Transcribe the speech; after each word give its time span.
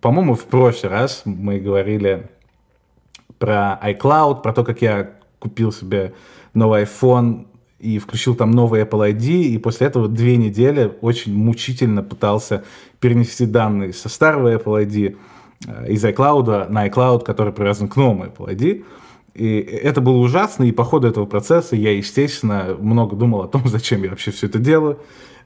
по-моему, 0.00 0.34
в 0.34 0.44
прошлый 0.44 0.92
раз 0.92 1.22
мы 1.24 1.58
говорили 1.58 2.28
про 3.38 3.78
iCloud, 3.82 4.42
про 4.42 4.52
то, 4.52 4.64
как 4.64 4.82
я 4.82 5.12
купил 5.38 5.72
себе 5.72 6.14
новый 6.54 6.82
iPhone 6.82 7.46
и 7.78 7.98
включил 7.98 8.34
там 8.34 8.50
новый 8.50 8.82
Apple 8.82 9.12
ID, 9.12 9.42
и 9.44 9.58
после 9.58 9.86
этого 9.86 10.08
две 10.08 10.36
недели 10.36 10.92
очень 11.00 11.34
мучительно 11.34 12.02
пытался 12.02 12.64
перенести 13.00 13.46
данные 13.46 13.92
со 13.92 14.08
старого 14.08 14.52
Apple 14.54 14.84
ID 14.86 15.16
э, 15.66 15.92
из 15.92 16.04
iCloud 16.04 16.68
на 16.68 16.88
iCloud, 16.88 17.24
который 17.24 17.52
привязан 17.52 17.88
к 17.88 17.96
новому 17.96 18.24
Apple 18.24 18.48
ID. 18.48 18.84
И 19.34 19.60
это 19.60 20.00
было 20.00 20.16
ужасно, 20.16 20.64
и 20.64 20.72
по 20.72 20.82
ходу 20.82 21.06
этого 21.06 21.26
процесса 21.26 21.76
я, 21.76 21.96
естественно, 21.96 22.76
много 22.80 23.14
думал 23.14 23.42
о 23.42 23.48
том, 23.48 23.62
зачем 23.66 24.02
я 24.02 24.10
вообще 24.10 24.32
все 24.32 24.48
это 24.48 24.58
делаю, 24.58 24.98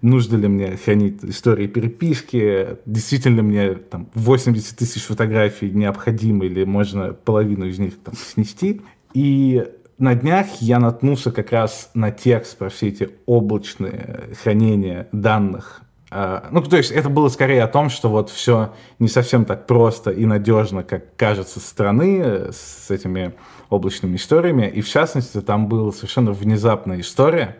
нужно 0.03 0.37
ли 0.37 0.49
мне 0.49 0.77
хранить 0.77 1.25
истории 1.25 1.67
переписки, 1.67 2.77
действительно 2.85 3.43
мне 3.43 3.75
там 3.75 4.09
80 4.15 4.77
тысяч 4.77 5.05
фотографий 5.05 5.71
необходимо, 5.71 6.45
или 6.45 6.65
можно 6.65 7.15
половину 7.15 7.67
из 7.67 7.79
них 7.79 7.99
там 8.03 8.15
снести. 8.15 8.83
И 9.15 9.65
на 9.99 10.15
днях 10.15 10.47
я 10.61 10.81
наткнулся 10.81 11.31
как 11.31 11.53
раз 11.53 11.91
на 11.95 12.11
текст 12.11 12.59
про 12.59 12.69
все 12.69 12.89
эти 12.89 13.11
облачные 13.27 14.31
хранения 14.43 15.09
данных. 15.13 15.83
А, 16.11 16.49
ну, 16.51 16.61
то 16.61 16.77
есть 16.77 16.91
это 16.91 17.09
было 17.09 17.29
скорее 17.29 17.63
о 17.63 17.69
том, 17.69 17.89
что 17.89 18.11
вот 18.11 18.29
все 18.29 18.75
не 18.99 19.09
совсем 19.09 19.45
так 19.45 19.67
просто 19.67 20.11
и 20.11 20.27
надежно, 20.27 20.83
как 20.83 21.17
кажется 21.17 21.59
со 21.61 21.67
стороны, 21.67 22.51
с 22.53 22.91
этими 22.91 23.35
облачными 23.71 24.17
историями. 24.17 24.69
И 24.69 24.83
в 24.83 24.89
частности, 24.89 25.41
там 25.41 25.69
была 25.69 25.93
совершенно 25.93 26.33
внезапная 26.33 27.01
история. 27.01 27.57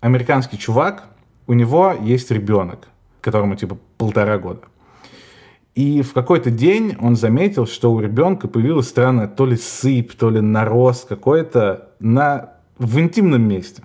Американский 0.00 0.58
чувак, 0.58 1.04
у 1.46 1.52
него 1.52 1.94
есть 2.00 2.30
ребенок, 2.30 2.88
которому 3.20 3.56
типа 3.56 3.78
полтора 3.98 4.38
года. 4.38 4.60
И 5.74 6.02
в 6.02 6.12
какой-то 6.12 6.50
день 6.50 6.96
он 7.00 7.16
заметил, 7.16 7.66
что 7.66 7.92
у 7.92 8.00
ребенка 8.00 8.46
появилась 8.46 8.88
странная 8.88 9.26
то 9.26 9.46
ли 9.46 9.56
сыпь, 9.56 10.12
то 10.12 10.28
ли 10.28 10.40
нарост 10.40 11.08
какой-то 11.08 11.88
на, 11.98 12.54
в 12.78 12.98
интимном 12.98 13.42
месте. 13.42 13.82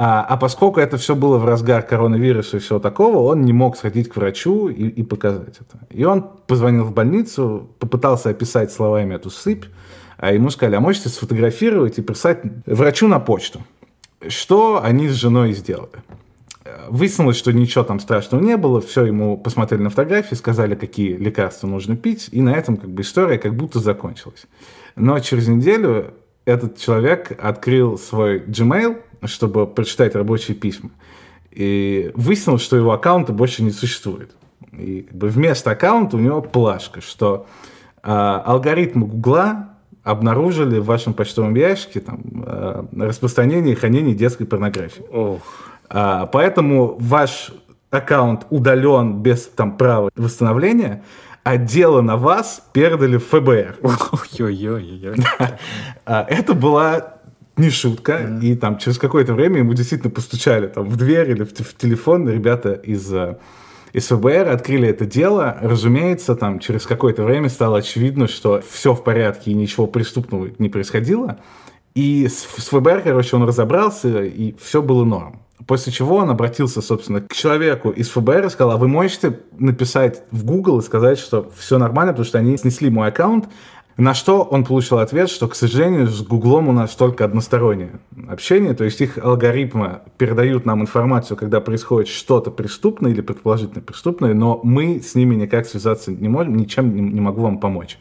А, 0.00 0.22
а 0.22 0.36
поскольку 0.36 0.78
это 0.78 0.96
все 0.96 1.16
было 1.16 1.38
в 1.38 1.44
разгар 1.44 1.82
коронавируса 1.82 2.58
и 2.58 2.60
всего 2.60 2.78
такого, 2.78 3.18
он 3.18 3.42
не 3.42 3.52
мог 3.52 3.76
сходить 3.76 4.08
к 4.08 4.16
врачу 4.16 4.68
и, 4.68 4.86
и 4.86 5.02
показать 5.02 5.56
это. 5.58 5.80
И 5.90 6.04
он 6.04 6.24
позвонил 6.46 6.84
в 6.84 6.92
больницу, 6.92 7.68
попытался 7.80 8.28
описать 8.28 8.70
словами 8.70 9.14
эту 9.14 9.30
сыпь, 9.30 9.64
а 10.18 10.32
ему 10.32 10.50
сказали, 10.50 10.76
а 10.76 10.80
можете 10.80 11.08
сфотографировать 11.08 11.98
и 11.98 12.02
прислать 12.02 12.42
врачу 12.66 13.08
на 13.08 13.18
почту. 13.18 13.60
Что 14.28 14.80
они 14.82 15.08
с 15.08 15.14
женой 15.14 15.52
сделали? 15.52 16.02
Выяснилось, 16.88 17.36
что 17.36 17.52
ничего 17.52 17.84
там 17.84 18.00
страшного 18.00 18.42
не 18.42 18.56
было, 18.56 18.80
все 18.80 19.04
ему 19.04 19.36
посмотрели 19.36 19.82
на 19.82 19.90
фотографии, 19.90 20.34
сказали, 20.34 20.74
какие 20.74 21.16
лекарства 21.16 21.66
нужно 21.66 21.96
пить, 21.96 22.28
и 22.32 22.40
на 22.40 22.50
этом 22.50 22.76
как 22.76 22.90
бы 22.90 23.02
история 23.02 23.38
как 23.38 23.54
будто 23.54 23.78
закончилась. 23.80 24.46
Но 24.96 25.18
через 25.20 25.48
неделю 25.48 26.14
этот 26.44 26.78
человек 26.78 27.38
открыл 27.40 27.98
свой 27.98 28.40
Gmail, 28.40 28.98
чтобы 29.24 29.66
прочитать 29.66 30.14
рабочие 30.14 30.56
письма. 30.56 30.90
И 31.50 32.10
выяснилось, 32.14 32.62
что 32.62 32.76
его 32.76 32.92
аккаунта 32.92 33.32
больше 33.32 33.62
не 33.62 33.70
существует. 33.70 34.34
И 34.72 35.02
как 35.02 35.16
бы 35.16 35.28
вместо 35.28 35.70
аккаунта 35.70 36.16
у 36.16 36.20
него 36.20 36.40
плашка, 36.40 37.00
что 37.00 37.46
э, 38.02 38.10
алгоритмы 38.10 39.06
Гугла 39.06 39.70
обнаружили 40.04 40.78
в 40.78 40.86
вашем 40.86 41.12
почтовом 41.14 41.54
ящике 41.54 42.00
там, 42.00 42.20
э, 42.46 42.84
распространение 42.96 43.72
и 43.72 43.76
хранение 43.76 44.14
детской 44.14 44.46
порнографии. 44.46 45.04
Ох. 45.10 45.42
А, 45.90 46.26
поэтому 46.26 46.96
ваш 46.98 47.52
аккаунт 47.90 48.46
удален 48.50 49.22
без 49.22 49.46
там, 49.46 49.76
права 49.76 50.10
восстановления, 50.16 51.02
а 51.44 51.56
дело 51.56 52.02
на 52.02 52.16
вас 52.16 52.62
передали 52.72 53.16
в 53.16 53.26
ФБР. 53.26 53.76
Ой-ой-ой. 53.82 55.16
А, 56.04 56.24
это 56.28 56.54
была 56.54 57.14
не 57.58 57.70
шутка, 57.70 58.38
и 58.40 58.54
там 58.54 58.78
через 58.78 58.98
какое-то 58.98 59.34
время 59.34 59.58
ему 59.58 59.74
действительно 59.74 60.10
постучали 60.10 60.68
там 60.68 60.88
в 60.88 60.96
дверь 60.96 61.30
или 61.30 61.44
в, 61.44 61.52
в 61.52 61.76
телефон 61.76 62.28
ребята 62.28 62.72
из, 62.72 63.12
э, 63.12 63.36
из 63.92 64.06
ФБР 64.06 64.48
открыли 64.48 64.88
это 64.88 65.04
дело. 65.06 65.58
Разумеется, 65.60 66.36
там 66.36 66.60
через 66.60 66.86
какое-то 66.86 67.24
время 67.24 67.48
стало 67.48 67.78
очевидно, 67.78 68.28
что 68.28 68.62
все 68.70 68.94
в 68.94 69.02
порядке 69.02 69.50
и 69.50 69.54
ничего 69.54 69.86
преступного 69.86 70.48
не 70.58 70.68
происходило. 70.68 71.38
И 71.94 72.28
с, 72.28 72.44
с 72.44 72.68
ФБР, 72.68 73.02
короче, 73.02 73.36
он 73.36 73.42
разобрался, 73.42 74.22
и 74.22 74.54
все 74.58 74.80
было 74.80 75.04
норм. 75.04 75.40
После 75.68 75.92
чего 75.92 76.16
он 76.16 76.30
обратился, 76.30 76.80
собственно, 76.80 77.20
к 77.20 77.34
человеку 77.34 77.90
из 77.90 78.08
ФБР 78.08 78.46
и 78.46 78.48
сказал, 78.48 78.72
а 78.72 78.76
вы 78.78 78.88
можете 78.88 79.40
написать 79.58 80.22
в 80.30 80.42
Google 80.46 80.78
и 80.78 80.82
сказать, 80.82 81.18
что 81.18 81.52
все 81.58 81.76
нормально, 81.76 82.14
потому 82.14 82.24
что 82.24 82.38
они 82.38 82.56
снесли 82.56 82.88
мой 82.88 83.08
аккаунт, 83.08 83.50
на 83.98 84.14
что 84.14 84.44
он 84.44 84.64
получил 84.64 84.96
ответ, 84.98 85.28
что, 85.28 85.46
к 85.46 85.54
сожалению, 85.54 86.06
с 86.06 86.22
Гуглом 86.22 86.70
у 86.70 86.72
нас 86.72 86.94
только 86.94 87.26
одностороннее 87.26 88.00
общение, 88.28 88.72
то 88.72 88.84
есть 88.84 89.02
их 89.02 89.18
алгоритмы 89.18 90.00
передают 90.16 90.64
нам 90.64 90.80
информацию, 90.80 91.36
когда 91.36 91.60
происходит 91.60 92.08
что-то 92.08 92.50
преступное 92.50 93.10
или 93.10 93.20
предположительно 93.20 93.82
преступное, 93.82 94.32
но 94.32 94.60
мы 94.64 95.02
с 95.02 95.14
ними 95.14 95.34
никак 95.34 95.66
связаться 95.66 96.12
не 96.12 96.28
можем, 96.28 96.56
ничем 96.56 97.12
не 97.12 97.20
могу 97.20 97.42
вам 97.42 97.58
помочь. 97.58 97.98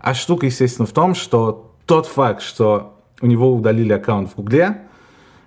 А 0.00 0.12
штука, 0.12 0.46
естественно, 0.46 0.86
в 0.86 0.92
том, 0.92 1.14
что 1.14 1.70
тот 1.86 2.06
факт, 2.06 2.42
что 2.42 2.96
у 3.20 3.26
него 3.26 3.54
удалили 3.54 3.92
аккаунт 3.92 4.30
в 4.30 4.34
Гугле, 4.34 4.85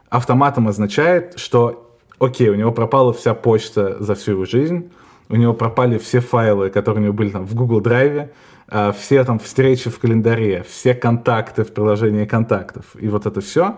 автоматом 0.10 0.68
означает, 0.68 1.38
что, 1.38 1.92
окей, 2.20 2.50
у 2.50 2.56
него 2.56 2.72
пропала 2.72 3.14
вся 3.14 3.34
почта 3.34 3.98
за 4.00 4.16
всю 4.16 4.32
его 4.32 4.46
жизнь, 4.46 4.90
у 5.30 5.36
него 5.36 5.54
пропали 5.54 5.98
все 5.98 6.20
файлы, 6.20 6.70
которые 6.70 7.02
у 7.02 7.06
него 7.06 7.14
были 7.14 7.30
там 7.30 7.46
в 7.46 7.54
Google 7.56 7.82
Drive, 7.82 8.30
а, 8.68 8.92
все 8.92 9.24
там 9.24 9.40
встречи 9.40 9.90
в 9.90 10.00
календаре, 10.00 10.64
все 10.68 10.94
контакты 10.94 11.64
в 11.64 11.72
приложении 11.72 12.26
контактов, 12.26 12.86
и 13.00 13.08
вот 13.08 13.26
это 13.26 13.42
все. 13.42 13.78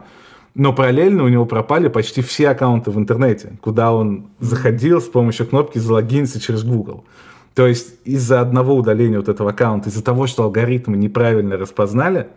Но 0.54 0.74
параллельно 0.74 1.24
у 1.24 1.30
него 1.30 1.46
пропали 1.46 1.88
почти 1.88 2.22
все 2.22 2.50
аккаунты 2.50 2.92
в 2.92 2.98
интернете, 2.98 3.58
куда 3.62 3.94
он 3.94 4.28
заходил 4.40 5.00
с 5.00 5.08
помощью 5.08 5.48
кнопки 5.48 5.78
«Залогиниться 5.78 6.42
через 6.42 6.64
Google». 6.64 7.06
То 7.54 7.68
есть 7.68 7.96
из-за 8.06 8.42
одного 8.42 8.76
удаления 8.76 9.18
вот 9.18 9.30
этого 9.30 9.52
аккаунта, 9.52 9.90
из-за 9.90 10.04
того, 10.04 10.28
что 10.28 10.44
алгоритмы 10.44 10.98
неправильно 10.98 11.58
распознали, 11.58 12.28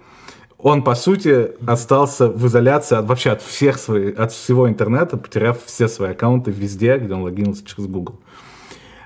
он, 0.64 0.82
по 0.82 0.94
сути, 0.94 1.50
остался 1.66 2.26
в 2.26 2.46
изоляции 2.46 2.96
от, 2.96 3.04
вообще 3.04 3.32
от 3.32 3.42
всех 3.42 3.76
своих, 3.76 4.18
от 4.18 4.32
всего 4.32 4.66
интернета, 4.66 5.18
потеряв 5.18 5.62
все 5.62 5.88
свои 5.88 6.12
аккаунты 6.12 6.50
везде, 6.50 6.96
где 6.96 7.12
он 7.12 7.20
логинился 7.20 7.66
через 7.66 7.86
Google. 7.86 8.18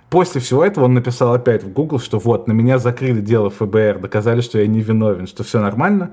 После 0.09 0.41
всего 0.41 0.65
этого 0.65 0.85
он 0.85 0.95
написал 0.95 1.35
опять 1.35 1.65
в 1.65 1.73
Google, 1.73 1.99
что 1.99 2.21
вот, 2.21 2.47
на 2.47 2.53
меня 2.53 2.79
закрыли 2.79 3.21
дело 3.21 3.51
ФБР, 3.51 3.99
доказали, 3.99 4.41
что 4.41 4.61
я 4.61 4.69
не 4.69 4.81
виновен, 4.81 5.27
что 5.27 5.43
все 5.43 5.61
нормально, 5.61 6.13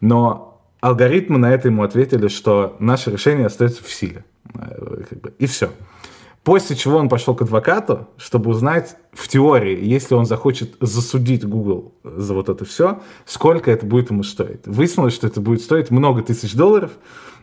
но 0.00 0.58
алгоритмы 0.80 1.36
на 1.36 1.52
это 1.52 1.68
ему 1.68 1.82
ответили, 1.82 2.28
что 2.28 2.74
наше 2.78 3.10
решение 3.10 3.44
остается 3.44 3.84
в 3.84 3.90
силе. 3.90 4.24
Э, 4.54 5.02
и 5.38 5.44
все. 5.44 5.68
После 6.44 6.76
чего 6.76 6.98
он 6.98 7.08
пошел 7.08 7.34
к 7.34 7.42
адвокату, 7.42 8.08
чтобы 8.16 8.50
узнать 8.50 8.96
в 9.12 9.28
теории, 9.28 9.84
если 9.84 10.14
он 10.14 10.24
захочет 10.24 10.76
засудить 10.80 11.44
Google 11.44 11.92
за 12.04 12.34
вот 12.34 12.48
это 12.48 12.64
все, 12.64 13.00
сколько 13.26 13.70
это 13.70 13.84
будет 13.84 14.10
ему 14.10 14.22
стоить. 14.22 14.66
Выяснилось, 14.66 15.14
что 15.14 15.26
это 15.26 15.40
будет 15.40 15.60
стоить 15.60 15.90
много 15.90 16.22
тысяч 16.22 16.54
долларов, 16.54 16.92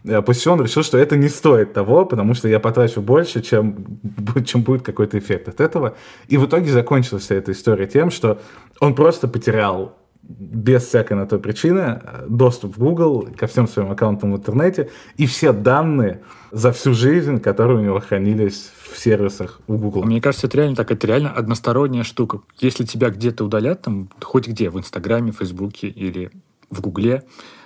э, 0.06 0.22
после 0.22 0.42
чего 0.42 0.54
он 0.56 0.64
решил, 0.64 0.82
что 0.82 0.98
это 0.98 1.18
не 1.18 1.28
стоит 1.28 1.74
того, 1.74 2.06
потому 2.06 2.34
что 2.34 2.48
я 2.48 2.60
потрачу 2.60 3.02
больше, 3.02 3.42
чем, 3.42 4.00
чем 4.46 4.64
будет 4.64 4.82
какой-то 4.82 5.20
эффект 5.20 5.50
от 5.50 5.62
этого. 5.62 5.96
И 6.28 6.38
в 6.38 6.46
итоге 6.46 6.72
закончилась 6.72 7.24
вся 7.24 7.36
эта 7.36 7.52
история 7.52 7.88
тем, 7.88 8.10
что 8.10 8.40
он 8.80 8.96
просто 8.96 9.28
потерял 9.28 9.96
без 10.28 10.88
всякой 10.88 11.18
на 11.18 11.28
то 11.28 11.38
причины 11.38 12.02
доступ 12.28 12.76
в 12.76 12.80
Google 12.80 13.30
ко 13.38 13.48
всем 13.48 13.68
своим 13.68 13.92
аккаунтам 13.92 14.34
в 14.34 14.38
интернете 14.38 14.90
и 15.18 15.28
все 15.28 15.54
данные 15.54 16.22
за 16.52 16.72
всю 16.72 16.94
жизнь, 16.94 17.40
которые 17.40 17.78
у 17.78 17.82
него 17.82 18.00
хранились 18.00 18.72
в 18.96 19.00
сервисах 19.00 19.60
у 19.68 19.78
Google. 19.78 20.04
Мне 20.04 20.22
кажется, 20.22 20.48
это 20.48 20.58
реально 20.58 20.76
так, 20.76 20.90
это 20.90 21.06
реально 21.06 21.32
односторонняя 21.32 22.04
штука. 22.04 22.40
Если 22.60 22.86
тебя 22.86 23.10
где-то 23.10 23.44
удалят, 23.44 23.82
там, 23.82 24.10
хоть 24.22 24.48
где, 24.48 24.70
в 24.70 24.80
Инстаграме, 24.80 25.32
Фейсбуке 25.32 25.88
или 25.88 26.32
в 26.70 26.82
Гугле, 26.82 27.24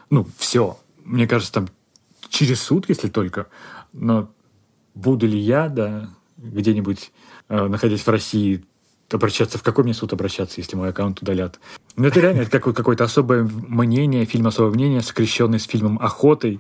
ну, 0.10 0.28
все. 0.38 0.78
Мне 1.04 1.28
кажется, 1.28 1.54
там 1.54 1.70
через 2.30 2.62
суд, 2.62 2.90
если 2.90 3.10
только. 3.10 3.48
Но 3.94 4.30
буду 4.96 5.28
ли 5.28 5.38
я, 5.38 5.70
да, 5.70 6.10
где-нибудь, 6.38 7.12
э, 7.50 7.68
находясь 7.68 8.02
в 8.02 8.08
России, 8.10 8.64
обращаться, 9.12 9.58
в 9.58 9.64
какой 9.64 9.84
мне 9.84 9.94
суд 9.94 10.14
обращаться, 10.14 10.62
если 10.62 10.76
мой 10.76 10.90
аккаунт 10.90 11.22
удалят. 11.22 11.60
Ну, 11.96 12.06
это 12.06 12.20
реально 12.20 12.42
это 12.42 12.52
какое- 12.52 12.74
какое-то 12.74 13.04
особое 13.04 13.44
мнение, 13.44 14.26
фильм 14.26 14.48
«Особое 14.48 14.72
мнение», 14.72 15.02
скрещенный 15.02 15.60
с 15.60 15.66
фильмом 15.66 15.98
«Охотой» 16.00 16.60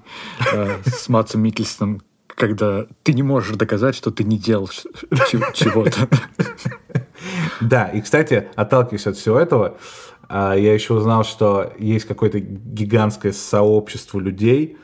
э, 0.53 0.77
с 0.85 1.07
Матсом 1.09 1.41
Микельсоном, 1.41 2.01
когда 2.39 2.87
ты 3.03 3.13
не 3.13 3.21
можешь 3.21 3.55
доказать, 3.57 3.95
что 3.95 4.11
ты 4.11 4.23
не 4.23 4.37
делал 4.37 4.69
чего-то. 5.53 6.07
Да, 7.59 7.89
и, 7.89 7.99
кстати, 7.99 8.47
отталкиваясь 8.55 9.05
от 9.05 9.17
всего 9.17 9.37
этого, 9.37 9.77
а, 10.29 10.53
я 10.53 10.73
еще 10.73 10.93
узнал, 10.93 11.25
что 11.25 11.73
есть 11.77 12.05
какое-то 12.05 12.39
гигантское 12.39 13.33
сообщество 13.33 14.19
людей, 14.19 14.77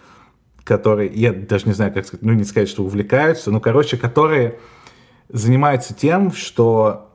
которые, 0.65 1.09
я 1.13 1.31
даже 1.31 1.67
не 1.67 1.73
знаю, 1.73 1.93
как 1.93 2.05
сказать, 2.05 2.25
ну, 2.25 2.33
не 2.33 2.43
сказать, 2.43 2.67
что 2.67 2.83
увлекаются, 2.83 3.51
но, 3.51 3.61
короче, 3.61 3.95
которые 3.95 4.59
занимаются 5.29 5.93
тем, 5.93 6.33
что 6.33 7.14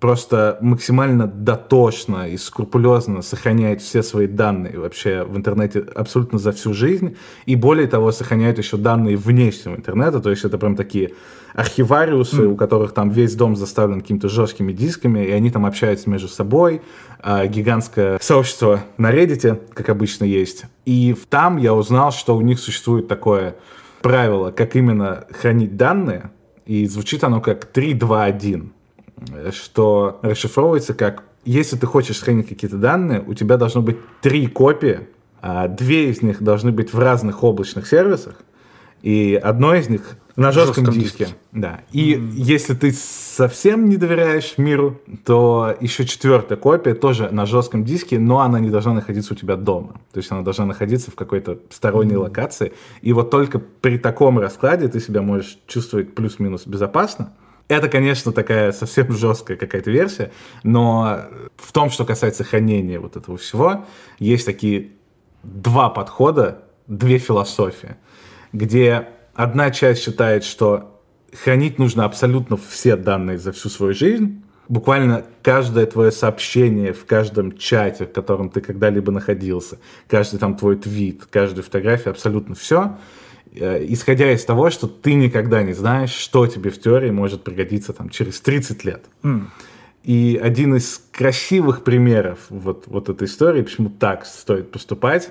просто 0.00 0.58
максимально 0.60 1.26
дотошно 1.26 2.28
и 2.28 2.36
скрупулезно 2.36 3.22
сохраняет 3.22 3.80
все 3.80 4.02
свои 4.02 4.26
данные 4.26 4.78
вообще 4.78 5.24
в 5.24 5.36
интернете 5.36 5.84
абсолютно 5.94 6.38
за 6.38 6.52
всю 6.52 6.74
жизнь. 6.74 7.16
И 7.46 7.56
более 7.56 7.86
того, 7.86 8.12
сохраняет 8.12 8.58
еще 8.58 8.76
данные 8.76 9.16
вне 9.16 9.50
всего 9.50 9.74
интернета. 9.74 10.20
То 10.20 10.30
есть 10.30 10.44
это 10.44 10.58
прям 10.58 10.76
такие 10.76 11.12
архивариусы, 11.54 12.42
mm. 12.42 12.46
у 12.46 12.56
которых 12.56 12.92
там 12.92 13.10
весь 13.10 13.34
дом 13.34 13.56
заставлен 13.56 14.02
какими-то 14.02 14.28
жесткими 14.28 14.72
дисками, 14.72 15.24
и 15.24 15.30
они 15.30 15.50
там 15.50 15.64
общаются 15.64 16.10
между 16.10 16.28
собой. 16.28 16.82
А, 17.20 17.46
гигантское 17.46 18.18
сообщество 18.20 18.80
на 18.98 19.12
Reddit, 19.12 19.72
как 19.72 19.88
обычно 19.88 20.24
есть. 20.24 20.66
И 20.84 21.16
там 21.30 21.56
я 21.56 21.72
узнал, 21.74 22.12
что 22.12 22.36
у 22.36 22.42
них 22.42 22.58
существует 22.58 23.08
такое 23.08 23.56
правило, 24.02 24.50
как 24.50 24.76
именно 24.76 25.24
хранить 25.30 25.76
данные. 25.76 26.30
И 26.66 26.86
звучит 26.86 27.24
оно 27.24 27.40
как 27.40 27.64
3, 27.64 27.94
2, 27.94 28.24
1 28.24 28.72
что 29.52 30.18
расшифровывается 30.22 30.94
как 30.94 31.24
если 31.46 31.76
ты 31.76 31.86
хочешь 31.86 32.20
хранить 32.20 32.48
какие-то 32.48 32.76
данные, 32.76 33.22
у 33.24 33.32
тебя 33.32 33.56
должно 33.56 33.80
быть 33.80 33.98
три 34.20 34.48
копии, 34.48 35.08
а 35.40 35.68
две 35.68 36.10
из 36.10 36.20
них 36.20 36.42
должны 36.42 36.72
быть 36.72 36.92
в 36.92 36.98
разных 36.98 37.44
облачных 37.44 37.86
сервисах, 37.86 38.34
и 39.02 39.40
одно 39.40 39.74
из 39.74 39.88
них 39.88 40.16
на 40.34 40.52
жестком, 40.52 40.86
жестком 40.86 41.00
диске. 41.00 41.24
диске. 41.24 41.36
Да. 41.52 41.80
И 41.92 42.14
mm. 42.14 42.30
если 42.34 42.74
ты 42.74 42.92
совсем 42.92 43.88
не 43.88 43.96
доверяешь 43.96 44.54
миру, 44.58 45.00
то 45.24 45.74
еще 45.80 46.04
четвертая 46.04 46.58
копия 46.58 46.94
тоже 46.94 47.30
на 47.30 47.46
жестком 47.46 47.84
диске, 47.84 48.18
но 48.18 48.40
она 48.40 48.60
не 48.60 48.68
должна 48.68 48.92
находиться 48.92 49.32
у 49.32 49.36
тебя 49.36 49.56
дома. 49.56 50.00
То 50.12 50.18
есть 50.18 50.30
она 50.30 50.42
должна 50.42 50.66
находиться 50.66 51.10
в 51.10 51.14
какой-то 51.14 51.58
сторонней 51.70 52.16
mm. 52.16 52.18
локации. 52.18 52.72
И 53.00 53.12
вот 53.14 53.30
только 53.30 53.58
при 53.58 53.96
таком 53.96 54.38
раскладе 54.38 54.88
ты 54.88 55.00
себя 55.00 55.22
можешь 55.22 55.58
чувствовать 55.66 56.14
плюс-минус 56.14 56.66
безопасно. 56.66 57.32
Это, 57.68 57.88
конечно, 57.88 58.32
такая 58.32 58.70
совсем 58.72 59.12
жесткая 59.12 59.56
какая-то 59.56 59.90
версия, 59.90 60.30
но 60.62 61.22
в 61.56 61.72
том, 61.72 61.90
что 61.90 62.04
касается 62.04 62.44
хранения 62.44 63.00
вот 63.00 63.16
этого 63.16 63.36
всего, 63.36 63.84
есть 64.18 64.46
такие 64.46 64.92
два 65.42 65.90
подхода, 65.90 66.62
две 66.86 67.18
философии, 67.18 67.96
где 68.52 69.08
одна 69.34 69.70
часть 69.72 70.04
считает, 70.04 70.44
что 70.44 71.00
хранить 71.32 71.78
нужно 71.78 72.04
абсолютно 72.04 72.56
все 72.56 72.94
данные 72.96 73.38
за 73.38 73.50
всю 73.50 73.68
свою 73.68 73.94
жизнь, 73.94 74.44
буквально 74.68 75.24
каждое 75.42 75.86
твое 75.86 76.12
сообщение 76.12 76.92
в 76.92 77.04
каждом 77.04 77.56
чате, 77.58 78.06
в 78.06 78.12
котором 78.12 78.48
ты 78.48 78.60
когда-либо 78.60 79.10
находился, 79.10 79.78
каждый 80.06 80.38
там 80.38 80.56
твой 80.56 80.76
твит, 80.76 81.26
каждая 81.28 81.64
фотография, 81.64 82.10
абсолютно 82.10 82.54
все– 82.54 82.96
исходя 83.56 84.32
из 84.32 84.44
того, 84.44 84.70
что 84.70 84.86
ты 84.86 85.14
никогда 85.14 85.62
не 85.62 85.72
знаешь, 85.72 86.10
что 86.10 86.46
тебе 86.46 86.70
в 86.70 86.80
теории 86.80 87.10
может 87.10 87.44
пригодиться 87.44 87.92
там, 87.92 88.08
через 88.10 88.40
30 88.40 88.84
лет. 88.84 89.04
Mm. 89.22 89.44
И 90.04 90.40
один 90.40 90.76
из 90.76 91.02
красивых 91.10 91.82
примеров 91.82 92.38
вот, 92.48 92.84
вот 92.86 93.08
этой 93.08 93.26
истории, 93.26 93.62
почему 93.62 93.90
так 93.90 94.24
стоит 94.24 94.70
поступать, 94.70 95.30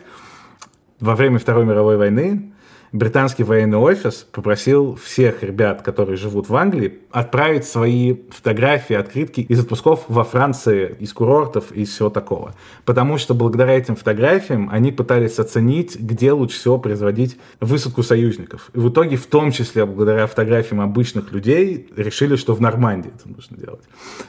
во 1.00 1.16
время 1.16 1.40
Второй 1.40 1.66
мировой 1.66 1.98
войны 1.98 2.52
британский 2.92 3.44
военный 3.44 3.78
офис 3.78 4.28
попросил 4.32 4.96
всех 4.96 5.44
ребят, 5.44 5.82
которые 5.82 6.18
живут 6.18 6.50
в 6.50 6.56
Англии, 6.56 7.00
отправить 7.12 7.66
свои 7.66 8.18
фотографии, 8.30 8.96
открытки 8.96 9.42
из 9.42 9.60
отпусков 9.60 10.06
во 10.08 10.24
Франции, 10.24 10.96
из 11.00 11.14
курортов 11.14 11.72
и 11.72 11.86
всего 11.86 12.10
такого. 12.10 12.56
Потому 12.86 13.18
что 13.18 13.34
благодаря 13.34 13.74
этим 13.74 13.96
фотографиям 13.96 14.70
они 14.72 14.92
пытались 14.92 15.40
оценить, 15.40 16.00
где 16.00 16.32
лучше 16.32 16.60
всего 16.60 16.78
производить 16.78 17.38
высадку 17.60 18.04
союзников. 18.04 18.70
И 18.74 18.80
в 18.80 18.90
итоге, 18.90 19.18
в 19.18 19.26
том 19.26 19.52
числе 19.52 19.86
благодаря 19.86 20.28
фотографиям 20.28 20.82
обычных 20.82 21.32
людей, 21.32 21.90
решили, 21.96 22.36
что 22.36 22.54
в 22.54 22.62
Нормандии 22.62 23.12
это 23.16 23.30
нужно 23.30 23.58
делать. 23.58 23.82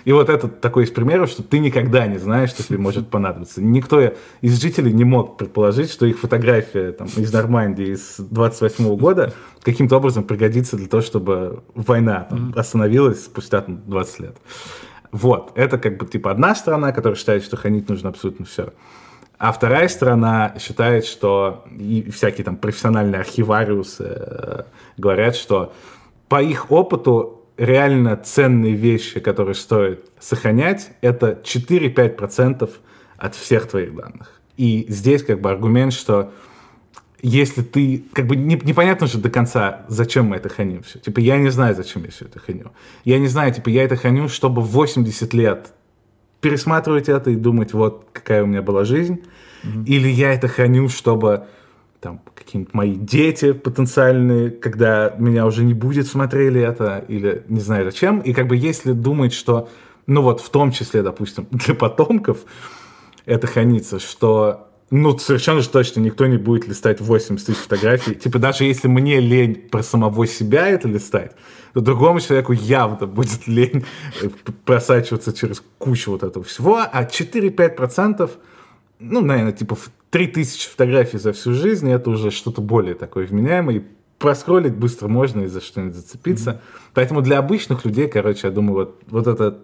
И 0.05 0.13
вот 0.13 0.29
это 0.29 0.49
такой 0.49 0.85
из 0.85 0.91
примеров, 0.91 1.31
что 1.31 1.43
ты 1.43 1.59
никогда 1.59 2.07
не 2.07 2.19
знаешь, 2.19 2.51
что 2.51 2.63
тебе 2.63 2.79
может 2.79 3.09
понадобиться. 3.09 3.63
Никто 3.63 4.13
из 4.41 4.61
жителей 4.61 4.93
не 4.93 5.05
мог 5.05 5.37
предположить, 5.37 5.91
что 5.91 6.07
их 6.07 6.19
фотография 6.19 6.93
там, 6.93 7.09
из 7.17 7.33
Нормандии 7.33 7.93
из 7.93 8.17
20 8.19 8.46
28 8.49 8.97
года 8.97 9.33
каким-то 9.63 9.97
образом 9.97 10.25
пригодится 10.25 10.77
для 10.77 10.87
того, 10.87 11.03
чтобы 11.03 11.63
война 11.75 12.27
там, 12.31 12.53
остановилась 12.57 13.25
спустя 13.25 13.63
там, 13.63 13.83
20 13.87 14.21
лет. 14.21 14.37
Вот, 15.13 15.53
это 15.55 15.79
как 15.79 15.97
бы 15.99 16.07
типа 16.07 16.31
одна 16.31 16.55
сторона, 16.55 16.93
которая 16.93 17.17
считает, 17.17 17.43
что 17.43 17.57
хранить 17.57 17.89
нужно 17.89 18.11
абсолютно 18.11 18.45
все. 18.45 18.73
А 19.39 19.53
вторая 19.53 19.89
сторона 19.89 20.55
считает, 20.59 21.05
что 21.05 21.65
и 21.71 22.11
всякие 22.11 22.45
там 22.45 22.57
профессиональные 22.57 23.21
архивариусы 23.21 24.05
э, 24.05 24.63
говорят, 24.97 25.37
что 25.37 25.73
по 26.29 26.43
их 26.43 26.71
опыту 26.71 27.45
реально 27.57 28.17
ценные 28.17 28.75
вещи, 28.75 29.21
которые 29.21 29.55
стоит 29.55 30.07
сохранять, 30.19 30.91
это 31.01 31.39
4-5% 31.43 32.71
от 33.19 33.35
всех 33.35 33.69
твоих 33.69 33.95
данных. 33.95 34.41
И 34.57 34.87
здесь 34.89 35.23
как 35.23 35.41
бы 35.41 35.51
аргумент, 35.51 35.93
что 35.93 36.33
если 37.23 37.63
ты, 37.63 38.05
как 38.13 38.27
бы 38.27 38.37
не, 38.37 38.57
непонятно 38.57 39.07
же 39.07 39.19
до 39.19 39.31
конца, 39.31 39.85
зачем 39.89 40.27
мы 40.27 40.37
это 40.37 40.49
храним 40.49 40.83
все. 40.83 40.99
Типа, 40.99 41.21
я 41.21 41.39
не 41.39 41.51
знаю, 41.51 41.75
зачем 41.75 42.05
я 42.05 42.11
все 42.11 42.27
это 42.27 42.39
храню. 42.39 42.73
Я 43.05 43.19
не 43.19 43.27
знаю, 43.27 43.53
типа, 43.53 43.69
я 43.69 43.85
это 43.85 43.97
храню, 43.97 44.29
чтобы 44.29 44.63
в 44.63 44.69
80 44.69 45.33
лет 45.35 45.73
пересматривать 46.41 47.09
это 47.09 47.31
и 47.31 47.37
думать, 47.37 47.73
вот 47.73 48.07
какая 48.13 48.43
у 48.43 48.47
меня 48.47 48.63
была 48.63 48.85
жизнь. 48.85 49.23
Mm-hmm. 49.65 49.85
Или 49.87 50.09
я 50.09 50.33
это 50.33 50.49
храню, 50.49 50.89
чтобы 50.89 51.47
там 52.01 52.21
какие-нибудь 52.35 52.75
мои 52.75 52.95
дети 52.95 53.53
потенциальные, 53.53 54.51
когда 54.51 55.15
меня 55.19 55.47
уже 55.47 55.65
не 55.65 55.75
будет, 55.75 56.07
смотрели 56.07 56.61
это, 56.61 57.05
или 57.09 57.45
не 57.49 57.61
знаю 57.61 57.85
зачем. 57.85 58.21
И 58.21 58.33
как 58.33 58.47
бы 58.47 58.57
если 58.57 58.93
думать, 58.93 59.33
что, 59.33 59.69
ну 60.07 60.23
вот 60.23 60.41
в 60.41 60.51
том 60.51 60.71
числе, 60.71 61.03
допустим, 61.03 61.49
для 61.51 61.75
потомков 61.75 62.45
это 63.25 63.47
хранится, 63.47 63.99
что 63.99 64.69
ну, 64.91 65.19
совершенно 65.19 65.63
же 65.63 65.69
точно 65.69 66.01
никто 66.01 66.27
не 66.27 66.37
будет 66.37 66.69
листать 66.69 67.01
80 67.01 67.45
тысяч 67.45 67.59
фотографий. 67.59 68.15
Типа, 68.15 68.39
даже 68.39 68.65
если 68.65 68.87
мне 68.87 69.19
лень 69.19 69.57
про 69.57 69.83
самого 69.83 70.27
себя 70.29 70.69
это 70.69 70.87
листать, 70.87 71.33
то 71.75 71.81
другому 71.81 72.21
человеку 72.21 72.53
явно 72.53 73.07
будет 73.07 73.47
лень 73.49 73.85
просачиваться 74.65 75.33
через 75.33 75.63
кучу 75.79 76.13
вот 76.13 76.23
этого 76.23 76.45
всего. 76.45 76.79
А 76.79 77.05
4-5%, 77.05 78.31
ну, 79.01 79.21
наверное, 79.23 79.53
типа 79.53 79.77
3000 80.11 80.69
фотографий 80.69 81.19
за 81.19 81.33
всю 81.33 81.53
жизнь, 81.53 81.91
это 81.91 82.11
уже 82.11 82.31
что-то 82.31 82.61
более 82.61 82.95
такое 82.95 83.27
вменяемое. 83.27 83.85
Проскролить 84.19 84.75
быстро 84.75 85.09
можно 85.09 85.43
и 85.43 85.47
за 85.47 85.61
что-нибудь 85.61 85.97
зацепиться. 85.97 86.51
Mm-hmm. 86.51 86.91
Поэтому 86.95 87.23
для 87.23 87.39
обычных 87.39 87.85
людей, 87.85 88.09
короче, 88.09 88.47
я 88.47 88.53
думаю, 88.53 88.75
вот, 88.75 89.03
вот 89.09 89.27
это 89.27 89.59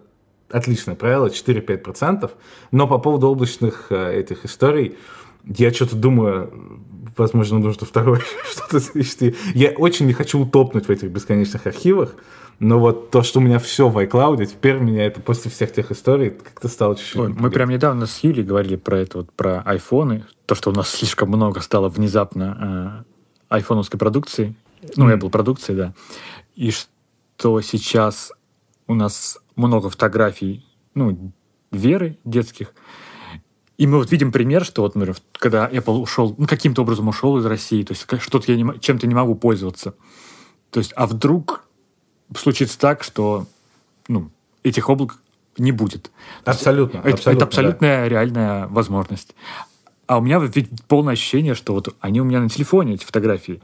отличное 0.53 0.95
правило, 0.95 1.27
4-5%. 1.27 2.31
Но 2.71 2.87
по 2.87 2.99
поводу 2.99 3.27
облачных 3.27 3.87
э, 3.89 4.19
этих 4.19 4.45
историй, 4.45 4.97
я 5.43 5.73
что-то 5.73 5.95
думаю, 5.95 6.79
возможно, 7.17 7.59
нужно 7.59 7.85
второе 7.85 8.21
что-то 8.51 8.79
завести. 8.79 9.35
Я 9.53 9.71
очень 9.71 10.05
не 10.05 10.13
хочу 10.13 10.39
утопнуть 10.39 10.87
в 10.87 10.89
этих 10.89 11.09
бесконечных 11.09 11.67
архивах, 11.67 12.15
но 12.59 12.79
вот 12.79 13.09
то, 13.09 13.23
что 13.23 13.39
у 13.39 13.41
меня 13.41 13.59
все 13.59 13.89
в 13.89 13.97
iCloud, 13.97 14.45
теперь 14.45 14.77
меня 14.77 15.05
это 15.05 15.19
после 15.19 15.49
всех 15.51 15.73
тех 15.73 15.91
историй 15.91 16.29
как-то 16.29 16.67
стало 16.67 16.95
чуть-чуть... 16.95 17.19
Ой, 17.19 17.29
мы 17.29 17.49
прям 17.49 17.69
недавно 17.69 18.05
с 18.05 18.23
Юлей 18.23 18.43
говорили 18.43 18.75
про 18.75 18.99
это, 18.99 19.19
вот 19.19 19.31
про 19.33 19.61
айфоны, 19.61 20.25
то, 20.45 20.55
что 20.55 20.69
у 20.69 20.73
нас 20.73 20.89
слишком 20.95 21.29
много 21.29 21.61
стало 21.61 21.89
внезапно 21.89 23.03
э, 23.49 23.55
айфоновской 23.55 23.99
продукции, 23.99 24.55
ну, 24.95 25.11
Apple 25.11 25.29
продукции, 25.29 25.73
да, 25.73 25.93
и 26.55 26.71
что 26.71 27.61
сейчас 27.61 28.31
у 28.87 28.93
нас 28.95 29.39
много 29.55 29.89
фотографий, 29.89 30.65
ну, 30.93 31.31
Веры 31.71 32.19
детских. 32.23 32.73
И 33.79 33.87
мы 33.87 33.97
вот 33.97 34.11
видим 34.11 34.31
пример, 34.31 34.63
что 34.63 34.83
вот, 34.83 34.93
например, 34.93 35.17
когда 35.33 35.67
Apple 35.67 35.97
ушел, 35.97 36.35
ну, 36.37 36.45
каким-то 36.45 36.83
образом 36.83 37.07
ушел 37.07 37.37
из 37.39 37.45
России, 37.45 37.83
то 37.83 37.93
есть 37.93 38.05
что-то 38.21 38.51
я 38.51 38.61
не, 38.61 38.79
чем-то 38.79 39.07
не 39.07 39.15
могу 39.15 39.33
пользоваться. 39.33 39.95
То 40.69 40.79
есть, 40.79 40.93
а 40.95 41.07
вдруг 41.07 41.65
случится 42.37 42.77
так, 42.77 43.03
что, 43.03 43.47
ну, 44.07 44.29
этих 44.61 44.89
облак 44.89 45.17
не 45.57 45.71
будет. 45.71 46.11
Абсолютно. 46.45 46.99
Это, 46.99 47.09
абсолютно, 47.09 47.31
это 47.31 47.45
абсолютная 47.45 48.03
да. 48.03 48.09
реальная 48.09 48.67
возможность. 48.67 49.35
А 50.05 50.17
у 50.17 50.21
меня 50.21 50.39
ведь 50.39 50.69
полное 50.87 51.13
ощущение, 51.13 51.55
что 51.55 51.73
вот 51.73 51.95
они 51.99 52.21
у 52.21 52.25
меня 52.25 52.41
на 52.41 52.49
телефоне, 52.49 52.95
эти 52.95 53.05
фотографии. 53.05 53.61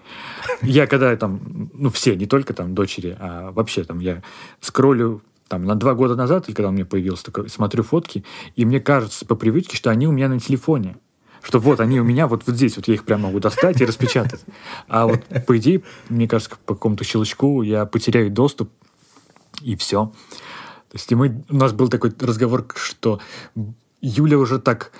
Я 0.61 0.87
когда 0.87 1.15
там, 1.17 1.69
ну 1.73 1.89
все, 1.89 2.15
не 2.15 2.25
только 2.25 2.53
там 2.53 2.73
дочери, 2.73 3.15
а 3.19 3.51
вообще 3.51 3.83
там 3.83 3.99
я 3.99 4.23
скроллю 4.61 5.21
там, 5.49 5.65
на 5.65 5.75
два 5.75 5.95
года 5.95 6.15
назад, 6.15 6.47
или 6.47 6.55
когда 6.55 6.69
у 6.69 6.71
меня 6.71 6.85
появился 6.85 7.25
такой, 7.25 7.49
смотрю 7.49 7.83
фотки, 7.83 8.23
и 8.55 8.65
мне 8.65 8.79
кажется 8.79 9.25
по 9.25 9.35
привычке, 9.35 9.75
что 9.75 9.89
они 9.89 10.07
у 10.07 10.11
меня 10.11 10.29
на 10.29 10.39
телефоне. 10.39 10.97
Что 11.41 11.59
вот 11.59 11.79
они 11.79 11.99
у 11.99 12.03
меня 12.03 12.27
вот, 12.27 12.43
вот 12.45 12.55
здесь, 12.55 12.75
вот 12.75 12.87
я 12.87 12.93
их 12.93 13.05
прям 13.05 13.21
могу 13.21 13.39
достать 13.39 13.79
и 13.81 13.85
распечатать. 13.85 14.41
А 14.87 15.07
вот 15.07 15.21
по 15.47 15.57
идее, 15.57 15.83
мне 16.09 16.27
кажется, 16.27 16.55
по 16.65 16.75
какому-то 16.75 17.03
щелчку 17.03 17.61
я 17.61 17.85
потеряю 17.85 18.29
доступ, 18.29 18.69
и 19.61 19.75
все. 19.75 20.11
То 20.89 20.95
есть 20.95 21.11
и 21.11 21.15
мы, 21.15 21.43
у 21.49 21.55
нас 21.55 21.71
был 21.71 21.87
такой 21.87 22.13
разговор, 22.19 22.67
что 22.75 23.19
Юля 24.01 24.37
уже 24.37 24.59
так 24.59 24.91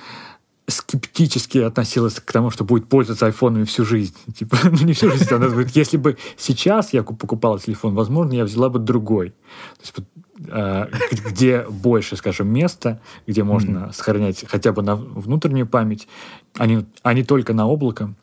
скептически 0.70 1.58
относилась 1.60 2.16
к 2.16 2.32
тому, 2.32 2.52
что 2.52 2.64
будет 2.64 2.88
пользоваться 2.88 3.26
айфонами 3.26 3.64
всю 3.64 3.86
жизнь. 3.86 4.16
Типа, 4.36 4.58
ну 4.64 4.86
не 4.86 4.94
всю 4.94 5.10
жизнь, 5.12 5.34
она 5.34 5.48
говорит, 5.48 5.76
если 5.76 5.98
бы 5.98 6.18
сейчас 6.38 6.94
я 6.94 7.04
покупала 7.04 7.60
телефон, 7.60 7.96
возможно, 7.96 8.34
я 8.34 8.46
взяла 8.46 8.70
бы 8.70 8.80
другой. 8.80 9.30
То 9.30 9.82
есть, 9.82 9.96
где 10.40 11.66
больше, 11.70 12.16
скажем, 12.16 12.48
места, 12.48 13.02
где 13.28 13.44
можно 13.44 13.78
mm-hmm. 13.78 13.94
сохранять 13.94 14.46
хотя 14.48 14.72
бы 14.72 14.82
на 14.82 14.96
внутреннюю 14.96 15.68
память, 15.68 16.08
а 16.58 16.66
не, 16.66 16.86
а 17.04 17.14
не 17.14 17.24
только 17.24 17.54
на 17.54 17.68
облако. 17.68 18.14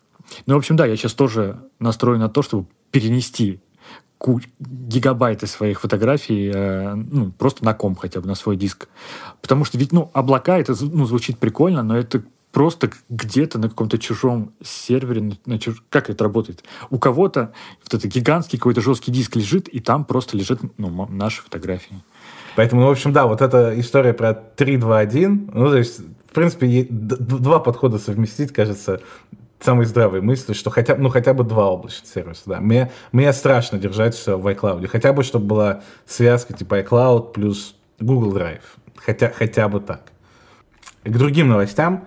Ну, 0.47 0.55
в 0.55 0.59
общем, 0.59 0.77
да, 0.77 0.87
я 0.87 0.97
сейчас 0.97 1.15
тоже 1.15 1.61
настроен 1.79 2.21
на 2.21 2.29
то, 2.29 2.43
чтобы 2.43 2.67
перенести 2.91 3.61
гигабайты 4.59 5.47
своих 5.47 5.81
фотографий 5.81 6.51
э, 6.53 6.95
ну, 6.95 7.33
просто 7.33 7.65
на 7.65 7.75
комп 7.75 8.01
хотя 8.01 8.21
бы, 8.21 8.27
на 8.27 8.35
свой 8.35 8.57
диск. 8.57 8.89
Потому 9.43 9.65
что 9.65 9.79
ведь, 9.79 9.93
ну, 9.93 10.11
облака, 10.15 10.59
это 10.59 10.75
ну, 10.81 11.05
звучит 11.05 11.39
прикольно, 11.39 11.83
но 11.83 11.97
это 11.97 12.23
просто 12.57 12.91
где-то 13.11 13.59
на 13.59 13.69
каком-то 13.69 13.99
чужом 13.99 14.55
сервере, 14.65 15.21
на, 15.21 15.37
на 15.45 15.59
чуж... 15.59 15.85
как 15.91 16.09
это 16.09 16.25
работает? 16.25 16.65
У 16.89 16.99
кого-то 16.99 17.53
вот 17.85 17.93
этот 17.93 18.11
гигантский 18.11 18.59
какой-то 18.59 18.81
жесткий 18.81 19.13
диск 19.13 19.37
лежит, 19.37 19.69
и 19.69 19.79
там 19.79 20.07
просто 20.07 20.39
лежат 20.39 20.61
ну, 20.79 21.07
наши 21.11 21.43
фотографии. 21.43 21.97
Поэтому, 22.55 22.81
ну, 22.81 22.87
в 22.87 22.93
общем, 22.93 23.13
да, 23.13 23.27
вот 23.27 23.43
эта 23.43 23.79
история 23.79 24.15
про 24.15 24.33
3, 24.33 24.79
2, 24.79 24.99
1, 24.99 25.51
ну, 25.53 25.69
то 25.69 25.77
есть, 25.77 25.99
в 25.99 26.33
принципе, 26.33 26.87
два 26.89 27.61
подхода 27.61 27.99
совместить, 27.99 28.55
кажется, 28.55 29.03
самой 29.61 29.85
здравой 29.85 30.23
мысли, 30.23 30.55
что 30.55 30.71
хотя, 30.71 30.97
ну, 30.97 31.11
хотя 31.11 31.35
бы 31.35 31.45
два 31.45 31.67
облачных 31.67 32.09
сервиса. 32.09 32.45
Да. 32.47 32.61
Мне, 32.61 32.91
мне 33.13 33.31
страшно 33.35 33.79
держать 33.79 34.15
все 34.15 34.39
в 34.39 34.47
iCloud. 34.47 34.87
Хотя 34.87 35.13
бы, 35.13 35.25
чтобы 35.25 35.45
была 35.45 35.83
связка 36.07 36.55
типа 36.55 36.81
iCloud 36.81 37.33
плюс 37.35 37.77
Google 38.01 38.35
Drive. 38.35 38.63
Хотя, 38.97 39.29
хотя 39.29 39.69
бы 39.69 39.81
так. 39.81 40.05
К 41.05 41.11
другим 41.11 41.49
новостям 41.49 42.07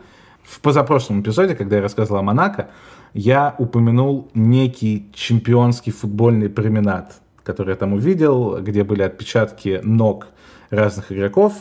в 0.50 0.62
позапрошлом 0.62 1.22
эпизоде, 1.22 1.56
когда 1.56 1.76
я 1.76 1.82
рассказывал 1.82 2.20
о 2.20 2.24
Монако, 2.24 2.70
я 3.14 3.56
упомянул 3.58 4.30
некий 4.34 5.10
чемпионский 5.14 5.92
футбольный 5.92 6.50
променад, 6.50 7.22
который 7.44 7.70
я 7.70 7.76
там 7.76 7.94
увидел, 7.94 8.60
где 8.62 8.84
были 8.84 9.04
отпечатки 9.04 9.80
ног 9.84 10.28
разных 10.72 11.12
игроков. 11.12 11.54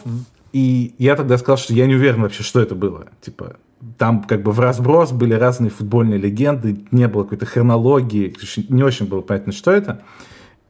И 0.52 0.94
я 0.98 1.16
тогда 1.16 1.36
сказал, 1.36 1.58
что 1.58 1.74
я 1.74 1.86
не 1.86 1.94
уверен 1.94 2.22
вообще, 2.22 2.42
что 2.42 2.60
это 2.60 2.74
было. 2.74 3.08
Типа, 3.20 3.56
там 3.98 4.24
как 4.24 4.42
бы 4.42 4.52
в 4.52 4.60
разброс 4.60 5.12
были 5.12 5.34
разные 5.34 5.70
футбольные 5.70 6.18
легенды, 6.18 6.84
не 6.90 7.08
было 7.08 7.24
какой-то 7.24 7.44
хронологии, 7.44 8.34
не 8.70 8.82
очень 8.82 9.06
было 9.06 9.20
понятно, 9.20 9.52
что 9.52 9.70
это. 9.70 10.02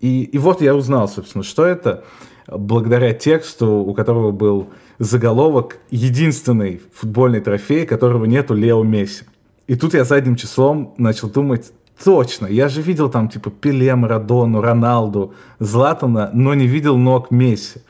И, 0.00 0.25
и 0.25 0.38
вот 0.38 0.60
я 0.60 0.75
узнал, 0.75 1.08
собственно, 1.08 1.44
что 1.44 1.64
это, 1.64 2.04
благодаря 2.48 3.14
тексту, 3.14 3.68
у 3.68 3.94
которого 3.94 4.32
был 4.32 4.68
заголовок 4.99 5.78
«Единственный 5.90 6.81
футбольный 6.95 7.40
трофей, 7.40 7.87
которого 7.87 8.25
нету 8.25 8.55
Лео 8.55 8.83
Месси». 8.83 9.25
И 9.67 9.75
тут 9.75 9.95
я 9.95 10.05
задним 10.05 10.37
числом 10.37 10.95
начал 10.99 11.28
думать, 11.28 11.73
точно, 12.02 12.47
я 12.47 12.69
же 12.69 12.83
видел 12.83 13.11
там 13.11 13.28
типа 13.28 13.50
Пеле, 13.50 13.95
Марадону, 13.95 14.61
Роналду, 14.61 15.35
Златана, 15.59 16.31
но 16.33 16.55
не 16.55 16.67
видел 16.67 16.97
ног 16.97 17.31
Месси. 17.31 17.81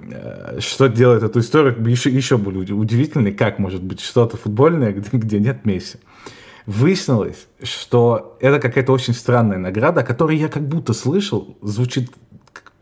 Э, 0.00 0.58
что 0.60 0.88
делает 0.88 1.22
эту 1.22 1.40
историю 1.40 1.76
еще, 1.88 2.10
еще 2.10 2.36
более 2.36 2.74
удивительной, 2.74 3.32
как 3.32 3.58
может 3.58 3.82
быть 3.82 4.00
что-то 4.00 4.36
футбольное, 4.36 4.92
где, 4.92 5.08
где 5.12 5.38
нет 5.38 5.64
Месси. 5.64 5.98
Выяснилось, 6.66 7.46
что 7.62 8.36
это 8.40 8.58
какая-то 8.58 8.92
очень 8.92 9.14
странная 9.14 9.58
награда, 9.58 10.00
о 10.00 10.04
которой 10.04 10.36
я 10.36 10.48
как 10.48 10.66
будто 10.66 10.94
слышал, 10.94 11.56
звучит 11.60 12.10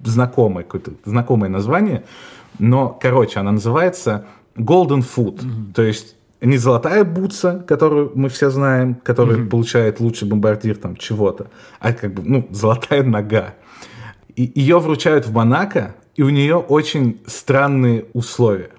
знакомое, 0.00 0.64
какое-то 0.64 0.92
знакомое 1.04 1.50
название, 1.50 2.04
но, 2.62 2.96
короче, 3.02 3.40
она 3.40 3.50
называется 3.50 4.26
Golden 4.54 5.04
Foot, 5.04 5.40
mm-hmm. 5.40 5.72
то 5.74 5.82
есть 5.82 6.14
не 6.40 6.58
золотая 6.58 7.02
бутса, 7.02 7.64
которую 7.66 8.12
мы 8.14 8.28
все 8.28 8.50
знаем, 8.50 8.94
которая 8.94 9.38
mm-hmm. 9.38 9.48
получает 9.48 9.98
лучший 9.98 10.28
бомбардир 10.28 10.76
там 10.76 10.94
чего-то, 10.94 11.48
а 11.80 11.92
как 11.92 12.14
бы, 12.14 12.22
ну, 12.22 12.46
золотая 12.52 13.02
нога. 13.02 13.56
И 14.36 14.52
ее 14.54 14.78
вручают 14.78 15.26
в 15.26 15.32
Монако, 15.32 15.96
и 16.14 16.22
у 16.22 16.28
нее 16.28 16.54
очень 16.54 17.20
странные 17.26 18.06
условия. 18.12 18.70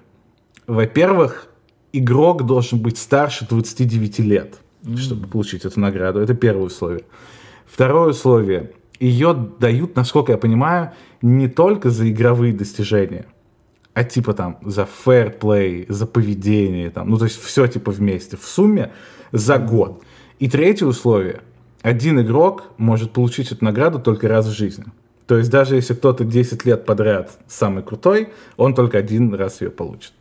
Во-первых, 0.66 1.48
игрок 1.92 2.46
должен 2.46 2.78
быть 2.78 2.96
старше 2.96 3.46
29 3.46 4.18
лет, 4.20 4.54
mm-hmm. 4.82 4.96
чтобы 4.96 5.28
получить 5.28 5.66
эту 5.66 5.78
награду. 5.78 6.20
Это 6.20 6.32
первое 6.32 6.64
условие. 6.64 7.04
Второе 7.66 8.12
условие. 8.12 8.72
Ее 8.98 9.34
дают, 9.58 9.94
насколько 9.94 10.32
я 10.32 10.38
понимаю, 10.38 10.92
не 11.20 11.48
только 11.48 11.90
за 11.90 12.10
игровые 12.10 12.54
достижения, 12.54 13.26
а 13.94 14.04
типа 14.04 14.34
там 14.34 14.58
за 14.62 14.82
fair 14.82 15.38
play, 15.38 15.86
за 15.88 16.06
поведение, 16.06 16.90
там, 16.90 17.08
ну 17.08 17.16
то 17.16 17.24
есть 17.24 17.40
все 17.42 17.66
типа 17.66 17.92
вместе, 17.92 18.36
в 18.36 18.44
сумме 18.44 18.92
за 19.32 19.58
год. 19.58 20.02
И 20.38 20.48
третье 20.48 20.86
условие. 20.86 21.40
Один 21.82 22.20
игрок 22.20 22.64
может 22.76 23.12
получить 23.12 23.52
эту 23.52 23.64
награду 23.64 24.00
только 24.00 24.28
раз 24.28 24.46
в 24.46 24.52
жизни. 24.52 24.84
То 25.26 25.38
есть 25.38 25.50
даже 25.50 25.76
если 25.76 25.94
кто-то 25.94 26.24
10 26.24 26.64
лет 26.64 26.84
подряд 26.84 27.38
самый 27.46 27.82
крутой, 27.82 28.28
он 28.56 28.74
только 28.74 28.98
один 28.98 29.32
раз 29.34 29.60
ее 29.60 29.70
получит. 29.70 30.12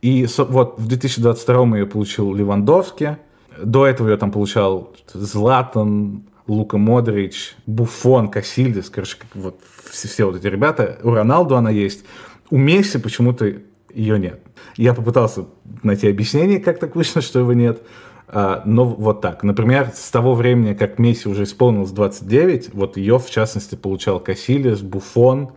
И 0.00 0.26
вот 0.38 0.78
в 0.78 0.86
2022 0.86 1.78
ее 1.78 1.86
получил 1.86 2.34
Левандовский, 2.34 3.16
до 3.62 3.86
этого 3.86 4.08
ее 4.08 4.16
там 4.16 4.30
получал 4.30 4.94
Златан, 5.12 6.24
Лука 6.46 6.76
Модрич, 6.76 7.54
Буфон, 7.66 8.28
Кассильдис, 8.28 8.90
короче, 8.90 9.16
вот 9.34 9.60
все, 9.90 10.08
все 10.08 10.24
вот 10.24 10.36
эти 10.36 10.46
ребята. 10.46 10.98
У 11.02 11.10
Роналду 11.10 11.56
она 11.56 11.70
есть. 11.70 12.04
У 12.52 12.58
Месси 12.58 12.98
почему-то 12.98 13.50
ее 13.94 14.18
нет. 14.18 14.38
Я 14.76 14.92
попытался 14.92 15.46
найти 15.82 16.06
объяснение, 16.06 16.60
как 16.60 16.78
так 16.78 16.94
вышло, 16.96 17.22
что 17.22 17.38
его 17.38 17.54
нет. 17.54 17.80
А, 18.28 18.62
но 18.66 18.84
вот 18.84 19.22
так. 19.22 19.42
Например, 19.42 19.90
с 19.94 20.10
того 20.10 20.34
времени, 20.34 20.74
как 20.74 20.98
Месси 20.98 21.30
уже 21.30 21.44
исполнилось 21.44 21.92
29, 21.92 22.74
вот 22.74 22.98
ее, 22.98 23.18
в 23.18 23.30
частности, 23.30 23.74
получал 23.74 24.20
Кассилис, 24.20 24.82
Буфон, 24.82 25.52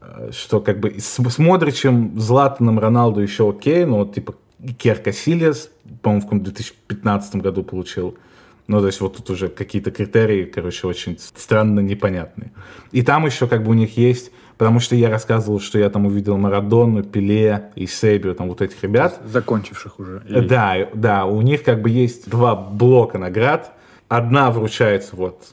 а, 0.00 0.30
что 0.32 0.62
как 0.62 0.80
бы 0.80 0.98
с, 0.98 1.18
с 1.22 1.38
Модричем, 1.38 2.18
Златаном, 2.18 2.78
Роналду 2.78 3.20
еще 3.20 3.50
окей, 3.50 3.84
но 3.84 3.98
вот 3.98 4.14
типа 4.14 4.36
Кер 4.78 4.96
Кассилис, 4.96 5.68
по-моему, 6.00 6.30
в 6.30 6.42
2015 6.44 7.36
году 7.36 7.62
получил. 7.62 8.16
Ну, 8.68 8.80
то 8.80 8.86
есть 8.86 9.02
вот 9.02 9.18
тут 9.18 9.28
уже 9.28 9.48
какие-то 9.48 9.90
критерии, 9.90 10.44
короче, 10.46 10.86
очень 10.86 11.18
странно 11.18 11.80
непонятные. 11.80 12.52
И 12.90 13.02
там 13.02 13.26
еще 13.26 13.46
как 13.48 13.62
бы 13.62 13.72
у 13.72 13.74
них 13.74 13.98
есть 13.98 14.32
Потому 14.58 14.80
что 14.80 14.96
я 14.96 15.10
рассказывал, 15.10 15.60
что 15.60 15.78
я 15.78 15.90
там 15.90 16.06
увидел 16.06 16.36
Марадону, 16.38 17.02
Пеле 17.02 17.70
и 17.74 17.86
Сейбио, 17.86 18.34
там 18.34 18.48
вот 18.48 18.62
этих 18.62 18.82
ребят. 18.82 19.20
Закончивших 19.26 19.98
уже. 20.00 20.22
Или... 20.26 20.48
Да, 20.48 20.88
да, 20.94 21.26
у 21.26 21.42
них 21.42 21.62
как 21.62 21.82
бы 21.82 21.90
есть 21.90 22.30
два 22.30 22.54
блока 22.54 23.18
наград. 23.18 23.72
Одна 24.08 24.50
вручается 24.50 25.14
вот 25.16 25.50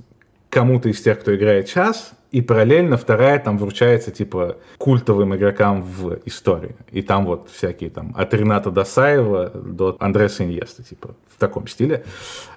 кому-то 0.50 0.88
из 0.88 1.02
тех, 1.02 1.20
кто 1.20 1.36
играет 1.36 1.68
час, 1.68 2.14
и 2.32 2.42
параллельно 2.42 2.98
вторая 2.98 3.40
там 3.40 3.58
вручается 3.58 4.12
типа 4.12 4.58
культовым 4.78 5.36
игрокам 5.36 5.82
в 5.82 6.20
истории. 6.26 6.76
И 6.92 7.02
там 7.02 7.26
вот 7.26 7.50
всякие 7.52 7.90
там 7.90 8.14
от 8.16 8.34
Рената 8.34 8.72
Досаева 8.72 9.50
до 9.50 9.98
Андреса 10.00 10.44
Иньеста, 10.44 10.84
типа 10.84 11.16
в 11.30 11.40
таком 11.40 11.68
стиле. 11.68 12.06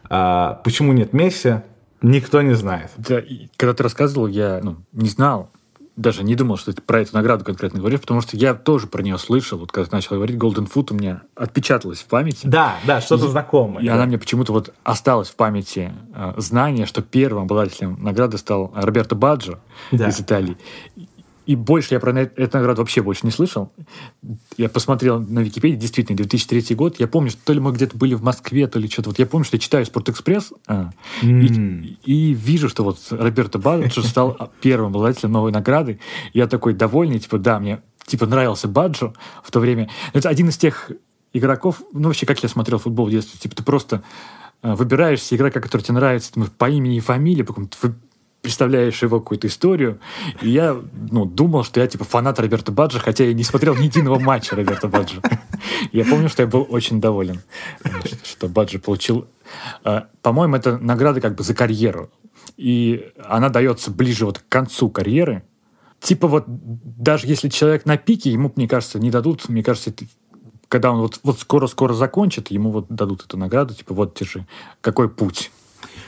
А, 0.08 0.60
почему 0.64 0.92
нет 0.92 1.12
Месси? 1.12 1.56
Никто 2.02 2.40
не 2.42 2.54
знает. 2.54 2.90
Да, 2.96 3.22
когда 3.56 3.74
ты 3.74 3.82
рассказывал, 3.82 4.26
я 4.28 4.60
ну, 4.62 4.76
не 4.92 5.08
знал, 5.08 5.50
даже 5.96 6.22
не 6.22 6.34
думал, 6.34 6.58
что 6.58 6.72
ты 6.72 6.82
про 6.82 7.00
эту 7.00 7.14
награду 7.14 7.44
конкретно 7.44 7.80
говоришь, 7.80 8.00
потому 8.00 8.20
что 8.20 8.36
я 8.36 8.54
тоже 8.54 8.86
про 8.86 9.02
нее 9.02 9.16
слышал. 9.18 9.58
Вот 9.58 9.72
когда 9.72 9.88
ты 9.88 9.96
начал 9.96 10.16
говорить, 10.16 10.36
Golden 10.36 10.70
Foot 10.70 10.88
у 10.90 10.94
меня 10.94 11.22
отпечаталось 11.34 12.00
в 12.00 12.06
памяти. 12.06 12.46
Да, 12.46 12.76
да, 12.84 13.00
что-то 13.00 13.28
знакомое. 13.28 13.82
И 13.82 13.86
да. 13.86 13.94
она 13.94 14.06
мне 14.06 14.18
почему-то 14.18 14.52
вот 14.52 14.74
осталась 14.84 15.28
в 15.28 15.36
памяти 15.36 15.92
э, 16.14 16.34
знание, 16.36 16.86
что 16.86 17.00
первым 17.02 17.44
обладателем 17.44 18.02
награды 18.02 18.36
стал 18.36 18.72
Роберто 18.74 19.14
Баджо 19.14 19.58
да. 19.90 20.08
из 20.08 20.20
Италии. 20.20 20.58
И 21.46 21.54
больше 21.54 21.94
я 21.94 22.00
про 22.00 22.12
эту 22.12 22.58
награду 22.58 22.82
вообще 22.82 23.02
больше 23.02 23.24
не 23.24 23.30
слышал. 23.30 23.72
Я 24.56 24.68
посмотрел 24.68 25.20
на 25.20 25.40
Википедии, 25.40 25.76
действительно, 25.76 26.16
2003 26.16 26.74
год. 26.74 26.98
Я 26.98 27.06
помню, 27.06 27.30
что 27.30 27.40
то 27.44 27.52
ли 27.52 27.60
мы 27.60 27.72
где-то 27.72 27.96
были 27.96 28.14
в 28.14 28.22
Москве, 28.22 28.66
то 28.66 28.78
ли 28.78 28.88
что-то. 28.88 29.10
Вот 29.10 29.18
я 29.18 29.26
помню, 29.26 29.44
что 29.44 29.56
я 29.56 29.60
читаю 29.60 29.86
«Спортэкспресс» 29.86 30.52
а, 30.66 30.90
mm. 31.22 31.98
и, 32.04 32.30
и 32.30 32.34
вижу, 32.34 32.68
что 32.68 32.82
вот 32.82 32.98
Роберто 33.10 33.58
Баджо 33.58 34.02
стал 34.02 34.50
первым 34.60 34.88
обладателем 34.88 35.32
новой 35.32 35.52
награды. 35.52 36.00
Я 36.32 36.46
такой 36.48 36.74
довольный, 36.74 37.20
типа, 37.20 37.38
да, 37.38 37.60
мне 37.60 37.80
типа 38.06 38.26
нравился 38.26 38.68
Баджо 38.68 39.12
в 39.42 39.50
то 39.50 39.60
время. 39.60 39.88
Это 40.12 40.28
один 40.28 40.48
из 40.48 40.56
тех 40.56 40.90
игроков, 41.32 41.82
ну 41.92 42.08
вообще, 42.08 42.26
как 42.26 42.42
я 42.42 42.48
смотрел 42.48 42.78
футбол 42.78 43.06
в 43.06 43.10
детстве, 43.10 43.38
типа 43.38 43.54
ты 43.54 43.62
просто 43.62 44.02
э, 44.62 44.74
выбираешь 44.74 45.20
игрока, 45.30 45.60
который 45.60 45.82
тебе 45.82 45.94
нравится, 45.94 46.32
по 46.58 46.70
имени 46.70 46.96
и 46.96 47.00
фамилии, 47.00 47.42
представляешь 48.46 49.02
его 49.02 49.18
какую-то 49.18 49.48
историю. 49.48 49.98
И 50.40 50.50
я 50.50 50.80
ну, 51.10 51.24
думал, 51.24 51.64
что 51.64 51.80
я 51.80 51.88
типа 51.88 52.04
фанат 52.04 52.38
Роберта 52.38 52.70
Баджа, 52.70 53.00
хотя 53.00 53.24
я 53.24 53.34
не 53.34 53.42
смотрел 53.42 53.74
ни 53.74 53.86
единого 53.86 54.20
матча 54.20 54.54
Роберта 54.54 54.86
Баджа. 54.86 55.20
Я 55.90 56.04
помню, 56.04 56.28
что 56.28 56.42
я 56.42 56.48
был 56.48 56.64
очень 56.68 57.00
доволен, 57.00 57.40
что 58.22 58.48
Баджа 58.48 58.78
получил... 58.78 59.26
А, 59.82 60.06
по-моему, 60.22 60.54
это 60.54 60.78
награда 60.78 61.20
как 61.20 61.34
бы 61.34 61.42
за 61.42 61.54
карьеру. 61.54 62.08
И 62.56 63.10
она 63.24 63.48
дается 63.48 63.90
ближе 63.90 64.26
вот 64.26 64.38
к 64.38 64.48
концу 64.48 64.90
карьеры. 64.90 65.42
Типа 65.98 66.28
вот 66.28 66.44
даже 66.46 67.26
если 67.26 67.48
человек 67.48 67.84
на 67.84 67.96
пике, 67.96 68.30
ему, 68.30 68.52
мне 68.54 68.68
кажется, 68.68 69.00
не 69.00 69.10
дадут, 69.10 69.48
мне 69.48 69.64
кажется, 69.64 69.92
когда 70.68 70.92
он 70.92 71.10
вот 71.24 71.40
скоро-скоро 71.40 71.94
закончит, 71.94 72.52
ему 72.52 72.70
вот 72.70 72.86
дадут 72.90 73.24
эту 73.24 73.36
награду, 73.36 73.74
типа 73.74 73.92
вот 73.92 74.16
держи, 74.16 74.46
какой 74.80 75.08
путь. 75.08 75.50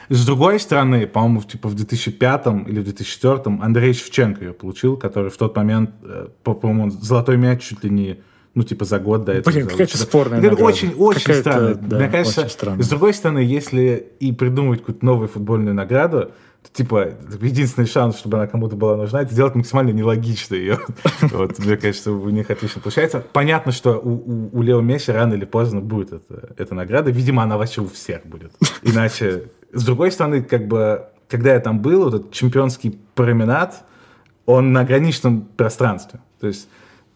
С 0.08 0.24
другой 0.24 0.58
стороны, 0.58 1.06
по-моему, 1.06 1.42
типа 1.42 1.68
в 1.68 1.74
2005 1.74 2.46
или 2.66 2.80
в 2.80 2.84
2004 2.84 3.58
Андрей 3.60 3.92
Шевченко 3.92 4.44
ее 4.44 4.52
получил, 4.52 4.96
который 4.96 5.30
в 5.30 5.36
тот 5.36 5.56
момент, 5.56 5.90
э, 6.02 6.28
по-моему, 6.42 6.90
золотой 6.90 7.36
мяч 7.36 7.62
чуть 7.62 7.84
ли 7.84 7.90
не 7.90 8.18
ну, 8.54 8.64
типа, 8.64 8.84
за 8.84 8.98
год 8.98 9.24
до 9.24 9.32
этого. 9.32 9.54
Блин, 9.54 9.68
какая-то 9.68 9.96
спорная 9.98 10.40
Это 10.40 10.56
очень, 10.56 10.92
очень 10.94 11.32
странно. 11.34 11.74
Да, 11.74 11.98
Мне 11.98 12.08
кажется, 12.08 12.40
очень 12.40 12.50
странно. 12.50 12.82
с 12.82 12.88
другой 12.88 13.14
стороны, 13.14 13.38
если 13.38 14.12
и 14.18 14.32
придумать 14.32 14.80
какую-то 14.80 15.04
новую 15.04 15.28
футбольную 15.28 15.74
награду, 15.74 16.32
то, 16.62 16.70
типа, 16.72 17.10
единственный 17.40 17.86
шанс, 17.86 18.18
чтобы 18.18 18.38
она 18.38 18.48
кому-то 18.48 18.74
была 18.74 18.96
нужна, 18.96 19.22
это 19.22 19.32
сделать 19.32 19.54
максимально 19.54 19.90
нелогично 19.90 20.56
ее. 20.56 20.80
Вот, 21.20 21.58
мне 21.60 21.76
кажется, 21.76 22.10
у 22.10 22.28
них 22.30 22.50
отлично 22.50 22.80
получается. 22.80 23.24
Понятно, 23.32 23.70
что 23.70 23.98
у, 23.98 24.10
у, 24.10 24.50
у 24.52 24.62
Лео 24.62 24.80
Месси 24.80 25.12
рано 25.12 25.34
или 25.34 25.44
поздно 25.44 25.80
будет 25.80 26.12
эта, 26.12 26.52
эта 26.56 26.74
награда. 26.74 27.12
Видимо, 27.12 27.44
она 27.44 27.58
вообще 27.58 27.82
у 27.82 27.88
всех 27.88 28.26
будет. 28.26 28.52
Иначе, 28.82 29.44
с 29.72 29.84
другой 29.84 30.12
стороны, 30.12 30.42
как 30.42 30.66
бы, 30.66 31.06
когда 31.28 31.54
я 31.54 31.60
там 31.60 31.80
был, 31.80 32.04
вот 32.04 32.14
этот 32.14 32.32
чемпионский 32.32 32.98
променад, 33.14 33.84
он 34.46 34.72
на 34.72 34.80
ограниченном 34.80 35.42
пространстве. 35.42 36.20
То 36.40 36.46
есть 36.46 36.68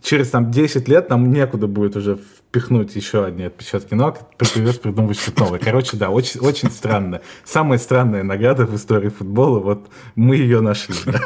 через 0.03 0.31
там 0.31 0.51
10 0.51 0.89
лет 0.89 1.09
нам 1.09 1.33
некуда 1.33 1.67
будет 1.67 1.97
уже 1.97 2.17
впихнуть 2.17 2.95
еще 2.97 3.25
одни 3.25 3.45
отпечатки 3.45 3.95
ног, 3.95 4.19
придется 4.37 4.81
придумывать 4.81 5.19
что-то 5.19 5.45
новое. 5.45 5.59
Короче, 5.59 5.97
да, 5.97 6.11
очень, 6.11 6.41
очень 6.41 6.71
странно. 6.71 7.23
Самая 7.45 7.79
странная 7.79 8.23
награда 8.23 8.67
в 8.67 8.75
истории 8.77 9.09
футбола, 9.09 9.61
вот 9.61 9.89
мы 10.15 10.37
ее 10.37 10.61
нашли. 10.61 10.95
Да, 11.07 11.21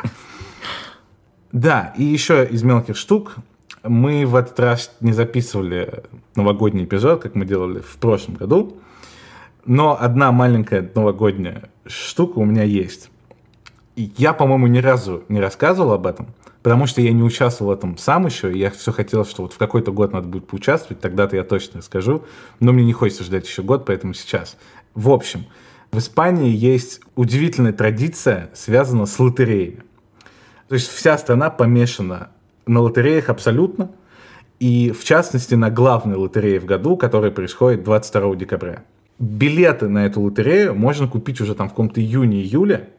да 1.53 1.95
и 1.97 2.05
еще 2.05 2.47
из 2.47 2.63
мелких 2.63 2.97
штук, 2.97 3.37
мы 3.83 4.27
в 4.27 4.37
этот 4.37 4.59
раз 4.61 4.93
не 5.01 5.13
записывали 5.13 6.05
новогодний 6.35 6.85
эпизод, 6.85 7.23
как 7.23 7.35
мы 7.35 7.45
делали 7.45 7.81
в 7.81 7.97
прошлом 7.97 8.35
году, 8.35 8.81
но 9.67 9.97
одна 10.01 10.33
маленькая 10.33 10.91
новогодняя 10.95 11.71
штука 11.87 12.39
у 12.39 12.45
меня 12.45 12.63
есть. 12.63 13.11
Я, 13.95 14.33
по-моему, 14.33 14.67
ни 14.67 14.79
разу 14.79 15.25
не 15.29 15.41
рассказывал 15.41 15.93
об 15.93 16.07
этом– 16.07 16.29
потому 16.67 16.89
что 16.89 17.01
я 17.01 17.13
не 17.13 17.23
участвовал 17.23 17.71
в 17.71 17.75
этом 17.77 17.97
сам 17.97 18.27
еще, 18.27 18.53
и 18.53 18.59
я 18.59 18.73
все 18.73 18.91
хотел, 18.91 19.25
что 19.25 19.43
вот 19.43 19.53
в 19.53 19.57
какой-то 19.57 19.93
год 19.93 20.13
надо 20.13 20.27
будет 20.27 20.49
поучаствовать, 20.49 21.01
тогда-то 21.01 21.37
я 21.37 21.45
точно 21.45 21.81
скажу, 21.81 22.25
но 22.59 22.73
мне 22.73 22.85
не 22.85 22.93
хочется 22.93 23.23
ждать 23.23 23.47
еще 23.47 23.63
год, 23.63 23.87
поэтому 23.87 24.15
сейчас. 24.15 24.57
В 24.93 25.11
общем, 25.11 25.47
в 25.93 25.99
Испании 25.99 26.51
есть 26.53 27.01
удивительная 27.15 27.73
традиция, 27.73 28.51
связанная 28.53 29.07
с 29.07 29.17
лотереями. 29.21 29.85
То 30.67 30.75
есть 30.75 30.89
вся 30.89 31.17
страна 31.19 31.51
помешана 31.51 32.31
на 32.67 32.81
лотереях 32.81 33.29
абсолютно, 33.29 33.93
и 34.59 34.91
в 34.91 35.05
частности 35.05 35.55
на 35.55 35.71
главной 35.71 36.17
лотерее 36.17 36.59
в 36.59 36.65
году, 36.65 36.97
которая 36.97 37.31
происходит 37.31 37.85
22 37.85 38.35
декабря. 38.35 38.83
Билеты 39.19 39.89
на 39.89 40.05
эту 40.05 40.21
лотерею 40.21 40.75
можно 40.75 41.09
купить 41.09 41.41
уже 41.41 41.55
там 41.55 41.69
в 41.69 41.71
каком-то 41.71 42.01
июне-июле. 42.01 42.91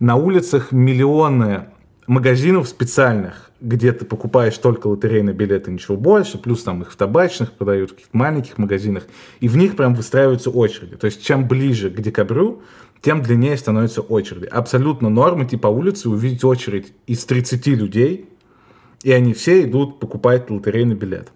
На 0.00 0.16
улицах 0.16 0.72
миллионы 0.72 1.66
магазинов 2.06 2.68
специальных, 2.68 3.50
где 3.60 3.92
ты 3.92 4.06
покупаешь 4.06 4.56
только 4.56 4.86
лотерейные 4.86 5.34
билеты, 5.34 5.70
ничего 5.70 5.96
больше, 5.96 6.38
плюс 6.38 6.62
там 6.62 6.80
их 6.82 6.90
в 6.90 6.96
табачных 6.96 7.52
продают, 7.52 7.90
в 7.90 7.94
каких-то 7.94 8.16
маленьких 8.16 8.56
магазинах, 8.56 9.06
и 9.40 9.48
в 9.48 9.58
них 9.58 9.76
прям 9.76 9.94
выстраиваются 9.94 10.50
очереди. 10.50 10.96
То 10.96 11.04
есть 11.04 11.22
чем 11.22 11.46
ближе 11.46 11.90
к 11.90 12.00
декабрю, 12.00 12.62
тем 13.02 13.22
длиннее 13.22 13.56
становятся 13.58 14.00
очереди. 14.00 14.46
Абсолютно 14.46 15.10
норм 15.10 15.44
идти 15.44 15.58
по 15.58 15.68
улице 15.68 16.08
увидеть 16.08 16.44
очередь 16.44 16.94
из 17.06 17.24
30 17.26 17.66
людей, 17.66 18.30
и 19.02 19.12
они 19.12 19.34
все 19.34 19.62
идут 19.64 20.00
покупать 20.00 20.48
лотерейный 20.50 20.96
билет. 20.96 21.30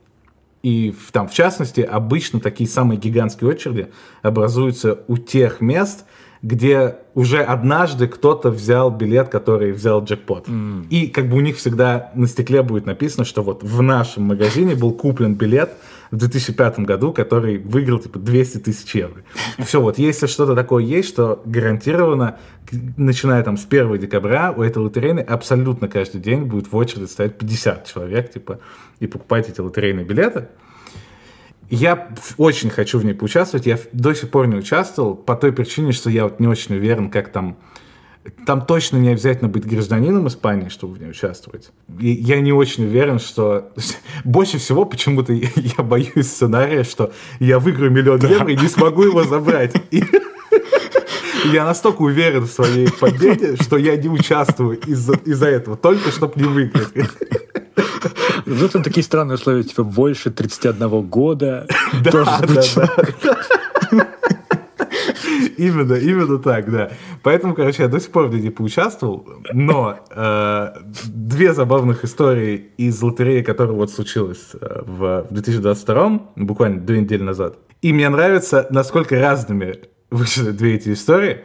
И 0.62 0.92
в, 0.92 1.10
там, 1.12 1.28
в 1.28 1.32
частности, 1.32 1.80
обычно 1.80 2.40
такие 2.40 2.68
самые 2.68 2.98
гигантские 2.98 3.50
очереди 3.50 3.88
образуются 4.22 5.00
у 5.08 5.18
тех 5.18 5.60
мест, 5.60 6.04
где 6.42 6.96
уже 7.14 7.40
однажды 7.42 8.08
кто-то 8.08 8.50
взял 8.50 8.90
билет, 8.90 9.28
который 9.28 9.72
взял 9.72 10.02
джекпот. 10.02 10.48
Mm. 10.48 10.88
И 10.88 11.06
как 11.06 11.28
бы 11.28 11.36
у 11.36 11.40
них 11.40 11.56
всегда 11.56 12.10
на 12.14 12.26
стекле 12.26 12.62
будет 12.62 12.84
написано, 12.86 13.24
что 13.24 13.42
вот 13.42 13.62
в 13.62 13.80
нашем 13.82 14.24
магазине 14.24 14.74
был 14.74 14.92
куплен 14.92 15.34
билет 15.34 15.72
в 16.12 16.16
2005 16.16 16.80
году, 16.80 17.12
который 17.12 17.58
выиграл 17.58 17.98
типа 17.98 18.18
200 18.18 18.58
тысяч 18.58 18.94
евро. 18.94 19.22
Все, 19.58 19.80
вот 19.80 19.98
если 19.98 20.26
что-то 20.26 20.54
такое 20.54 20.84
есть, 20.84 21.08
что 21.08 21.42
гарантированно, 21.46 22.36
начиная 22.98 23.42
там 23.42 23.56
с 23.56 23.66
1 23.68 23.98
декабря, 23.98 24.52
у 24.54 24.62
этой 24.62 24.78
лотерейной 24.78 25.22
абсолютно 25.22 25.88
каждый 25.88 26.20
день 26.20 26.42
будет 26.42 26.70
в 26.70 26.76
очереди 26.76 27.06
стоять 27.06 27.38
50 27.38 27.86
человек, 27.86 28.30
типа, 28.30 28.60
и 29.00 29.06
покупать 29.06 29.48
эти 29.48 29.60
лотерейные 29.60 30.04
билеты. 30.04 30.48
Я 31.70 32.08
очень 32.36 32.68
хочу 32.68 32.98
в 32.98 33.04
ней 33.06 33.14
поучаствовать. 33.14 33.64
Я 33.64 33.78
до 33.92 34.12
сих 34.12 34.28
пор 34.30 34.46
не 34.46 34.56
участвовал 34.56 35.14
по 35.14 35.34
той 35.34 35.52
причине, 35.52 35.92
что 35.92 36.10
я 36.10 36.24
вот 36.24 36.38
не 36.38 36.46
очень 36.46 36.76
уверен, 36.76 37.10
как 37.10 37.32
там... 37.32 37.56
Там 38.46 38.64
точно 38.64 38.98
не 38.98 39.08
обязательно 39.08 39.48
быть 39.48 39.66
гражданином 39.66 40.28
Испании, 40.28 40.68
чтобы 40.68 40.94
в 40.94 41.00
ней 41.00 41.10
участвовать. 41.10 41.70
И 42.00 42.10
я 42.10 42.40
не 42.40 42.52
очень 42.52 42.84
уверен, 42.84 43.18
что... 43.18 43.72
Больше 44.24 44.58
всего 44.58 44.84
почему-то 44.84 45.32
я 45.56 45.82
боюсь 45.82 46.28
сценария, 46.28 46.84
что 46.84 47.12
я 47.40 47.58
выиграю 47.58 47.90
миллион 47.90 48.20
евро 48.20 48.52
и 48.52 48.56
не 48.56 48.68
смогу 48.68 49.02
его 49.04 49.24
забрать. 49.24 49.74
И... 49.90 50.04
Я 51.52 51.64
настолько 51.64 52.02
уверен 52.02 52.44
в 52.44 52.52
своей 52.52 52.88
победе, 52.88 53.56
что 53.56 53.76
я 53.76 53.96
не 53.96 54.08
участвую 54.08 54.78
из-за 54.78 55.14
из 55.24 55.42
этого, 55.42 55.76
только 55.76 56.12
чтобы 56.12 56.40
не 56.40 56.44
выиграть. 56.46 57.10
Ну, 58.46 58.68
там 58.68 58.84
такие 58.84 59.02
странные 59.02 59.34
условия, 59.34 59.64
типа, 59.64 59.82
больше 59.82 60.30
31 60.30 61.02
года. 61.02 61.66
Да, 62.00 62.40
да, 62.40 62.62
да. 62.76 63.36
Именно, 65.56 65.94
именно 65.94 66.38
так, 66.38 66.70
да. 66.70 66.90
Поэтому, 67.22 67.54
короче, 67.54 67.82
я 67.82 67.88
до 67.88 68.00
сих 68.00 68.10
пор 68.10 68.26
в 68.26 68.38
не 68.38 68.50
поучаствовал, 68.50 69.26
но 69.52 69.98
э, 70.10 70.72
две 71.06 71.52
забавных 71.52 72.04
истории 72.04 72.72
из 72.76 73.00
лотереи, 73.02 73.42
которая 73.42 73.74
вот 73.74 73.90
случилась 73.90 74.50
э, 74.60 74.82
в 74.84 75.26
2022, 75.30 76.20
буквально 76.36 76.80
две 76.80 77.00
недели 77.00 77.22
назад. 77.22 77.56
И 77.82 77.92
мне 77.92 78.08
нравится, 78.08 78.66
насколько 78.70 79.18
разными 79.18 79.76
вышли 80.10 80.50
две 80.50 80.74
эти 80.74 80.92
истории 80.92 81.40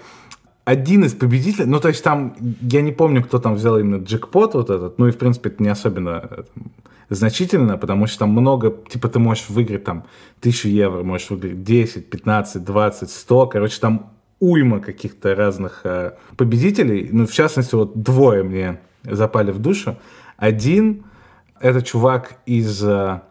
один 0.68 1.06
из 1.06 1.14
победителей, 1.14 1.66
ну, 1.66 1.80
то 1.80 1.88
есть 1.88 2.04
там, 2.04 2.36
я 2.60 2.82
не 2.82 2.92
помню, 2.92 3.24
кто 3.24 3.40
там 3.40 3.56
взял 3.56 3.80
именно 3.80 4.04
джекпот 4.04 4.54
вот 4.54 4.70
этот, 4.70 5.00
ну, 5.00 5.08
и, 5.08 5.12
в 5.12 5.18
принципе, 5.18 5.48
это 5.48 5.64
не 5.64 5.70
особенно 5.70 6.28
э, 6.30 6.44
там, 6.54 6.72
значительно, 7.10 7.78
потому 7.78 8.08
что 8.08 8.20
там 8.20 8.30
много, 8.30 8.76
типа, 8.89 9.08
ты 9.08 9.20
можешь 9.20 9.50
выиграть 9.50 9.84
там 9.84 10.06
тысячу 10.39 10.67
евро, 10.67 11.04
можешь 11.04 11.30
выиграть 11.30 11.63
10, 11.63 12.10
15, 12.10 12.63
20, 12.63 13.10
100, 13.10 13.48
короче, 13.48 13.80
там 13.80 14.12
уйма 14.39 14.80
каких-то 14.80 15.36
разных 15.36 15.82
э, 15.84 16.13
победителей, 16.36 17.10
ну, 17.12 17.26
в 17.26 17.34
частности, 17.34 17.76
вот 17.76 18.02
двое 18.02 18.43
мне 18.43 18.80
запали 19.04 19.52
в 19.52 19.60
душу. 19.60 19.98
Один— 20.38 21.06
это 21.60 21.82
чувак 21.82 22.38
из, 22.46 22.84
э, 22.84 23.22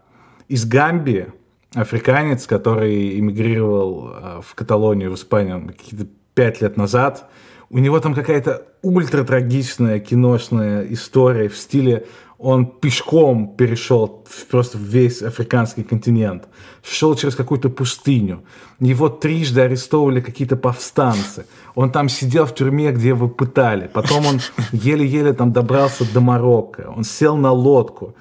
из 0.49 0.65
Гамбии, 0.67 1.33
африканец, 1.75 2.47
который 2.47 3.19
эмигрировал 3.19 4.09
э, 4.09 4.41
в 4.45 4.55
Каталонию, 4.55 5.11
в 5.11 5.15
Испанию, 5.15 5.67
какие-то 5.67 6.07
пять 6.35 6.61
лет 6.61 6.77
назад. 6.77 7.29
У 7.69 7.79
него 7.79 7.99
там 8.01 8.15
какая-то 8.15 8.67
ультра 8.83 9.25
трагичная 9.25 9.99
киношная 9.99 10.87
история 10.91 11.49
в 11.49 11.57
стиле 11.57 12.07
он 12.39 12.67
пешком 12.67 13.57
перешел 13.57 14.25
просто 14.51 14.79
весь 14.79 15.23
африканский 15.23 15.83
континент, 15.83 16.49
шел 16.83 17.15
через 17.15 17.35
какую-то 17.35 17.71
пустыню. 17.71 18.43
Его 18.79 19.09
трижды 19.09 19.63
арестовывали 19.63 20.21
какие-то 20.21 20.57
повстанцы. 20.57 21.47
Он 21.75 21.91
там 21.91 22.09
сидел 22.09 22.45
в 22.45 22.55
тюрьме, 22.55 22.93
где 22.93 23.09
его 23.09 23.29
пытали. 23.29 23.89
Потом 23.93 24.27
он 24.27 24.41
еле-еле 24.73 25.33
там 25.33 25.53
добрался 25.53 26.05
до 26.13 26.21
Марокко. 26.21 26.93
Он 26.95 27.05
сел 27.05 27.37
на 27.37 27.53
лодку 27.53 28.15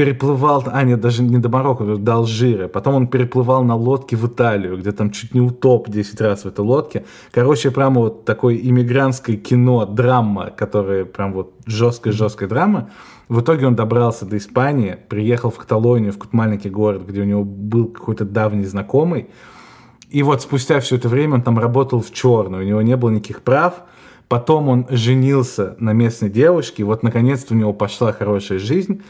переплывал, 0.00 0.64
а 0.72 0.82
нет, 0.82 1.00
даже 1.00 1.22
не 1.22 1.36
до 1.36 1.50
Марокко, 1.50 1.84
до 1.96 2.14
Алжира. 2.14 2.68
Потом 2.68 2.94
он 2.94 3.06
переплывал 3.06 3.64
на 3.64 3.74
лодке 3.76 4.16
в 4.16 4.26
Италию, 4.26 4.78
где 4.78 4.92
там 4.92 5.10
чуть 5.10 5.34
не 5.34 5.42
утоп 5.42 5.90
10 5.90 6.20
раз 6.22 6.44
в 6.44 6.48
этой 6.48 6.64
лодке. 6.64 7.04
Короче, 7.32 7.70
прямо 7.70 8.00
вот 8.00 8.24
такое 8.24 8.56
иммигрантское 8.56 9.36
кино, 9.36 9.84
драма, 9.84 10.50
которая 10.56 11.04
прям 11.04 11.34
вот 11.34 11.52
жесткая-жесткая 11.66 12.48
драма. 12.48 12.88
В 13.30 13.42
итоге 13.42 13.68
он 13.68 13.76
добрался 13.76 14.26
до 14.26 14.36
Испании, 14.36 14.98
приехал 15.08 15.50
в 15.50 15.56
Каталонию, 15.56 16.10
в 16.10 16.16
какой-то 16.16 16.36
маленький 16.36 16.68
город, 16.68 17.06
где 17.06 17.20
у 17.20 17.24
него 17.24 17.44
был 17.44 17.86
какой-то 17.86 18.24
давний 18.24 18.64
знакомый. 18.64 19.28
И 20.08 20.24
вот 20.24 20.42
спустя 20.42 20.80
все 20.80 20.96
это 20.96 21.08
время 21.08 21.34
он 21.34 21.42
там 21.42 21.56
работал 21.56 22.00
в 22.00 22.12
черную, 22.12 22.64
у 22.64 22.66
него 22.66 22.82
не 22.82 22.96
было 22.96 23.10
никаких 23.10 23.42
прав. 23.42 23.84
Потом 24.26 24.68
он 24.68 24.86
женился 24.90 25.76
на 25.78 25.92
местной 25.92 26.28
девушке, 26.28 26.82
и 26.82 26.84
вот 26.84 27.04
наконец-то 27.04 27.54
у 27.54 27.56
него 27.56 27.72
пошла 27.72 28.12
хорошая 28.12 28.58
жизнь. 28.58 29.02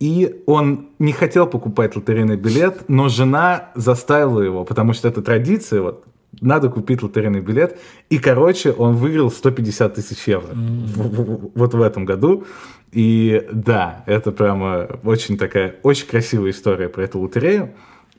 И 0.00 0.42
он 0.44 0.90
не 0.98 1.12
хотел 1.12 1.46
покупать 1.46 1.96
лотерейный 1.96 2.36
билет, 2.36 2.84
но 2.88 3.08
жена 3.08 3.70
заставила 3.74 4.42
его, 4.42 4.66
потому 4.66 4.92
что 4.92 5.08
это 5.08 5.22
традиция, 5.22 5.80
вот, 5.80 6.04
надо 6.40 6.68
купить 6.68 7.02
лотерейный 7.02 7.40
билет. 7.40 7.78
И, 8.10 8.18
короче, 8.18 8.72
он 8.72 8.96
выиграл 8.96 9.30
150 9.30 9.94
тысяч 9.94 10.28
евро 10.28 10.52
mm. 10.52 11.52
вот 11.54 11.74
в 11.74 11.80
этом 11.80 12.04
году. 12.04 12.44
И 12.92 13.46
да, 13.52 14.04
это 14.06 14.32
прямо 14.32 14.88
очень 15.04 15.36
такая, 15.36 15.76
очень 15.82 16.06
красивая 16.06 16.50
история 16.50 16.88
про 16.88 17.04
эту 17.04 17.20
лотерею. 17.20 17.74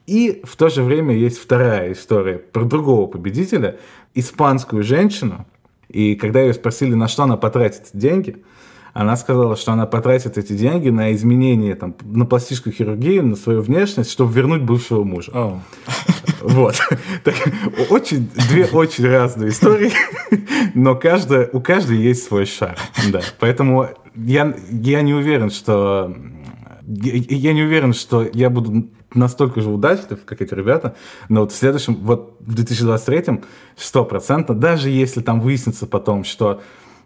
И 0.05 0.41
в 0.43 0.55
то 0.55 0.69
же 0.69 0.83
время 0.83 1.15
есть 1.15 1.37
вторая 1.37 1.91
история 1.91 2.37
про 2.37 2.63
другого 2.63 3.07
победителя, 3.07 3.77
испанскую 4.13 4.83
женщину. 4.83 5.45
И 5.89 6.15
когда 6.15 6.41
ее 6.41 6.53
спросили, 6.53 6.93
на 6.93 7.07
что 7.07 7.23
она 7.23 7.37
потратит 7.37 7.89
деньги, 7.93 8.43
она 8.97 9.15
сказала, 9.15 9.55
что 9.55 9.73
она 9.73 9.85
потратит 9.85 10.39
эти 10.39 10.53
деньги 10.53 10.89
на 10.89 11.13
изменение, 11.13 11.75
там, 11.75 11.95
на 12.03 12.25
пластическую 12.25 12.73
хирургию, 12.73 13.23
на 13.23 13.35
свою 13.35 13.61
внешность, 13.61 14.11
чтобы 14.11 14.33
вернуть 14.33 14.63
бывшего 14.63 15.03
мужа. 15.03 15.31
Oh. 15.33 15.59
Вот. 16.41 16.75
Так, 17.23 17.35
очень, 17.89 18.29
две 18.49 18.65
очень 18.65 19.07
разные 19.07 19.49
истории, 19.49 19.91
но 20.75 20.95
каждая, 20.95 21.49
у 21.51 21.59
каждой 21.59 21.97
есть 21.97 22.23
свой 22.23 22.45
шар. 22.45 22.77
Да. 23.11 23.21
Поэтому 23.39 23.89
я, 24.15 24.55
я 24.69 25.01
не 25.01 25.13
уверен, 25.15 25.49
что 25.49 26.15
я, 26.85 27.13
я 27.15 27.53
не 27.53 27.63
уверен, 27.63 27.93
что 27.93 28.25
я 28.33 28.49
буду 28.51 28.87
настолько 29.13 29.61
же 29.61 29.69
удачлив, 29.69 30.23
как 30.25 30.41
эти 30.41 30.53
ребята, 30.53 30.95
но 31.27 31.41
вот 31.41 31.51
в 31.51 31.55
следующем, 31.55 31.95
вот 31.95 32.37
в 32.39 32.53
2023 32.53 33.41
100%, 33.77 34.53
даже 34.53 34.89
если 34.89 35.21
там 35.21 35.41
выяснится 35.41 35.87
потом, 35.87 36.23
что 36.23 36.61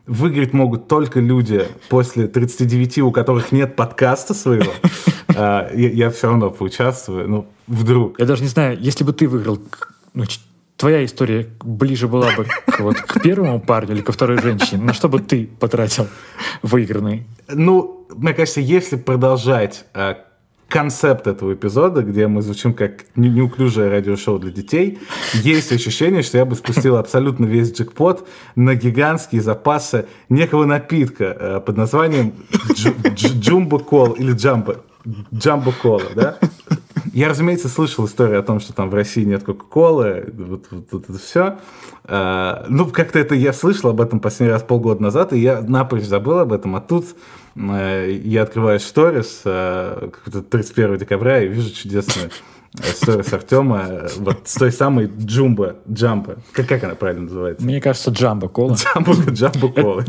выиграть 0.05 0.53
могут 0.53 0.87
только 0.87 1.19
люди 1.19 1.67
после 1.89 2.27
39, 2.27 2.99
у 2.99 3.11
которых 3.11 3.51
нет 3.51 3.75
подкаста 3.75 4.33
своего. 4.33 4.71
А, 5.33 5.73
я 5.73 6.09
все 6.09 6.27
равно 6.27 6.49
поучаствую, 6.49 7.29
ну, 7.29 7.47
вдруг. 7.65 8.19
Я 8.19 8.25
даже 8.25 8.41
не 8.41 8.49
знаю, 8.49 8.77
если 8.77 9.05
бы 9.05 9.13
ты 9.13 9.29
выиграл, 9.29 9.59
ну, 10.13 10.25
твоя 10.75 11.05
история 11.05 11.47
ближе 11.63 12.09
была 12.09 12.35
бы 12.35 12.45
к, 12.65 12.81
вот, 12.81 12.97
к 12.97 13.21
первому 13.21 13.61
парню 13.61 13.95
или 13.95 14.01
ко 14.01 14.11
второй 14.11 14.41
женщине, 14.41 14.83
на 14.83 14.93
что 14.93 15.07
бы 15.07 15.21
ты 15.21 15.47
потратил 15.59 16.07
выигранный? 16.63 17.27
Ну, 17.47 18.05
мне 18.09 18.33
кажется, 18.33 18.59
если 18.59 18.97
продолжать 18.97 19.85
а, 19.93 20.17
концепт 20.71 21.27
этого 21.27 21.53
эпизода, 21.53 22.01
где 22.01 22.27
мы 22.27 22.41
звучим 22.41 22.73
как 22.73 23.05
неуклюжее 23.15 23.89
радиошоу 23.89 24.39
для 24.39 24.51
детей, 24.51 24.99
есть 25.33 25.71
ощущение, 25.71 26.23
что 26.23 26.37
я 26.37 26.45
бы 26.45 26.55
спустил 26.55 26.95
абсолютно 26.95 27.45
весь 27.45 27.73
джекпот 27.73 28.27
на 28.55 28.73
гигантские 28.75 29.41
запасы 29.41 30.05
некого 30.29 30.65
напитка 30.65 31.37
э, 31.39 31.59
под 31.59 31.77
названием 31.77 32.33
Джумбо 33.13 33.79
Кол 33.79 34.13
или 34.13 34.31
Джамбо. 34.31 34.77
Джамбо 35.33 35.73
Кола, 35.73 36.09
да? 36.15 36.37
Я, 37.13 37.27
разумеется, 37.27 37.67
слышал 37.67 38.05
историю 38.05 38.39
о 38.39 38.43
том, 38.43 38.59
что 38.61 38.73
там 38.73 38.89
в 38.89 38.93
России 38.93 39.25
нет 39.25 39.43
Кока-Колы, 39.43 40.31
вот, 40.37 40.67
вот, 40.71 40.87
вот 41.09 41.19
все. 41.19 41.57
А, 42.05 42.65
ну, 42.69 42.85
как-то 42.85 43.19
это 43.19 43.35
я 43.35 43.51
слышал 43.51 43.89
об 43.89 43.99
этом 43.99 44.21
последний 44.21 44.53
раз 44.53 44.63
полгода 44.63 45.01
назад, 45.01 45.33
и 45.33 45.39
я 45.39 45.61
напрочь 45.61 46.05
забыл 46.05 46.39
об 46.39 46.53
этом, 46.53 46.75
а 46.75 46.81
тут 46.81 47.07
Э, 47.07 47.40
я 47.55 48.43
открываю 48.43 48.79
сторис 48.79 49.41
31 49.43 50.93
э, 50.93 50.97
декабря 50.97 51.43
и 51.43 51.47
вижу 51.47 51.73
чудесную 51.73 52.29
сторис 52.79 53.33
Артема 53.33 54.07
вот 54.17 54.47
с 54.47 54.55
той 54.55 54.71
самой 54.71 55.11
Джумба, 55.19 55.75
Джампа. 55.89 56.37
Как, 56.53 56.67
как 56.67 56.83
она 56.83 56.95
правильно 56.95 57.23
называется? 57.23 57.65
Мне 57.65 57.81
кажется, 57.81 58.11
Джамба 58.11 58.47
Кола. 58.47 58.75
Джамба, 58.75 59.13
Джамба 59.31 59.67
Кола. 59.81 60.05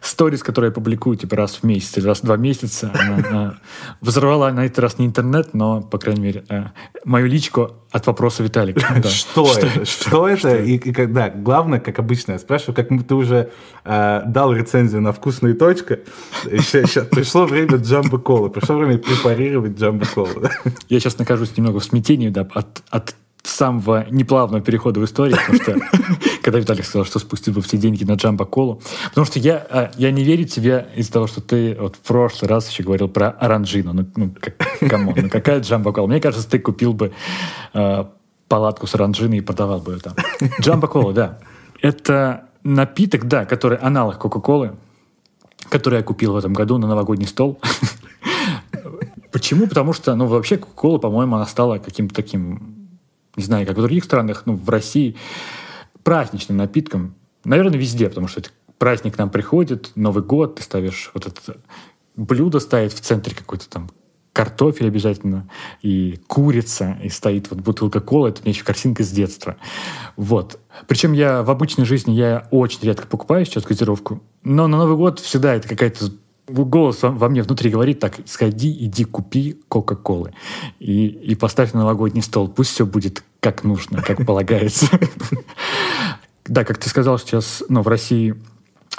Сторис, 0.00 0.42
которые 0.42 0.70
я 0.70 0.72
публикую 0.72 1.16
типа 1.16 1.36
раз 1.36 1.56
в 1.56 1.62
месяц 1.62 1.98
или 1.98 2.06
раз 2.06 2.20
в 2.20 2.24
два 2.24 2.36
месяца, 2.36 2.90
она, 2.94 3.58
взорвала 4.00 4.50
на 4.50 4.64
этот 4.64 4.78
раз 4.78 4.98
не 4.98 5.06
интернет, 5.06 5.52
но, 5.52 5.82
по 5.82 5.98
крайней 5.98 6.22
мере, 6.22 6.44
э, 6.48 6.64
мою 7.04 7.26
личку 7.26 7.72
от 7.90 8.06
вопроса 8.06 8.42
Виталика. 8.42 8.80
Да. 9.00 9.08
Что, 9.08 9.46
что 9.46 9.66
это? 9.66 9.84
Что 9.84 10.28
это? 10.28 10.56
И, 10.56 10.76
и 10.76 10.92
когда, 10.92 11.28
главное, 11.30 11.80
как 11.80 11.98
обычно, 11.98 12.32
я 12.32 12.38
спрашиваю, 12.38 12.74
как 12.74 12.88
ты 13.06 13.14
уже 13.14 13.50
э, 13.84 14.22
дал 14.26 14.52
рецензию 14.52 15.02
на 15.02 15.12
вкусную 15.12 15.54
точку, 15.54 15.94
сейчас 16.44 17.06
пришло 17.06 17.46
время 17.46 17.76
джамбо 17.76 18.18
колы, 18.18 18.50
пришло 18.50 18.76
время 18.76 18.98
препарировать 18.98 19.78
джамбо 19.78 20.06
колу. 20.06 20.48
Я 20.88 21.00
сейчас 21.00 21.18
нахожусь 21.18 21.56
немного 21.56 21.80
в 21.80 21.84
смятении 21.84 22.28
да, 22.28 22.46
от, 22.54 22.82
от 22.90 23.14
самого 23.42 24.06
неплавного 24.10 24.62
перехода 24.62 25.00
в 25.00 25.04
историю, 25.04 25.36
потому 25.36 25.62
что 25.62 25.76
когда 26.42 26.58
Виталик 26.58 26.84
сказал, 26.84 27.04
что 27.04 27.18
спустил 27.18 27.54
бы 27.54 27.62
все 27.62 27.76
деньги 27.76 28.04
на 28.04 28.14
Джамбо 28.14 28.44
Колу, 28.44 28.80
потому 29.10 29.26
что 29.26 29.38
я, 29.38 29.56
а, 29.70 29.90
я 29.96 30.10
не 30.10 30.24
верю 30.24 30.44
тебе 30.44 30.88
из-за 30.96 31.12
того, 31.12 31.26
что 31.26 31.40
ты 31.40 31.76
вот 31.78 31.96
в 31.96 32.00
прошлый 32.00 32.48
раз 32.48 32.68
еще 32.68 32.82
говорил 32.82 33.08
про 33.08 33.30
оранжину. 33.30 33.92
Ну, 33.92 34.06
ну 34.16 34.34
come 34.88 35.03
on, 35.03 35.14
ну 35.16 35.30
какая 35.30 35.60
Джамбо 35.60 35.92
Кола? 35.92 36.06
Мне 36.06 36.20
кажется, 36.20 36.48
ты 36.48 36.58
купил 36.58 36.92
бы 36.92 37.12
э, 37.74 38.04
палатку 38.48 38.86
с 38.86 38.94
оранжиной 38.94 39.38
и 39.38 39.40
продавал 39.40 39.80
бы 39.80 39.92
ее 39.92 39.98
там. 40.00 40.14
Джамбо 40.60 40.88
Кола, 40.88 41.12
да. 41.12 41.38
Это 41.80 42.48
напиток, 42.62 43.26
да, 43.26 43.44
который 43.46 43.78
аналог 43.78 44.18
Кока-Колы, 44.18 44.76
который 45.68 45.98
я 45.98 46.02
купил 46.02 46.32
в 46.32 46.36
этом 46.36 46.52
году 46.52 46.78
на 46.78 46.86
новогодний 46.86 47.26
стол. 47.26 47.60
Почему? 49.32 49.66
Потому 49.66 49.92
что, 49.92 50.14
ну, 50.14 50.26
вообще 50.26 50.56
Кока-Кола, 50.58 50.98
по-моему, 50.98 51.36
она 51.36 51.46
стала 51.46 51.78
каким-то 51.78 52.14
таким 52.14 52.79
не 53.36 53.44
знаю, 53.44 53.66
как 53.66 53.76
в 53.76 53.80
других 53.80 54.04
странах, 54.04 54.42
ну, 54.46 54.54
в 54.54 54.68
России, 54.68 55.16
праздничным 56.02 56.58
напитком. 56.58 57.14
Наверное, 57.44 57.78
везде, 57.78 58.08
потому 58.08 58.28
что 58.28 58.42
праздник 58.78 59.14
к 59.14 59.18
нам 59.18 59.30
приходит, 59.30 59.92
Новый 59.94 60.22
год, 60.22 60.56
ты 60.56 60.62
ставишь 60.62 61.10
вот 61.14 61.26
это 61.26 61.58
блюдо 62.16 62.60
стоит 62.60 62.92
в 62.92 63.00
центре 63.00 63.34
какой-то 63.34 63.68
там 63.68 63.90
картофель 64.32 64.86
обязательно, 64.86 65.48
и 65.82 66.20
курица, 66.28 66.96
и 67.02 67.08
стоит 67.08 67.50
вот 67.50 67.60
бутылка 67.60 68.00
колы, 68.00 68.28
это 68.28 68.42
мне 68.42 68.52
еще 68.52 68.64
картинка 68.64 69.02
с 69.02 69.10
детства. 69.10 69.56
Вот. 70.16 70.60
Причем 70.86 71.12
я 71.12 71.42
в 71.42 71.50
обычной 71.50 71.84
жизни 71.84 72.12
я 72.12 72.46
очень 72.50 72.80
редко 72.82 73.06
покупаю 73.06 73.44
сейчас 73.44 73.64
газировку, 73.64 74.22
но 74.44 74.68
на 74.68 74.78
Новый 74.78 74.96
год 74.96 75.18
всегда 75.18 75.54
это 75.54 75.68
какая-то 75.68 76.12
голос 76.52 76.98
во 77.02 77.28
мне 77.28 77.42
внутри 77.42 77.70
говорит 77.70 78.00
так, 78.00 78.16
сходи, 78.26 78.70
иди 78.84 79.04
купи 79.04 79.60
Кока-Колы 79.68 80.32
и, 80.78 81.06
и 81.06 81.34
поставь 81.34 81.72
на 81.72 81.80
новогодний 81.80 82.22
стол. 82.22 82.48
Пусть 82.48 82.70
все 82.70 82.86
будет 82.86 83.22
как 83.40 83.64
нужно, 83.64 84.02
как 84.02 84.24
полагается. 84.26 84.86
Да, 86.46 86.64
как 86.64 86.78
ты 86.78 86.88
сказал, 86.88 87.18
сейчас 87.18 87.62
ну, 87.68 87.82
в 87.82 87.88
России 87.88 88.34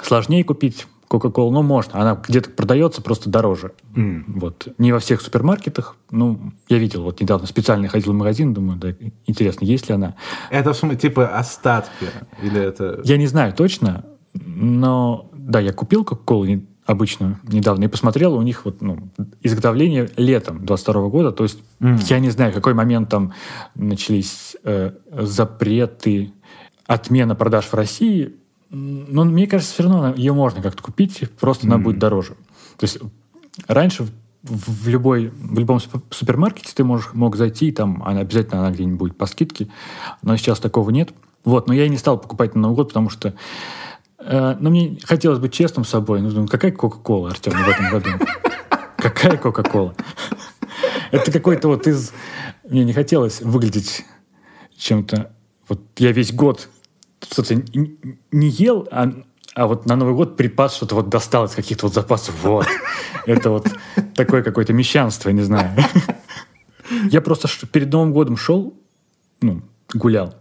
сложнее 0.00 0.44
купить 0.44 0.86
Кока-Колу, 1.12 1.50
но 1.50 1.62
можно. 1.62 2.00
Она 2.00 2.14
где-то 2.26 2.48
продается 2.48 3.02
просто 3.02 3.28
дороже. 3.28 3.72
Mm. 3.94 4.24
Вот. 4.28 4.68
Не 4.78 4.92
во 4.92 4.98
всех 4.98 5.20
супермаркетах. 5.20 5.96
Ну, 6.10 6.52
я 6.68 6.78
видел, 6.78 7.02
вот 7.02 7.20
недавно 7.20 7.46
специально 7.46 7.86
ходил 7.88 8.12
в 8.12 8.16
магазин, 8.16 8.54
думаю, 8.54 8.78
да, 8.78 8.94
интересно, 9.26 9.66
есть 9.66 9.90
ли 9.90 9.94
она. 9.94 10.14
Это 10.48 10.72
в 10.72 10.76
смысле, 10.76 10.98
типа 10.98 11.36
остатки? 11.36 12.08
Или 12.42 12.60
это... 12.60 13.02
Я 13.04 13.18
не 13.18 13.26
знаю 13.26 13.52
точно, 13.52 14.06
но 14.32 15.28
да, 15.34 15.60
я 15.60 15.74
купил 15.74 16.02
Кока-Колу 16.04 16.46
обычную 16.84 17.38
недавно 17.44 17.84
и 17.84 17.88
посмотрел, 17.88 18.34
у 18.34 18.42
них 18.42 18.64
вот 18.64 18.82
ну, 18.82 18.98
изготовление 19.42 20.10
летом 20.16 20.64
22 20.64 21.08
года, 21.08 21.32
то 21.32 21.44
есть 21.44 21.58
mm. 21.80 22.00
я 22.08 22.18
не 22.18 22.30
знаю, 22.30 22.50
в 22.50 22.54
какой 22.54 22.74
момент 22.74 23.08
там 23.08 23.32
начались 23.74 24.56
э, 24.64 24.92
запреты, 25.12 26.32
отмена 26.86 27.34
продаж 27.34 27.66
в 27.66 27.74
России, 27.74 28.34
но 28.70 29.24
мне 29.24 29.46
кажется, 29.46 29.74
все 29.74 29.82
равно 29.84 30.14
ее 30.14 30.32
можно 30.32 30.62
как-то 30.62 30.82
купить, 30.82 31.22
просто 31.38 31.66
mm. 31.66 31.70
она 31.70 31.78
будет 31.78 31.98
дороже. 31.98 32.34
То 32.78 32.84
есть 32.84 32.98
раньше 33.68 34.08
в, 34.42 34.88
любой 34.88 35.28
в 35.28 35.58
любом 35.58 35.78
супермаркете 36.10 36.72
ты 36.74 36.82
можешь 36.82 37.10
мог 37.12 37.36
зайти, 37.36 37.70
там 37.70 38.02
она 38.04 38.20
обязательно 38.20 38.60
она 38.60 38.72
где-нибудь 38.72 38.98
будет 38.98 39.16
по 39.16 39.26
скидке, 39.26 39.68
но 40.22 40.36
сейчас 40.36 40.58
такого 40.58 40.90
нет. 40.90 41.12
Вот, 41.44 41.66
но 41.66 41.74
я 41.74 41.86
и 41.86 41.88
не 41.88 41.96
стал 41.96 42.18
покупать 42.18 42.54
на 42.54 42.62
Новый 42.62 42.76
год, 42.76 42.88
потому 42.88 43.08
что 43.08 43.34
но 44.24 44.70
мне 44.70 44.98
хотелось 45.02 45.38
быть 45.38 45.52
честным 45.52 45.84
с 45.84 45.90
собой. 45.90 46.20
Ну, 46.20 46.30
думаю, 46.30 46.48
какая 46.48 46.70
Кока-Кола, 46.72 47.30
Артем, 47.30 47.52
в 47.52 47.68
этом 47.68 47.90
году? 47.90 48.10
Какая 48.96 49.36
Кока-Кола? 49.36 49.94
Это 51.10 51.32
какой-то 51.32 51.68
вот 51.68 51.86
из... 51.86 52.12
Мне 52.68 52.84
не 52.84 52.92
хотелось 52.92 53.40
выглядеть 53.40 54.04
чем-то... 54.76 55.32
Вот 55.68 55.80
я 55.98 56.12
весь 56.12 56.32
год 56.32 56.68
что-то 57.30 57.54
не 57.54 58.48
ел, 58.48 58.88
а, 58.90 59.12
а 59.54 59.66
вот 59.66 59.86
на 59.86 59.96
Новый 59.96 60.14
год 60.14 60.36
припас 60.36 60.74
что-то 60.74 60.94
вот 60.94 61.08
достал 61.08 61.44
из 61.44 61.52
каких-то 61.52 61.86
вот 61.86 61.94
запасов. 61.94 62.34
Вот. 62.42 62.66
Это 63.26 63.50
вот 63.50 63.68
такое 64.14 64.42
какое-то 64.42 64.72
мещанство, 64.72 65.30
не 65.30 65.42
знаю. 65.42 65.70
Я 67.10 67.20
просто 67.20 67.48
перед 67.66 67.90
Новым 67.92 68.12
годом 68.12 68.36
шел, 68.36 68.74
ну, 69.40 69.62
гулял, 69.94 70.34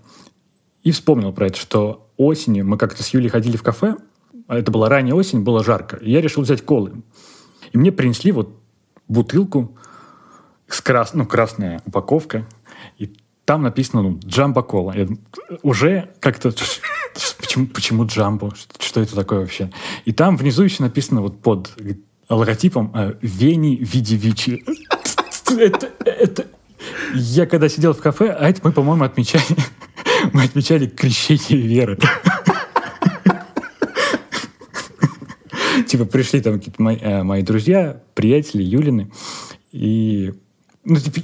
и 0.84 0.92
вспомнил 0.92 1.32
про 1.32 1.48
это, 1.48 1.58
что 1.58 2.10
осенью 2.18 2.66
мы 2.66 2.78
как-то 2.78 3.04
с 3.04 3.10
Юлей 3.10 3.30
ходили 3.30 3.58
в 3.58 3.64
кафе, 3.64 3.96
а 4.48 4.58
это 4.58 4.72
была 4.72 4.90
ранняя 4.90 5.16
осень, 5.16 5.42
было 5.42 5.64
жарко, 5.64 5.98
и 5.98 6.12
я 6.12 6.22
решил 6.22 6.44
взять 6.44 6.64
колы. 6.64 7.04
И 7.72 7.78
мне 7.78 7.92
принесли 7.92 8.32
вот 8.32 8.60
бутылку 9.08 9.78
с 10.68 10.82
крас... 10.82 11.14
ну, 11.14 11.26
красная 11.26 11.82
упаковка, 11.86 12.46
и 12.98 13.14
там 13.46 13.64
написано 13.64 14.02
ну, 14.02 14.20
«Джамбо 14.26 14.64
кола». 14.64 14.94
Я 14.96 15.08
уже 15.62 16.12
как-то... 16.20 16.54
Почему, 17.38 17.68
почему 17.68 18.06
джамбо? 18.06 18.54
Что 18.80 19.02
это 19.02 19.14
такое 19.14 19.42
вообще? 19.42 19.70
И 20.06 20.14
там 20.14 20.38
внизу 20.38 20.64
еще 20.64 20.84
написано 20.84 21.22
вот 21.22 21.42
под 21.42 21.72
логотипом 22.30 22.92
э, 22.96 23.16
«Вени 23.22 23.76
Видивичи». 23.76 24.64
Это, 25.52 25.92
это... 26.06 26.48
Я 27.14 27.46
когда 27.46 27.68
сидел 27.68 27.94
в 27.94 28.00
кафе, 28.00 28.30
а 28.32 28.48
это 28.48 28.62
мы, 28.64 28.72
по-моему, 28.72 29.04
отмечали 29.04 29.44
мы 30.34 30.44
отмечали 30.44 30.88
крещение 30.88 31.58
веры. 31.58 31.98
Типа 35.88 36.06
пришли 36.06 36.42
там 36.42 36.58
какие-то 36.60 36.82
мои, 36.82 36.98
э, 36.98 37.24
мои 37.24 37.42
друзья, 37.42 38.02
приятели, 38.14 38.64
Юлины, 38.64 39.12
и 39.72 40.34
ну, 40.84 40.98
типа, 40.98 41.20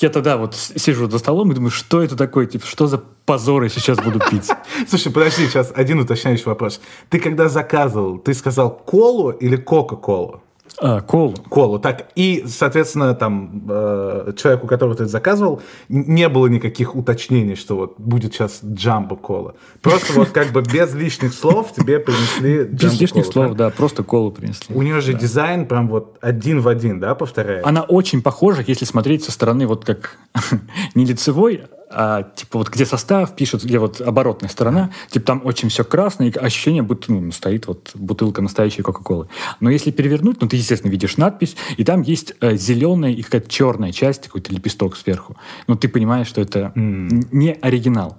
я 0.00 0.10
тогда 0.10 0.36
вот 0.36 0.54
сижу 0.54 1.08
за 1.10 1.18
столом 1.18 1.50
и 1.52 1.54
думаю, 1.54 1.70
что 1.70 2.02
это 2.02 2.16
такое, 2.16 2.46
типа, 2.46 2.66
что 2.66 2.86
за 2.86 2.98
позор 2.98 3.62
я 3.62 3.68
сейчас 3.68 3.98
буду 3.98 4.20
пить. 4.30 4.48
Слушай, 4.88 5.12
подожди, 5.12 5.46
сейчас 5.46 5.72
один 5.74 6.00
уточняющий 6.00 6.44
вопрос. 6.44 6.80
Ты 7.08 7.18
когда 7.18 7.48
заказывал, 7.48 8.18
ты 8.18 8.34
сказал 8.34 8.70
колу 8.70 9.30
или 9.30 9.56
кока-колу? 9.56 10.42
А, 10.78 11.00
колу. 11.00 11.34
Колу. 11.48 11.78
Так, 11.78 12.08
и, 12.14 12.44
соответственно, 12.46 13.14
там, 13.14 13.64
э, 13.68 14.32
человеку, 14.36 14.66
которого 14.66 14.96
ты 14.96 15.06
заказывал, 15.06 15.62
не 15.88 16.28
было 16.28 16.46
никаких 16.46 16.94
уточнений, 16.94 17.54
что 17.54 17.76
вот 17.76 17.98
будет 17.98 18.34
сейчас 18.34 18.60
джамбо 18.64 19.16
кола. 19.16 19.54
Просто 19.80 20.12
вот 20.14 20.30
как 20.30 20.52
бы 20.52 20.62
без 20.62 20.94
лишних 20.94 21.34
слов 21.34 21.72
тебе 21.72 21.98
принесли 21.98 22.64
Без 22.64 23.00
лишних 23.00 23.26
слов, 23.26 23.54
да, 23.54 23.70
просто 23.70 24.02
колу 24.02 24.30
принесли. 24.30 24.74
У 24.74 24.82
нее 24.82 25.00
же 25.00 25.14
дизайн 25.14 25.66
прям 25.66 25.88
вот 25.88 26.18
один 26.20 26.60
в 26.60 26.68
один, 26.68 27.00
да, 27.00 27.14
повторяет? 27.14 27.66
Она 27.66 27.82
очень 27.82 28.22
похожа, 28.22 28.64
если 28.66 28.84
смотреть 28.84 29.24
со 29.24 29.32
стороны 29.32 29.66
вот 29.66 29.84
как 29.84 30.16
не 30.94 31.04
лицевой, 31.04 31.62
а 31.94 32.22
типа 32.34 32.58
вот 32.58 32.68
где 32.70 32.86
состав 32.86 33.34
пишут, 33.36 33.64
где 33.64 33.78
вот 33.78 34.00
оборотная 34.00 34.48
сторона, 34.48 34.90
типа 35.10 35.26
там 35.26 35.42
очень 35.44 35.68
все 35.68 35.84
красное, 35.84 36.28
и 36.28 36.38
ощущение, 36.38 36.82
будто 36.82 37.12
ну, 37.12 37.30
стоит 37.32 37.66
вот 37.66 37.90
бутылка 37.94 38.42
настоящей 38.42 38.82
Кока-Колы. 38.82 39.28
Но 39.60 39.70
если 39.70 39.90
перевернуть, 39.90 40.40
ну 40.40 40.48
ты, 40.48 40.56
естественно, 40.56 40.90
видишь 40.90 41.16
надпись, 41.16 41.56
и 41.76 41.84
там 41.84 42.02
есть 42.02 42.34
э, 42.40 42.56
зеленая 42.56 43.12
и 43.12 43.22
какая-то 43.22 43.48
черная 43.48 43.92
часть, 43.92 44.24
какой-то 44.24 44.52
лепесток 44.52 44.96
сверху. 44.96 45.36
Ну 45.66 45.76
ты 45.76 45.88
понимаешь, 45.88 46.26
что 46.26 46.40
это 46.40 46.72
mm. 46.74 47.28
не 47.32 47.52
оригинал. 47.52 48.18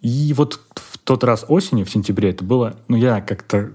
И 0.00 0.34
вот 0.36 0.60
в 0.74 0.98
тот 0.98 1.24
раз 1.24 1.44
осенью, 1.48 1.86
в 1.86 1.90
сентябре, 1.90 2.30
это 2.30 2.44
было, 2.44 2.76
ну 2.88 2.96
я 2.96 3.20
как-то 3.20 3.72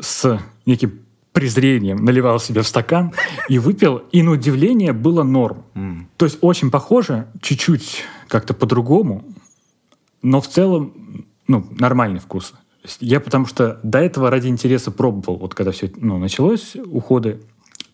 с 0.00 0.40
неким 0.66 1.00
презрением 1.34 2.04
наливал 2.04 2.38
себе 2.38 2.62
в 2.62 2.66
стакан 2.66 3.12
и 3.48 3.58
выпил, 3.58 3.96
и 4.12 4.22
на 4.22 4.30
удивление 4.30 4.92
было 4.92 5.24
норм. 5.24 5.64
Mm. 5.74 6.04
То 6.16 6.26
есть 6.26 6.38
очень 6.40 6.70
похоже, 6.70 7.26
чуть-чуть 7.42 8.04
как-то 8.28 8.54
по-другому, 8.54 9.24
но 10.22 10.40
в 10.40 10.48
целом 10.48 10.94
ну, 11.48 11.66
нормальный 11.76 12.20
вкус. 12.20 12.54
Я 13.00 13.18
потому 13.18 13.46
что 13.46 13.80
до 13.82 13.98
этого 13.98 14.30
ради 14.30 14.46
интереса 14.46 14.92
пробовал, 14.92 15.38
вот 15.38 15.54
когда 15.54 15.72
все 15.72 15.90
ну, 15.96 16.18
началось, 16.18 16.76
уходы 16.86 17.40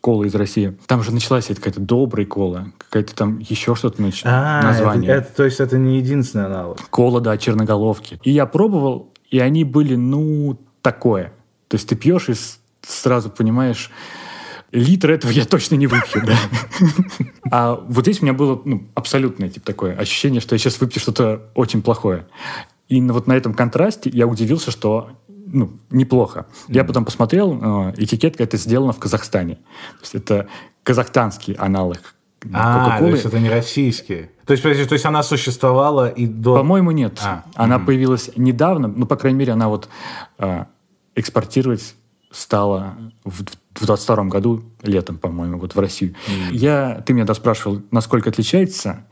колы 0.03 0.26
из 0.26 0.35
России. 0.35 0.76
Там 0.87 1.03
же 1.03 1.12
началась 1.12 1.46
какая-то 1.46 1.81
добрая 1.81 2.26
кола, 2.26 2.72
какая-то 2.76 3.14
там 3.14 3.38
еще 3.38 3.74
что-то 3.74 4.03
нач... 4.03 4.22
а, 4.24 4.62
название. 4.62 5.11
Это, 5.11 5.20
это, 5.22 5.37
то 5.37 5.44
есть 5.44 5.61
это 5.61 5.79
не 5.79 5.96
единственный 5.98 6.46
аналог? 6.46 6.79
Кола, 6.90 7.20
да, 7.20 7.37
черноголовки. 7.38 8.18
И 8.22 8.31
я 8.31 8.44
пробовал, 8.46 9.12
и 9.31 9.38
они 9.38 9.64
были, 9.64 9.94
ну, 9.94 10.59
такое. 10.83 11.33
То 11.68 11.76
есть 11.76 11.88
ты 11.88 11.96
пьешь 11.96 12.29
и 12.29 12.35
сразу 12.90 13.31
понимаешь, 13.31 13.90
литр 14.72 15.11
этого 15.11 15.31
я 15.31 15.44
точно 15.44 15.76
не 15.76 15.87
выпью, 15.87 16.22
да. 16.24 16.37
А 17.53 17.74
вот 17.74 18.05
здесь 18.05 18.20
у 18.20 18.24
меня 18.24 18.33
было 18.33 18.61
ну, 18.64 18.87
абсолютное 18.94 19.48
типа, 19.48 19.66
такое 19.66 19.96
ощущение, 19.96 20.40
что 20.40 20.55
я 20.55 20.59
сейчас 20.59 20.81
выпью 20.81 21.00
что-то 21.00 21.50
очень 21.55 21.83
плохое. 21.83 22.26
И 22.88 23.00
вот 23.00 23.26
на 23.26 23.33
этом 23.33 23.55
контрасте 23.55 24.11
я 24.12 24.26
удивился, 24.26 24.70
что 24.70 25.11
ну, 25.29 25.72
неплохо. 25.90 26.46
Mm-hmm. 26.48 26.74
Я 26.74 26.85
потом 26.85 27.05
посмотрел, 27.05 27.88
э, 27.88 27.94
этикетка 27.96 28.44
это 28.44 28.57
сделана 28.57 28.92
в 28.92 29.00
Казахстане. 29.00 29.57
То 29.57 30.03
есть 30.03 30.14
это 30.14 30.48
казахстанский 30.85 31.55
аналог 31.55 32.14
а, 32.53 32.98
то 32.98 33.07
есть 33.07 33.24
это 33.24 33.38
не 33.38 33.50
российский. 33.50 34.31
То 34.46 34.53
есть, 34.53 34.62
подожди, 34.62 34.85
то 34.87 34.94
есть 34.94 35.05
она 35.05 35.22
существовала 35.22 36.09
и 36.09 36.26
до... 36.26 36.57
По-моему, 36.57 36.90
нет. 36.90 37.20
А, 37.22 37.44
она 37.55 37.76
угу. 37.76 37.87
появилась 37.87 38.31
недавно, 38.37 38.88
ну, 38.88 39.07
по 39.07 39.16
крайней 39.16 39.38
мере, 39.38 39.53
она 39.53 39.68
вот 39.68 39.88
э, 40.38 40.64
экспортировать 41.14 41.94
стала 42.31 42.97
в 43.25 43.45
22 43.81 44.25
году, 44.25 44.62
летом, 44.83 45.19
по-моему, 45.19 45.59
вот 45.59 45.75
в 45.75 45.79
Россию. 45.79 46.14
Mm. 46.27 46.53
Я, 46.53 47.03
ты 47.07 47.12
меня 47.12 47.25
доспрашивал, 47.25 47.83
насколько 47.90 48.31
отличается. 48.31 49.07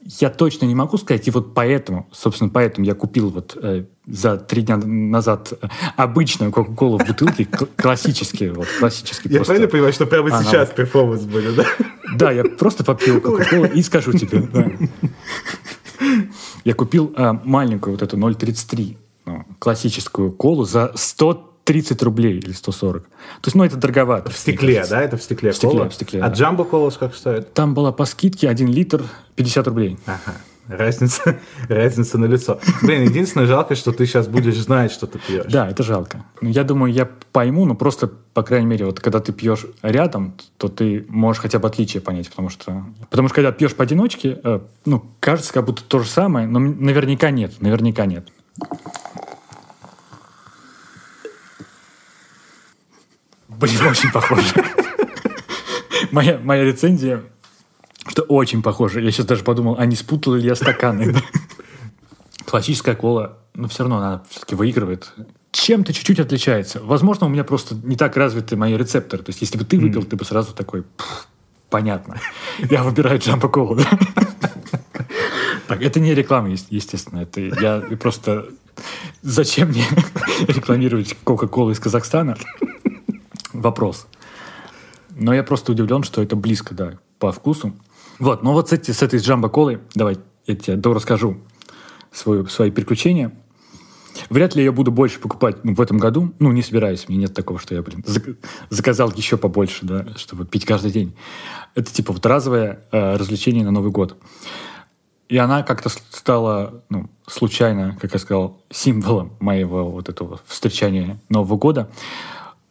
Я 0.00 0.30
точно 0.30 0.66
не 0.66 0.74
могу 0.74 0.98
сказать, 0.98 1.26
и 1.26 1.32
вот 1.32 1.52
поэтому, 1.52 2.08
собственно, 2.12 2.48
поэтому 2.48 2.86
я 2.86 2.94
купил 2.94 3.30
вот 3.30 3.58
э, 3.60 3.86
за 4.06 4.36
три 4.36 4.62
дня 4.62 4.76
назад 4.76 5.52
э, 5.60 5.66
обычную 5.96 6.52
Кока-Колу 6.52 6.98
в 6.98 7.06
бутылке, 7.06 7.48
классический, 7.76 8.50
вот, 8.50 8.68
классический. 8.78 9.28
Я 9.28 9.42
правильно 9.42 9.66
понимаю, 9.66 9.92
что 9.92 10.06
прямо 10.06 10.30
сейчас 10.30 10.70
перформанс 10.70 11.22
будет, 11.22 11.56
да? 11.56 11.64
Да, 12.14 12.30
я 12.30 12.44
просто 12.44 12.84
попил 12.84 13.20
Кока-Колу 13.20 13.64
и 13.64 13.82
скажу 13.82 14.12
тебе. 14.12 14.48
Я 16.64 16.74
купил 16.74 17.12
э, 17.16 17.32
маленькую 17.44 17.94
вот 17.94 18.02
эту 18.02 18.16
0,33 18.16 18.96
ну, 19.26 19.44
классическую 19.58 20.30
колу 20.30 20.64
за 20.64 20.92
100 20.94 21.45
30 21.66 22.00
рублей 22.04 22.38
или 22.38 22.52
140. 22.52 23.02
То 23.02 23.10
есть, 23.44 23.56
ну, 23.56 23.64
это 23.64 23.76
дороговато. 23.76 24.30
В 24.30 24.38
стекле, 24.38 24.86
да? 24.88 25.02
Это 25.02 25.16
в 25.16 25.22
стекле 25.22 25.50
в 25.50 25.56
стекле, 25.56 25.88
В 25.88 25.94
стекле, 25.94 26.22
А 26.22 26.30
да. 26.30 26.64
колос 26.64 26.96
как 26.96 27.14
стоит? 27.14 27.52
Там 27.52 27.74
была 27.74 27.90
по 27.92 28.04
скидке 28.04 28.48
1 28.48 28.68
литр 28.68 29.02
50 29.34 29.66
рублей. 29.66 29.98
Ага. 30.06 30.36
Разница, 30.68 31.38
разница 31.68 32.18
на 32.18 32.26
лицо. 32.26 32.60
Блин, 32.82 33.02
единственное 33.02 33.46
жалко, 33.46 33.74
что 33.74 33.92
ты 33.92 34.06
сейчас 34.06 34.28
будешь 34.28 34.56
знать, 34.56 34.92
что 34.92 35.06
ты 35.08 35.18
пьешь. 35.18 35.46
Да, 35.48 35.68
это 35.68 35.82
жалко. 35.82 36.24
Ну, 36.40 36.50
я 36.50 36.62
думаю, 36.62 36.92
я 36.92 37.08
пойму, 37.32 37.64
но 37.64 37.74
просто, 37.74 38.08
по 38.32 38.42
крайней 38.44 38.66
мере, 38.66 38.86
вот 38.86 39.00
когда 39.00 39.18
ты 39.18 39.32
пьешь 39.32 39.66
рядом, 39.82 40.34
то 40.58 40.68
ты 40.68 41.04
можешь 41.08 41.42
хотя 41.42 41.58
бы 41.58 41.66
отличие 41.66 42.00
понять, 42.00 42.30
потому 42.30 42.48
что... 42.48 42.84
Потому 43.10 43.28
что 43.28 43.34
когда 43.34 43.50
пьешь 43.50 43.74
поодиночке, 43.74 44.40
э, 44.42 44.60
ну, 44.84 45.04
кажется, 45.18 45.52
как 45.52 45.64
будто 45.64 45.82
то 45.82 45.98
же 45.98 46.08
самое, 46.08 46.46
но 46.46 46.60
наверняка 46.60 47.30
нет, 47.30 47.60
наверняка 47.60 48.06
нет. 48.06 48.28
Блин, 53.58 53.86
очень 53.86 54.10
похоже. 54.10 54.44
моя, 56.10 56.38
моя 56.38 56.64
рецензия, 56.64 57.22
что 58.08 58.22
очень 58.22 58.62
похоже. 58.62 59.00
Я 59.00 59.10
сейчас 59.10 59.26
даже 59.26 59.44
подумал, 59.44 59.76
а 59.78 59.86
не 59.86 59.96
спутал 59.96 60.34
ли 60.34 60.46
я 60.46 60.54
стаканы? 60.54 61.14
Классическая 62.46 62.94
кола, 62.94 63.38
но 63.54 63.68
все 63.68 63.82
равно 63.82 63.98
она 63.98 64.22
все-таки 64.28 64.54
выигрывает. 64.54 65.12
Чем-то 65.52 65.92
чуть-чуть 65.92 66.20
отличается. 66.20 66.80
Возможно, 66.82 67.26
у 67.26 67.30
меня 67.30 67.44
просто 67.44 67.74
не 67.82 67.96
так 67.96 68.16
развиты 68.16 68.56
мои 68.56 68.76
рецепторы. 68.76 69.22
То 69.22 69.30
есть, 69.30 69.40
если 69.40 69.58
бы 69.58 69.64
ты 69.64 69.78
выпил, 69.78 70.04
ты 70.04 70.16
бы 70.16 70.24
сразу 70.24 70.52
такой, 70.52 70.84
понятно. 71.70 72.20
Я 72.70 72.82
выбираю 72.82 73.18
джампо 73.18 73.48
колу. 73.48 73.78
Так, 75.66 75.82
это 75.82 75.98
не 75.98 76.14
реклама, 76.14 76.50
естественно. 76.70 77.20
Это 77.22 77.40
я 77.40 77.82
просто... 77.96 78.46
Зачем 79.22 79.68
мне 79.68 79.84
рекламировать 80.46 81.16
Кока-Колу 81.24 81.72
из 81.72 81.80
Казахстана? 81.80 82.36
Вопрос. 83.60 84.06
Но 85.10 85.34
я 85.34 85.42
просто 85.42 85.72
удивлен, 85.72 86.02
что 86.02 86.22
это 86.22 86.36
близко, 86.36 86.74
да, 86.74 86.98
по 87.18 87.32
вкусу. 87.32 87.74
Вот, 88.18 88.42
но 88.42 88.52
вот 88.52 88.70
с, 88.70 88.72
эти, 88.72 88.90
с 88.90 89.02
этой 89.02 89.18
джамбо 89.18 89.48
колой, 89.48 89.80
давай 89.94 90.18
я 90.46 90.56
тебе 90.56 90.76
до 90.76 90.94
расскажу 90.94 91.38
свою, 92.12 92.46
свои 92.46 92.70
приключения. 92.70 93.32
Вряд 94.30 94.54
ли 94.54 94.64
я 94.64 94.72
буду 94.72 94.90
больше 94.90 95.20
покупать 95.20 95.64
ну, 95.64 95.74
в 95.74 95.80
этом 95.80 95.98
году. 95.98 96.32
Ну, 96.38 96.52
не 96.52 96.62
собираюсь. 96.62 97.08
Мне 97.08 97.18
нет 97.18 97.34
такого, 97.34 97.58
что 97.58 97.74
я, 97.74 97.82
блин, 97.82 98.04
заказал 98.70 99.12
еще 99.14 99.36
побольше, 99.36 99.84
да, 99.84 100.06
чтобы 100.16 100.46
пить 100.46 100.64
каждый 100.64 100.90
день. 100.90 101.14
Это 101.74 101.92
типа 101.92 102.12
вот 102.12 102.24
разовое 102.24 102.84
э, 102.92 103.16
развлечение 103.16 103.64
на 103.64 103.70
Новый 103.70 103.90
год. 103.90 104.16
И 105.28 105.36
она 105.36 105.62
как-то 105.62 105.88
стала, 105.88 106.82
ну, 106.88 107.10
случайно, 107.26 107.98
как 108.00 108.12
я 108.12 108.18
сказал, 108.18 108.62
символом 108.70 109.36
моего 109.40 109.90
вот 109.90 110.08
этого 110.08 110.40
встречания 110.46 111.20
Нового 111.28 111.56
года. 111.56 111.90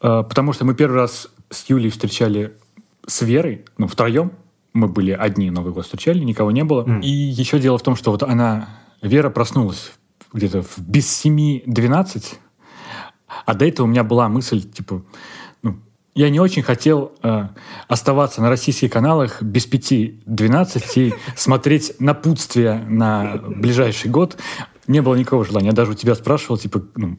А, 0.05 0.21
потому 0.21 0.53
что 0.53 0.65
мы 0.65 0.75
первый 0.75 0.97
раз 0.97 1.29
с 1.49 1.67
Юлей 1.67 1.89
встречали 1.89 2.53
с 3.07 3.23
Верой, 3.23 3.65
ну, 3.79 3.87
втроем. 3.87 4.33
Мы 4.73 4.87
были 4.87 5.11
одни 5.11 5.49
Новый 5.49 5.73
год 5.73 5.85
встречали, 5.85 6.19
никого 6.19 6.51
не 6.51 6.63
было. 6.63 6.83
Mm. 6.83 7.01
И 7.01 7.09
еще 7.09 7.59
дело 7.59 7.79
в 7.79 7.81
том, 7.81 7.95
что 7.95 8.11
вот 8.11 8.21
она, 8.21 8.69
Вера 9.01 9.31
проснулась 9.31 9.93
где-то 10.31 10.61
в 10.61 10.77
без 10.79 11.09
семи 11.09 11.63
двенадцать, 11.65 12.39
а 13.45 13.55
до 13.55 13.65
этого 13.65 13.87
у 13.87 13.89
меня 13.89 14.03
была 14.03 14.29
мысль, 14.29 14.61
типа, 14.61 15.03
ну, 15.63 15.79
я 16.13 16.29
не 16.29 16.39
очень 16.39 16.61
хотел 16.61 17.13
э, 17.23 17.47
оставаться 17.87 18.41
на 18.41 18.49
российских 18.49 18.91
каналах 18.91 19.41
без 19.41 19.65
пяти 19.65 20.21
двенадцати, 20.25 21.15
смотреть 21.35 21.93
напутствие 21.99 22.85
на 22.87 23.37
ближайший 23.37 24.11
год. 24.11 24.37
Не 24.87 25.01
было 25.01 25.15
никакого 25.15 25.45
желания. 25.45 25.67
Я 25.67 25.73
даже 25.73 25.91
у 25.91 25.95
тебя 25.95 26.13
спрашивал, 26.15 26.57
типа, 26.57 26.83
ну, 26.95 27.17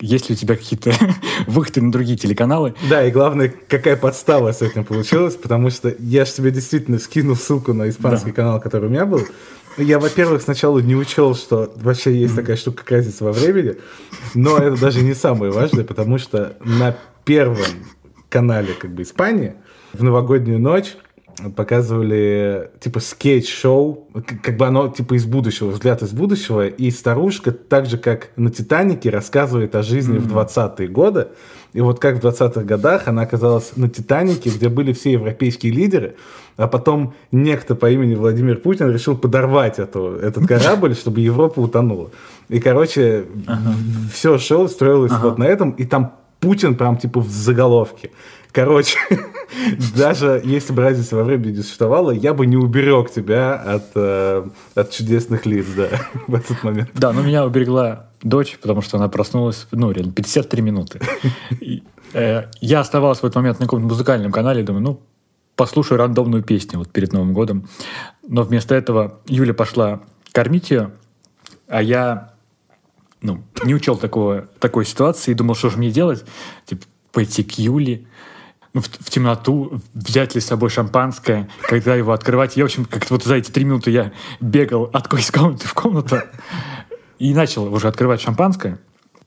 есть 0.00 0.28
ли 0.28 0.34
у 0.34 0.38
тебя 0.38 0.56
какие-то 0.56 0.92
выходы 1.46 1.82
на 1.82 1.90
другие 1.90 2.16
телеканалы? 2.16 2.74
Да, 2.88 3.04
и 3.04 3.10
главное, 3.10 3.52
какая 3.68 3.96
подстава 3.96 4.52
с 4.52 4.62
этим 4.62 4.84
получилась, 4.84 5.34
потому 5.34 5.70
что 5.70 5.94
я 5.98 6.24
же 6.24 6.32
тебе 6.32 6.50
действительно 6.50 6.98
скинул 6.98 7.36
ссылку 7.36 7.72
на 7.72 7.88
испанский 7.88 8.30
да. 8.30 8.36
канал, 8.36 8.60
который 8.60 8.86
у 8.86 8.90
меня 8.90 9.06
был. 9.06 9.22
Я, 9.76 10.00
во-первых, 10.00 10.42
сначала 10.42 10.80
не 10.80 10.96
учел, 10.96 11.34
что 11.34 11.72
вообще 11.76 12.14
есть 12.14 12.34
такая 12.34 12.56
штука, 12.56 12.78
как 12.78 12.90
разница 12.90 13.24
во 13.24 13.32
времени, 13.32 13.76
но 14.34 14.58
это 14.58 14.80
даже 14.80 15.02
не 15.02 15.14
самое 15.14 15.52
важное, 15.52 15.84
потому 15.84 16.18
что 16.18 16.56
на 16.64 16.96
первом 17.24 17.86
канале 18.28 18.74
как 18.74 18.92
бы 18.92 19.02
Испании 19.02 19.54
в 19.92 20.02
новогоднюю 20.02 20.58
ночь 20.58 20.96
показывали 21.54 22.70
типа 22.80 23.00
скетч-шоу, 23.00 24.08
как 24.42 24.56
бы 24.56 24.66
оно 24.66 24.88
типа 24.88 25.14
из 25.14 25.24
будущего, 25.24 25.68
взгляд 25.68 26.02
из 26.02 26.10
будущего, 26.10 26.66
и 26.66 26.90
старушка, 26.90 27.52
так 27.52 27.86
же 27.86 27.98
как 27.98 28.30
на 28.36 28.50
Титанике, 28.50 29.10
рассказывает 29.10 29.74
о 29.74 29.82
жизни 29.82 30.18
mm-hmm. 30.18 30.28
в 30.28 30.36
20-е 30.36 30.88
годы. 30.88 31.28
И 31.74 31.80
вот 31.80 32.00
как 32.00 32.16
в 32.16 32.26
20-х 32.26 32.62
годах 32.62 33.08
она 33.08 33.22
оказалась 33.22 33.76
на 33.76 33.88
Титанике, 33.88 34.50
где 34.50 34.68
были 34.68 34.92
все 34.92 35.12
европейские 35.12 35.72
лидеры, 35.72 36.16
а 36.56 36.66
потом 36.66 37.14
некто 37.30 37.74
по 37.74 37.90
имени 37.90 38.14
Владимир 38.14 38.56
Путин 38.56 38.90
решил 38.90 39.16
подорвать 39.16 39.78
эту, 39.78 40.16
этот 40.16 40.46
корабль, 40.48 40.94
чтобы 40.94 41.20
Европа 41.20 41.60
утонула. 41.60 42.10
И, 42.48 42.58
короче, 42.58 43.26
ага. 43.46 43.74
все 44.12 44.38
шоу 44.38 44.68
строилось 44.68 45.12
ага. 45.12 45.28
вот 45.28 45.38
на 45.38 45.44
этом, 45.44 45.70
и 45.72 45.84
там 45.84 46.14
Путин 46.40 46.74
прям 46.74 46.96
типа 46.96 47.20
в 47.20 47.28
заголовке. 47.28 48.10
Короче, 48.52 48.98
даже 49.96 50.40
если 50.44 50.72
бы 50.72 50.82
разница 50.82 51.16
во 51.16 51.24
времени 51.24 51.56
не 51.56 51.62
существовала, 51.62 52.10
я 52.10 52.34
бы 52.34 52.46
не 52.46 52.56
уберег 52.56 53.10
тебя 53.10 53.54
от, 53.54 53.84
э, 53.94 54.46
от 54.74 54.90
чудесных 54.90 55.46
лиц, 55.46 55.66
да, 55.76 55.88
в 56.26 56.34
этот 56.34 56.62
момент. 56.62 56.90
Да, 56.94 57.12
но 57.12 57.22
меня 57.22 57.46
уберегла 57.46 58.06
дочь, 58.22 58.58
потому 58.60 58.82
что 58.82 58.96
она 58.96 59.08
проснулась, 59.08 59.66
ну, 59.70 59.90
реально, 59.90 60.12
53 60.12 60.62
минуты. 60.62 61.00
И, 61.60 61.82
э, 62.12 62.44
я 62.60 62.80
оставался 62.80 63.22
в 63.22 63.24
этот 63.24 63.36
момент 63.36 63.60
на 63.60 63.66
каком-то 63.66 63.86
музыкальном 63.86 64.32
канале, 64.32 64.62
думаю, 64.62 64.82
ну, 64.82 65.00
послушаю 65.56 65.98
рандомную 65.98 66.42
песню 66.42 66.78
вот 66.78 66.90
перед 66.90 67.12
Новым 67.12 67.32
годом. 67.32 67.68
Но 68.26 68.42
вместо 68.42 68.74
этого 68.74 69.20
Юля 69.26 69.54
пошла 69.54 70.00
кормить 70.32 70.70
ее, 70.70 70.92
а 71.66 71.82
я 71.82 72.32
ну, 73.20 73.42
не 73.64 73.74
учел 73.74 73.96
такого, 73.96 74.46
такой 74.60 74.84
ситуации 74.84 75.32
и 75.32 75.34
думал, 75.34 75.54
что 75.54 75.70
же 75.70 75.78
мне 75.78 75.90
делать? 75.90 76.24
Типа, 76.66 76.84
пойти 77.12 77.42
к 77.42 77.58
Юле, 77.58 78.06
в, 78.74 78.82
в 78.82 79.10
темноту, 79.10 79.80
взять 79.94 80.34
ли 80.34 80.40
с 80.40 80.46
собой 80.46 80.70
шампанское, 80.70 81.48
когда 81.62 81.94
его 81.94 82.12
открывать. 82.12 82.56
Я, 82.56 82.64
в 82.64 82.66
общем, 82.66 82.84
как-то 82.84 83.14
вот 83.14 83.24
за 83.24 83.36
эти 83.36 83.50
три 83.50 83.64
минуты 83.64 83.90
я 83.90 84.12
бегал 84.40 84.84
от 84.92 85.12
из 85.14 85.30
комнаты 85.30 85.66
в 85.66 85.74
комнату 85.74 86.18
и 87.18 87.34
начал 87.34 87.72
уже 87.72 87.88
открывать 87.88 88.20
шампанское. 88.20 88.78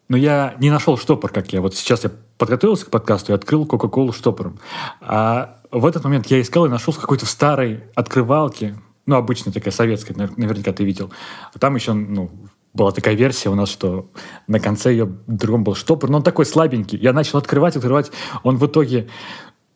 Но 0.07 0.17
я 0.17 0.55
не 0.59 0.69
нашел 0.69 0.97
штопор, 0.97 1.31
как 1.31 1.53
я. 1.53 1.61
Вот 1.61 1.75
сейчас 1.75 2.03
я 2.03 2.11
подготовился 2.37 2.85
к 2.85 2.89
подкасту 2.89 3.31
и 3.31 3.35
открыл 3.35 3.65
Кока-Колу 3.65 4.11
штопором. 4.11 4.59
А 4.99 5.61
в 5.71 5.85
этот 5.85 6.03
момент 6.03 6.27
я 6.27 6.41
искал 6.41 6.65
и 6.65 6.69
нашел 6.69 6.93
какой-то 6.93 7.25
старой 7.25 7.83
открывалки, 7.95 8.75
ну, 9.05 9.15
обычная 9.15 9.53
такая 9.53 9.71
советская, 9.71 10.15
наверняка 10.37 10.73
ты 10.73 10.83
видел. 10.83 11.11
А 11.53 11.59
там 11.59 11.75
еще, 11.75 11.93
ну, 11.93 12.29
была 12.73 12.91
такая 12.91 13.15
версия 13.15 13.49
у 13.49 13.55
нас, 13.55 13.69
что 13.69 14.09
на 14.47 14.59
конце 14.59 14.91
ее 14.91 15.09
другом 15.27 15.63
был 15.63 15.75
штопор, 15.75 16.09
но 16.09 16.17
он 16.17 16.23
такой 16.23 16.45
слабенький. 16.45 16.97
Я 16.97 17.13
начал 17.13 17.37
открывать, 17.37 17.75
открывать. 17.75 18.11
Он 18.43 18.57
в 18.57 18.65
итоге 18.65 19.09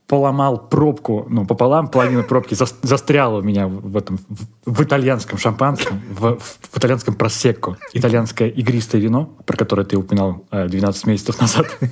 поломал 0.07 0.69
пробку, 0.69 1.25
ну, 1.29 1.45
пополам, 1.45 1.87
половина 1.87 2.23
пробки 2.23 2.53
за, 2.53 2.67
застряла 2.83 3.39
у 3.39 3.41
меня 3.41 3.67
в 3.67 3.97
этом, 3.97 4.19
в, 4.29 4.71
в 4.71 4.83
итальянском 4.83 5.39
шампанском, 5.39 5.99
в, 6.11 6.37
в 6.37 6.77
итальянском 6.77 7.15
просекко. 7.15 7.77
Итальянское 7.93 8.49
игристое 8.49 9.01
вино, 9.01 9.33
про 9.45 9.57
которое 9.57 9.83
ты 9.83 9.97
упоминал 9.97 10.45
12 10.51 11.05
э, 11.05 11.09
месяцев 11.09 11.39
назад. 11.41 11.67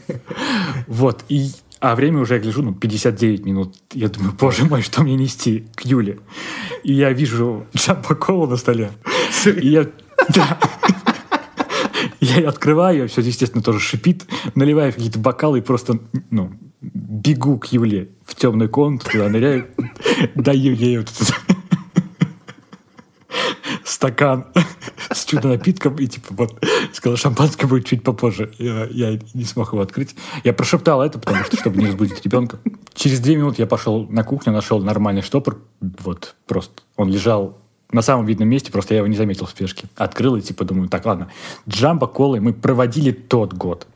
Вот, 0.88 1.24
и 1.30 1.52
а 1.80 1.96
время 1.96 2.22
уже, 2.22 2.36
я 2.36 2.40
гляжу, 2.40 2.62
ну, 2.62 2.74
59 2.74 3.46
минут. 3.46 3.76
Я 3.92 4.08
думаю, 4.08 4.34
боже 4.40 4.64
мой, 4.64 4.82
что 4.82 5.04
мне 5.04 5.16
нести 5.16 5.68
к 5.76 5.82
Юле? 5.82 6.20
И 6.84 6.94
я 6.94 7.12
вижу 7.12 7.66
Джампа 7.76 8.16
Колу 8.16 8.48
на 8.48 8.56
столе. 8.56 8.92
И 9.46 9.68
я... 9.68 9.88
Да. 10.30 10.58
Я 12.24 12.38
ее 12.38 12.48
открываю, 12.48 13.10
все, 13.10 13.20
естественно, 13.20 13.62
тоже 13.62 13.82
шипит, 13.82 14.26
наливаю 14.56 14.94
какие-то 14.94 15.20
бокалы 15.20 15.60
и 15.60 15.62
просто, 15.62 16.00
ну, 16.30 16.54
бегу 16.80 17.60
к 17.60 17.66
Юле 17.68 18.12
в 18.26 18.34
темную 18.36 18.70
комнату, 18.70 19.10
туда 19.12 19.28
ныряю, 19.28 19.68
даю 20.34 20.74
ей 20.74 21.00
вот 21.00 21.10
этот 21.10 21.36
стакан 23.84 24.46
с 25.12 25.26
чудо-напитком 25.26 25.98
и 25.98 26.08
типа 26.08 26.34
вот 26.34 26.64
сказал, 26.94 27.18
шампанское 27.18 27.68
будет 27.68 27.88
чуть 27.88 28.04
попозже. 28.04 28.54
Я, 28.58 28.86
я 28.86 29.20
не 29.34 29.44
смог 29.44 29.74
его 29.74 29.82
открыть. 29.82 30.16
Я 30.46 30.54
прошептал 30.54 31.02
это, 31.02 31.20
потому 31.20 31.44
что, 31.44 31.58
чтобы 31.58 31.78
не 31.78 31.88
разбудить 31.88 32.24
ребенка. 32.24 32.58
Через 32.94 33.20
две 33.20 33.36
минуты 33.36 33.62
я 33.62 33.68
пошел 33.68 34.08
на 34.08 34.24
кухню, 34.24 34.54
нашел 34.54 34.82
нормальный 34.82 35.22
штопор. 35.22 35.62
Вот 35.82 36.36
просто 36.48 36.84
он 36.96 37.10
лежал 37.10 37.63
на 37.94 38.02
самом 38.02 38.26
видном 38.26 38.50
месте, 38.50 38.72
просто 38.72 38.94
я 38.94 39.00
его 39.00 39.08
не 39.08 39.16
заметил 39.16 39.46
в 39.46 39.50
спешке. 39.50 39.88
Открыл 39.96 40.36
и 40.36 40.42
типа 40.42 40.66
думаю, 40.66 40.90
так, 40.90 41.06
ладно, 41.06 41.30
джамбо 41.68 42.08
колы 42.08 42.42
мы 42.42 42.54
проводили 42.54 43.12
тот 43.12 43.54
год. 43.54 43.88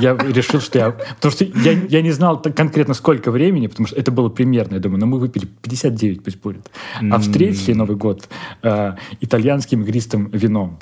Я 0.00 0.16
решил, 0.16 0.60
что 0.60 0.78
я... 0.78 0.90
Потому 0.90 1.32
что 1.32 1.44
я, 1.44 1.72
я 1.72 2.02
не 2.02 2.12
знал 2.12 2.40
конкретно 2.40 2.94
сколько 2.94 3.30
времени, 3.30 3.66
потому 3.66 3.86
что 3.86 3.96
это 3.96 4.10
было 4.10 4.28
примерно. 4.28 4.76
Я 4.76 4.80
думаю, 4.80 5.00
ну 5.00 5.06
мы 5.06 5.18
выпили 5.18 5.44
59, 5.44 6.24
пусть 6.24 6.40
будет. 6.40 6.70
А 7.10 7.18
встретили 7.18 7.74
Новый 7.74 7.96
год 7.96 8.28
э, 8.62 8.94
итальянским 9.20 9.82
игристым 9.82 10.30
вином. 10.30 10.78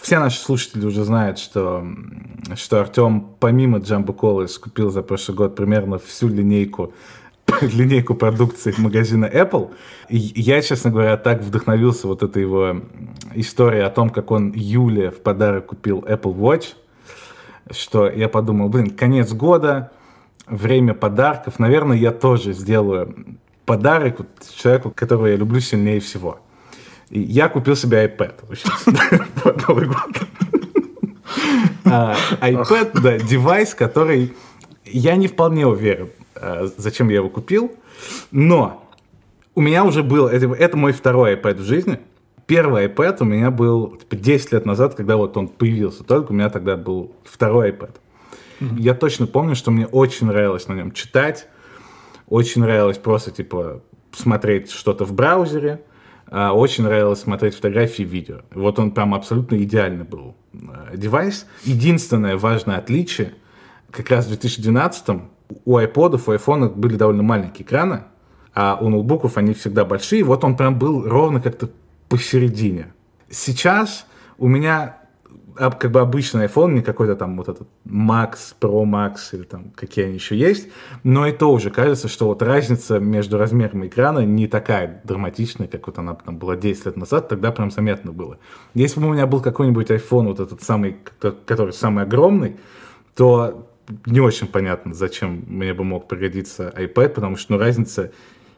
Все 0.00 0.18
наши 0.18 0.38
слушатели 0.38 0.84
уже 0.84 1.04
знают, 1.04 1.38
что, 1.38 1.86
что 2.56 2.80
Артем 2.80 3.26
помимо 3.40 3.78
Джамбо 3.78 4.12
Колы 4.12 4.48
скупил 4.48 4.90
за 4.90 5.02
прошлый 5.02 5.36
год 5.36 5.56
примерно 5.56 5.98
всю 5.98 6.28
линейку 6.28 6.92
линейку 7.60 8.14
продукции 8.14 8.74
магазина 8.78 9.26
Apple. 9.26 9.72
И 10.08 10.16
я, 10.16 10.62
честно 10.62 10.90
говоря, 10.90 11.16
так 11.16 11.42
вдохновился 11.42 12.06
вот 12.06 12.22
этой 12.22 12.42
его 12.42 12.82
историей 13.34 13.82
о 13.82 13.90
том, 13.90 14.10
как 14.10 14.30
он 14.30 14.52
Юле 14.54 15.10
в 15.10 15.20
подарок 15.20 15.66
купил 15.66 16.00
Apple 16.00 16.34
Watch, 16.34 16.74
что 17.70 18.08
я 18.08 18.28
подумал, 18.28 18.68
блин, 18.68 18.90
конец 18.90 19.32
года, 19.32 19.92
время 20.46 20.94
подарков, 20.94 21.58
наверное, 21.58 21.96
я 21.96 22.10
тоже 22.10 22.52
сделаю 22.52 23.14
подарок 23.64 24.18
вот 24.18 24.28
человеку, 24.56 24.90
которого 24.90 25.26
я 25.26 25.36
люблю 25.36 25.60
сильнее 25.60 26.00
всего. 26.00 26.40
И 27.10 27.20
я 27.20 27.48
купил 27.48 27.76
себе 27.76 28.04
iPad 28.04 28.34
под 29.42 29.68
Новый 29.68 29.86
год. 29.86 29.98
А, 31.86 32.16
iPad, 32.40 33.00
да, 33.02 33.18
девайс, 33.18 33.74
который 33.74 34.32
я 34.86 35.16
не 35.16 35.28
вполне 35.28 35.66
уверен, 35.66 36.08
зачем 36.76 37.08
я 37.08 37.16
его 37.16 37.30
купил. 37.30 37.72
Но 38.30 38.84
у 39.54 39.60
меня 39.60 39.84
уже 39.84 40.02
был, 40.02 40.26
это, 40.26 40.52
это 40.52 40.76
мой 40.76 40.92
второй 40.92 41.34
iPad 41.34 41.54
в 41.54 41.62
жизни. 41.62 42.00
Первый 42.46 42.86
iPad 42.86 43.18
у 43.20 43.24
меня 43.24 43.50
был 43.50 43.96
типа, 43.96 44.16
10 44.16 44.52
лет 44.52 44.66
назад, 44.66 44.94
когда 44.94 45.16
вот 45.16 45.36
он 45.36 45.48
появился 45.48 46.04
только, 46.04 46.32
у 46.32 46.34
меня 46.34 46.50
тогда 46.50 46.76
был 46.76 47.14
второй 47.24 47.70
iPad. 47.70 47.92
Mm-hmm. 48.60 48.80
Я 48.80 48.94
точно 48.94 49.26
помню, 49.26 49.54
что 49.54 49.70
мне 49.70 49.86
очень 49.86 50.26
нравилось 50.26 50.68
на 50.68 50.74
нем 50.74 50.92
читать, 50.92 51.48
очень 52.28 52.62
нравилось 52.62 52.98
просто, 52.98 53.30
типа, 53.30 53.82
смотреть 54.12 54.70
что-то 54.70 55.04
в 55.04 55.12
браузере, 55.12 55.82
а, 56.26 56.52
очень 56.52 56.84
нравилось 56.84 57.20
смотреть 57.20 57.54
фотографии 57.54 58.02
и 58.02 58.06
видео. 58.06 58.40
Вот 58.52 58.78
он 58.78 58.90
прям 58.90 59.14
абсолютно 59.14 59.62
идеальный 59.62 60.04
был 60.04 60.36
э, 60.52 60.96
девайс. 60.96 61.46
Единственное 61.64 62.36
важное 62.36 62.76
отличие, 62.76 63.34
как 63.90 64.10
раз 64.10 64.26
в 64.26 64.28
2012 64.28 65.22
у 65.64 65.78
iPod, 65.78 66.14
у 66.14 66.32
iPhone 66.32 66.74
были 66.74 66.96
довольно 66.96 67.22
маленькие 67.22 67.66
экраны, 67.66 68.04
а 68.54 68.78
у 68.80 68.88
ноутбуков 68.88 69.36
они 69.36 69.54
всегда 69.54 69.84
большие. 69.84 70.22
Вот 70.24 70.44
он 70.44 70.56
прям 70.56 70.78
был 70.78 71.08
ровно 71.08 71.40
как-то 71.40 71.70
посередине. 72.08 72.92
Сейчас 73.28 74.06
у 74.38 74.48
меня 74.48 74.98
как 75.54 75.90
бы 75.90 76.00
обычный 76.00 76.46
iPhone, 76.46 76.72
не 76.72 76.82
какой-то 76.82 77.14
там 77.14 77.36
вот 77.36 77.48
этот 77.48 77.68
Max, 77.86 78.54
Pro 78.60 78.84
Max 78.84 79.16
или 79.32 79.44
там 79.44 79.70
какие 79.76 80.06
они 80.06 80.14
еще 80.14 80.36
есть, 80.36 80.68
но 81.04 81.26
и 81.26 81.32
то 81.32 81.52
уже 81.52 81.70
кажется, 81.70 82.08
что 82.08 82.26
вот 82.26 82.42
разница 82.42 82.98
между 82.98 83.38
размерами 83.38 83.86
экрана 83.86 84.20
не 84.20 84.48
такая 84.48 85.00
драматичная, 85.04 85.68
как 85.68 85.86
вот 85.86 85.98
она 85.98 86.14
там 86.14 86.38
была 86.38 86.56
10 86.56 86.86
лет 86.86 86.96
назад, 86.96 87.28
тогда 87.28 87.52
прям 87.52 87.70
заметно 87.70 88.12
было. 88.12 88.38
Если 88.74 89.00
бы 89.00 89.08
у 89.08 89.12
меня 89.12 89.26
был 89.26 89.40
какой-нибудь 89.40 89.90
iPhone, 89.90 90.26
вот 90.26 90.40
этот 90.40 90.62
самый, 90.62 90.96
который 91.46 91.72
самый 91.72 92.04
огромный, 92.04 92.56
то 93.14 93.68
не 94.06 94.20
очень 94.20 94.46
понятно, 94.46 94.94
зачем 94.94 95.44
мне 95.46 95.74
бы 95.74 95.84
мог 95.84 96.08
пригодиться 96.08 96.72
iPad, 96.76 97.10
потому 97.10 97.36
что 97.36 97.52
ну, 97.52 97.58
разница 97.58 98.12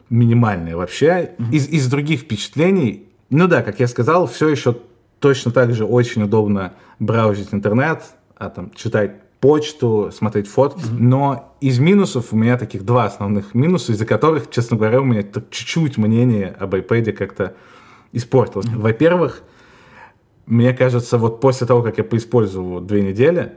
минимальная 0.09 0.75
вообще. 0.75 1.35
Mm-hmm. 1.37 1.51
Из, 1.51 1.67
из 1.67 1.87
других 1.87 2.21
впечатлений, 2.21 3.09
ну 3.29 3.47
да, 3.47 3.61
как 3.61 3.79
я 3.79 3.87
сказал, 3.87 4.27
все 4.27 4.49
еще 4.49 4.77
точно 5.19 5.51
так 5.51 5.73
же 5.73 5.85
очень 5.85 6.23
удобно 6.23 6.73
браузить 6.99 7.53
интернет, 7.53 8.03
а 8.35 8.49
там 8.49 8.71
читать 8.73 9.21
почту, 9.39 10.11
смотреть 10.13 10.47
фотки. 10.47 10.79
Mm-hmm. 10.79 10.97
Но 10.99 11.55
из 11.61 11.79
минусов 11.79 12.31
у 12.31 12.35
меня 12.35 12.57
таких 12.57 12.83
два 12.83 13.05
основных 13.05 13.53
минуса, 13.53 13.91
из-за 13.91 14.05
которых, 14.05 14.49
честно 14.49 14.77
говоря, 14.77 15.01
у 15.01 15.05
меня 15.05 15.23
чуть-чуть 15.23 15.97
мнение 15.97 16.55
об 16.59 16.73
iPad 16.75 17.11
как-то 17.11 17.55
испортилось. 18.13 18.67
Mm-hmm. 18.67 18.79
Во-первых, 18.79 19.43
мне 20.45 20.73
кажется, 20.73 21.17
вот 21.17 21.41
после 21.41 21.67
того, 21.67 21.83
как 21.83 21.97
я 21.97 22.03
поиспользовал 22.05 22.79
две 22.79 23.01
недели, 23.01 23.53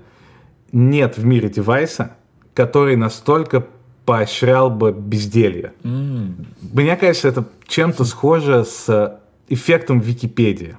нет 0.73 1.19
в 1.19 1.25
мире 1.25 1.49
девайса, 1.49 2.17
который 2.55 2.97
настолько 2.97 3.67
поощрял 4.05 4.71
бы 4.71 4.93
безделье. 4.93 5.73
Mm. 5.83 6.47
Мне 6.73 6.97
кажется, 6.97 7.29
это 7.29 7.45
чем-то 7.67 8.05
схоже 8.05 8.65
с 8.65 9.21
эффектом 9.49 10.01
Википедии. 10.01 10.77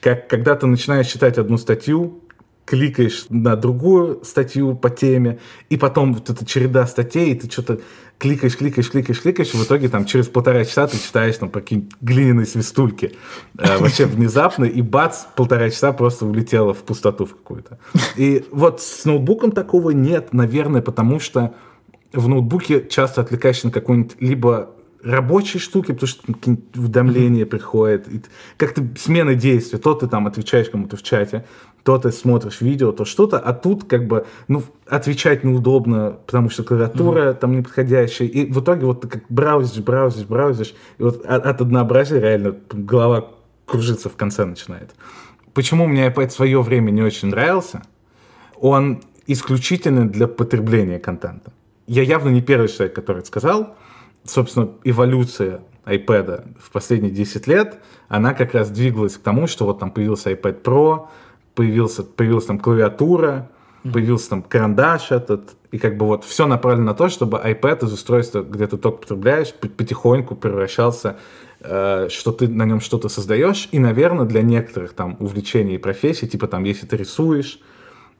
Как 0.00 0.28
когда 0.28 0.54
ты 0.54 0.66
начинаешь 0.66 1.06
читать 1.06 1.38
одну 1.38 1.56
статью, 1.56 2.22
кликаешь 2.66 3.26
на 3.30 3.56
другую 3.56 4.22
статью 4.24 4.74
по 4.74 4.90
теме, 4.90 5.38
и 5.70 5.76
потом 5.76 6.12
вот 6.12 6.28
эта 6.28 6.44
череда 6.44 6.86
статей, 6.86 7.30
и 7.32 7.34
ты 7.34 7.50
что-то 7.50 7.80
кликаешь, 8.18 8.56
кликаешь, 8.56 8.90
кликаешь, 8.90 9.22
кликаешь, 9.22 9.54
и 9.54 9.56
в 9.56 9.64
итоге 9.64 9.88
там 9.88 10.04
через 10.04 10.26
полтора 10.26 10.64
часа 10.64 10.88
ты 10.88 10.98
читаешь 10.98 11.36
там 11.36 11.48
какие-нибудь 11.48 11.92
глиняные 12.00 12.44
свистульки. 12.44 13.14
Э, 13.56 13.78
вообще 13.78 14.06
внезапно, 14.06 14.64
и 14.64 14.82
бац, 14.82 15.24
полтора 15.36 15.70
часа 15.70 15.92
просто 15.92 16.26
улетело 16.26 16.74
в 16.74 16.78
пустоту 16.78 17.24
в 17.24 17.36
какую-то. 17.36 17.78
И 18.16 18.44
вот 18.50 18.82
с 18.82 19.04
ноутбуком 19.04 19.52
такого 19.52 19.90
нет, 19.90 20.32
наверное, 20.32 20.82
потому 20.82 21.20
что 21.20 21.54
в 22.12 22.28
ноутбуке 22.28 22.86
часто 22.88 23.20
отвлекаешься 23.20 23.66
на 23.66 23.72
какой-нибудь 23.72 24.16
либо 24.20 24.70
рабочие 25.06 25.60
штуки, 25.60 25.92
потому 25.92 26.08
что 26.08 26.32
какие-нибудь 26.32 26.76
уведомления 26.76 27.44
mm-hmm. 27.44 27.46
приходят, 27.46 28.06
как-то 28.56 28.86
смена 28.98 29.34
действия, 29.34 29.78
то 29.78 29.94
ты 29.94 30.08
там 30.08 30.26
отвечаешь 30.26 30.68
кому-то 30.68 30.96
в 30.96 31.02
чате, 31.02 31.44
то 31.84 31.98
ты 31.98 32.10
смотришь 32.10 32.60
видео, 32.60 32.92
то 32.92 33.04
что-то, 33.04 33.38
а 33.38 33.52
тут 33.52 33.84
как 33.84 34.06
бы, 34.06 34.26
ну, 34.48 34.62
отвечать 34.88 35.44
неудобно, 35.44 36.18
потому 36.26 36.50
что 36.50 36.64
клавиатура 36.64 37.20
mm-hmm. 37.20 37.34
там 37.34 37.56
неподходящая, 37.56 38.28
и 38.28 38.50
в 38.50 38.60
итоге 38.60 38.86
вот 38.86 39.02
ты 39.02 39.08
как 39.08 39.22
браузишь, 39.28 39.82
браузишь, 39.82 40.26
браузишь, 40.26 40.74
и 40.98 41.02
вот 41.02 41.24
от, 41.24 41.46
от 41.46 41.60
однообразия 41.60 42.20
реально 42.20 42.56
голова 42.72 43.28
кружиться 43.66 44.08
в 44.08 44.16
конце 44.16 44.44
начинает. 44.44 44.94
Почему 45.54 45.86
мне 45.86 46.06
iPad 46.08 46.28
в 46.28 46.32
свое 46.32 46.60
время 46.60 46.90
не 46.90 47.02
очень 47.02 47.28
нравился? 47.28 47.82
Он 48.58 49.02
исключительно 49.26 50.08
для 50.08 50.26
потребления 50.26 50.98
контента. 50.98 51.52
Я 51.86 52.02
явно 52.02 52.30
не 52.30 52.42
первый 52.42 52.68
человек, 52.68 52.94
который 52.94 53.18
это 53.18 53.28
сказал. 53.28 53.76
Собственно, 54.26 54.70
эволюция 54.84 55.60
iPad 55.84 56.56
в 56.60 56.70
последние 56.70 57.12
10 57.12 57.46
лет, 57.46 57.78
она 58.08 58.34
как 58.34 58.54
раз 58.54 58.70
двигалась 58.70 59.16
к 59.16 59.20
тому, 59.20 59.46
что 59.46 59.64
вот 59.64 59.78
там 59.78 59.90
появился 59.90 60.32
iPad 60.32 60.62
Pro, 60.62 61.06
появился, 61.54 62.02
появилась 62.02 62.46
там 62.46 62.58
клавиатура, 62.58 63.50
появился 63.92 64.30
там 64.30 64.42
карандаш 64.42 65.12
этот, 65.12 65.56
и 65.70 65.78
как 65.78 65.96
бы 65.96 66.06
вот 66.06 66.24
все 66.24 66.46
направлено 66.46 66.86
на 66.86 66.94
то, 66.94 67.08
чтобы 67.08 67.38
iPad 67.38 67.86
из 67.86 67.92
устройства, 67.92 68.42
где 68.42 68.66
ты 68.66 68.76
только 68.76 68.98
потребляешь, 68.98 69.54
потихоньку 69.54 70.34
превращался, 70.34 71.18
э, 71.60 72.08
что 72.10 72.32
ты 72.32 72.48
на 72.48 72.64
нем 72.64 72.80
что-то 72.80 73.08
создаешь, 73.08 73.68
и, 73.70 73.78
наверное, 73.78 74.26
для 74.26 74.42
некоторых 74.42 74.92
там 74.92 75.16
увлечений 75.20 75.76
и 75.76 75.78
профессий, 75.78 76.28
типа 76.28 76.48
там, 76.48 76.64
если 76.64 76.86
ты 76.86 76.96
рисуешь, 76.96 77.60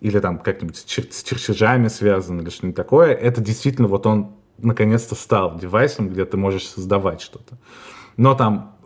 или 0.00 0.18
там 0.20 0.38
как-нибудь 0.38 0.76
с, 0.76 0.84
чер- 0.84 1.10
с 1.10 1.22
чертежами 1.22 1.88
связан, 1.88 2.40
или 2.40 2.50
что-нибудь 2.50 2.76
такое, 2.76 3.12
это 3.12 3.40
действительно 3.40 3.88
вот 3.88 4.06
он 4.06 4.32
наконец-то 4.58 5.14
стал 5.14 5.58
девайсом, 5.58 6.08
где 6.08 6.24
ты 6.24 6.36
можешь 6.36 6.66
создавать 6.66 7.20
что-то. 7.20 7.58
Но 8.16 8.34
там 8.34 8.76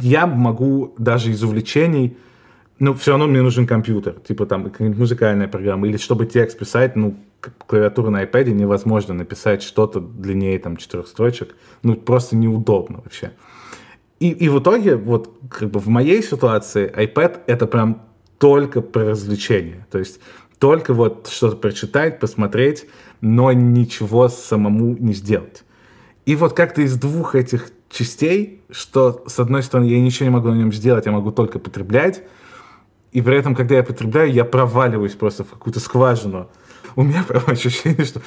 я 0.00 0.26
могу 0.26 0.94
даже 0.98 1.30
из 1.30 1.42
увлечений 1.42 2.16
ну, 2.78 2.92
все 2.94 3.12
равно 3.12 3.26
мне 3.26 3.40
нужен 3.40 3.66
компьютер, 3.66 4.14
типа 4.14 4.46
там 4.46 4.72
музыкальная 4.78 5.48
программа, 5.48 5.86
или 5.86 5.96
чтобы 5.96 6.26
текст 6.26 6.58
писать, 6.58 6.96
ну, 6.96 7.16
клавиатура 7.66 8.10
на 8.10 8.24
iPad 8.24 8.50
невозможно 8.50 9.14
написать 9.14 9.62
что-то 9.62 10.00
длиннее 10.00 10.58
там 10.58 10.76
четырех 10.76 11.06
строчек, 11.06 11.54
ну, 11.82 11.94
просто 11.94 12.36
неудобно 12.36 13.00
вообще. 13.02 13.32
И, 14.18 14.30
и 14.30 14.48
в 14.48 14.58
итоге, 14.58 14.96
вот 14.96 15.38
как 15.50 15.70
бы 15.70 15.80
в 15.80 15.88
моей 15.88 16.22
ситуации 16.22 16.90
iPad 16.90 17.42
это 17.46 17.66
прям 17.66 18.02
только 18.38 18.80
про 18.80 19.10
развлечение, 19.10 19.86
то 19.90 19.98
есть 19.98 20.20
только 20.58 20.94
вот 20.94 21.28
что-то 21.30 21.56
прочитать, 21.56 22.18
посмотреть, 22.18 22.86
но 23.24 23.50
ничего 23.52 24.28
самому 24.28 24.96
не 24.98 25.14
сделать. 25.14 25.64
И 26.26 26.36
вот 26.36 26.52
как-то 26.52 26.82
из 26.82 26.96
двух 26.98 27.34
этих 27.34 27.70
частей, 27.88 28.62
что 28.70 29.24
с 29.26 29.38
одной 29.38 29.62
стороны 29.62 29.86
я 29.86 29.98
ничего 29.98 30.26
не 30.26 30.30
могу 30.30 30.48
на 30.48 30.56
нем 30.56 30.72
сделать, 30.72 31.06
я 31.06 31.12
могу 31.12 31.32
только 31.32 31.58
потреблять, 31.58 32.22
и 33.12 33.22
при 33.22 33.38
этом, 33.38 33.54
когда 33.54 33.76
я 33.76 33.82
потребляю, 33.82 34.30
я 34.30 34.44
проваливаюсь 34.44 35.14
просто 35.14 35.42
в 35.42 35.50
какую-то 35.50 35.80
скважину. 35.80 36.50
У 36.96 37.02
меня 37.02 37.24
прям 37.26 37.42
ощущение, 37.46 38.04
что 38.04 38.20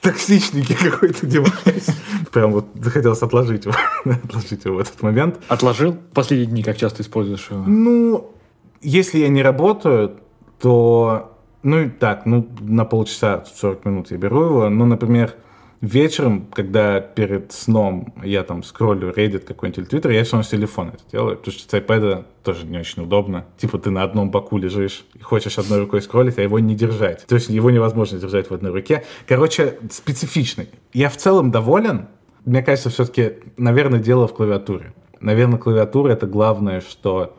токсичненький 0.00 0.74
какой-то 0.74 1.24
девайс. 1.24 1.86
Прям 2.32 2.52
вот 2.52 2.66
захотелось 2.74 3.22
отложить 3.22 3.64
его, 3.64 3.74
отложить 4.24 4.64
его 4.64 4.76
в 4.76 4.80
этот 4.80 5.00
момент. 5.02 5.38
Отложил? 5.48 5.96
Последние 6.14 6.50
дни 6.50 6.62
как 6.64 6.76
часто 6.76 7.02
используешь 7.02 7.48
его? 7.50 7.62
Ну, 7.64 8.34
если 8.82 9.18
я 9.18 9.28
не 9.28 9.42
работаю, 9.42 10.16
то, 10.60 11.35
ну, 11.66 11.90
так, 11.90 12.26
ну, 12.26 12.48
на 12.60 12.84
полчаса, 12.84 13.44
40 13.44 13.84
минут 13.86 14.10
я 14.12 14.16
беру 14.18 14.44
его. 14.44 14.68
Ну, 14.68 14.86
например, 14.86 15.34
вечером, 15.80 16.46
когда 16.52 17.00
перед 17.00 17.50
сном 17.50 18.14
я 18.22 18.44
там 18.44 18.62
скроллю 18.62 19.10
Reddit 19.10 19.40
какой-нибудь 19.40 19.78
или 19.78 19.88
Twitter, 19.88 20.12
я 20.12 20.22
все 20.22 20.34
равно 20.34 20.44
с 20.44 20.50
телефона 20.50 20.92
это 20.94 21.02
делаю, 21.10 21.36
потому 21.36 21.52
что 21.52 21.68
с 21.68 21.74
iPad 21.74 22.24
тоже 22.44 22.66
не 22.66 22.78
очень 22.78 23.02
удобно. 23.02 23.46
Типа 23.58 23.78
ты 23.78 23.90
на 23.90 24.04
одном 24.04 24.30
боку 24.30 24.58
лежишь 24.58 25.04
и 25.14 25.18
хочешь 25.18 25.58
одной 25.58 25.80
рукой 25.80 26.02
скроллить, 26.02 26.38
а 26.38 26.42
его 26.42 26.60
не 26.60 26.76
держать. 26.76 27.26
То 27.26 27.34
есть 27.34 27.48
его 27.48 27.68
невозможно 27.72 28.20
держать 28.20 28.48
в 28.48 28.54
одной 28.54 28.70
руке. 28.70 29.04
Короче, 29.26 29.76
специфичный. 29.90 30.68
Я 30.92 31.08
в 31.08 31.16
целом 31.16 31.50
доволен. 31.50 32.06
Мне 32.44 32.62
кажется, 32.62 32.90
все-таки, 32.90 33.38
наверное, 33.56 33.98
дело 33.98 34.28
в 34.28 34.34
клавиатуре. 34.34 34.94
Наверное, 35.18 35.58
клавиатура— 35.58 36.12
это 36.12 36.28
главное, 36.28 36.80
что 36.80 37.36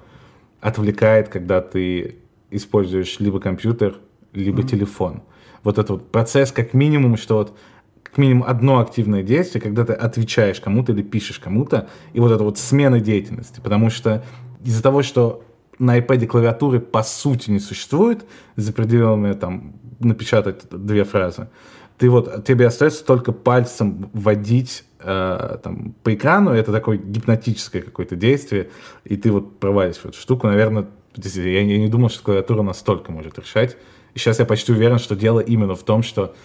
отвлекает, 0.59 1.29
когда 1.29 1.61
ты 1.61 2.17
используешь 2.51 3.21
либо 3.21 3.39
компьютер, 3.39 3.95
либо 4.37 4.61
mm-hmm. 4.61 4.67
телефон. 4.67 5.23
Вот 5.63 5.77
этот 5.77 5.89
вот 5.89 6.11
процесс, 6.11 6.51
как 6.51 6.73
минимум, 6.73 7.17
что 7.17 7.37
вот 7.37 7.57
как 8.03 8.17
минимум 8.17 8.45
одно 8.47 8.79
активное 8.79 9.23
действие, 9.23 9.61
когда 9.61 9.83
ты 9.85 9.93
отвечаешь 9.93 10.59
кому-то 10.59 10.93
или 10.93 11.01
пишешь 11.01 11.39
кому-то, 11.39 11.89
и 12.13 12.19
вот 12.19 12.31
это 12.31 12.43
вот 12.43 12.57
смена 12.57 12.99
деятельности. 12.99 13.59
Потому 13.61 13.89
что 13.89 14.23
из-за 14.63 14.81
того, 14.81 15.03
что 15.03 15.43
на 15.77 15.99
iPad 15.99 16.25
клавиатуры 16.25 16.79
по 16.79 17.03
сути 17.03 17.51
не 17.51 17.59
существует, 17.59 18.25
за 18.55 18.73
пределами 18.73 19.33
там 19.33 19.73
напечатать 19.99 20.61
две 20.71 21.03
фразы, 21.03 21.49
ты 21.97 22.09
вот, 22.09 22.45
тебе 22.45 22.67
остается 22.67 23.03
только 23.03 23.31
пальцем 23.31 24.09
вводить 24.13 24.83
э, 24.99 25.57
там, 25.63 25.95
по 26.03 26.13
экрану, 26.13 26.51
это 26.51 26.71
такое 26.71 26.97
гипнотическое 26.97 27.81
какое-то 27.81 28.15
действие, 28.15 28.69
и 29.03 29.17
ты 29.17 29.31
вот 29.31 29.59
провалишь 29.59 29.97
в 29.97 30.05
эту 30.05 30.17
штуку. 30.17 30.47
Наверное, 30.47 30.87
я, 31.15 31.61
я 31.61 31.77
не 31.77 31.87
думал, 31.87 32.09
что 32.09 32.23
клавиатура 32.23 32.61
настолько 32.61 33.11
может 33.11 33.39
решать. 33.39 33.77
Сейчас 34.17 34.39
я 34.39 34.45
почти 34.45 34.71
уверен, 34.71 34.99
что 34.99 35.15
дело 35.15 35.39
именно 35.39 35.75
в 35.75 35.83
том, 35.83 36.03
что 36.03 36.35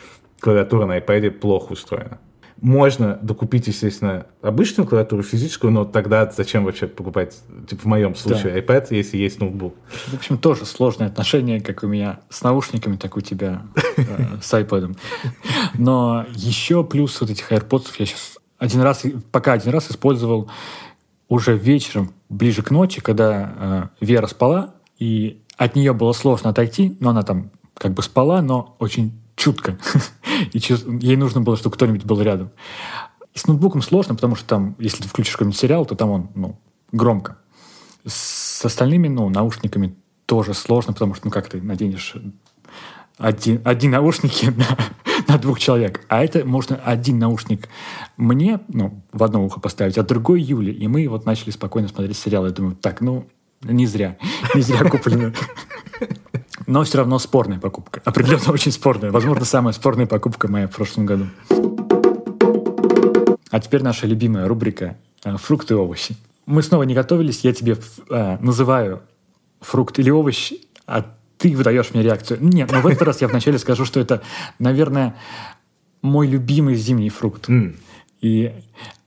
клавиатура 0.40 0.86
на 0.86 0.98
iPad 0.98 1.30
плохо 1.30 1.72
устроена. 1.72 2.18
Можно 2.60 3.18
докупить, 3.22 3.66
естественно, 3.66 4.26
обычную 4.40 4.86
клавиатуру 4.86 5.24
физическую, 5.24 5.72
но 5.72 5.84
тогда 5.84 6.30
зачем 6.30 6.64
вообще 6.64 6.86
покупать, 6.86 7.36
типа 7.68 7.82
в 7.82 7.84
моем 7.86 8.14
случае, 8.14 8.52
да. 8.52 8.58
iPad, 8.60 8.86
если 8.90 9.16
есть 9.16 9.40
ноутбук? 9.40 9.74
В 10.08 10.14
общем, 10.14 10.38
тоже 10.38 10.64
сложное 10.64 11.08
отношение, 11.08 11.60
как 11.60 11.82
у 11.82 11.88
меня 11.88 12.20
с 12.28 12.42
наушниками, 12.42 12.96
так 12.96 13.16
у 13.16 13.20
тебя 13.20 13.62
э, 13.96 14.02
с 14.40 14.52
iPad. 14.52 14.96
Но 15.74 16.26
еще 16.34 16.84
плюс 16.84 17.20
вот 17.20 17.30
этих 17.30 17.50
AirPods 17.50 17.86
я 17.98 18.06
сейчас 18.06 18.38
один 18.58 18.82
раз, 18.82 19.02
пока 19.32 19.54
один 19.54 19.72
раз 19.72 19.90
использовал 19.90 20.48
уже 21.28 21.56
вечером, 21.56 22.12
ближе 22.28 22.62
к 22.62 22.70
ночи, 22.70 23.00
когда 23.00 23.90
э, 24.00 24.04
Вера 24.04 24.28
спала, 24.28 24.74
и 25.00 25.42
от 25.56 25.74
нее 25.74 25.94
было 25.94 26.12
сложно 26.12 26.50
отойти, 26.50 26.96
но 27.00 27.10
она 27.10 27.22
там 27.22 27.50
как 27.74 27.94
бы 27.94 28.02
спала, 28.02 28.42
но 28.42 28.76
очень 28.78 29.12
чутко. 29.36 29.78
и 30.52 30.60
ей 31.00 31.16
нужно 31.16 31.40
было, 31.40 31.56
чтобы 31.56 31.74
кто-нибудь 31.74 32.04
был 32.04 32.20
рядом. 32.20 32.50
С 33.34 33.46
ноутбуком 33.46 33.82
сложно, 33.82 34.14
потому 34.14 34.36
что 34.36 34.46
там, 34.46 34.76
если 34.78 35.02
ты 35.02 35.08
включишь 35.08 35.32
какой-нибудь 35.32 35.58
сериал, 35.58 35.86
то 35.86 35.94
там 35.94 36.10
он 36.10 36.30
ну, 36.34 36.60
громко. 36.92 37.38
С 38.04 38.64
остальными 38.64 39.08
ну, 39.08 39.28
наушниками 39.28 39.94
тоже 40.26 40.54
сложно, 40.54 40.92
потому 40.92 41.14
что 41.14 41.26
ну 41.26 41.30
как 41.30 41.48
ты 41.48 41.60
наденешь 41.60 42.14
один, 43.18 43.60
один 43.64 43.92
наушники 43.92 44.46
на, 44.56 44.66
на 45.28 45.38
двух 45.38 45.60
человек. 45.60 46.04
А 46.08 46.22
это 46.22 46.44
можно 46.44 46.76
один 46.76 47.18
наушник 47.18 47.68
мне 48.16 48.60
ну, 48.68 49.02
в 49.12 49.22
одно 49.22 49.44
ухо 49.44 49.60
поставить, 49.60 49.98
а 49.98 50.02
другой 50.02 50.42
Юле. 50.42 50.72
И 50.72 50.86
мы 50.88 51.06
вот 51.08 51.24
начали 51.24 51.50
спокойно 51.50 51.88
смотреть 51.88 52.16
сериал. 52.16 52.46
Я 52.46 52.52
думаю, 52.52 52.76
так, 52.76 53.00
ну, 53.00 53.28
не 53.62 53.86
зря. 53.86 54.18
Не 54.54 54.60
зря 54.60 54.88
куплено. 54.88 55.32
Но 56.66 56.84
все 56.84 56.98
равно 56.98 57.18
спорная 57.18 57.58
покупка. 57.58 58.02
Определенно 58.04 58.42
очень 58.52 58.72
спорная. 58.72 59.10
Возможно, 59.10 59.44
самая 59.44 59.72
спорная 59.72 60.06
покупка 60.06 60.48
моя 60.48 60.68
в 60.68 60.70
прошлом 60.70 61.06
году. 61.06 61.26
А 63.50 63.60
теперь 63.60 63.82
наша 63.82 64.06
любимая 64.06 64.48
рубрика 64.48 64.96
э, 65.24 65.36
«Фрукты 65.36 65.74
и 65.74 65.76
овощи». 65.76 66.16
Мы 66.46 66.62
снова 66.62 66.82
не 66.82 66.94
готовились, 66.94 67.44
я 67.44 67.52
тебе 67.52 67.76
э, 68.10 68.38
называю 68.40 69.02
фрукт 69.60 69.98
или 69.98 70.10
овощ, 70.10 70.52
а 70.86 71.06
ты 71.38 71.56
выдаешь 71.56 71.92
мне 71.92 72.02
реакцию. 72.02 72.38
Нет, 72.42 72.70
но 72.72 72.80
в 72.80 72.86
этот 72.86 73.02
раз 73.02 73.20
я 73.20 73.28
вначале 73.28 73.58
скажу, 73.58 73.84
что 73.84 74.00
это, 74.00 74.22
наверное, 74.58 75.16
мой 76.00 76.26
любимый 76.26 76.74
зимний 76.74 77.10
фрукт. 77.10 77.48
Mm. 77.48 77.76
И 78.20 78.52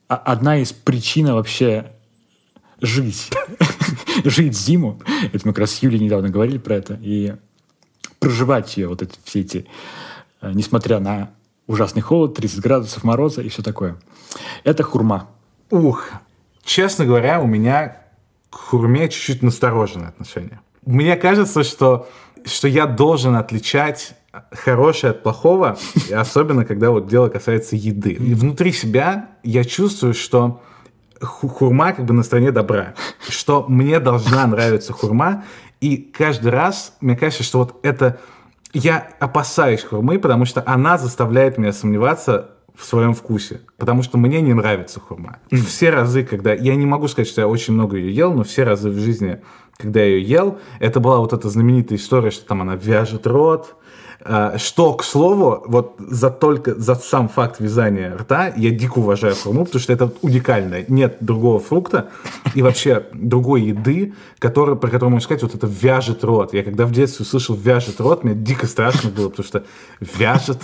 одна 0.07 0.57
из 0.57 0.71
причин 0.73 1.33
вообще 1.33 1.91
жить. 2.81 3.31
жить 4.23 4.57
зиму. 4.57 4.99
Это 5.33 5.47
мы 5.47 5.53
как 5.53 5.59
раз 5.59 5.71
с 5.71 5.83
Юлей 5.83 5.99
недавно 5.99 6.29
говорили 6.29 6.57
про 6.57 6.75
это. 6.75 6.99
И 7.01 7.35
проживать 8.19 8.77
ее, 8.77 8.87
вот 8.87 9.01
эти, 9.01 9.17
все 9.23 9.41
эти, 9.41 9.65
э, 10.41 10.51
несмотря 10.53 10.99
на 10.99 11.31
ужасный 11.67 12.01
холод, 12.01 12.35
30 12.35 12.59
градусов 12.59 13.03
мороза 13.03 13.41
и 13.41 13.49
все 13.49 13.61
такое. 13.61 13.97
Это 14.63 14.83
хурма. 14.83 15.29
Ух, 15.71 16.09
честно 16.63 17.05
говоря, 17.05 17.41
у 17.41 17.47
меня 17.47 17.97
к 18.49 18.55
хурме 18.55 19.09
чуть-чуть 19.09 19.43
настороженное 19.43 20.09
отношение. 20.09 20.61
Мне 20.85 21.15
кажется, 21.15 21.63
что 21.63 22.07
что 22.45 22.67
я 22.67 22.85
должен 22.85 23.35
отличать 23.35 24.13
хорошее 24.51 25.11
от 25.11 25.23
плохого, 25.23 25.77
особенно 26.13 26.65
когда 26.65 26.91
вот 26.91 27.07
дело 27.07 27.29
касается 27.29 27.75
еды. 27.75 28.11
И 28.11 28.33
внутри 28.33 28.71
себя 28.71 29.29
я 29.43 29.63
чувствую, 29.63 30.13
что 30.13 30.61
хурма 31.21 31.93
как 31.93 32.05
бы 32.05 32.13
на 32.13 32.23
стороне 32.23 32.51
добра, 32.51 32.93
что 33.27 33.65
мне 33.67 33.99
должна 33.99 34.45
нравиться 34.47 34.93
хурма, 34.93 35.43
и 35.81 35.97
каждый 35.97 36.51
раз 36.51 36.95
мне 37.01 37.15
кажется, 37.15 37.43
что 37.43 37.59
вот 37.59 37.79
это... 37.83 38.19
Я 38.73 39.07
опасаюсь 39.19 39.83
хурмы, 39.83 40.19
потому 40.19 40.43
что 40.43 40.61
она 40.65 40.97
заставляет 40.97 41.57
меня 41.57 41.71
сомневаться 41.71 42.51
в 42.75 42.83
своем 42.83 43.13
вкусе, 43.13 43.61
потому 43.77 44.03
что 44.03 44.17
мне 44.17 44.41
не 44.41 44.53
нравится 44.53 44.99
хурма. 44.99 45.37
Все 45.49 45.91
разы, 45.91 46.23
когда... 46.25 46.53
Я 46.53 46.75
не 46.75 46.85
могу 46.85 47.07
сказать, 47.07 47.29
что 47.29 47.39
я 47.39 47.47
очень 47.47 47.73
много 47.73 47.95
ее 47.95 48.13
ел, 48.13 48.33
но 48.33 48.43
все 48.43 48.63
разы 48.63 48.89
в 48.89 48.97
жизни, 48.99 49.41
когда 49.77 50.01
я 50.01 50.07
ее 50.07 50.23
ел, 50.23 50.59
это 50.79 50.99
была 50.99 51.19
вот 51.19 51.31
эта 51.31 51.49
знаменитая 51.49 51.97
история, 51.97 52.31
что 52.31 52.45
там 52.45 52.61
она 52.61 52.75
вяжет 52.75 53.25
рот, 53.27 53.75
что, 54.57 54.93
к 54.93 55.03
слову, 55.03 55.63
вот 55.67 55.95
за 55.99 56.31
только 56.31 56.73
за 56.73 56.95
сам 56.95 57.29
факт 57.29 57.59
вязания 57.59 58.15
рта 58.17 58.51
я 58.55 58.71
дико 58.71 58.97
уважаю 58.97 59.35
хурму, 59.35 59.65
потому 59.65 59.79
что 59.79 59.93
это 59.93 60.11
уникально. 60.23 60.83
Нет 60.87 61.17
другого 61.19 61.59
фрукта 61.59 62.09
и 62.55 62.63
вообще 62.63 63.05
другой 63.13 63.61
еды, 63.61 64.15
который, 64.39 64.75
про 64.77 64.89
которую 64.89 65.11
можно 65.11 65.25
сказать, 65.25 65.43
вот 65.43 65.53
это 65.53 65.67
вяжет 65.67 66.23
рот. 66.23 66.55
Я 66.55 66.63
когда 66.63 66.87
в 66.87 66.91
детстве 66.91 67.23
услышал 67.23 67.55
вяжет 67.55 68.01
рот, 68.01 68.23
мне 68.23 68.33
дико 68.33 68.65
страшно 68.65 69.11
было, 69.11 69.29
потому 69.29 69.47
что 69.47 69.63
вяжет, 69.99 70.59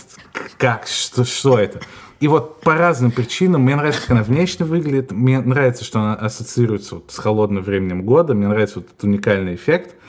как, 0.57 0.87
что, 0.87 1.23
что 1.23 1.59
это? 1.59 1.81
И 2.19 2.27
вот 2.27 2.61
по 2.61 2.75
разным 2.75 3.11
причинам, 3.11 3.61
мне 3.61 3.75
нравится, 3.75 4.01
как 4.01 4.11
она 4.11 4.23
внешне 4.23 4.65
выглядит, 4.65 5.11
мне 5.11 5.39
нравится, 5.39 5.83
что 5.83 5.99
она 5.99 6.15
ассоциируется 6.15 6.95
вот 6.95 7.05
с 7.09 7.17
холодным 7.17 7.63
временем 7.63 8.03
года, 8.03 8.33
мне 8.33 8.47
нравится 8.47 8.79
вот 8.79 8.87
этот 8.87 9.03
уникальный 9.03 9.53
эффект– 9.53 9.93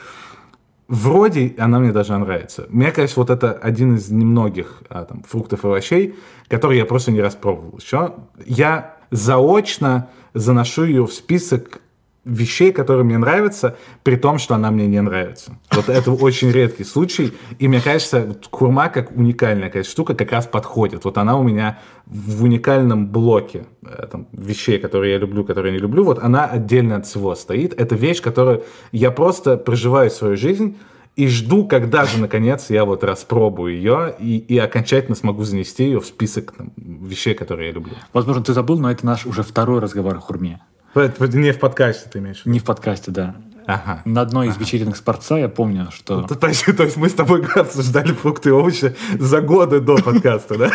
Вроде 0.87 1.55
она 1.57 1.79
мне 1.79 1.91
даже 1.91 2.17
нравится. 2.17 2.65
Мне 2.69 2.91
кажется, 2.91 3.19
вот 3.19 3.29
это 3.29 3.53
один 3.53 3.95
из 3.95 4.09
немногих 4.09 4.83
а, 4.89 5.05
там, 5.05 5.23
фруктов 5.23 5.63
и 5.63 5.67
овощей, 5.67 6.15
которые 6.49 6.79
я 6.79 6.85
просто 6.85 7.11
не 7.11 7.21
распробовал 7.21 7.79
еще. 7.79 8.15
Я 8.45 8.97
заочно 9.09 10.09
заношу 10.33 10.83
ее 10.83 11.05
в 11.05 11.13
список 11.13 11.81
вещей, 12.25 12.71
которые 12.71 13.03
мне 13.03 13.17
нравятся, 13.17 13.77
при 14.03 14.15
том, 14.15 14.37
что 14.37 14.55
она 14.55 14.71
мне 14.71 14.87
не 14.87 15.01
нравится. 15.01 15.57
Вот 15.71 15.89
это 15.89 16.11
очень 16.11 16.51
редкий 16.51 16.83
случай. 16.83 17.33
И 17.59 17.67
мне 17.67 17.81
кажется, 17.81 18.37
курма 18.49 18.89
как 18.89 19.11
уникальная 19.11 19.67
какая 19.67 19.83
штука 19.83 20.15
как 20.15 20.31
раз 20.31 20.47
подходит. 20.47 21.03
Вот 21.03 21.17
она 21.17 21.37
у 21.37 21.43
меня 21.43 21.79
в 22.05 22.43
уникальном 22.43 23.07
блоке 23.07 23.65
э, 23.85 24.07
там, 24.09 24.27
вещей, 24.31 24.79
которые 24.79 25.13
я 25.13 25.17
люблю, 25.19 25.43
которые 25.43 25.73
не 25.73 25.79
люблю. 25.79 26.03
Вот 26.03 26.19
она 26.23 26.45
отдельно 26.45 26.97
от 26.97 27.05
всего 27.05 27.35
стоит. 27.35 27.73
Это 27.79 27.95
вещь, 27.95 28.21
которую 28.21 28.63
я 28.91 29.11
просто 29.11 29.57
проживаю 29.57 30.09
свою 30.09 30.37
жизнь 30.37 30.77
и 31.15 31.27
жду, 31.27 31.67
когда 31.67 32.05
же, 32.05 32.19
наконец, 32.19 32.69
я 32.69 32.85
вот 32.85 33.03
распробую 33.03 33.75
ее 33.75 34.15
и, 34.17 34.37
и 34.37 34.57
окончательно 34.57 35.15
смогу 35.15 35.43
занести 35.43 35.83
ее 35.83 35.99
в 35.99 36.05
список 36.05 36.53
там, 36.53 36.71
вещей, 36.77 37.35
которые 37.35 37.67
я 37.67 37.73
люблю. 37.73 37.93
Возможно, 38.13 38.43
ты 38.43 38.53
забыл, 38.53 38.79
но 38.79 38.89
это 38.89 39.05
наш 39.05 39.25
уже 39.25 39.43
второй 39.43 39.79
разговор 39.79 40.15
о 40.15 40.19
хурме. 40.19 40.59
Не 40.95 41.51
в 41.51 41.59
подкасте 41.59 42.09
ты 42.09 42.19
имеешь? 42.19 42.45
Не 42.45 42.59
в 42.59 42.63
подкасте, 42.63 43.11
да. 43.11 43.35
Ага. 43.65 44.01
На 44.05 44.21
одной 44.21 44.47
из 44.47 44.55
ага. 44.55 44.63
вечеринок 44.63 44.97
спорца 44.97 45.37
я 45.37 45.47
помню, 45.47 45.89
что... 45.91 46.23
То, 46.23 46.35
то, 46.35 46.47
есть, 46.47 46.65
то 46.65 46.83
есть 46.83 46.97
мы 46.97 47.09
с 47.09 47.13
тобой 47.13 47.45
обсуждали 47.55 48.11
фрукты 48.11 48.49
и 48.49 48.51
овощи 48.51 48.95
за 49.17 49.41
годы 49.41 49.79
до 49.79 49.95
подкаста, 49.95 50.57
да? 50.57 50.71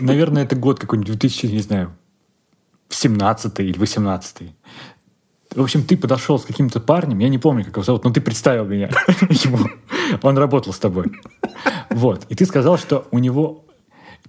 Наверное, 0.00 0.44
это 0.44 0.56
год 0.56 0.80
какой-нибудь 0.80 1.12
2000, 1.12 1.46
не 1.46 1.60
знаю, 1.60 1.92
17 2.88 3.60
или 3.60 3.78
18 3.78 4.52
в 5.54 5.62
общем, 5.62 5.82
ты 5.82 5.96
подошел 5.96 6.38
с 6.38 6.44
каким-то 6.44 6.78
парнем, 6.78 7.18
я 7.20 7.28
не 7.28 7.38
помню, 7.38 7.64
как 7.64 7.74
его 7.74 7.82
зовут, 7.82 8.04
но 8.04 8.10
ты 8.10 8.20
представил 8.20 8.66
меня 8.66 8.90
ему. 9.30 9.58
Он 10.22 10.36
работал 10.36 10.72
с 10.72 10.78
тобой. 10.78 11.06
Вот. 11.90 12.26
И 12.28 12.34
ты 12.34 12.44
сказал, 12.44 12.78
что 12.78 13.08
у 13.10 13.18
него 13.18 13.64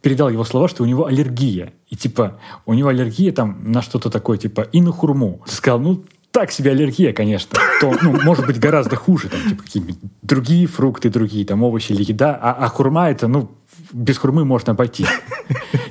передал 0.02 0.30
его 0.30 0.43
слова, 0.43 0.68
что 0.68 0.84
у 0.84 0.86
него 0.86 1.06
аллергия. 1.06 1.74
И 1.89 1.95
типа, 1.95 2.39
у 2.66 2.74
него 2.74 2.89
аллергия 2.89 3.32
там 3.32 3.72
на 3.72 3.82
что-то 3.82 4.10
такое, 4.10 4.38
типа, 4.38 4.62
и 4.62 4.82
на 4.82 4.91
хурму. 4.91 5.41
Сказал, 5.45 5.80
ну, 5.80 6.04
так 6.32 6.52
себе 6.52 6.72
аллергия, 6.72 7.12
конечно. 7.12 7.60
То, 7.82 7.95
ну, 8.02 8.22
может 8.24 8.45
быть, 8.45 8.60
гораздо 8.60 8.95
хуже, 8.95 9.30
там, 9.30 9.41
типа, 9.50 9.64
какие-нибудь 9.64 9.97
другие 10.22 10.68
фрукты, 10.68 11.10
другие 11.10 11.45
там 11.45 11.64
овощи 11.64 11.91
или 11.91 12.04
еда. 12.04 12.38
А, 12.39 12.54
а 12.54 12.68
хурма 12.68 13.10
это, 13.10 13.28
ну, 13.28 13.52
без 13.91 14.18
хурмы 14.18 14.45
можно 14.45 14.74
обойти. 14.74 15.06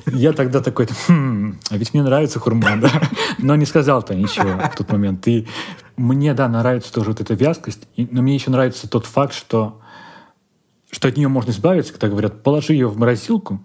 Я 0.07 0.33
тогда 0.33 0.61
такой, 0.61 0.87
хм, 1.07 1.59
а 1.69 1.77
ведь 1.77 1.93
мне 1.93 2.03
нравится 2.03 2.39
хурма, 2.39 2.77
да? 2.77 2.89
Но 3.37 3.55
не 3.55 3.65
сказал-то 3.65 4.15
ничего 4.15 4.57
в 4.71 4.75
тот 4.75 4.91
момент. 4.91 5.27
И 5.27 5.47
мне, 5.97 6.33
да, 6.33 6.47
нравится 6.47 6.91
тоже 6.93 7.09
вот 7.09 7.21
эта 7.21 7.33
вязкость, 7.33 7.87
но 7.97 8.21
мне 8.21 8.35
еще 8.35 8.49
нравится 8.49 8.89
тот 8.89 9.05
факт, 9.05 9.33
что, 9.33 9.81
что 10.89 11.09
от 11.09 11.17
нее 11.17 11.27
можно 11.27 11.51
избавиться, 11.51 11.91
когда 11.91 12.07
говорят, 12.07 12.41
положи 12.41 12.73
ее 12.73 12.87
в 12.87 12.97
морозилку, 12.97 13.61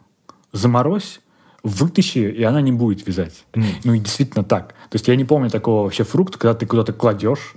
заморозь, 0.54 1.20
вытащи 1.62 2.18
и 2.18 2.42
она 2.42 2.60
не 2.62 2.72
будет 2.72 3.06
вязать. 3.06 3.44
Mm. 3.52 3.64
Ну 3.84 3.94
и 3.94 3.98
действительно 3.98 4.44
так. 4.44 4.68
То 4.90 4.94
есть 4.94 5.08
я 5.08 5.16
не 5.16 5.24
помню 5.24 5.50
такого 5.50 5.82
вообще 5.82 6.04
фрукта, 6.04 6.38
когда 6.38 6.54
ты 6.54 6.64
куда-то 6.64 6.92
кладешь, 6.92 7.54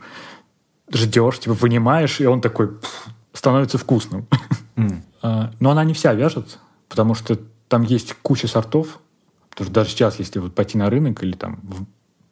ждешь, 0.92 1.40
типа 1.40 1.54
вынимаешь, 1.54 2.20
и 2.20 2.26
он 2.26 2.42
такой 2.42 2.80
пфф, 2.80 3.08
становится 3.34 3.78
вкусным. 3.78 4.28
Mm. 4.76 5.02
Но 5.60 5.72
она 5.72 5.84
не 5.84 5.94
вся 5.94 6.14
вяжет, 6.14 6.60
потому 6.90 7.14
что 7.14 7.40
там 7.68 7.84
есть 7.84 8.14
куча 8.22 8.48
сортов. 8.48 9.00
Потому 9.50 9.66
что 9.66 9.74
даже 9.74 9.90
сейчас, 9.90 10.20
если 10.20 10.40
вот 10.40 10.54
пойти 10.54 10.78
на 10.78 10.90
рынок 10.90 11.24
или 11.24 11.34
там, 11.34 11.60
в, 11.64 11.86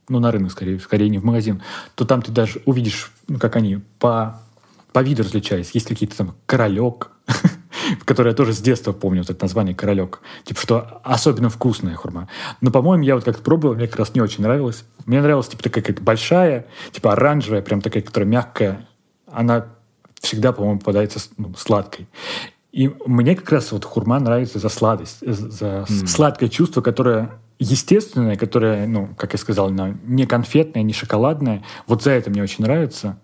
ну 0.10 0.20
на 0.20 0.32
рынок 0.32 0.52
скорее, 0.52 0.80
скорее 0.80 1.10
не 1.10 1.18
в 1.18 1.26
магазин, 1.26 1.62
то 1.96 2.06
там 2.06 2.22
ты 2.22 2.32
даже 2.32 2.62
увидишь, 2.66 3.12
ну, 3.28 3.40
как 3.40 3.56
они 3.56 3.82
по, 4.00 4.40
по 4.94 5.02
виду 5.02 5.24
различаются. 5.24 5.72
Есть 5.74 5.88
какие-то 5.88 6.16
там 6.16 6.36
королек, 6.46 7.12
который 8.06 8.30
я 8.30 8.36
тоже 8.36 8.54
с 8.54 8.60
детства 8.60 8.92
помню, 8.92 9.22
вот 9.22 9.30
это 9.30 9.44
название 9.44 9.76
«Королек». 9.76 10.22
Типа, 10.44 10.60
что 10.60 11.02
особенно 11.04 11.50
вкусная 11.50 11.96
хурма. 11.96 12.28
Но, 12.62 12.72
по-моему, 12.72 13.04
я 13.04 13.16
вот 13.16 13.24
как-то 13.24 13.42
пробовал, 13.42 13.76
мне 13.76 13.88
как 13.88 14.00
раз 14.00 14.14
не 14.14 14.22
очень 14.22 14.44
нравилось. 14.44 14.84
Мне 15.06 15.22
нравилась, 15.22 15.48
типа, 15.48 15.64
такая 15.64 15.84
какая-то 15.84 16.04
большая, 16.04 16.68
типа, 16.92 17.14
оранжевая, 17.14 17.62
прям 17.62 17.82
такая, 17.82 18.04
которая 18.04 18.30
мягкая. 18.30 18.88
Она 19.32 19.68
всегда, 20.20 20.52
по-моему, 20.52 20.80
попадается 20.80 21.20
ну, 21.38 21.54
сладкой. 21.56 22.08
И 22.72 22.92
мне 23.06 23.36
как 23.36 23.50
раз 23.52 23.72
вот 23.72 23.86
хурма 23.86 24.20
нравится 24.20 24.60
за 24.60 24.68
сладость, 24.70 25.20
за 25.22 25.86
mm. 25.88 26.08
сладкое 26.08 26.50
чувство, 26.50 26.82
которое 26.82 27.40
естественное, 27.58 28.36
которое, 28.36 28.86
ну, 28.86 29.10
как 29.18 29.34
я 29.34 29.40
сказал, 29.40 29.70
не 29.70 30.26
конфетное, 30.26 30.84
не 30.84 30.94
шоколадное. 30.94 31.64
Вот 31.88 32.04
за 32.04 32.12
это 32.12 32.30
мне 32.30 32.44
очень 32.44 32.66
нравится. 32.66 33.18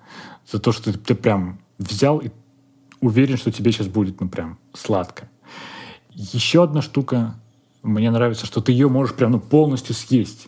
За 0.50 0.60
то, 0.60 0.72
что 0.72 0.94
ты, 0.94 0.98
ты 0.98 1.16
прям 1.16 1.60
взял 1.78 2.20
и 2.20 2.30
уверен, 3.02 3.38
что 3.38 3.52
тебе 3.52 3.72
сейчас 3.72 3.88
будет, 3.88 4.22
ну, 4.22 4.30
прям 4.30 4.58
сладко. 4.74 5.30
Еще 6.12 6.64
одна 6.64 6.82
штука, 6.82 7.36
мне 7.84 8.12
нравится, 8.12 8.46
что 8.46 8.62
ты 8.62 8.72
ее 8.72 8.88
можешь 8.90 9.16
прям, 9.16 9.32
ну, 9.32 9.40
полностью 9.40 9.96
съесть. 9.96 10.48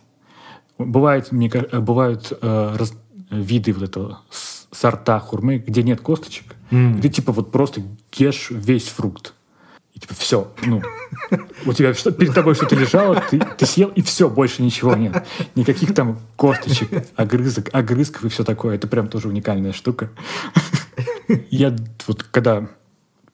Бывает, 0.78 1.32
мне, 1.32 1.50
бывают 1.72 2.32
э, 2.40 2.76
раз, 2.76 2.94
виды 3.30 3.72
вот 3.72 3.82
этого 3.82 4.20
сорта 4.30 5.20
хурмы, 5.20 5.58
где 5.58 5.82
нет 5.82 6.00
косточек, 6.00 6.56
mm. 6.70 7.00
ты 7.00 7.08
типа 7.08 7.32
вот 7.32 7.52
просто 7.52 7.82
ешь 8.14 8.48
весь 8.50 8.88
фрукт. 8.88 9.34
И 9.94 10.00
типа 10.00 10.14
все, 10.14 10.52
ну, 10.66 10.82
у 11.66 11.72
тебя 11.72 11.94
что, 11.94 12.10
перед 12.10 12.34
тобой 12.34 12.54
что-то 12.54 12.74
лежало, 12.74 13.22
ты, 13.30 13.38
ты 13.38 13.64
съел, 13.64 13.90
и 13.90 14.02
все, 14.02 14.28
больше 14.28 14.62
ничего 14.62 14.96
нет. 14.96 15.24
Никаких 15.54 15.94
там 15.94 16.18
косточек, 16.36 17.06
огрызок, 17.14 17.70
огрызков 17.72 18.24
и 18.24 18.28
все 18.28 18.42
такое. 18.42 18.74
Это 18.74 18.88
прям 18.88 19.08
тоже 19.08 19.28
уникальная 19.28 19.72
штука. 19.72 20.10
Я 21.50 21.74
вот 22.06 22.24
когда 22.24 22.68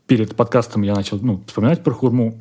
перед 0.06 0.36
подкастом 0.36 0.82
я 0.82 0.94
начал 0.94 1.18
ну, 1.20 1.42
вспоминать 1.46 1.82
про 1.82 1.94
хурму, 1.94 2.38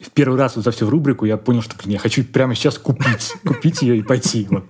в 0.00 0.10
первый 0.10 0.38
раз 0.38 0.56
вот 0.56 0.64
за 0.64 0.70
всю 0.70 0.88
рубрику 0.88 1.24
я 1.24 1.36
понял, 1.36 1.62
что 1.62 1.76
блин, 1.76 1.92
я 1.92 1.98
хочу 1.98 2.24
прямо 2.24 2.54
сейчас 2.54 2.78
купить, 2.78 3.34
купить 3.46 3.82
ее 3.82 3.98
и 3.98 4.02
пойти. 4.02 4.46
Вот. 4.50 4.64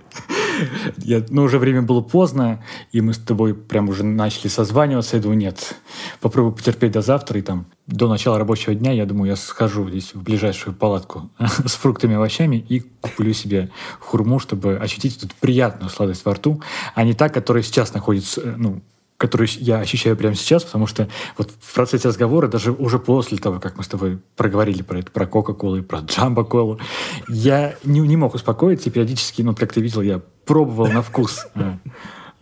Я, 0.97 1.25
ну, 1.29 1.43
уже 1.43 1.57
время 1.57 1.81
было 1.81 2.01
поздно, 2.01 2.63
и 2.91 3.01
мы 3.01 3.13
с 3.13 3.17
тобой 3.17 3.53
прям 3.53 3.89
уже 3.89 4.03
начали 4.03 4.47
созваниваться. 4.47 5.15
Я 5.15 5.23
думаю, 5.23 5.37
нет, 5.37 5.75
попробую 6.19 6.53
потерпеть 6.53 6.91
до 6.91 7.01
завтра, 7.01 7.39
и 7.39 7.41
там 7.41 7.65
до 7.91 8.07
начала 8.07 8.37
рабочего 8.37 8.73
дня, 8.73 8.91
я 8.91 9.05
думаю, 9.05 9.29
я 9.29 9.35
схожу 9.35 9.87
здесь 9.89 10.13
в 10.13 10.23
ближайшую 10.23 10.73
палатку 10.73 11.29
с 11.39 11.73
фруктами 11.73 12.13
и 12.13 12.15
овощами 12.15 12.55
и 12.55 12.79
куплю 12.79 13.33
себе 13.33 13.69
хурму, 13.99 14.39
чтобы 14.39 14.77
ощутить 14.77 15.17
эту 15.17 15.29
приятную 15.39 15.89
сладость 15.89 16.25
во 16.25 16.33
рту, 16.33 16.61
а 16.95 17.03
не 17.03 17.13
та, 17.13 17.29
которая 17.29 17.63
сейчас 17.63 17.93
находится, 17.93 18.55
ну, 18.57 18.81
которую 19.17 19.47
я 19.59 19.79
ощущаю 19.79 20.17
прямо 20.17 20.33
сейчас, 20.33 20.63
потому 20.63 20.87
что 20.87 21.07
вот 21.37 21.51
в 21.51 21.73
процессе 21.75 22.07
разговора, 22.07 22.47
даже 22.47 22.71
уже 22.71 22.97
после 22.97 23.37
того, 23.37 23.59
как 23.59 23.77
мы 23.77 23.83
с 23.83 23.87
тобой 23.87 24.19
проговорили 24.35 24.81
про 24.81 24.99
это, 24.99 25.11
про 25.11 25.27
Кока-Колу 25.27 25.77
и 25.77 25.81
про 25.81 25.99
Джамбо-Колу, 25.99 26.79
я 27.27 27.75
не, 27.83 27.99
не 27.99 28.17
мог 28.17 28.33
успокоиться, 28.33 28.89
и 28.89 28.91
периодически, 28.91 29.43
ну, 29.43 29.55
как 29.55 29.73
ты 29.73 29.81
видел, 29.81 30.01
я 30.01 30.21
пробовал 30.45 30.87
на 30.87 31.03
вкус 31.03 31.45
э, 31.53 31.73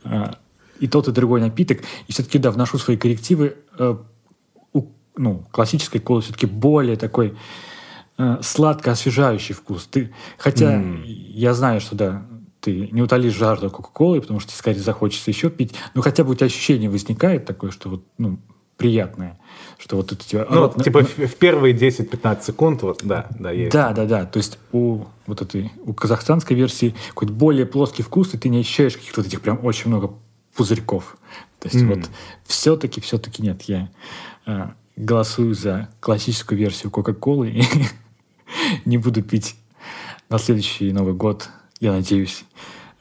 э, 0.06 0.34
и 0.80 0.88
тот, 0.88 1.10
и 1.10 1.12
другой 1.12 1.42
напиток, 1.42 1.80
и 2.08 2.14
все-таки, 2.14 2.40
да, 2.40 2.50
вношу 2.52 2.78
свои 2.78 2.96
коррективы. 2.96 3.58
Э, 5.20 5.22
ну, 5.22 5.44
классической 5.52 6.00
колы 6.00 6.22
все-таки 6.22 6.46
более 6.46 6.96
такой 6.96 7.38
сладко-освежающий 8.42 9.56
вкус. 9.56 9.88
Ты, 9.90 10.12
хотя 10.38 10.76
mm. 10.76 11.06
я 11.06 11.54
знаю, 11.54 11.80
что 11.80 11.96
да, 11.96 12.26
ты 12.60 12.90
не 12.92 13.02
утолишь 13.02 13.34
жажду 13.34 13.70
Кока-Колы, 13.70 14.20
потому 14.20 14.42
что 14.42 14.52
скорее 14.52 14.80
захочется 14.80 15.32
еще 15.32 15.50
пить, 15.50 15.74
но 15.94 16.02
хотя 16.02 16.26
бы 16.26 16.32
у 16.32 16.36
тебя 16.36 16.48
ощущение 16.48 16.90
возникает 16.90 17.46
такое, 17.46 17.72
что 17.72 17.90
вот, 17.90 18.04
ну, 18.18 18.40
приятное. 18.76 19.40
Что 19.78 19.98
вот 19.98 20.12
это 20.12 20.26
тебя... 20.26 20.46
Ну, 20.50 20.62
вот, 20.62 20.84
типа 20.84 21.04
в, 21.04 21.18
в 21.18 21.36
первые 21.36 21.76
10-15 21.76 22.44
секунд, 22.44 22.82
вот, 22.82 23.02
да, 23.04 23.28
да, 23.40 23.52
есть. 23.52 23.72
Да, 23.72 23.92
да, 23.92 24.06
да. 24.06 24.26
То 24.26 24.38
есть 24.38 24.58
у 24.72 25.06
вот 25.26 25.42
этой, 25.42 25.72
у 25.86 25.94
казахстанской 25.94 26.56
версии 26.58 26.96
какой-то 27.10 27.34
более 27.34 27.66
плоский 27.66 28.04
вкус, 28.04 28.34
и 28.34 28.38
ты 28.38 28.50
не 28.50 28.60
ощущаешь 28.60 28.96
каких-то 28.96 29.22
вот 29.22 29.28
этих 29.28 29.42
прям 29.42 29.64
очень 29.64 29.90
много 29.90 30.14
пузырьков. 30.56 31.18
То 31.60 31.68
есть 31.70 31.84
mm. 31.84 31.88
вот 31.88 32.10
все-таки, 32.46 33.00
все-таки 33.00 33.42
нет, 33.42 33.62
я 33.64 33.90
э, 34.46 34.68
голосую 35.00 35.56
за 35.56 35.90
классическую 36.02 36.60
версию 36.60 36.92
Кока-Колы 36.92 37.64
не 38.86 38.98
буду 38.98 39.24
пить 39.24 39.56
на 40.28 40.38
следующий 40.38 40.92
Новый 40.92 41.14
год, 41.14 41.50
я 41.80 41.94
надеюсь, 41.94 42.44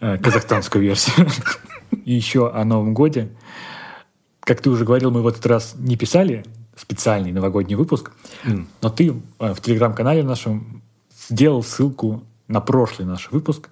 э, 0.00 0.16
казахстанскую 0.16 0.82
версию. 0.82 1.28
И 2.04 2.12
еще 2.12 2.50
о 2.50 2.64
Новом 2.64 2.94
годе. 2.94 3.30
Как 4.40 4.60
ты 4.60 4.70
уже 4.70 4.84
говорил, 4.84 5.10
мы 5.10 5.22
в 5.22 5.26
этот 5.26 5.44
раз 5.46 5.74
не 5.76 5.96
писали 5.96 6.44
специальный 6.76 7.32
новогодний 7.32 7.74
выпуск, 7.74 8.12
mm. 8.44 8.66
но 8.80 8.90
ты 8.90 9.14
э, 9.40 9.52
в 9.52 9.60
телеграм-канале 9.60 10.22
нашем 10.22 10.82
сделал 11.28 11.64
ссылку 11.64 12.22
на 12.46 12.60
прошлый 12.60 13.08
наш 13.08 13.30
выпуск 13.32 13.68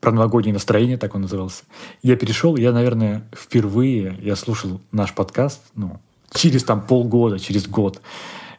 про 0.00 0.12
новогоднее 0.12 0.54
настроение, 0.54 0.96
так 0.96 1.14
он 1.14 1.22
назывался. 1.22 1.64
Я 2.02 2.16
перешел, 2.16 2.56
я, 2.56 2.72
наверное, 2.72 3.28
впервые 3.36 4.16
я 4.22 4.34
слушал 4.34 4.80
наш 4.90 5.14
подкаст, 5.14 5.60
ну, 5.74 6.00
через 6.32 6.64
там 6.64 6.82
полгода, 6.82 7.38
через 7.38 7.66
год. 7.66 8.00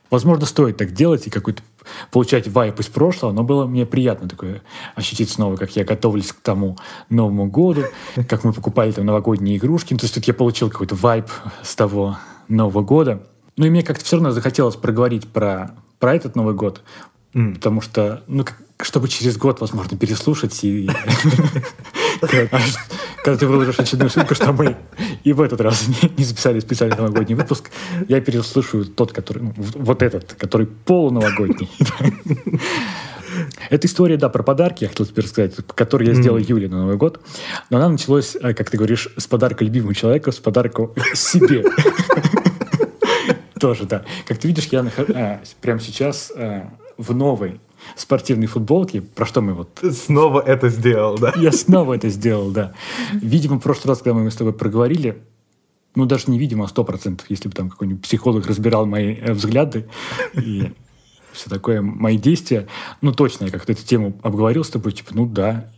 Возможно, 0.09 0.45
стоит 0.45 0.77
так 0.77 0.91
делать 0.91 1.25
и 1.27 1.29
какой-то 1.29 1.63
получать 2.11 2.47
вайп 2.47 2.79
из 2.79 2.87
прошлого, 2.87 3.31
но 3.31 3.43
было 3.43 3.65
мне 3.65 3.85
приятно 3.85 4.27
такое 4.27 4.61
ощутить 4.95 5.29
снова, 5.29 5.55
как 5.55 5.75
я 5.75 5.85
готовлюсь 5.85 6.33
к 6.33 6.41
тому 6.41 6.77
Новому 7.09 7.49
году, 7.49 7.83
как 8.27 8.43
мы 8.43 8.51
покупали 8.51 8.91
там 8.91 9.05
новогодние 9.05 9.57
игрушки. 9.57 9.95
То 9.95 10.03
есть 10.03 10.13
тут 10.13 10.25
я 10.25 10.33
получил 10.33 10.69
какой-то 10.69 10.95
вайп 10.95 11.27
с 11.63 11.75
того 11.75 12.17
Нового 12.49 12.81
года. 12.81 13.23
Ну 13.55 13.65
и 13.65 13.69
мне 13.69 13.83
как-то 13.83 14.03
все 14.03 14.17
равно 14.17 14.31
захотелось 14.31 14.75
проговорить 14.75 15.27
про, 15.27 15.75
про 15.99 16.15
этот 16.15 16.35
Новый 16.35 16.55
год, 16.55 16.81
mm. 17.33 17.55
потому 17.55 17.81
что, 17.81 18.23
ну, 18.27 18.45
чтобы 18.81 19.07
через 19.07 19.37
год, 19.37 19.61
возможно, 19.61 19.97
переслушать 19.97 20.63
и... 20.63 20.89
Когда 23.23 23.37
ты 23.37 23.45
выложишь 23.47 23.79
очередную 23.79 24.09
ссылку, 24.09 24.33
что 24.33 24.51
мы 24.51 24.75
и 25.23 25.33
в 25.33 25.41
этот 25.41 25.61
раз 25.61 25.85
не 26.17 26.23
записали 26.23 26.59
специальный 26.59 26.97
новогодний 26.97 27.35
выпуск, 27.35 27.69
я 28.07 28.19
переслушаю 28.19 28.85
тот, 28.85 29.11
который... 29.11 29.43
Ну, 29.43 29.53
вот 29.57 30.01
этот, 30.01 30.33
который 30.33 30.65
полуновогодний. 30.65 31.69
Эта 33.69 33.87
история, 33.87 34.17
да, 34.17 34.29
про 34.29 34.43
подарки, 34.43 34.83
я 34.83 34.89
хотел 34.89 35.05
теперь 35.05 35.25
сказать, 35.27 35.55
который 35.75 36.07
я 36.07 36.13
сделал 36.13 36.37
Юле 36.37 36.67
на 36.67 36.81
Новый 36.81 36.97
год. 36.97 37.21
Но 37.69 37.77
она 37.77 37.89
началась, 37.89 38.35
э, 38.35 38.53
как 38.53 38.69
ты 38.69 38.77
говоришь, 38.77 39.07
с 39.17 39.27
подарка 39.27 39.63
любимому 39.63 39.93
человеку, 39.93 40.31
с 40.31 40.39
подарка 40.39 40.89
себе. 41.13 41.63
Тоже, 43.59 43.85
да. 43.85 44.03
Как 44.27 44.39
ты 44.39 44.47
видишь, 44.47 44.65
я 44.71 44.85
э, 44.97 45.37
прямо 45.61 45.79
сейчас 45.79 46.31
э, 46.35 46.63
в 47.01 47.15
новой 47.15 47.59
спортивной 47.95 48.47
футболке, 48.47 49.01
про 49.01 49.25
что 49.25 49.41
мы 49.41 49.53
вот... 49.53 49.79
Снова 49.91 50.41
это 50.41 50.69
сделал, 50.69 51.17
да? 51.17 51.33
Я 51.37 51.51
снова 51.51 51.95
это 51.95 52.09
сделал, 52.09 52.51
да. 52.51 52.73
Видимо, 53.13 53.59
в 53.59 53.63
прошлый 53.63 53.89
раз, 53.89 53.99
когда 53.99 54.13
мы 54.13 54.29
с 54.29 54.35
тобой 54.35 54.53
проговорили, 54.53 55.21
ну, 55.95 56.05
даже 56.05 56.25
не 56.27 56.39
видимо, 56.39 56.65
а 56.65 56.67
сто 56.67 56.83
процентов, 56.83 57.29
если 57.29 57.49
бы 57.49 57.55
там 57.55 57.69
какой-нибудь 57.69 58.03
психолог 58.03 58.45
разбирал 58.47 58.85
мои 58.85 59.15
э, 59.15 59.33
взгляды 59.33 59.87
и 60.33 60.71
все 61.33 61.49
такое, 61.49 61.81
мои 61.81 62.17
действия, 62.17 62.67
ну, 63.01 63.11
точно 63.13 63.45
я 63.45 63.51
как-то 63.51 63.71
эту 63.71 63.83
тему 63.83 64.17
обговорил 64.21 64.63
с 64.63 64.69
тобой, 64.69 64.91
типа, 64.91 65.11
ну, 65.13 65.25
да, 65.25 65.71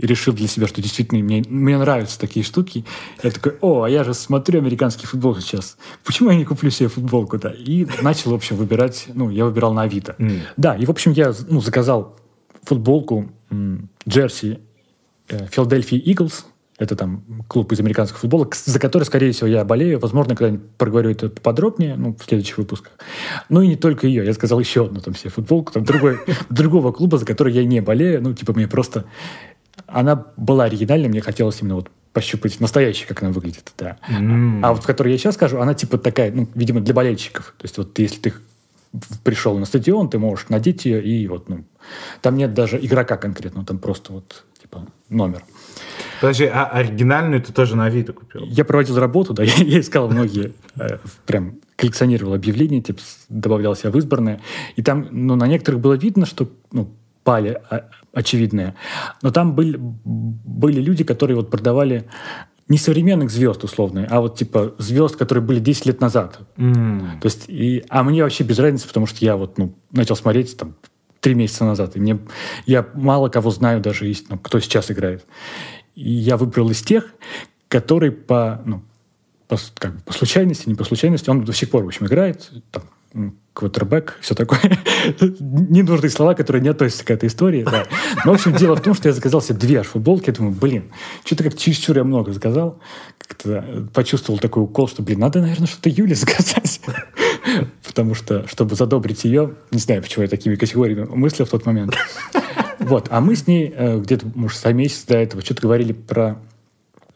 решил 0.00 0.32
для 0.32 0.48
себя, 0.48 0.66
что 0.66 0.80
действительно 0.80 1.22
мне, 1.22 1.42
мне 1.48 1.78
нравятся 1.78 2.18
такие 2.18 2.44
штуки. 2.44 2.84
Я 3.22 3.30
такой, 3.30 3.56
о, 3.60 3.82
а 3.82 3.90
я 3.90 4.04
же 4.04 4.14
смотрю 4.14 4.60
американский 4.60 5.06
футбол 5.06 5.36
сейчас. 5.36 5.76
Почему 6.04 6.30
я 6.30 6.36
не 6.36 6.44
куплю 6.44 6.70
себе 6.70 6.88
футболку, 6.88 7.38
да? 7.38 7.50
И 7.50 7.86
начал, 8.02 8.30
в 8.30 8.34
общем, 8.34 8.56
выбирать, 8.56 9.06
ну, 9.14 9.30
я 9.30 9.44
выбирал 9.44 9.74
на 9.74 9.82
Авито. 9.82 10.14
Mm. 10.18 10.40
Да, 10.56 10.76
и, 10.76 10.86
в 10.86 10.90
общем, 10.90 11.12
я 11.12 11.32
ну, 11.48 11.60
заказал 11.60 12.16
футболку 12.62 13.30
джерси 14.08 14.60
Филадельфия 15.28 15.98
Иглс, 15.98 16.46
это 16.78 16.96
там 16.96 17.22
клуб 17.48 17.70
из 17.72 17.80
американского 17.80 18.18
футбола, 18.18 18.48
за 18.52 18.78
который, 18.80 19.04
скорее 19.04 19.32
всего, 19.32 19.46
я 19.46 19.64
болею. 19.64 20.00
Возможно, 20.00 20.34
когда-нибудь 20.34 20.70
проговорю 20.78 21.10
это 21.10 21.28
подробнее, 21.28 21.96
ну, 21.96 22.16
в 22.18 22.24
следующих 22.24 22.58
выпусках. 22.58 22.92
Ну 23.48 23.62
и 23.62 23.68
не 23.68 23.76
только 23.76 24.06
ее. 24.06 24.24
Я 24.24 24.32
сказал 24.32 24.58
еще 24.58 24.86
одну 24.86 25.00
там 25.00 25.14
себе 25.14 25.30
футболку, 25.30 25.72
там 25.72 25.84
другой, 25.84 26.18
другого 26.50 26.90
клуба, 26.90 27.18
за 27.18 27.26
который 27.26 27.52
я 27.52 27.64
не 27.64 27.80
болею. 27.80 28.22
Ну, 28.22 28.34
типа, 28.34 28.52
мне 28.52 28.66
просто 28.66 29.04
она 29.92 30.26
была 30.36 30.64
оригинальной, 30.64 31.08
мне 31.08 31.20
хотелось 31.20 31.60
именно 31.60 31.76
вот 31.76 31.90
пощупать 32.12 32.60
настоящий, 32.60 33.06
как 33.06 33.22
она 33.22 33.32
выглядит, 33.32 33.72
да. 33.78 33.96
Mm. 34.08 34.60
А, 34.62 34.72
вот 34.72 34.82
в 34.82 34.86
которой 34.86 35.12
я 35.12 35.18
сейчас 35.18 35.34
скажу, 35.34 35.60
она 35.60 35.74
типа 35.74 35.98
такая, 35.98 36.30
ну, 36.30 36.48
видимо, 36.54 36.80
для 36.80 36.94
болельщиков. 36.94 37.54
То 37.58 37.64
есть 37.64 37.78
вот 37.78 37.98
если 37.98 38.20
ты 38.20 38.34
пришел 39.24 39.56
на 39.58 39.64
стадион, 39.64 40.10
ты 40.10 40.18
можешь 40.18 40.48
надеть 40.48 40.84
ее 40.84 41.02
и 41.02 41.26
вот, 41.26 41.48
ну, 41.48 41.64
там 42.20 42.36
нет 42.36 42.52
даже 42.52 42.78
игрока 42.78 43.16
конкретно, 43.16 43.64
там 43.64 43.78
просто 43.78 44.12
вот 44.12 44.44
типа 44.60 44.86
номер. 45.08 45.42
Подожди, 46.20 46.44
а 46.44 46.66
оригинальную 46.66 47.42
ты 47.42 47.52
тоже 47.52 47.76
на 47.76 47.86
Авито 47.86 48.12
купил? 48.12 48.44
Я 48.44 48.64
проводил 48.64 48.98
работу, 48.98 49.32
да, 49.32 49.42
я, 49.44 49.54
я 49.54 49.80
искал 49.80 50.08
многие, 50.10 50.52
э, 50.78 50.98
прям 51.26 51.56
коллекционировал 51.76 52.34
объявления, 52.34 52.82
типа 52.82 53.00
добавлял 53.28 53.74
себя 53.74 53.90
в 53.90 53.96
избранное, 53.96 54.40
и 54.76 54.82
там, 54.82 55.08
ну, 55.10 55.34
на 55.34 55.46
некоторых 55.46 55.80
было 55.80 55.94
видно, 55.94 56.26
что, 56.26 56.48
ну, 56.70 56.94
пали 57.24 57.60
а, 57.70 57.88
очевидные. 58.12 58.74
Но 59.22 59.30
там 59.30 59.54
были, 59.54 59.78
были 59.78 60.80
люди, 60.80 61.04
которые 61.04 61.36
вот 61.36 61.50
продавали 61.50 62.08
не 62.68 62.78
современных 62.78 63.30
звезд 63.30 63.64
условные, 63.64 64.06
а 64.06 64.20
вот 64.20 64.38
типа 64.38 64.74
звезд, 64.78 65.16
которые 65.16 65.44
были 65.44 65.60
10 65.60 65.86
лет 65.86 66.00
назад. 66.00 66.38
Mm. 66.56 67.20
То 67.20 67.26
есть, 67.26 67.44
и, 67.48 67.84
а 67.88 68.02
мне 68.02 68.22
вообще 68.22 68.44
без 68.44 68.58
разницы, 68.58 68.86
потому 68.86 69.06
что 69.06 69.24
я 69.24 69.36
вот 69.36 69.58
ну, 69.58 69.74
начал 69.90 70.16
смотреть 70.16 70.56
там 70.56 70.74
три 71.20 71.34
месяца 71.34 71.64
назад, 71.64 71.96
и 71.96 72.00
мне 72.00 72.18
я 72.66 72.86
мало 72.94 73.28
кого 73.28 73.50
знаю 73.50 73.80
даже, 73.80 74.06
есть, 74.06 74.30
ну, 74.30 74.38
кто 74.38 74.58
сейчас 74.58 74.90
играет. 74.90 75.24
И 75.94 76.10
я 76.10 76.36
выбрал 76.36 76.70
из 76.70 76.82
тех, 76.82 77.14
которые 77.68 78.12
по, 78.12 78.62
ну, 78.64 78.82
по, 79.48 79.56
как 79.78 80.02
по 80.04 80.12
случайности, 80.12 80.68
не 80.68 80.74
по 80.74 80.84
случайности, 80.84 81.28
он 81.30 81.44
до 81.44 81.52
сих 81.52 81.70
пор, 81.70 81.84
в 81.84 81.88
общем, 81.88 82.06
играет. 82.06 82.50
Там, 82.70 82.84
квотербек, 83.54 84.18
все 84.20 84.34
такое. 84.34 84.60
Ненужные 85.20 86.10
слова, 86.10 86.34
которые 86.34 86.62
не 86.62 86.68
относятся 86.68 87.04
к 87.04 87.10
этой 87.10 87.28
истории. 87.28 87.64
Да. 87.64 87.86
Но, 88.24 88.32
в 88.32 88.34
общем, 88.34 88.54
дело 88.54 88.76
в 88.76 88.80
том, 88.80 88.94
что 88.94 89.08
я 89.08 89.14
заказал 89.14 89.42
себе 89.42 89.58
две 89.58 89.82
футболки. 89.82 90.28
Я 90.28 90.34
думаю, 90.34 90.54
блин, 90.54 90.90
что-то 91.24 91.44
как 91.44 91.56
чересчур 91.56 91.96
я 91.96 92.04
много 92.04 92.32
заказал. 92.32 92.80
Как-то 93.18 93.88
почувствовал 93.92 94.38
такой 94.38 94.62
укол, 94.62 94.88
что, 94.88 95.02
блин, 95.02 95.20
надо, 95.20 95.40
наверное, 95.40 95.66
что-то 95.66 95.90
Юле 95.90 96.14
заказать. 96.14 96.80
Потому 97.86 98.14
что, 98.14 98.46
чтобы 98.48 98.74
задобрить 98.74 99.24
ее, 99.24 99.54
не 99.70 99.80
знаю, 99.80 100.02
почему 100.02 100.22
я 100.22 100.28
такими 100.28 100.54
категориями 100.54 101.04
мыслил 101.04 101.44
в 101.44 101.50
тот 101.50 101.66
момент. 101.66 101.94
Вот, 102.78 103.08
а 103.10 103.20
мы 103.20 103.36
с 103.36 103.46
ней 103.46 103.72
э, 103.74 103.98
где-то, 103.98 104.26
может, 104.34 104.58
за 104.58 104.72
месяц 104.72 105.04
до 105.04 105.16
этого 105.16 105.42
что-то 105.42 105.62
говорили 105.62 105.92
про 105.92 106.38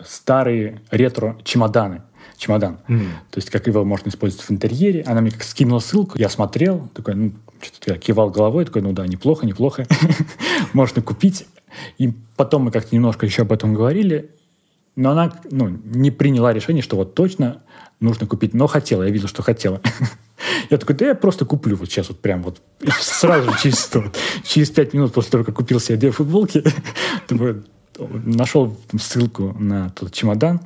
старые 0.01 0.83
ретро-чемоданы 0.91 2.03
чемодан. 2.37 2.79
Mm. 2.89 3.09
То 3.31 3.39
есть, 3.39 3.51
как 3.51 3.67
его 3.67 3.85
можно 3.85 4.09
использовать 4.09 4.45
в 4.45 4.51
интерьере. 4.51 5.03
Она 5.03 5.21
мне 5.21 5.31
как 5.31 5.43
скинула 5.43 5.81
ссылку, 5.81 6.19
я 6.19 6.29
смотрел, 6.29 6.89
такой, 6.95 7.15
ну, 7.15 7.33
что-то 7.61 7.95
я 7.95 7.99
кивал 7.99 8.31
головой, 8.31 8.65
такой, 8.65 8.83
ну 8.83 8.93
да, 8.93 9.07
неплохо, 9.07 9.47
неплохо. 9.47 9.87
Можно 10.73 11.03
купить. 11.03 11.47
И 11.99 12.13
потом 12.37 12.65
мы 12.65 12.71
как-то 12.71 12.95
немножко 12.95 13.27
еще 13.27 13.43
об 13.43 13.53
этом 13.53 13.75
говорили, 13.75 14.31
но 14.95 15.11
она 15.11 15.33
ну, 15.51 15.69
не 15.69 16.11
приняла 16.11 16.53
решение, 16.53 16.83
что 16.83 16.97
вот 16.97 17.15
точно 17.15 17.63
нужно 18.01 18.27
купить, 18.27 18.55
но 18.55 18.67
хотела, 18.67 19.03
я 19.05 19.11
видел, 19.11 19.29
что 19.29 19.43
хотела. 19.43 19.81
Я 20.71 20.77
такой, 20.77 20.97
да 20.97 21.07
я 21.07 21.15
просто 21.15 21.47
куплю 21.47 21.77
вот 21.77 21.89
сейчас 21.89 22.09
вот 22.09 22.21
прям 22.21 22.43
вот 22.43 22.61
сразу 23.01 23.51
через, 23.63 23.91
через 24.45 24.71
пять 24.71 24.93
минут 24.93 25.15
после 25.15 25.31
того, 25.31 25.45
как 25.45 25.55
купил 25.55 25.81
себе 25.81 25.97
две 25.97 26.11
футболки, 26.11 26.63
нашел 27.99 28.77
ссылку 28.99 29.57
на 29.59 29.91
тот 29.91 30.13
чемодан, 30.13 30.61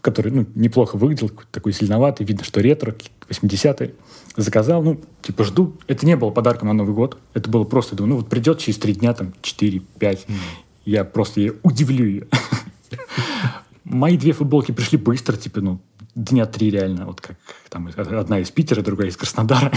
который 0.00 0.32
ну, 0.32 0.46
неплохо 0.54 0.96
выглядел, 0.96 1.30
такой 1.50 1.72
зеленоватый, 1.72 2.26
видно, 2.26 2.44
что 2.44 2.60
ретро, 2.60 2.94
80-е. 3.28 3.94
Заказал, 4.36 4.82
ну, 4.82 5.00
типа, 5.22 5.44
жду. 5.44 5.76
Это 5.86 6.06
не 6.06 6.16
было 6.16 6.30
подарком 6.30 6.68
на 6.68 6.74
Новый 6.74 6.94
год. 6.94 7.18
Это 7.34 7.50
было 7.50 7.64
просто, 7.64 7.96
думаю, 7.96 8.10
ну, 8.10 8.16
вот 8.20 8.28
придет 8.28 8.58
через 8.58 8.78
три 8.78 8.94
дня, 8.94 9.12
там, 9.12 9.32
4-5. 9.42 9.82
Mm. 9.98 10.34
Я 10.84 11.04
просто 11.04 11.40
ее 11.40 11.54
удивлю 11.62 12.06
ее. 12.06 12.26
Мои 13.84 14.16
две 14.16 14.32
футболки 14.32 14.72
пришли 14.72 14.98
быстро, 14.98 15.36
типа, 15.36 15.60
ну, 15.60 15.80
дня 16.14 16.46
три 16.46 16.70
реально. 16.70 17.06
Вот 17.06 17.20
как 17.20 17.36
там 17.68 17.90
одна 17.96 18.38
из 18.40 18.50
Питера, 18.50 18.82
другая 18.82 19.08
из 19.08 19.16
Краснодара. 19.16 19.72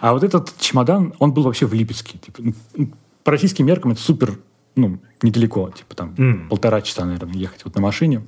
А 0.00 0.12
вот 0.12 0.22
этот 0.22 0.56
чемодан, 0.58 1.14
он 1.18 1.32
был 1.32 1.42
вообще 1.42 1.66
в 1.66 1.74
Липецке. 1.74 2.18
Типа, 2.18 2.42
ну, 2.74 2.92
по 3.24 3.32
российским 3.32 3.66
меркам 3.66 3.92
это 3.92 4.00
супер, 4.00 4.38
ну, 4.76 5.00
недалеко. 5.22 5.70
Типа 5.70 5.94
там 5.96 6.14
mm. 6.14 6.48
полтора 6.48 6.82
часа, 6.82 7.04
наверное, 7.04 7.34
ехать 7.34 7.64
вот 7.64 7.74
на 7.74 7.80
машине. 7.80 8.22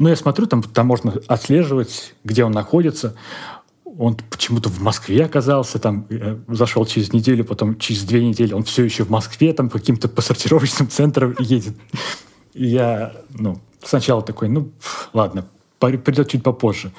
Ну, 0.00 0.08
я 0.08 0.16
смотрю, 0.16 0.46
там, 0.46 0.62
там 0.62 0.86
можно 0.86 1.12
отслеживать, 1.26 2.14
где 2.24 2.42
он 2.42 2.52
находится. 2.52 3.14
Он 3.84 4.16
почему-то 4.30 4.70
в 4.70 4.80
Москве 4.80 5.26
оказался, 5.26 5.78
там 5.78 6.06
э, 6.08 6.38
зашел 6.48 6.86
через 6.86 7.12
неделю, 7.12 7.44
потом 7.44 7.78
через 7.78 8.04
две 8.04 8.24
недели 8.24 8.54
он 8.54 8.62
все 8.62 8.82
еще 8.82 9.04
в 9.04 9.10
Москве, 9.10 9.52
там 9.52 9.68
каким-то 9.68 10.08
по 10.08 10.22
сортировочным 10.22 10.88
центрам 10.90 11.36
едет. 11.38 11.74
Я, 12.54 13.12
ну, 13.28 13.60
сначала 13.84 14.22
такой, 14.22 14.48
ну, 14.48 14.70
ладно, 15.12 15.46
придет 15.78 16.30
чуть 16.30 16.42
попозже. 16.42 16.92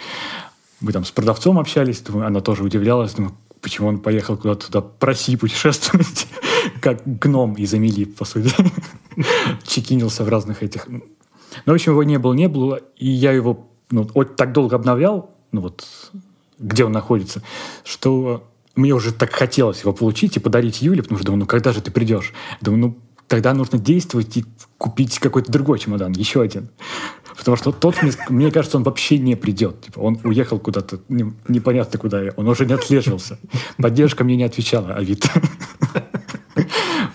Мы 0.80 0.92
там 0.92 1.04
с 1.04 1.10
продавцом 1.10 1.58
общались, 1.58 2.02
думаю, 2.02 2.28
она 2.28 2.40
тоже 2.40 2.64
удивлялась, 2.64 3.14
думаю, 3.14 3.34
почему 3.62 3.88
он 3.88 3.98
поехал 3.98 4.38
куда-то 4.38 4.68
туда 4.68 4.82
по 4.82 5.08
России 5.08 5.36
путешествовать, 5.38 6.28
как 6.82 7.02
гном 7.04 7.56
из 7.56 7.74
Эмилии, 7.74 8.06
по 8.06 8.26
сути. 8.26 8.54
Чекинился 9.66 10.24
в 10.24 10.30
разных 10.30 10.62
этих... 10.62 10.88
Ну, 11.66 11.74
в 11.74 11.76
общем, 11.76 11.94
его 11.94 12.04
не 12.04 12.18
было, 12.18 12.34
не 12.34 12.48
было, 12.48 12.80
и 12.98 13.08
я 13.08 13.32
его 13.32 13.68
ну, 13.90 14.06
так 14.06 14.54
долго 14.54 14.76
обновлял, 14.76 15.32
ну 15.52 15.62
вот, 15.62 15.86
где 16.60 16.86
он 16.86 16.92
находится, 16.92 17.42
что 17.84 18.48
мне 18.76 18.94
уже 18.94 19.14
так 19.14 19.32
хотелось 19.34 19.82
его 19.82 19.94
получить 19.94 20.38
и 20.38 20.40
подарить 20.40 20.82
Юле, 20.82 21.04
потому 21.04 21.18
что 21.18 21.26
думаю, 21.28 21.42
ну 21.42 21.46
когда 21.46 21.74
же 21.74 21.82
ты 21.82 21.92
придешь? 21.92 22.34
Думаю, 22.62 22.80
ну 22.80 22.98
тогда 23.28 23.54
нужно 23.54 23.78
действовать 23.78 24.36
и 24.38 24.46
купить 24.78 25.20
какой-то 25.20 25.52
другой 25.52 25.80
чемодан, 25.80 26.12
еще 26.12 26.42
один. 26.42 26.70
Потому 27.38 27.56
что 27.56 27.72
тот, 27.72 28.02
мне, 28.02 28.12
мне 28.30 28.52
кажется, 28.52 28.78
он 28.78 28.84
вообще 28.84 29.18
не 29.18 29.36
придет. 29.36 29.82
Типа, 29.82 30.00
он 30.00 30.20
уехал 30.24 30.60
куда-то, 30.60 31.00
не, 31.08 31.34
непонятно 31.48 31.98
куда, 31.98 32.22
он 32.36 32.48
уже 32.48 32.66
не 32.66 32.74
отслеживался. 32.74 33.40
Поддержка 33.78 34.24
мне 34.24 34.36
не 34.36 34.44
отвечала, 34.44 34.96
Авито. 34.96 35.30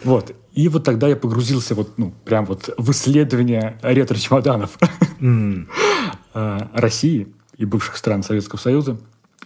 Вот. 0.05 0.34
И 0.57 0.69
вот 0.69 0.85
тогда 0.85 1.07
я 1.07 1.17
погрузился 1.17 1.75
вот, 1.75 1.99
ну, 1.99 2.15
прям 2.25 2.47
вот 2.47 2.71
в 2.79 2.91
исследование 2.91 3.79
ретро-чемоданов 3.83 4.79
а, 6.33 6.71
России 6.75 7.29
и 7.59 7.67
бывших 7.67 7.99
стран 7.99 8.23
Советского 8.23 8.59
Союза. 8.59 8.99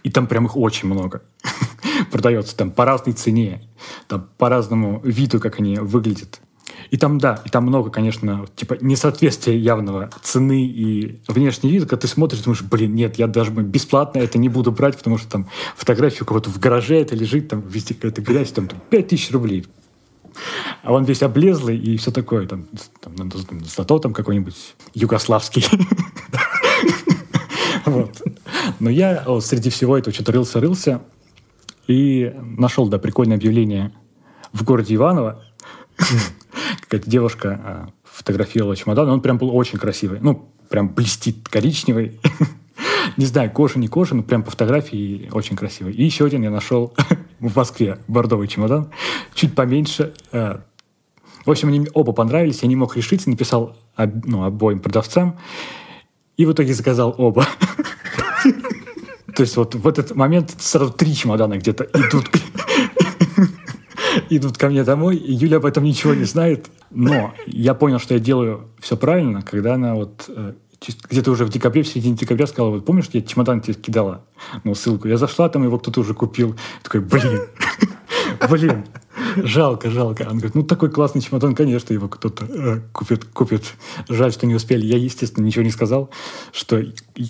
И 0.03 0.09
там 0.09 0.25
прям 0.25 0.45
их 0.45 0.55
очень 0.55 0.87
много. 0.87 1.21
Продается 2.11 2.55
там 2.55 2.71
по 2.71 2.85
разной 2.85 3.13
цене, 3.13 3.61
там 4.07 4.29
по 4.37 4.47
разному 4.47 5.01
виду, 5.03 5.41
как 5.41 5.59
они 5.59 5.75
выглядят. 5.75 6.39
И 6.91 6.97
там, 6.97 7.17
да, 7.17 7.41
и 7.45 7.49
там 7.49 7.65
много, 7.65 7.89
конечно, 7.89 8.45
типа 8.55 8.77
несоответствия 8.79 9.57
явного 9.57 10.09
цены 10.21 10.65
и 10.65 11.19
внешний 11.27 11.71
вид, 11.71 11.81
когда 11.83 11.97
ты 11.97 12.07
смотришь, 12.07 12.39
думаешь, 12.39 12.61
блин, 12.61 12.95
нет, 12.95 13.19
я 13.19 13.27
даже 13.27 13.51
бесплатно 13.51 14.19
это 14.19 14.37
не 14.37 14.47
буду 14.47 14.71
брать, 14.71 14.97
потому 14.97 15.17
что 15.17 15.29
там 15.29 15.49
фотография 15.75 16.23
у 16.23 16.25
кого-то 16.25 16.49
в 16.49 16.57
гараже 16.59 16.95
это 16.95 17.17
лежит, 17.17 17.49
там 17.49 17.61
везде 17.67 17.95
какая-то 17.95 18.21
грязь, 18.21 18.51
там, 18.51 18.67
там 18.67 18.79
5000 18.89 19.31
рублей. 19.31 19.67
А 20.83 20.93
он 20.93 21.03
весь 21.03 21.23
облезлый 21.23 21.77
и 21.77 21.97
все 21.97 22.11
такое, 22.11 22.47
там, 22.47 22.67
там, 23.01 23.31
зато 23.65 23.99
там 23.99 24.13
какой-нибудь 24.13 24.75
югославский. 24.93 25.65
Вот. 27.85 28.21
Но 28.79 28.89
я 28.89 29.25
среди 29.41 29.69
всего 29.69 29.97
этого 29.97 30.13
что-то 30.13 30.31
рылся-рылся 30.33 31.01
и 31.87 32.33
нашел, 32.41 32.87
да, 32.87 32.99
прикольное 32.99 33.37
объявление 33.37 33.91
в 34.53 34.63
городе 34.63 34.95
Иваново. 34.95 35.43
Какая-то 36.81 37.09
девушка 37.09 37.61
а, 37.63 37.89
фотографировала 38.03 38.75
чемодан, 38.75 39.09
он 39.09 39.21
прям 39.21 39.37
был 39.37 39.55
очень 39.55 39.79
красивый. 39.79 40.19
Ну, 40.21 40.49
прям 40.69 40.89
блестит 40.89 41.47
коричневый. 41.49 42.19
Не 43.17 43.25
знаю, 43.25 43.51
кожа, 43.51 43.79
не 43.79 43.87
кожа, 43.87 44.15
но 44.15 44.23
прям 44.23 44.43
по 44.43 44.51
фотографии 44.51 45.29
очень 45.31 45.55
красивый. 45.55 45.93
И 45.93 46.03
еще 46.03 46.25
один 46.25 46.43
я 46.43 46.49
нашел 46.49 46.93
в 47.41 47.55
Москве, 47.55 47.97
бордовый 48.07 48.47
чемодан, 48.47 48.91
чуть 49.33 49.55
поменьше. 49.55 50.13
А. 50.31 50.61
В 51.45 51.51
общем, 51.51 51.69
они 51.69 51.87
оба 51.93 52.13
понравились, 52.13 52.61
я 52.61 52.69
не 52.69 52.75
мог 52.75 52.95
решиться, 52.95 53.29
написал 53.29 53.75
ну, 53.97 54.43
обоим 54.43 54.79
продавцам. 54.79 55.37
И 56.37 56.45
в 56.45 56.53
итоге 56.53 56.73
заказал 56.73 57.13
оба. 57.17 57.45
То 59.35 59.41
есть 59.41 59.57
вот 59.57 59.75
в 59.75 59.87
этот 59.87 60.15
момент 60.15 60.55
сразу 60.59 60.91
три 60.91 61.15
чемодана 61.15 61.57
где-то 61.57 61.87
идут 61.93 62.29
идут 64.29 64.57
ко 64.57 64.69
мне 64.69 64.83
домой, 64.83 65.15
и 65.15 65.33
Юля 65.33 65.57
об 65.57 65.65
этом 65.65 65.83
ничего 65.83 66.13
не 66.13 66.25
знает. 66.25 66.67
Но 66.89 67.33
я 67.47 67.73
понял, 67.73 67.99
что 67.99 68.13
я 68.13 68.19
делаю 68.19 68.69
все 68.79 68.97
правильно, 68.97 69.41
когда 69.41 69.75
она 69.75 69.95
вот 69.95 70.25
э, 70.27 70.53
где-то 71.09 71.31
уже 71.31 71.45
в 71.45 71.49
декабре, 71.49 71.83
в 71.83 71.87
середине 71.87 72.15
декабря 72.15 72.47
сказала, 72.47 72.71
вот 72.71 72.85
помнишь, 72.85 73.09
я 73.13 73.21
чемодан 73.21 73.61
тебе 73.61 73.75
кидала, 73.75 74.25
ну, 74.63 74.73
ссылку. 74.73 75.07
Я 75.07 75.17
зашла, 75.17 75.47
там 75.47 75.63
его 75.63 75.77
кто-то 75.77 75.99
уже 75.99 76.15
купил. 76.15 76.55
Такой, 76.81 77.01
блин, 77.01 77.41
блин, 78.49 78.85
жалко, 79.35 79.91
жалко. 79.91 80.23
Она 80.23 80.33
говорит, 80.33 80.55
ну, 80.55 80.63
такой 80.63 80.89
классный 80.89 81.21
чемодан, 81.21 81.53
конечно, 81.53 81.93
его 81.93 82.07
кто-то 82.07 82.45
э, 82.45 82.81
купит, 82.93 83.25
купит. 83.25 83.63
Жаль, 84.09 84.33
что 84.33 84.47
не 84.47 84.55
успели. 84.55 84.83
Я, 84.83 84.97
естественно, 84.97 85.45
ничего 85.45 85.63
не 85.63 85.69
сказал, 85.71 86.09
что 86.51 86.81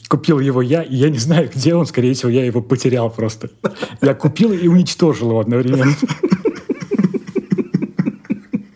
купил 0.08 0.40
его 0.40 0.62
я, 0.62 0.82
и 0.82 0.96
я 0.96 1.10
не 1.10 1.20
знаю, 1.20 1.50
где 1.54 1.76
он. 1.76 1.86
Скорее 1.86 2.14
всего, 2.14 2.32
я 2.32 2.46
его 2.46 2.62
потерял 2.62 3.10
просто. 3.10 3.50
Я 4.02 4.14
купил 4.14 4.54
и 4.54 4.68
уничтожил 4.68 5.30
его 5.30 5.40
одновременно. 5.40 5.94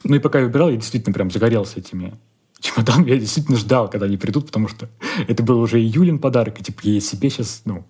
Ну 0.08 0.14
и 0.14 0.20
пока 0.20 0.38
я 0.38 0.46
выбирал, 0.46 0.70
я 0.70 0.76
действительно 0.76 1.16
прям 1.16 1.32
загорелся 1.32 1.80
этими 1.80 2.14
чемоданами. 2.60 3.12
Я 3.12 3.18
действительно 3.18 3.58
ждал, 3.58 3.90
когда 3.90 4.06
они 4.06 4.18
придут, 4.18 4.48
потому 4.48 4.68
что 4.68 4.90
это 5.28 5.44
был 5.44 5.60
уже 5.60 5.80
июлин 5.80 6.20
подарок, 6.20 6.60
и 6.60 6.64
типа 6.64 6.82
я 6.84 7.00
себе 7.00 7.30
сейчас, 7.30 7.62
ну, 7.66 7.86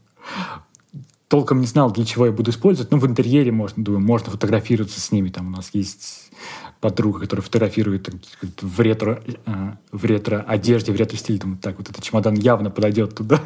толком 1.28 1.60
не 1.60 1.68
знал, 1.68 1.92
для 1.92 2.06
чего 2.06 2.26
я 2.26 2.32
буду 2.32 2.52
использовать. 2.52 2.92
Ну, 2.92 2.98
в 2.98 3.06
интерьере 3.06 3.52
можно, 3.52 3.84
думаю, 3.84 4.02
можно 4.02 4.32
фотографироваться 4.32 5.00
с 5.00 5.12
ними. 5.12 5.30
Там 5.30 5.48
у 5.48 5.50
нас 5.50 5.70
есть 5.74 6.32
подруга, 6.80 7.22
которая 7.22 7.44
фотографирует 7.44 8.10
в 8.62 8.80
ретро, 8.80 9.24
э, 9.46 9.74
в 9.92 10.06
ретро 10.06 10.46
одежде, 10.48 10.92
в 10.92 10.96
ретро 10.96 11.18
стиле. 11.18 11.40
Думаю, 11.40 11.58
так, 11.60 11.78
вот 11.78 11.90
этот 11.90 12.04
чемодан 12.04 12.36
явно 12.36 12.70
подойдет 12.70 13.16
туда. 13.16 13.42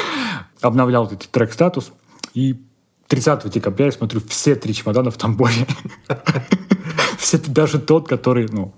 Обновлял 0.60 1.06
этот 1.06 1.28
трек-статус. 1.28 1.92
И 2.34 2.60
30 3.08 3.50
декабря 3.50 3.86
я 3.86 3.92
смотрю 3.92 4.20
все 4.28 4.54
три 4.54 4.74
чемодана 4.74 5.10
в 5.10 5.16
Тамбове. 5.16 5.66
все, 7.18 7.38
даже 7.38 7.78
тот, 7.78 8.08
который, 8.08 8.48
ну, 8.50 8.74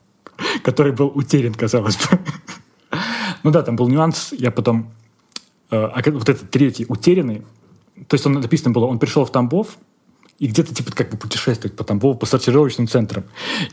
который 0.67 0.91
был 0.91 1.13
утерян, 1.15 1.55
казалось 1.55 1.97
бы. 1.97 2.19
ну 3.45 3.53
да, 3.53 3.63
там 3.63 3.77
был 3.77 3.89
нюанс. 3.89 4.33
Я 4.33 4.51
потом... 4.51 4.91
Э, 5.71 5.85
а 5.95 6.03
вот 6.11 6.29
этот 6.29 6.51
третий 6.51 6.87
утерянный, 6.89 7.43
то 8.09 8.15
есть 8.15 8.27
он 8.27 8.33
написано 8.33 8.73
было, 8.73 8.87
он 8.87 8.99
пришел 8.99 9.25
в 9.25 9.31
Тамбов, 9.31 9.79
и 10.41 10.49
где-то 10.49 10.75
типа 10.75 10.91
как 10.91 11.11
бы 11.11 11.19
путешествовать 11.19 11.77
по 11.77 11.85
Тамбову, 11.85 12.19
по 12.19 12.27
сортировочным 12.27 12.89
центрам. 12.89 13.25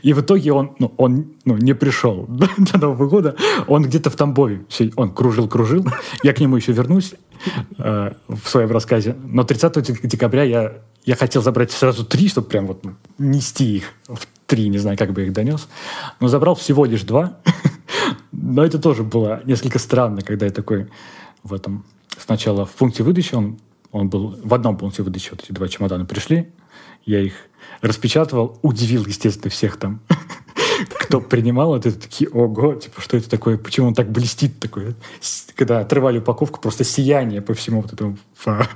И 0.02 0.12
в 0.12 0.20
итоге 0.20 0.52
он, 0.52 0.76
ну, 0.78 0.94
он 0.96 1.32
ну, 1.44 1.56
не 1.56 1.74
пришел 1.74 2.26
до 2.58 2.78
Нового 2.78 3.08
года, 3.08 3.34
он 3.66 3.82
где-то 3.82 4.08
в 4.08 4.14
Тамбове, 4.14 4.64
он 4.94 5.12
кружил-кружил, 5.12 5.84
я 6.22 6.32
к 6.32 6.38
нему 6.38 6.54
еще 6.56 6.70
вернусь 6.70 7.14
э, 7.76 8.12
в 8.28 8.48
своем 8.48 8.70
рассказе, 8.70 9.16
но 9.24 9.42
30 9.42 10.00
декабря 10.06 10.44
я, 10.44 10.72
я 11.04 11.16
хотел 11.16 11.42
забрать 11.42 11.72
сразу 11.72 12.06
три, 12.06 12.28
чтобы 12.28 12.46
прям 12.46 12.68
вот 12.68 12.84
ну, 12.84 12.94
нести 13.18 13.78
их 13.78 13.84
в 14.06 14.26
три, 14.46 14.68
не 14.68 14.78
знаю, 14.78 14.98
как 14.98 15.12
бы 15.12 15.24
их 15.24 15.32
донес, 15.32 15.68
но 16.20 16.28
забрал 16.28 16.54
всего 16.54 16.84
лишь 16.84 17.02
два, 17.02 17.38
но 18.32 18.64
это 18.64 18.78
тоже 18.78 19.02
было 19.02 19.42
несколько 19.44 19.78
странно, 19.78 20.22
когда 20.22 20.46
я 20.46 20.52
такой 20.52 20.88
в 21.42 21.52
этом 21.54 21.84
сначала 22.18 22.64
в 22.64 22.72
пункте 22.72 23.02
выдачи 23.02 23.34
он 23.34 23.58
он 23.94 24.08
был 24.08 24.36
в 24.42 24.52
одном 24.52 24.76
пункте 24.76 25.04
выдачи, 25.04 25.30
вот 25.30 25.44
эти 25.44 25.52
два 25.52 25.68
чемодана 25.68 26.04
пришли, 26.04 26.48
я 27.06 27.20
их 27.20 27.34
распечатывал, 27.80 28.58
удивил, 28.60 29.06
естественно, 29.06 29.50
всех 29.50 29.76
там, 29.76 30.00
кто 30.98 31.20
принимал 31.20 31.76
это, 31.76 31.92
такие, 31.92 32.28
ого, 32.28 32.74
типа, 32.74 33.00
что 33.00 33.16
это 33.16 33.30
такое, 33.30 33.56
почему 33.56 33.86
он 33.86 33.94
так 33.94 34.10
блестит 34.10 34.58
такое. 34.58 34.96
Когда 35.54 35.78
отрывали 35.78 36.18
упаковку, 36.18 36.60
просто 36.60 36.82
сияние 36.82 37.40
по 37.40 37.54
всему 37.54 37.82
вот 37.82 37.92
этому, 37.92 38.18
по, 38.44 38.68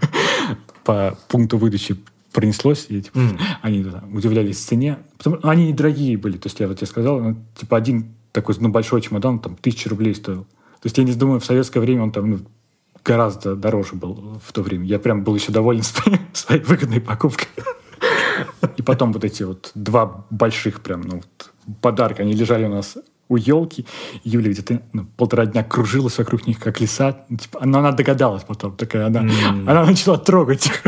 по 0.84 1.18
пункту 1.26 1.58
выдачи 1.58 1.96
пронеслось, 2.32 2.86
и 2.88 3.02
типа, 3.02 3.18
mm. 3.18 3.40
они 3.62 3.82
да, 3.82 4.04
удивлялись 4.12 4.58
цене. 4.58 4.98
Потому, 5.16 5.38
они 5.42 5.68
недорогие 5.68 6.16
были, 6.18 6.36
то 6.36 6.46
есть 6.46 6.60
я 6.60 6.68
вот 6.68 6.76
тебе 6.76 6.86
сказал, 6.86 7.20
ну, 7.20 7.36
типа 7.56 7.76
один 7.76 8.14
такой 8.32 8.54
ну, 8.60 8.68
большой 8.68 9.00
чемодан 9.00 9.38
там 9.38 9.56
тысячу 9.56 9.88
рублей 9.90 10.14
стоил. 10.14 10.44
То 10.44 10.86
есть 10.86 10.98
я 10.98 11.04
не 11.04 11.12
думаю, 11.12 11.40
в 11.40 11.44
советское 11.44 11.80
время 11.80 12.04
он 12.04 12.12
там 12.12 12.30
ну, 12.30 12.38
гораздо 13.04 13.56
дороже 13.56 13.94
был 13.94 14.40
в 14.44 14.52
то 14.52 14.62
время. 14.62 14.84
Я 14.86 14.98
прям 14.98 15.24
был 15.24 15.34
еще 15.34 15.52
доволен 15.52 15.82
своей, 15.84 16.20
своей 16.32 16.62
выгодной 16.62 17.00
покупкой. 17.00 17.48
И 18.76 18.82
потом 18.82 19.12
вот 19.12 19.24
эти 19.24 19.42
вот 19.42 19.70
два 19.74 20.26
больших 20.30 20.82
прям 20.82 21.02
ну, 21.02 21.16
вот 21.16 21.52
подарка, 21.80 22.22
они 22.22 22.32
лежали 22.32 22.64
у 22.64 22.70
нас 22.70 22.96
у 23.28 23.36
елки. 23.36 23.86
Юля 24.24 24.50
где-то 24.50 24.82
ну, 24.92 25.06
полтора 25.16 25.46
дня 25.46 25.62
кружилась 25.64 26.18
вокруг 26.18 26.46
них, 26.46 26.58
как 26.58 26.80
лиса. 26.80 27.24
Ну, 27.28 27.36
типа, 27.36 27.60
но 27.64 27.78
она 27.78 27.92
догадалась 27.92 28.44
потом, 28.44 28.76
такая, 28.76 29.06
она, 29.06 29.22
mm. 29.22 29.70
она 29.70 29.84
начала 29.84 30.18
трогать 30.18 30.66
их. 30.66 30.82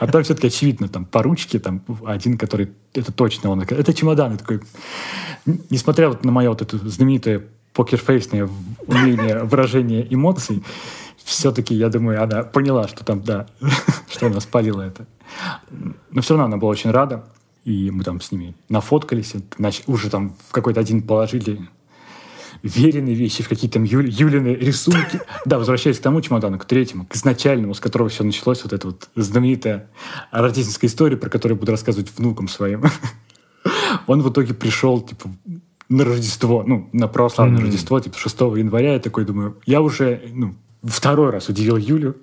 А 0.00 0.06
там 0.06 0.22
все-таки 0.22 0.46
очевидно, 0.46 0.88
там 0.88 1.04
по 1.04 1.22
ручке, 1.22 1.58
там 1.58 1.82
один, 2.06 2.38
который, 2.38 2.70
это 2.94 3.12
точно 3.12 3.50
он, 3.50 3.60
это 3.60 3.92
чемодан. 3.92 4.38
такой, 4.38 4.62
несмотря 5.68 6.08
вот 6.08 6.24
на 6.24 6.32
мое 6.32 6.48
вот 6.48 6.62
это 6.62 6.78
знаменитое 6.78 7.44
покерфейсное 7.74 8.48
умение 8.86 9.44
выражения 9.44 10.06
эмоций, 10.08 10.64
все-таки, 11.22 11.74
я 11.74 11.90
думаю, 11.90 12.22
она 12.22 12.42
поняла, 12.44 12.88
что 12.88 13.04
там, 13.04 13.22
да, 13.22 13.46
что 14.08 14.28
она 14.28 14.40
спалила 14.40 14.80
это. 14.80 15.06
Но 16.10 16.22
все 16.22 16.34
равно 16.34 16.46
она 16.46 16.56
была 16.56 16.70
очень 16.70 16.90
рада. 16.90 17.24
И 17.64 17.90
мы 17.90 18.02
там 18.02 18.22
с 18.22 18.32
ними 18.32 18.54
нафоткались, 18.70 19.34
уже 19.86 20.08
там 20.08 20.34
в 20.48 20.52
какой-то 20.52 20.80
один 20.80 21.02
положили 21.02 21.68
веренные 22.62 23.14
вещи, 23.14 23.42
в 23.42 23.48
какие-то 23.48 23.74
там 23.74 23.84
Ю, 23.84 24.00
Юлины 24.00 24.54
рисунки. 24.54 25.20
Да, 25.44 25.58
возвращаясь 25.58 25.98
к 25.98 26.02
тому 26.02 26.20
чемодану, 26.20 26.58
к 26.58 26.64
третьему, 26.64 27.06
к 27.06 27.16
изначальному, 27.16 27.74
с 27.74 27.80
которого 27.80 28.08
все 28.08 28.24
началось, 28.24 28.62
вот 28.62 28.72
эта 28.72 28.88
вот 28.88 29.08
знаменитая 29.16 29.88
рождественская 30.30 30.88
история, 30.88 31.16
про 31.16 31.30
которую 31.30 31.56
я 31.56 31.60
буду 31.60 31.72
рассказывать 31.72 32.10
внукам 32.16 32.48
своим. 32.48 32.84
Он 34.06 34.22
в 34.22 34.30
итоге 34.30 34.54
пришел, 34.54 35.00
типа, 35.00 35.30
на 35.88 36.04
Рождество, 36.04 36.62
ну, 36.66 36.88
на 36.92 37.08
православное 37.08 37.58
mm-hmm. 37.60 37.64
Рождество, 37.64 38.00
типа, 38.00 38.18
6 38.18 38.40
января, 38.40 38.94
я 38.94 39.00
такой 39.00 39.24
думаю, 39.24 39.58
я 39.66 39.80
уже, 39.80 40.22
ну, 40.32 40.54
второй 40.82 41.30
раз 41.30 41.48
удивил 41.48 41.76
Юлю, 41.76 42.16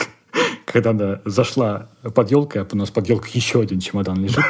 когда 0.64 0.90
она 0.90 1.20
зашла 1.24 1.88
под 2.14 2.30
елкой, 2.30 2.62
а 2.62 2.66
у 2.70 2.76
нас 2.76 2.90
под 2.90 3.08
елкой 3.08 3.30
еще 3.34 3.60
один 3.60 3.80
чемодан 3.80 4.22
лежит. 4.22 4.44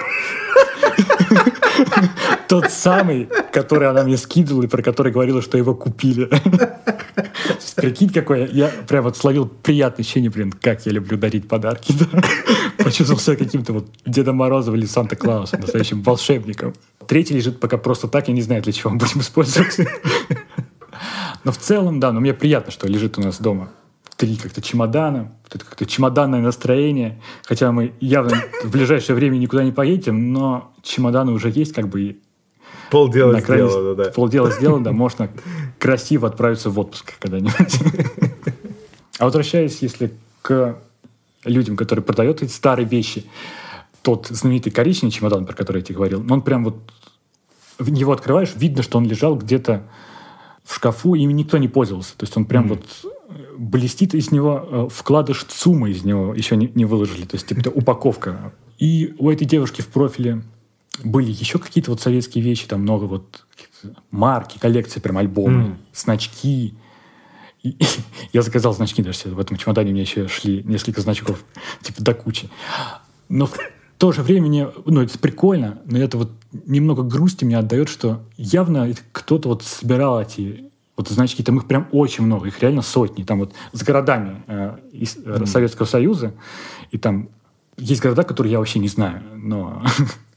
Тот 2.48 2.70
самый, 2.70 3.28
который 3.52 3.88
она 3.88 4.04
мне 4.04 4.16
скидывала 4.16 4.62
и 4.62 4.66
про 4.66 4.82
который 4.82 5.12
говорила, 5.12 5.42
что 5.42 5.58
его 5.58 5.74
купили. 5.74 6.28
Прикинь, 7.76 8.08
какой 8.10 8.50
я 8.50 8.70
прям 8.88 9.04
вот 9.04 9.16
словил 9.16 9.46
приятное 9.46 10.02
ощущение, 10.02 10.30
блин, 10.30 10.52
как 10.52 10.84
я 10.86 10.92
люблю 10.92 11.16
дарить 11.16 11.46
подарки. 11.46 11.94
Почувствовал 12.78 13.20
себя 13.20 13.36
каким-то 13.36 13.72
вот 13.72 13.88
Дедом 14.04 14.36
Морозом 14.36 14.74
или 14.74 14.86
Санта-Клаусом, 14.86 15.60
настоящим 15.60 16.02
волшебником. 16.02 16.74
Третий 17.06 17.34
лежит 17.34 17.60
пока 17.60 17.76
просто 17.78 18.08
так, 18.08 18.28
я 18.28 18.34
не 18.34 18.42
знаю, 18.42 18.62
для 18.62 18.72
чего 18.72 18.90
мы 18.90 18.98
будем 18.98 19.20
использовать. 19.20 19.76
Но 21.44 21.52
в 21.52 21.58
целом, 21.58 22.00
да, 22.00 22.12
но 22.12 22.20
мне 22.20 22.34
приятно, 22.34 22.72
что 22.72 22.88
лежит 22.88 23.18
у 23.18 23.20
нас 23.20 23.40
дома 23.40 23.70
три 24.16 24.36
как-то 24.36 24.60
чемодана, 24.60 25.32
это 25.48 25.64
как-то 25.64 25.86
чемоданное 25.86 26.40
настроение. 26.40 27.20
Хотя 27.44 27.70
мы 27.70 27.94
явно 28.00 28.42
в 28.64 28.70
ближайшее 28.70 29.14
время 29.14 29.36
никуда 29.36 29.62
не 29.62 29.70
поедем, 29.70 30.32
но 30.32 30.74
чемоданы 30.82 31.30
уже 31.30 31.50
есть, 31.54 31.72
как 31.72 31.88
бы 31.88 32.18
Полдела 32.90 33.32
на 33.32 33.40
сделано, 33.40 33.94
да. 33.94 34.10
Полдела 34.10 34.50
сделано, 34.50 34.92
можно 34.92 35.30
красиво 35.78 36.28
отправиться 36.28 36.70
в 36.70 36.78
отпуск 36.78 37.14
когда-нибудь. 37.18 37.80
А 39.18 39.24
возвращаясь, 39.24 39.82
если 39.82 40.12
к 40.42 40.78
людям, 41.44 41.76
которые 41.76 42.04
продают 42.04 42.42
эти 42.42 42.52
старые 42.52 42.88
вещи, 42.88 43.24
тот 44.02 44.28
знаменитый 44.28 44.72
коричневый 44.72 45.12
чемодан, 45.12 45.44
про 45.44 45.54
который 45.54 45.78
я 45.78 45.84
тебе 45.84 45.96
говорил, 45.96 46.24
он 46.30 46.42
прям 46.42 46.64
вот 46.64 46.76
в 47.78 47.90
него 47.90 48.12
открываешь, 48.12 48.52
видно, 48.56 48.82
что 48.82 48.98
он 48.98 49.06
лежал 49.06 49.36
где-то 49.36 49.84
в 50.64 50.74
шкафу, 50.74 51.14
и 51.14 51.22
им 51.22 51.30
никто 51.30 51.58
не 51.58 51.68
пользовался. 51.68 52.16
То 52.16 52.24
есть 52.24 52.36
он 52.36 52.44
прям 52.44 52.66
mm-hmm. 52.66 52.80
вот 53.02 53.14
блестит 53.56 54.14
из 54.14 54.30
него, 54.30 54.68
э, 54.70 54.88
вкладыш 54.90 55.44
ЦУМа 55.44 55.90
из 55.90 56.04
него 56.04 56.34
еще 56.34 56.56
не, 56.56 56.70
не 56.74 56.84
выложили, 56.84 57.24
то 57.24 57.36
есть 57.36 57.46
типа 57.46 57.68
упаковка. 57.68 58.52
И 58.78 59.14
у 59.18 59.30
этой 59.30 59.46
девушки 59.46 59.80
в 59.80 59.88
профиле 59.88 60.42
были 61.04 61.30
еще 61.30 61.58
какие-то 61.58 61.90
вот 61.90 62.00
советские 62.00 62.42
вещи, 62.42 62.66
там 62.66 62.82
много 62.82 63.04
вот 63.04 63.46
марки, 64.10 64.58
коллекции, 64.58 65.00
прям 65.00 65.18
альбомы, 65.18 65.62
mm. 65.62 65.76
значки. 65.94 66.74
И, 67.62 67.70
и, 67.70 67.84
я 68.32 68.42
заказал 68.42 68.72
значки 68.72 69.02
даже 69.02 69.28
в 69.28 69.38
этом 69.38 69.56
чемодане, 69.56 69.92
мне 69.92 70.02
еще 70.02 70.28
шли 70.28 70.62
несколько 70.64 71.00
значков, 71.00 71.44
типа 71.82 72.02
до 72.02 72.14
кучи. 72.14 72.48
Но 73.28 73.46
в 73.46 73.56
то 73.98 74.12
же 74.12 74.22
время, 74.22 74.46
мне, 74.46 74.68
ну, 74.84 75.02
это 75.02 75.18
прикольно, 75.18 75.80
но 75.84 75.98
это 75.98 76.18
вот 76.18 76.30
немного 76.52 77.02
грусти 77.02 77.44
мне 77.44 77.58
отдает, 77.58 77.88
что 77.88 78.22
явно 78.36 78.92
кто-то 79.12 79.48
вот 79.48 79.62
собирал 79.64 80.20
эти 80.20 80.70
вот 80.96 81.08
значки, 81.08 81.42
там 81.42 81.58
их 81.58 81.66
прям 81.66 81.88
очень 81.92 82.24
много, 82.24 82.48
их 82.48 82.60
реально 82.60 82.82
сотни. 82.82 83.22
Там 83.22 83.38
вот 83.38 83.54
с 83.72 83.82
городами 83.82 84.42
э, 84.46 84.78
из 84.92 85.16
mm. 85.16 85.46
Советского 85.46 85.86
Союза, 85.86 86.34
и 86.90 86.98
там 86.98 87.28
есть 87.76 88.02
города, 88.02 88.24
которые 88.24 88.52
я 88.52 88.58
вообще 88.58 88.80
не 88.80 88.88
знаю, 88.88 89.22
но 89.36 89.82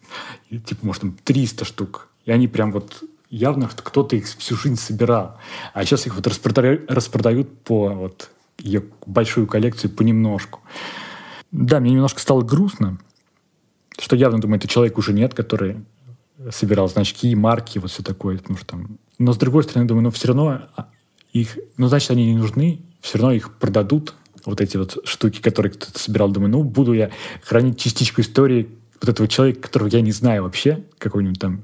типа, 0.60 0.86
может, 0.86 1.02
там 1.02 1.18
300 1.24 1.66
штук. 1.66 2.10
И 2.26 2.32
они 2.32 2.48
прям 2.48 2.72
вот 2.72 3.04
явно 3.30 3.70
кто-то 3.74 4.16
их 4.16 4.26
всю 4.26 4.56
жизнь 4.56 4.76
собирал. 4.76 5.38
А 5.74 5.84
сейчас 5.86 6.06
их 6.06 6.16
вот 6.16 6.28
распродают, 6.28 6.92
распродают 6.92 7.64
по 7.64 7.90
вот 7.90 8.30
ее 8.60 8.84
большую 9.06 9.48
коллекцию 9.48 9.92
понемножку. 9.92 10.60
Да, 11.52 11.80
мне 11.80 11.92
немножко 11.92 12.20
стало 12.20 12.42
грустно, 12.42 13.00
что 13.98 14.16
явно, 14.16 14.40
думаю, 14.40 14.58
это 14.58 14.68
человек 14.68 14.98
уже 14.98 15.14
нет, 15.14 15.34
который 15.34 15.84
собирал 16.50 16.88
значки, 16.88 17.34
марки, 17.36 17.80
вот 17.80 17.92
все 17.92 18.04
такое. 18.04 18.38
Потому 18.38 18.58
что 18.58 18.68
там... 18.68 18.98
Но 19.18 19.34
с 19.34 19.38
другой 19.38 19.64
стороны, 19.64 19.88
думаю, 19.88 20.04
ну 20.04 20.12
все 20.12 20.30
равно 20.30 20.62
а, 20.76 20.90
их, 21.34 21.58
ну 21.78 21.88
значит, 21.88 22.12
они 22.12 22.26
не 22.26 22.38
нужны, 22.38 22.82
все 23.00 23.18
равно 23.18 23.34
их 23.34 23.54
продадут, 23.54 24.14
вот 24.46 24.60
эти 24.60 24.78
вот 24.78 24.98
штуки, 25.04 25.40
которые 25.40 25.72
кто-то 25.72 26.00
собирал. 26.00 26.30
Думаю, 26.30 26.52
ну 26.52 26.64
буду 26.64 26.94
я 26.94 27.12
хранить 27.44 27.80
частичку 27.80 28.22
истории 28.22 28.70
вот 29.02 29.10
этого 29.10 29.28
человека, 29.28 29.62
которого 29.62 29.88
я 29.88 30.02
не 30.02 30.12
знаю 30.12 30.44
вообще, 30.44 30.84
какой-нибудь 30.98 31.40
там 31.40 31.64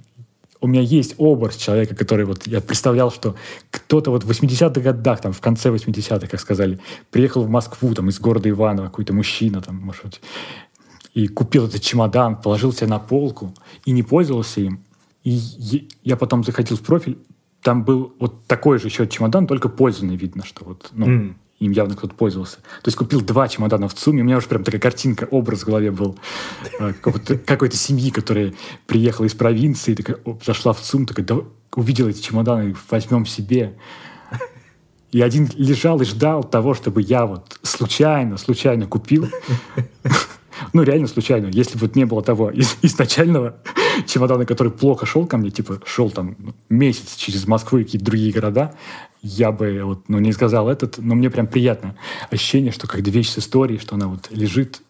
у 0.60 0.68
меня 0.68 0.82
есть 0.82 1.16
образ 1.18 1.56
человека, 1.56 1.96
который 1.96 2.26
вот 2.26 2.48
я 2.48 2.62
представлял, 2.62 3.12
что 3.12 3.36
кто-то 3.70 4.12
вот 4.12 4.24
в 4.24 4.30
80-х 4.30 4.82
годах, 4.82 5.22
там 5.22 5.32
в 5.32 5.40
конце 5.40 5.70
80-х, 5.70 6.28
как 6.28 6.40
сказали, 6.40 6.80
приехал 7.12 7.44
в 7.44 7.50
Москву 7.50 7.94
там 7.94 8.10
из 8.10 8.20
города 8.20 8.50
Иваново, 8.50 8.88
какой-то 8.88 9.14
мужчина 9.14 9.62
там, 9.62 9.76
может 9.78 10.04
быть, 10.04 10.22
и 11.14 11.28
купил 11.28 11.68
этот 11.68 11.82
чемодан, 11.82 12.42
положил 12.42 12.74
себе 12.74 12.88
на 12.88 13.00
полку 13.00 13.54
и 13.86 13.92
не 13.92 14.04
пользовался 14.04 14.62
им. 14.62 14.84
И 15.24 15.88
я 16.04 16.16
потом 16.16 16.44
заходил 16.44 16.78
в 16.78 16.82
профиль, 16.82 17.18
там 17.62 17.84
был 17.84 18.16
вот 18.20 18.46
такой 18.46 18.80
же 18.80 18.88
еще 18.88 19.08
чемодан, 19.08 19.46
только 19.46 19.68
пользованный 19.70 20.16
видно, 20.16 20.46
что 20.46 20.64
вот, 20.64 20.90
ну, 20.94 21.08
mm. 21.08 21.36
Им 21.60 21.72
явно 21.72 21.96
кто-то 21.96 22.14
пользовался. 22.14 22.58
То 22.58 22.88
есть 22.88 22.98
купил 22.98 23.22
два 23.22 23.48
чемодана 23.48 23.88
в 23.88 23.94
ЦУМе, 23.94 24.22
у 24.22 24.26
меня 24.26 24.38
уже 24.38 24.48
прям 24.48 24.64
такая 24.64 24.80
картинка, 24.80 25.28
образ 25.32 25.62
в 25.62 25.66
голове 25.66 25.92
был 25.92 26.18
э, 26.80 26.94
какой-то 26.94 27.76
семьи, 27.76 28.12
которая 28.12 28.54
приехала 28.86 29.26
из 29.26 29.34
провинции, 29.34 29.96
такая, 29.96 30.20
зашла 30.46 30.74
в 30.74 30.82
ЦУМ, 30.82 31.06
такая, 31.06 31.26
да, 31.26 31.38
увидела 31.76 32.10
эти 32.10 32.22
чемоданы, 32.22 32.76
возьмем 32.90 33.26
себе. 33.26 33.76
И 35.12 35.22
один 35.22 35.50
лежал 35.56 36.02
и 36.02 36.06
ждал 36.06 36.44
того, 36.44 36.74
чтобы 36.74 37.02
я 37.02 37.26
вот 37.26 37.60
случайно, 37.64 38.38
случайно 38.38 38.86
купил. 38.88 39.28
Ну, 40.74 40.82
реально 40.82 41.08
случайно. 41.08 41.48
Если 41.48 41.76
бы 41.76 41.82
вот 41.82 41.96
не 41.96 42.06
было 42.06 42.24
того 42.24 42.52
изначального 42.82 43.58
чемодана, 44.08 44.46
который 44.46 44.72
плохо 44.72 45.06
шел 45.06 45.28
ко 45.28 45.38
мне, 45.38 45.52
типа 45.52 45.82
шел 45.86 46.10
там 46.10 46.36
месяц 46.68 47.16
через 47.16 47.48
Москву 47.48 47.78
и 47.78 47.84
какие-то 47.84 48.06
другие 48.06 48.34
города, 48.34 48.74
я 49.22 49.52
бы 49.52 49.82
вот, 49.84 50.10
ну, 50.10 50.20
не 50.20 50.32
сказал 50.32 50.70
этот, 50.70 50.98
но 50.98 51.16
мне 51.16 51.30
прям 51.30 51.48
приятно. 51.48 51.96
Ощущение, 52.30 52.72
что 52.72 52.88
как 52.88 53.02
вещь 53.02 53.30
с 53.30 53.40
историей, 53.40 53.80
что 53.80 53.96
она 53.96 54.08
вот 54.08 54.30
лежит 54.32 54.82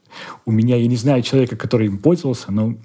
у 0.45 0.51
меня. 0.51 0.75
Я 0.75 0.87
не 0.87 0.95
знаю 0.95 1.21
человека, 1.23 1.55
который 1.55 1.87
им 1.87 1.97
пользовался, 1.97 2.51
но 2.51 2.75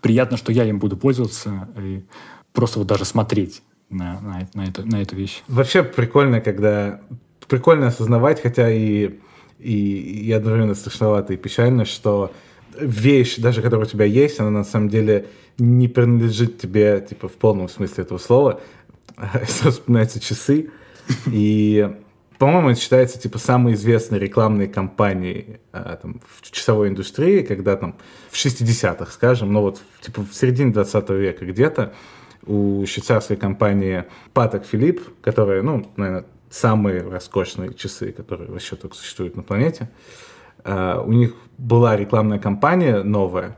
приятно, 0.00 0.36
что 0.36 0.52
я 0.52 0.64
им 0.64 0.78
буду 0.78 0.96
пользоваться 0.96 1.68
и 1.78 2.04
просто 2.52 2.78
вот 2.80 2.88
даже 2.88 3.04
смотреть 3.04 3.62
на, 3.90 4.20
на, 4.20 4.48
на, 4.54 4.64
эту, 4.64 4.86
на 4.86 5.02
эту 5.02 5.16
вещь. 5.16 5.42
Вообще 5.48 5.82
прикольно, 5.82 6.40
когда... 6.40 7.00
Прикольно 7.46 7.86
осознавать, 7.86 8.42
хотя 8.42 8.70
и 8.70 9.18
и, 9.58 10.26
и 10.26 10.32
одновременно 10.32 10.74
страшновато 10.74 11.34
и 11.34 11.36
печально, 11.36 11.84
что 11.84 12.32
вещь, 12.80 13.36
даже 13.36 13.62
которая 13.62 13.86
у 13.86 13.88
тебя 13.88 14.04
есть, 14.04 14.38
она 14.40 14.50
на 14.50 14.64
самом 14.64 14.88
деле 14.88 15.26
не 15.58 15.88
принадлежит 15.88 16.58
тебе, 16.58 17.04
типа, 17.08 17.28
в 17.28 17.32
полном 17.32 17.68
смысле 17.68 18.04
этого 18.04 18.18
слова. 18.18 18.60
Сразу 19.46 19.78
вспоминаются 19.78 20.20
часы. 20.20 20.70
И, 21.26 21.90
по-моему, 22.38 22.70
это 22.70 22.80
считается, 22.80 23.18
типа, 23.18 23.38
самой 23.38 23.74
известной 23.74 24.18
рекламной 24.18 24.68
кампанией 24.68 25.60
а, 25.72 25.96
там, 25.96 26.20
в 26.28 26.50
часовой 26.50 26.88
индустрии, 26.88 27.42
когда 27.42 27.76
там 27.76 27.96
в 28.30 28.34
60-х, 28.34 29.10
скажем, 29.10 29.52
ну 29.52 29.62
вот, 29.62 29.80
типа, 30.00 30.22
в 30.22 30.34
середине 30.34 30.72
20 30.72 31.10
века 31.10 31.44
где-то 31.46 31.94
у 32.46 32.84
швейцарской 32.86 33.36
компании 33.36 34.04
Паток 34.32 34.64
Филипп, 34.64 35.02
которая, 35.20 35.62
ну, 35.62 35.90
наверное, 35.96 36.26
самые 36.50 37.02
роскошные 37.02 37.74
часы, 37.74 38.12
которые 38.12 38.50
вообще 38.50 38.76
только 38.76 38.96
существуют 38.96 39.36
на 39.36 39.42
планете. 39.42 39.90
Uh, 40.64 41.04
у 41.06 41.12
них 41.12 41.34
была 41.56 41.96
рекламная 41.96 42.38
кампания 42.38 43.02
новая, 43.02 43.56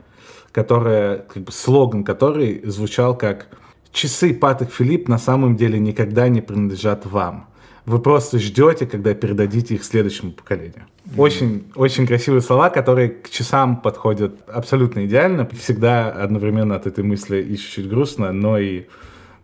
которая, 0.52 1.18
как 1.18 1.44
бы 1.44 1.52
слоган 1.52 2.04
которой 2.04 2.61
звучал 2.64 3.16
как 3.16 3.48
«Часы 3.93 4.34
Патек 4.34 4.70
Филипп 4.72 5.09
на 5.09 5.18
самом 5.18 5.57
деле 5.57 5.78
никогда 5.78 6.28
не 6.28 6.41
принадлежат 6.41 7.07
вам. 7.07 7.49
Вы 7.86 7.99
просто 7.99 8.38
ждете, 8.38 8.86
когда 8.86 9.14
передадите 9.14 9.74
их 9.74 9.84
следующему 9.84 10.32
поколению». 10.32 10.86
Mm-hmm. 11.07 11.20
Очень, 11.20 11.64
очень 11.74 12.07
красивые 12.07 12.41
слова, 12.41 12.70
которые 12.70 13.09
к 13.09 13.30
часам 13.30 13.80
подходят 13.80 14.49
абсолютно 14.49 15.07
идеально. 15.07 15.49
Всегда 15.59 16.11
одновременно 16.11 16.76
от 16.76 16.86
этой 16.86 17.03
мысли 17.03 17.43
и 17.43 17.57
чуть-чуть 17.57 17.88
грустно, 17.88 18.32
но 18.32 18.59
и 18.59 18.86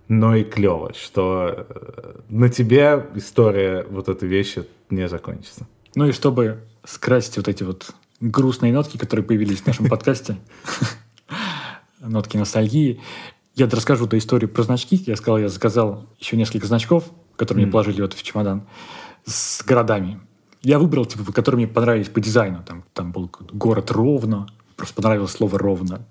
но 0.09 0.37
и 0.37 0.45
клево, 0.45 0.93
что 0.95 1.67
э, 1.69 2.21
на 2.29 2.49
тебе 2.49 3.07
история 3.15 3.85
вот 3.91 4.09
этой 4.09 4.29
вещи 4.29 4.65
не 4.91 5.09
закончится. 5.09 5.67
Ну 5.95 6.07
и 6.07 6.13
чтобы 6.13 6.61
скрасить 6.85 7.37
вот 7.37 7.49
эти 7.49 7.65
вот 7.65 7.93
грустные 8.21 8.73
нотки, 8.73 8.97
которые 8.97 9.25
появились 9.25 9.61
в 9.61 9.67
нашем 9.67 9.87
подкасте, 9.91 10.37
нотки 12.01 12.37
ностальгии, 12.37 13.01
я 13.57 13.67
расскажу 13.67 14.07
эту 14.07 14.19
историю 14.19 14.51
про 14.51 14.63
значки. 14.63 15.03
Я 15.07 15.17
сказал, 15.17 15.39
я 15.39 15.49
заказал 15.49 16.07
еще 16.19 16.37
несколько 16.37 16.67
значков, 16.67 17.05
которые 17.37 17.65
мне 17.65 17.73
положили 17.73 18.03
вот 18.03 18.13
в 18.13 18.23
чемодан, 18.23 18.63
с 19.25 19.65
городами. 19.65 20.21
Я 20.63 20.79
выбрал, 20.79 21.07
типа, 21.07 21.33
которые 21.33 21.65
мне 21.65 21.67
понравились 21.67 22.09
по 22.09 22.21
дизайну. 22.21 22.63
Там, 22.65 22.85
там 22.93 23.13
был 23.13 23.31
город 23.53 23.91
Ровно, 23.91 24.47
просто 24.77 24.95
понравилось 24.95 25.33
слово 25.33 25.59
«ровно». 25.59 26.07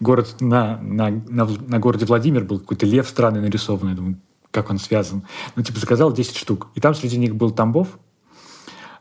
Город 0.00 0.36
на, 0.40 0.76
на, 0.82 1.10
на, 1.10 1.46
на 1.46 1.78
городе 1.78 2.04
Владимир 2.04 2.44
был 2.44 2.60
какой-то 2.60 2.84
лев 2.84 3.08
странный 3.08 3.40
нарисованный. 3.40 3.94
Думаю, 3.94 4.18
как 4.50 4.70
он 4.70 4.78
связан. 4.78 5.22
Ну, 5.56 5.62
типа, 5.62 5.80
заказал 5.80 6.12
10 6.12 6.36
штук. 6.36 6.68
И 6.74 6.80
там 6.80 6.94
среди 6.94 7.16
них 7.16 7.34
был 7.34 7.52
Тамбов. 7.52 7.88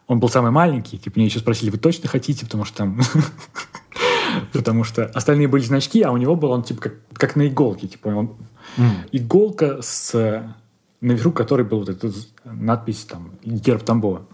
Он 0.08 0.20
был 0.20 0.30
самый 0.30 0.52
маленький. 0.52 0.98
Типа, 0.98 1.20
мне 1.20 1.26
еще 1.26 1.40
спросили, 1.40 1.70
вы 1.72 1.78
точно 1.78 2.08
хотите? 2.08 2.46
Потому 2.46 2.64
что 2.64 2.78
там... 2.78 3.02
Потому 4.54 4.84
что 4.84 5.06
остальные 5.06 5.48
были 5.48 5.64
значки, 5.64 6.02
а 6.02 6.12
у 6.12 6.18
него 6.18 6.36
был 6.36 6.52
он 6.52 6.64
типа 6.64 6.82
как, 6.82 6.94
как 7.14 7.36
на 7.36 7.48
иголке. 7.48 7.88
Типа, 7.88 8.10
он... 8.10 8.36
Иголка 9.12 9.82
с 9.82 10.44
наверху 11.02 11.32
которой 11.32 11.66
был 11.66 11.80
вот 11.80 11.90
эта 11.90 12.12
надпись 12.46 13.06
там 13.06 13.32
герб 13.44 13.84
Тамбова. 13.84 14.26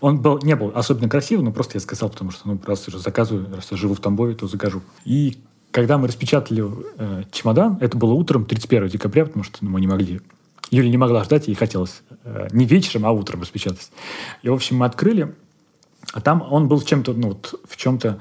Он 0.00 0.20
был, 0.20 0.38
не 0.42 0.54
был 0.54 0.72
особенно 0.74 1.08
красивый, 1.08 1.44
но 1.44 1.52
просто 1.52 1.76
я 1.76 1.80
сказал, 1.80 2.08
потому 2.10 2.30
что, 2.30 2.48
ну, 2.48 2.60
раз 2.64 2.86
уже 2.88 2.98
заказываю, 2.98 3.54
раз 3.54 3.70
я 3.70 3.76
живу 3.76 3.94
в 3.94 4.00
Тамбове, 4.00 4.34
то 4.34 4.46
закажу. 4.46 4.82
И 5.04 5.42
когда 5.72 5.98
мы 5.98 6.08
распечатали 6.08 6.64
э, 6.98 7.24
чемодан, 7.32 7.78
это 7.80 7.96
было 7.98 8.12
утром 8.12 8.44
31 8.44 8.88
декабря, 8.88 9.26
потому 9.26 9.44
что 9.44 9.58
ну, 9.60 9.70
мы 9.70 9.80
не 9.80 9.86
могли 9.86 10.20
Юля 10.70 10.88
не 10.88 10.96
могла 10.96 11.24
ждать, 11.24 11.48
ей 11.48 11.54
хотелось 11.54 12.02
э, 12.24 12.48
не 12.52 12.64
вечером, 12.64 13.04
а 13.06 13.10
утром 13.10 13.40
распечатать. 13.40 13.90
И, 14.42 14.48
в 14.48 14.54
общем, 14.54 14.76
мы 14.76 14.86
открыли, 14.86 15.34
а 16.12 16.20
там 16.20 16.46
он 16.48 16.68
был 16.68 16.80
чем-то, 16.80 17.12
ну, 17.12 17.28
вот, 17.28 17.60
в 17.68 17.76
чем-то, 17.76 18.20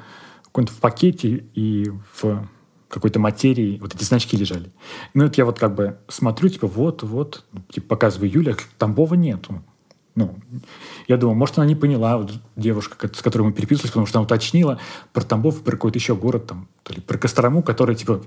в, 0.54 0.66
в 0.66 0.80
пакете 0.80 1.45
и 1.54 1.91
в 2.14 2.47
какой-то 2.89 3.20
материи 3.20 3.78
вот 3.80 3.95
эти 3.95 4.04
значки 4.04 4.36
лежали. 4.36 4.72
Ну, 5.14 5.26
это 5.26 5.36
я 5.38 5.45
вот 5.45 5.60
как 5.60 5.76
бы 5.76 6.00
смотрю, 6.08 6.50
типа, 6.50 6.68
вот, 6.68 7.04
вот, 7.04 7.45
типа, 7.72 7.88
показываю 7.88 8.32
Юля, 8.32 8.56
Тамбова 8.78 9.14
нету. 9.14 9.64
Ну, 10.16 10.36
я 11.08 11.18
думаю, 11.18 11.38
может, 11.38 11.58
она 11.60 11.68
не 11.68 11.76
поняла, 11.76 12.18
вот, 12.18 12.34
девушка, 12.56 13.10
с 13.14 13.22
которой 13.22 13.43
мы 13.43 13.54
переписывались, 13.54 13.91
потому 13.91 14.06
что 14.06 14.20
она 14.20 14.26
уточнила 14.26 14.80
про 15.14 15.22
Тамбов, 15.22 15.62
про 15.62 15.72
какой-то 15.74 15.97
еще 15.97 16.16
город, 16.16 16.47
там, 16.47 16.68
то 16.84 16.93
ли 16.93 17.00
про 17.00 17.18
Кострому, 17.18 17.64
который, 17.64 17.95
типа, 17.95 18.22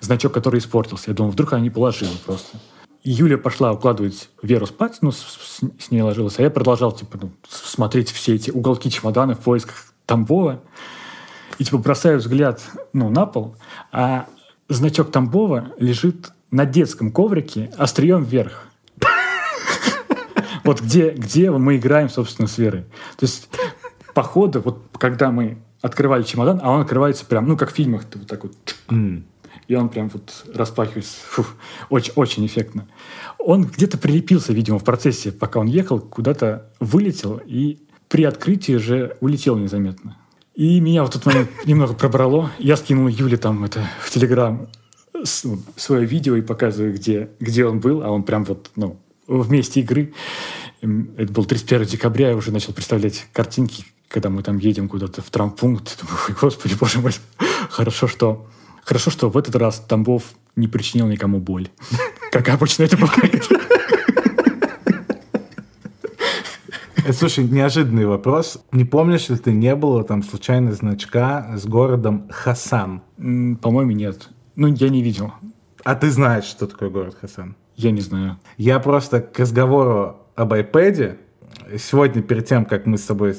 значок, 0.00 0.32
который 0.32 0.60
испортился. 0.60 1.10
Я 1.10 1.14
думаю, 1.14 1.32
вдруг 1.32 1.52
она 1.52 1.60
не 1.60 1.70
положила 1.70 2.12
просто. 2.24 2.58
И 3.02 3.10
Юля 3.10 3.36
пошла 3.38 3.72
укладывать 3.72 4.30
Веру 4.42 4.66
спать, 4.66 4.98
ну, 5.02 5.12
с, 5.12 5.18
с, 5.18 5.60
с 5.78 5.90
ней 5.90 6.02
ложилась, 6.02 6.38
а 6.38 6.42
я 6.42 6.50
продолжал, 6.50 6.92
типа, 6.92 7.18
ну, 7.20 7.30
смотреть 7.48 8.10
все 8.10 8.34
эти 8.34 8.50
уголки 8.50 8.90
чемодана 8.90 9.34
в 9.34 9.40
поисках 9.40 9.92
Тамбова. 10.06 10.62
И, 11.58 11.64
типа, 11.64 11.78
бросаю 11.78 12.18
взгляд, 12.18 12.62
ну, 12.92 13.10
на 13.10 13.26
пол, 13.26 13.56
а 13.92 14.26
значок 14.68 15.10
Тамбова 15.10 15.72
лежит 15.78 16.32
на 16.50 16.66
детском 16.66 17.10
коврике 17.10 17.70
острием 17.76 18.24
вверх. 18.24 18.68
Вот 20.64 20.82
где, 20.82 21.10
где 21.10 21.50
мы 21.50 21.76
играем, 21.76 22.10
собственно, 22.10 22.46
с 22.46 22.58
Верой. 22.58 22.82
То 23.16 23.24
есть, 23.24 23.48
по 24.12 24.22
ходу, 24.22 24.60
вот 24.60 24.82
когда 24.98 25.30
мы 25.30 25.58
открывали 25.80 26.24
чемодан, 26.24 26.60
а 26.62 26.70
он 26.70 26.82
открывается 26.82 27.24
прям, 27.24 27.46
ну, 27.46 27.56
как 27.56 27.72
в 27.72 27.74
фильмах, 27.74 28.02
вот 28.14 28.26
так 28.26 28.42
вот 28.42 28.52
и 29.68 29.74
он 29.74 29.90
прям 29.90 30.08
вот 30.08 30.44
распахивается. 30.54 31.18
Фу, 31.28 31.46
очень, 31.90 32.12
очень 32.16 32.46
эффектно. 32.46 32.88
Он 33.38 33.64
где-то 33.64 33.98
прилепился, 33.98 34.52
видимо, 34.52 34.78
в 34.78 34.84
процессе, 34.84 35.30
пока 35.30 35.60
он 35.60 35.66
ехал, 35.66 36.00
куда-то 36.00 36.70
вылетел, 36.80 37.40
и 37.44 37.78
при 38.08 38.24
открытии 38.24 38.74
уже 38.74 39.16
улетел 39.20 39.56
незаметно. 39.56 40.16
И 40.58 40.80
меня 40.80 41.04
в 41.04 41.10
тот 41.10 41.24
момент 41.24 41.50
немного 41.66 41.94
пробрало. 41.94 42.50
Я 42.58 42.76
скинул 42.76 43.06
Юле 43.06 43.36
там 43.36 43.62
это 43.62 43.88
в 44.00 44.10
Телеграм 44.10 44.68
свое 45.24 46.04
видео 46.04 46.34
и 46.34 46.42
показываю, 46.42 46.92
где, 46.92 47.30
где 47.38 47.64
он 47.64 47.78
был, 47.78 48.02
а 48.02 48.10
он 48.10 48.24
прям 48.24 48.44
вот, 48.44 48.70
ну, 48.74 48.98
в 49.28 49.50
месте 49.52 49.80
игры. 49.80 50.12
Это 50.80 51.32
был 51.32 51.44
31 51.44 51.86
декабря, 51.86 52.30
я 52.30 52.36
уже 52.36 52.50
начал 52.50 52.72
представлять 52.72 53.26
картинки, 53.32 53.84
когда 54.08 54.30
мы 54.30 54.42
там 54.42 54.58
едем 54.58 54.88
куда-то 54.88 55.22
в 55.22 55.30
травмпункт. 55.30 56.00
Думаю, 56.00 56.36
господи, 56.40 56.74
боже 56.74 56.98
мой, 56.98 57.12
хорошо, 57.70 58.08
что 58.08 58.48
Хорошо, 58.88 59.10
что 59.10 59.28
в 59.28 59.36
этот 59.36 59.54
раз 59.54 59.84
Тамбов 59.86 60.22
не 60.56 60.66
причинил 60.66 61.06
никому 61.08 61.40
боль. 61.40 61.68
Как 62.32 62.48
обычно 62.48 62.84
это 62.84 62.96
бывает. 62.96 63.46
Э, 66.96 66.97
слушай, 67.12 67.44
неожиданный 67.44 68.06
вопрос. 68.06 68.62
Не 68.72 68.84
помнишь 68.84 69.28
ли 69.28 69.36
ты, 69.36 69.52
не 69.52 69.74
было 69.74 70.04
там 70.04 70.22
случайно 70.22 70.72
значка 70.72 71.56
с 71.56 71.66
городом 71.66 72.28
Хасан? 72.30 73.02
По-моему, 73.16 73.92
нет. 73.92 74.30
Ну, 74.56 74.68
я 74.68 74.88
не 74.88 75.02
видел. 75.02 75.32
А 75.84 75.94
ты 75.94 76.10
знаешь, 76.10 76.44
что 76.44 76.66
такое 76.66 76.90
город 76.90 77.16
Хасан? 77.20 77.56
Я 77.76 77.90
не 77.92 78.00
знаю. 78.00 78.38
Я 78.56 78.80
просто 78.80 79.20
к 79.20 79.38
разговору 79.38 80.16
об 80.34 80.52
iPad 80.52 81.18
сегодня, 81.76 82.22
перед 82.22 82.46
тем, 82.46 82.64
как 82.64 82.86
мы 82.86 82.98
с 82.98 83.04
тобой 83.04 83.36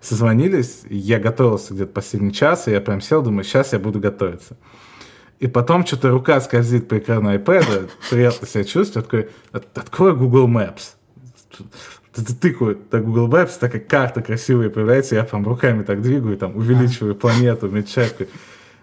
созвонились, 0.00 0.82
я 0.88 1.18
готовился 1.18 1.74
где-то 1.74 1.92
последний 1.92 2.32
час, 2.32 2.68
и 2.68 2.70
я 2.70 2.80
прям 2.80 3.00
сел, 3.00 3.22
думаю, 3.22 3.44
сейчас 3.44 3.72
я 3.72 3.78
буду 3.78 4.00
готовиться. 4.00 4.56
И 5.40 5.46
потом 5.46 5.84
что-то 5.84 6.10
рука 6.10 6.40
скользит 6.40 6.88
по 6.88 6.98
экрану 6.98 7.34
iPad, 7.34 7.90
приятно 8.10 8.46
себя 8.46 8.64
чувствую, 8.64 9.02
такой, 9.02 9.30
открой 9.52 10.16
Google 10.16 10.48
Maps. 10.48 10.94
Тыкаю 12.14 12.78
на 12.92 13.00
Google 13.00 13.28
Maps, 13.28 13.58
такая 13.58 13.80
карта 13.80 14.22
красивая 14.22 14.70
появляется, 14.70 15.16
я 15.16 15.24
там 15.24 15.46
руками 15.46 15.82
так 15.82 16.00
двигаю, 16.00 16.36
там 16.36 16.56
увеличиваю 16.56 17.14
планету, 17.16 17.68
мечаю. 17.68 18.10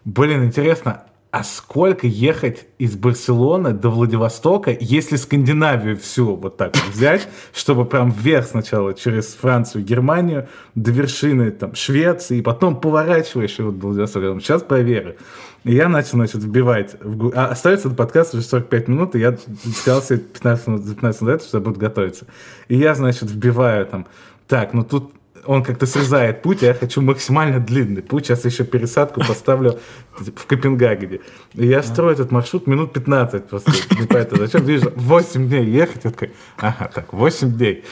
Блин, 0.03 0.45
интересно, 0.45 1.03
а 1.31 1.45
сколько 1.45 2.07
ехать 2.07 2.65
из 2.77 2.95
Барселоны 2.95 3.71
до 3.71 3.89
Владивостока, 3.89 4.75
если 4.77 5.15
Скандинавию 5.15 5.97
всю 5.97 6.35
вот 6.35 6.57
так 6.57 6.75
вот 6.75 6.93
взять, 6.93 7.27
чтобы 7.53 7.85
прям 7.85 8.11
вверх 8.11 8.47
сначала 8.47 8.93
через 8.93 9.33
Францию, 9.35 9.85
Германию, 9.85 10.49
до 10.75 10.91
вершины 10.91 11.51
там 11.51 11.73
Швеции, 11.73 12.39
и 12.39 12.41
потом 12.41 12.79
поворачиваешь 12.79 13.57
его 13.59 13.71
до 13.71 13.87
Владивостока. 13.87 14.39
Сейчас 14.41 14.61
проверю. 14.61 15.15
И 15.63 15.73
я 15.73 15.87
начал, 15.87 16.11
значит, 16.13 16.43
вбивать. 16.43 16.95
В... 16.99 17.31
А 17.33 17.47
остается 17.47 17.87
этот 17.87 17.97
подкаст 17.97 18.33
уже 18.33 18.43
45 18.43 18.87
минут, 18.89 19.15
и 19.15 19.19
я 19.19 19.37
сказал 19.73 20.01
себе 20.01 20.19
15 20.19 20.67
минут, 20.67 20.85
15 20.85 21.21
минут, 21.21 21.43
что 21.43 21.57
я 21.59 21.63
буду 21.63 21.79
готовиться. 21.79 22.25
И 22.67 22.75
я, 22.75 22.93
значит, 22.93 23.31
вбиваю 23.31 23.85
там, 23.85 24.05
так, 24.47 24.73
ну 24.73 24.83
тут 24.83 25.13
он 25.45 25.63
как-то 25.63 25.85
срезает 25.85 26.41
путь, 26.41 26.63
а 26.63 26.67
я 26.67 26.73
хочу 26.73 27.01
максимально 27.01 27.59
длинный 27.59 28.01
путь. 28.01 28.25
Сейчас 28.25 28.45
еще 28.45 28.63
пересадку 28.63 29.21
поставлю 29.21 29.79
в 30.17 30.45
Копенгагене. 30.45 31.19
И 31.53 31.65
я 31.65 31.81
строю 31.83 32.13
этот 32.13 32.31
маршрут 32.31 32.67
минут 32.67 32.93
15 32.93 33.47
просто. 33.47 33.71
Не 33.99 34.07
поэтому 34.07 34.41
зачем? 34.41 34.65
Вижу, 34.65 34.91
8 34.95 35.47
дней 35.47 35.65
ехать. 35.65 36.03
Я 36.03 36.11
такой, 36.11 36.31
ага, 36.57 36.91
так, 36.93 37.13
8 37.13 37.51
дней. 37.57 37.83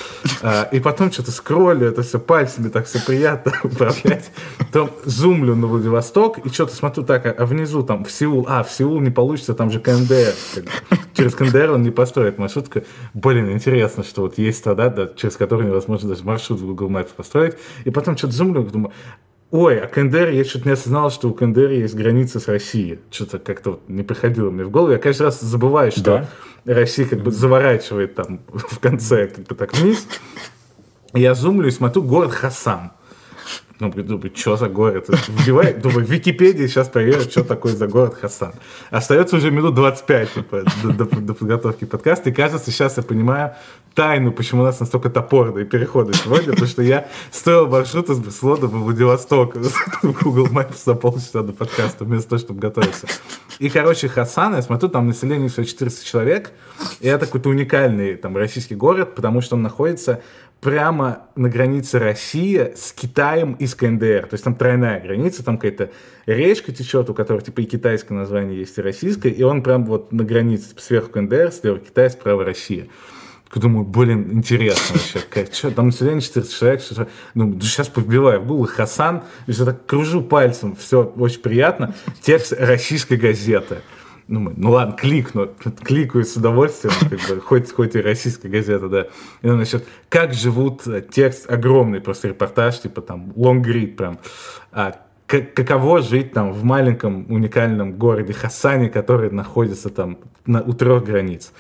А, 0.42 0.64
и 0.72 0.80
потом 0.80 1.12
что-то 1.12 1.32
скроллю, 1.32 1.88
это 1.88 2.04
все 2.04 2.20
пальцами, 2.20 2.70
так 2.70 2.86
все 2.86 3.00
приятно 3.00 3.54
управлять. 3.64 4.32
Потом 4.58 4.92
зумлю 5.06 5.56
на 5.56 5.68
Владивосток 5.68 6.40
и 6.40 6.50
что-то 6.50 6.76
смотрю 6.76 7.04
так, 7.04 7.26
а 7.40 7.46
внизу 7.46 7.84
там 7.84 8.04
в 8.04 8.12
Сеул, 8.12 8.46
а, 8.48 8.64
в 8.64 8.72
Сеул 8.72 9.00
не 9.00 9.12
получится, 9.12 9.54
там 9.54 9.72
же 9.72 9.80
КНДР. 9.80 10.34
Через 11.14 11.36
КНДР 11.36 11.72
он 11.72 11.84
не 11.84 11.92
построит 11.92 12.38
маршрут. 12.38 12.70
Блин, 13.14 13.52
интересно, 13.52 14.04
что 14.04 14.22
вот 14.24 14.38
есть 14.38 14.64
тогда, 14.64 14.90
да, 14.90 15.10
через 15.16 15.36
который 15.36 15.66
невозможно 15.66 16.10
даже 16.10 16.24
маршрут 16.24 16.60
в 16.60 16.66
Google 16.66 16.90
Maps 16.90 17.10
построить. 17.16 17.39
И 17.86 17.90
потом 17.92 18.18
что-то 18.18 18.34
зумлю, 18.34 18.64
думаю, 18.64 18.94
Ой, 19.52 19.80
а 19.80 19.88
КНДР, 19.88 20.30
я 20.30 20.46
что-то 20.46 20.68
не 20.68 20.74
осознал, 20.74 21.10
что 21.10 21.28
у 21.28 21.34
КНДР 21.34 21.72
есть 21.72 21.96
граница 21.96 22.40
с 22.40 22.48
Россией. 22.48 23.00
Что-то 23.10 23.40
как-то 23.40 23.72
вот 23.72 23.90
не 23.90 24.04
приходило 24.04 24.52
мне 24.52 24.64
в 24.64 24.70
голову. 24.70 24.92
Я 24.92 25.00
каждый 25.00 25.24
раз 25.24 25.42
забываю, 25.42 25.92
что 25.92 26.28
да. 26.66 26.74
Россия 26.74 27.08
как 27.08 27.22
бы 27.22 27.32
заворачивает 27.32 28.14
там 28.14 28.42
в 28.48 28.80
конце 28.80 29.28
как 29.28 29.46
бы 29.46 29.56
так 29.56 29.76
вниз. 29.76 30.08
Я 31.14 31.34
зумлю 31.34 31.68
и 31.68 31.72
смотрю 31.72 32.04
город 32.04 32.32
Хасан. 32.32 32.92
Ну, 33.80 33.92
думаю, 33.92 34.32
что 34.36 34.58
за 34.58 34.68
город? 34.68 35.08
Вбивай, 35.28 35.74
думаю, 35.74 36.06
в 36.06 36.10
Википедии 36.12 36.68
сейчас 36.68 36.90
проверю, 36.90 37.22
что 37.22 37.46
такое 37.46 37.74
за 37.74 37.88
город 37.88 38.18
Хасан. 38.22 38.54
Остается 38.92 39.38
уже 39.38 39.52
минут 39.52 39.74
25 39.74 40.34
типа, 40.34 40.64
до, 40.84 40.94
до, 40.94 41.06
до 41.06 41.34
подготовки 41.34 41.86
подкаста. 41.86 42.30
И 42.30 42.34
кажется, 42.34 42.72
сейчас 42.72 42.98
я 42.98 43.04
понимаю 43.04 43.56
тайну, 44.00 44.32
почему 44.32 44.62
у 44.62 44.64
нас 44.64 44.80
настолько 44.80 45.10
топорные 45.10 45.66
переходы 45.66 46.14
сегодня, 46.14 46.52
потому 46.52 46.68
что 46.68 46.82
я 46.82 47.10
строил 47.32 47.68
маршрут 47.68 48.10
из 48.10 48.20
Барселоны 48.20 48.68
во 48.68 48.80
Владивосток 48.80 49.58
в 49.58 50.24
Google 50.24 50.48
Maps 50.48 50.86
за 50.86 50.94
полчаса 50.96 51.42
до 51.42 51.52
подкаста, 51.52 52.06
вместо 52.06 52.30
того, 52.30 52.40
чтобы 52.40 52.62
готовиться. 52.62 53.08
И, 53.60 53.68
короче, 53.68 54.08
Хасан, 54.08 54.56
я 54.56 54.62
смотрю, 54.62 54.88
там 54.88 55.08
население 55.08 55.50
всего 55.50 55.66
400 55.66 56.06
человек, 56.06 56.52
и 57.02 57.10
это 57.10 57.26
какой-то 57.26 57.50
уникальный 57.50 58.16
там 58.16 58.38
российский 58.38 58.74
город, 58.74 59.16
потому 59.16 59.42
что 59.42 59.58
он 59.58 59.64
находится 59.64 60.22
прямо 60.62 61.24
на 61.36 61.50
границе 61.50 62.00
России 62.00 62.72
с 62.78 62.94
Китаем 62.94 63.52
и 63.56 63.68
с 63.68 63.76
КНДР. 63.76 64.28
То 64.28 64.36
есть 64.36 64.46
там 64.46 64.56
тройная 64.56 65.02
граница, 65.02 65.44
там 65.44 65.58
какая-то 65.58 65.92
речка 66.26 66.72
течет, 66.72 67.10
у 67.10 67.14
которой 67.14 67.42
типа 67.42 67.60
и 67.60 67.66
китайское 67.66 68.18
название 68.18 68.60
есть, 68.60 68.78
и 68.78 68.82
российское, 68.82 69.30
и 69.30 69.44
он 69.44 69.62
прям 69.62 69.84
вот 69.84 70.14
на 70.14 70.24
границе 70.24 70.70
типа, 70.70 70.82
сверху 70.82 71.10
КНДР, 71.10 71.52
слева 71.52 71.80
Китай, 71.80 72.10
справа 72.10 72.46
Россия. 72.46 72.88
Я 73.54 73.62
думаю, 73.62 73.86
блин, 73.86 74.30
интересно 74.32 74.96
вообще, 74.96 75.20
как, 75.28 75.54
что, 75.54 75.72
там 75.72 75.88
население 75.88 76.22
400 76.22 76.56
человек, 76.56 76.82
что 76.82 77.08
ну, 77.34 77.60
сейчас 77.62 77.88
побиваю 77.88 78.44
Google 78.44 78.68
Хасан, 78.68 79.24
и 79.48 79.52
все 79.52 79.66
так 79.66 79.86
кружу 79.86 80.22
пальцем, 80.22 80.76
все 80.76 81.04
очень 81.04 81.42
приятно, 81.42 81.96
текст 82.22 82.54
российской 82.54 83.18
газеты 83.18 83.80
ну, 84.30 84.54
ну 84.56 84.70
ладно, 84.70 84.96
кликну, 84.96 85.50
кликаю 85.84 86.24
с 86.24 86.36
удовольствием, 86.36 86.94
как 87.00 87.20
бы, 87.28 87.42
хоть, 87.42 87.72
хоть 87.72 87.96
и 87.96 88.00
российская 88.00 88.48
газета, 88.48 88.88
да. 88.88 89.08
И 89.42 89.50
он 89.50 89.58
насчет, 89.58 89.84
как 90.08 90.34
живут, 90.34 90.86
э, 90.86 91.02
текст 91.02 91.50
огромный, 91.50 92.00
просто 92.00 92.28
репортаж, 92.28 92.80
типа 92.80 93.02
там, 93.02 93.34
long 93.36 93.64
read 93.64 93.96
прям. 93.96 94.20
А, 94.72 95.02
каково 95.26 96.02
жить 96.02 96.34
там 96.34 96.54
в 96.54 96.64
маленьком 96.64 97.26
уникальном 97.32 97.94
городе 97.94 98.34
Хасане, 98.34 98.90
который 98.90 99.32
находится 99.32 99.90
там 99.90 100.20
на, 100.46 100.62
у 100.62 100.74
трех 100.74 101.04
границ. 101.04 101.52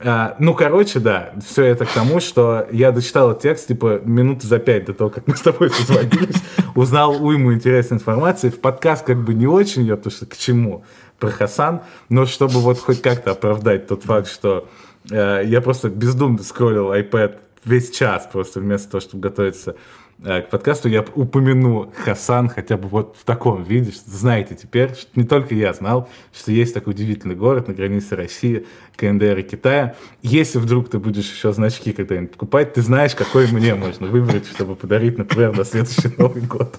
А, 0.00 0.36
ну, 0.40 0.54
короче, 0.54 0.98
да, 0.98 1.32
все 1.46 1.64
это 1.64 1.86
к 1.86 1.92
тому, 1.92 2.20
что 2.20 2.66
я 2.72 2.90
дочитал 2.90 3.38
текст, 3.38 3.68
типа, 3.68 4.00
минуты 4.04 4.46
за 4.46 4.58
пять 4.58 4.86
до 4.86 4.94
того, 4.94 5.10
как 5.10 5.26
мы 5.28 5.36
с 5.36 5.40
тобой 5.40 5.70
созвонились, 5.70 6.42
узнал 6.74 7.24
уйму 7.24 7.54
интересной 7.54 7.98
информации, 7.98 8.50
в 8.50 8.60
подкаст 8.60 9.06
как 9.06 9.22
бы 9.22 9.34
не 9.34 9.46
очень 9.46 9.82
ее, 9.82 9.96
потому 9.96 10.14
что 10.14 10.26
к 10.26 10.36
чему? 10.36 10.84
про 11.18 11.30
Хасан, 11.30 11.82
но 12.08 12.26
чтобы 12.26 12.60
вот 12.60 12.78
хоть 12.78 13.00
как-то 13.00 13.32
оправдать 13.32 13.86
тот 13.86 14.04
факт, 14.04 14.28
что 14.28 14.68
э, 15.10 15.42
я 15.46 15.60
просто 15.60 15.88
бездумно 15.88 16.42
скроллил 16.42 16.92
iPad 16.92 17.38
весь 17.64 17.90
час 17.90 18.28
просто 18.30 18.60
вместо 18.60 18.90
того, 18.90 19.00
чтобы 19.00 19.22
готовиться 19.22 19.76
к 20.22 20.48
подкасту 20.50 20.88
я 20.88 21.04
упомяну 21.14 21.92
Хасан 22.04 22.48
хотя 22.48 22.76
бы 22.76 22.88
вот 22.88 23.16
в 23.18 23.24
таком 23.24 23.62
виде, 23.62 23.92
знаете 24.06 24.54
теперь, 24.54 24.94
что 24.94 25.08
не 25.14 25.24
только 25.24 25.54
я 25.54 25.72
знал, 25.72 26.08
что 26.32 26.52
есть 26.52 26.72
такой 26.72 26.92
удивительный 26.92 27.34
город 27.34 27.68
на 27.68 27.74
границе 27.74 28.16
России, 28.16 28.66
КНДР 28.96 29.38
и 29.38 29.42
Китая. 29.42 29.96
Если 30.22 30.58
вдруг 30.58 30.88
ты 30.88 30.98
будешь 30.98 31.30
еще 31.30 31.52
значки 31.52 31.92
когда-нибудь 31.92 32.32
покупать, 32.32 32.72
ты 32.72 32.82
знаешь, 32.82 33.14
какой 33.14 33.48
мне 33.48 33.74
можно 33.74 34.06
выбрать, 34.06 34.46
чтобы 34.46 34.76
подарить, 34.76 35.18
например, 35.18 35.56
на 35.56 35.64
следующий 35.64 36.14
Новый 36.16 36.42
год. 36.42 36.76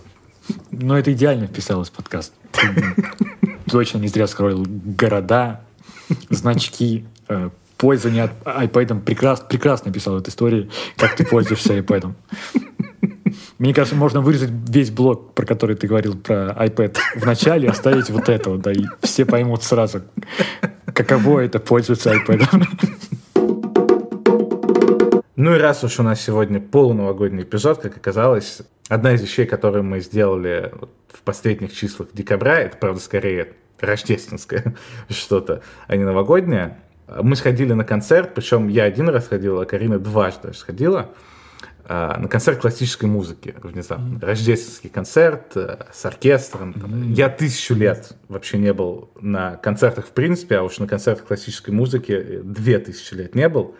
Ну, 0.71 0.95
это 0.95 1.11
идеально 1.11 1.47
вписалось 1.47 1.89
в 1.89 1.93
подкаст. 1.93 2.33
точно 3.69 3.97
не 3.97 4.07
зря 4.07 4.27
скроил 4.27 4.65
города, 4.67 5.61
значки, 6.29 7.05
э, 7.27 7.49
пользование 7.77 8.31
iPad. 8.45 9.01
Прекрасно, 9.01 9.45
прекрасно 9.47 9.91
писал 9.91 10.17
эту 10.17 10.29
историю, 10.29 10.69
как 10.97 11.15
ты 11.15 11.25
пользуешься 11.25 11.77
iPad. 11.77 12.13
Мне 13.57 13.73
кажется, 13.73 13.95
можно 13.95 14.19
вырезать 14.19 14.49
весь 14.69 14.91
блок, 14.91 15.33
про 15.33 15.45
который 15.45 15.77
ты 15.77 15.87
говорил 15.87 16.17
про 16.17 16.51
iPad 16.59 16.97
в 17.15 17.25
начале, 17.25 17.69
оставить 17.69 18.09
вот 18.09 18.27
это 18.27 18.57
да, 18.57 18.73
и 18.73 18.83
все 19.01 19.25
поймут 19.25 19.63
сразу, 19.63 20.01
каково 20.93 21.41
это 21.41 21.59
пользоваться 21.59 22.13
iPad. 22.13 22.45
Ну 25.37 25.55
и 25.55 25.57
раз 25.57 25.83
уж 25.83 25.99
у 25.99 26.03
нас 26.03 26.21
сегодня 26.21 26.59
полуновогодний 26.59 27.43
эпизод, 27.43 27.79
как 27.79 27.95
оказалось, 27.95 28.61
одна 28.89 29.13
из 29.13 29.21
вещей, 29.21 29.45
которую 29.45 29.83
мы 29.83 30.01
сделали 30.01 30.73
в 31.13 31.21
последних 31.21 31.73
числах 31.73 32.09
декабря, 32.13 32.59
это, 32.59 32.75
правда, 32.77 32.99
скорее 32.99 33.53
рождественское 33.79 34.75
что-то, 35.09 35.61
а 35.87 35.95
не 35.95 36.03
новогоднее. 36.03 36.77
Мы 37.07 37.35
сходили 37.35 37.71
на 37.73 37.85
концерт, 37.85 38.33
причем 38.33 38.67
я 38.67 38.83
один 38.83 39.07
раз 39.07 39.27
ходил, 39.27 39.59
а 39.59 39.65
Карина 39.65 39.99
дважды 39.99 40.53
сходила. 40.53 41.11
А, 41.87 42.17
на 42.19 42.27
концерт 42.27 42.59
классической 42.59 43.05
музыки 43.05 43.53
внезапно. 43.61 44.15
Mm-hmm. 44.15 44.25
Рождественский 44.25 44.89
концерт 44.89 45.55
э, 45.55 45.85
с 45.93 46.03
оркестром. 46.03 46.71
Mm-hmm. 46.71 47.13
Я 47.13 47.29
тысячу 47.29 47.75
лет 47.75 48.13
вообще 48.27 48.57
не 48.57 48.73
был 48.73 49.11
на 49.21 49.57
концертах 49.57 50.07
в 50.07 50.09
принципе, 50.09 50.57
а 50.57 50.63
уж 50.63 50.79
на 50.79 50.87
концертах 50.87 51.27
классической 51.27 51.69
музыки 51.69 52.11
э, 52.11 52.41
две 52.43 52.79
тысячи 52.79 53.13
лет 53.13 53.35
не 53.35 53.47
был. 53.49 53.75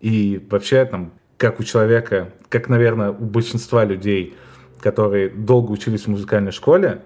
И 0.00 0.46
вообще 0.50 0.84
там, 0.84 1.12
как 1.38 1.58
у 1.58 1.64
человека, 1.64 2.34
как, 2.50 2.68
наверное, 2.68 3.10
у 3.10 3.24
большинства 3.24 3.82
людей, 3.82 4.36
которые 4.80 5.30
долго 5.30 5.72
учились 5.72 6.02
в 6.02 6.08
музыкальной 6.08 6.52
школе, 6.52 7.00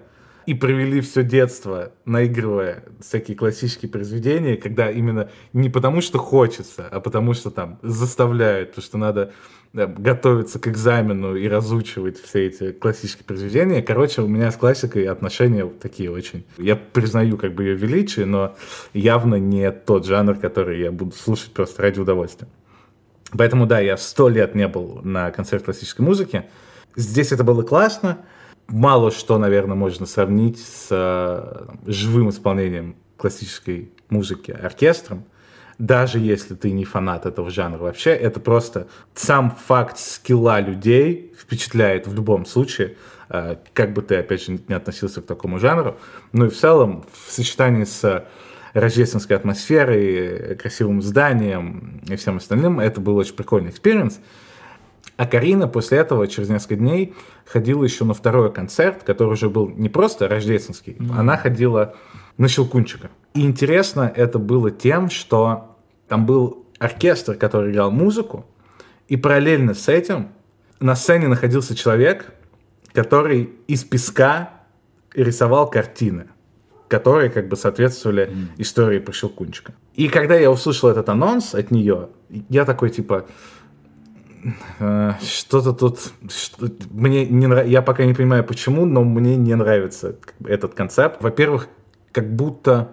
и 0.45 0.53
провели 0.53 1.01
все 1.01 1.23
детство, 1.23 1.91
наигрывая 2.05 2.83
всякие 2.99 3.37
классические 3.37 3.89
произведения, 3.89 4.57
когда 4.57 4.91
именно 4.91 5.29
не 5.53 5.69
потому, 5.69 6.01
что 6.01 6.19
хочется, 6.19 6.87
а 6.89 6.99
потому, 6.99 7.33
что 7.33 7.51
там 7.51 7.79
заставляют, 7.81 8.69
потому 8.69 8.83
что 8.83 8.97
надо 8.97 9.33
да, 9.73 9.87
готовиться 9.87 10.59
к 10.59 10.67
экзамену 10.67 11.35
и 11.35 11.47
разучивать 11.47 12.19
все 12.19 12.47
эти 12.47 12.71
классические 12.71 13.25
произведения. 13.25 13.81
Короче, 13.81 14.21
у 14.21 14.27
меня 14.27 14.51
с 14.51 14.55
классикой 14.55 15.05
отношения 15.05 15.65
такие 15.65 16.11
очень. 16.11 16.45
Я 16.57 16.75
признаю 16.75 17.37
как 17.37 17.53
бы 17.55 17.63
ее 17.63 17.75
величие, 17.75 18.25
но 18.25 18.55
явно 18.93 19.35
не 19.35 19.71
тот 19.71 20.05
жанр, 20.05 20.35
который 20.35 20.79
я 20.79 20.91
буду 20.91 21.13
слушать 21.15 21.53
просто 21.53 21.81
ради 21.81 21.99
удовольствия. 21.99 22.47
Поэтому 23.35 23.65
да, 23.65 23.79
я 23.79 23.97
сто 23.97 24.29
лет 24.29 24.53
не 24.53 24.67
был 24.67 25.01
на 25.03 25.31
концерте 25.31 25.65
классической 25.65 26.01
музыки. 26.01 26.45
Здесь 26.95 27.31
это 27.31 27.43
было 27.43 27.63
классно, 27.63 28.19
мало 28.67 29.11
что, 29.11 29.37
наверное, 29.37 29.75
можно 29.75 30.05
сравнить 30.05 30.59
с 30.59 30.87
э, 30.89 31.65
живым 31.85 32.29
исполнением 32.29 32.95
классической 33.17 33.91
музыки 34.09 34.51
оркестром, 34.51 35.25
даже 35.77 36.19
если 36.19 36.55
ты 36.55 36.71
не 36.71 36.85
фанат 36.85 37.25
этого 37.25 37.49
жанра 37.49 37.79
вообще, 37.79 38.11
это 38.11 38.39
просто 38.39 38.87
сам 39.15 39.51
факт 39.51 39.97
скилла 39.97 40.59
людей 40.59 41.33
впечатляет 41.37 42.07
в 42.07 42.13
любом 42.13 42.45
случае, 42.45 42.95
э, 43.29 43.57
как 43.73 43.93
бы 43.93 44.01
ты, 44.01 44.15
опять 44.15 44.45
же, 44.45 44.59
не 44.67 44.73
относился 44.73 45.21
к 45.21 45.25
такому 45.25 45.59
жанру. 45.59 45.97
Ну 46.31 46.45
и 46.45 46.49
в 46.49 46.57
целом, 46.57 47.05
в 47.11 47.31
сочетании 47.31 47.85
с 47.85 48.25
рождественской 48.73 49.37
атмосферой, 49.37 50.55
красивым 50.55 51.01
зданием 51.01 52.01
и 52.07 52.15
всем 52.15 52.37
остальным, 52.37 52.79
это 52.79 53.01
был 53.01 53.17
очень 53.17 53.35
прикольный 53.35 53.69
experience. 53.69 54.19
А 55.15 55.27
Карина 55.27 55.67
после 55.67 55.99
этого, 55.99 56.27
через 56.27 56.49
несколько 56.49 56.75
дней, 56.75 57.13
ходила 57.45 57.83
еще 57.83 58.03
на 58.03 58.13
второй 58.13 58.51
концерт, 58.51 59.03
который 59.03 59.33
уже 59.33 59.49
был 59.49 59.69
не 59.69 59.89
просто 59.89 60.27
рождественский, 60.27 60.93
mm-hmm. 60.93 61.19
она 61.19 61.37
ходила 61.37 61.95
на 62.37 62.47
Щелкунчика. 62.47 63.11
И 63.35 63.41
интересно 63.41 64.11
это 64.15 64.39
было 64.39 64.71
тем, 64.71 65.09
что 65.09 65.77
там 66.07 66.25
был 66.25 66.65
оркестр, 66.79 67.35
который 67.35 67.71
играл 67.71 67.91
музыку, 67.91 68.45
и 69.07 69.17
параллельно 69.17 69.73
с 69.73 69.87
этим 69.87 70.29
на 70.79 70.95
сцене 70.95 71.27
находился 71.27 71.75
человек, 71.75 72.33
который 72.91 73.51
из 73.67 73.83
песка 73.83 74.49
рисовал 75.13 75.69
картины, 75.69 76.27
которые 76.87 77.29
как 77.29 77.47
бы 77.47 77.55
соответствовали 77.55 78.27
mm. 78.27 78.47
истории 78.57 78.99
про 78.99 79.13
Щелкунчика. 79.13 79.73
И 79.95 80.07
когда 80.07 80.35
я 80.35 80.49
услышал 80.51 80.89
этот 80.89 81.07
анонс 81.09 81.53
от 81.53 81.71
нее, 81.71 82.09
я 82.49 82.65
такой 82.65 82.89
типа, 82.89 83.27
что-то 85.21 85.73
тут... 85.73 85.99
Что, 86.29 86.69
мне 86.91 87.25
не 87.25 87.47
нрав... 87.47 87.65
Я 87.67 87.81
пока 87.81 88.05
не 88.05 88.13
понимаю, 88.13 88.43
почему, 88.43 88.85
но 88.85 89.03
мне 89.03 89.35
не 89.35 89.55
нравится 89.55 90.15
этот 90.45 90.73
концепт. 90.73 91.21
Во-первых, 91.21 91.67
как 92.11 92.35
будто 92.35 92.91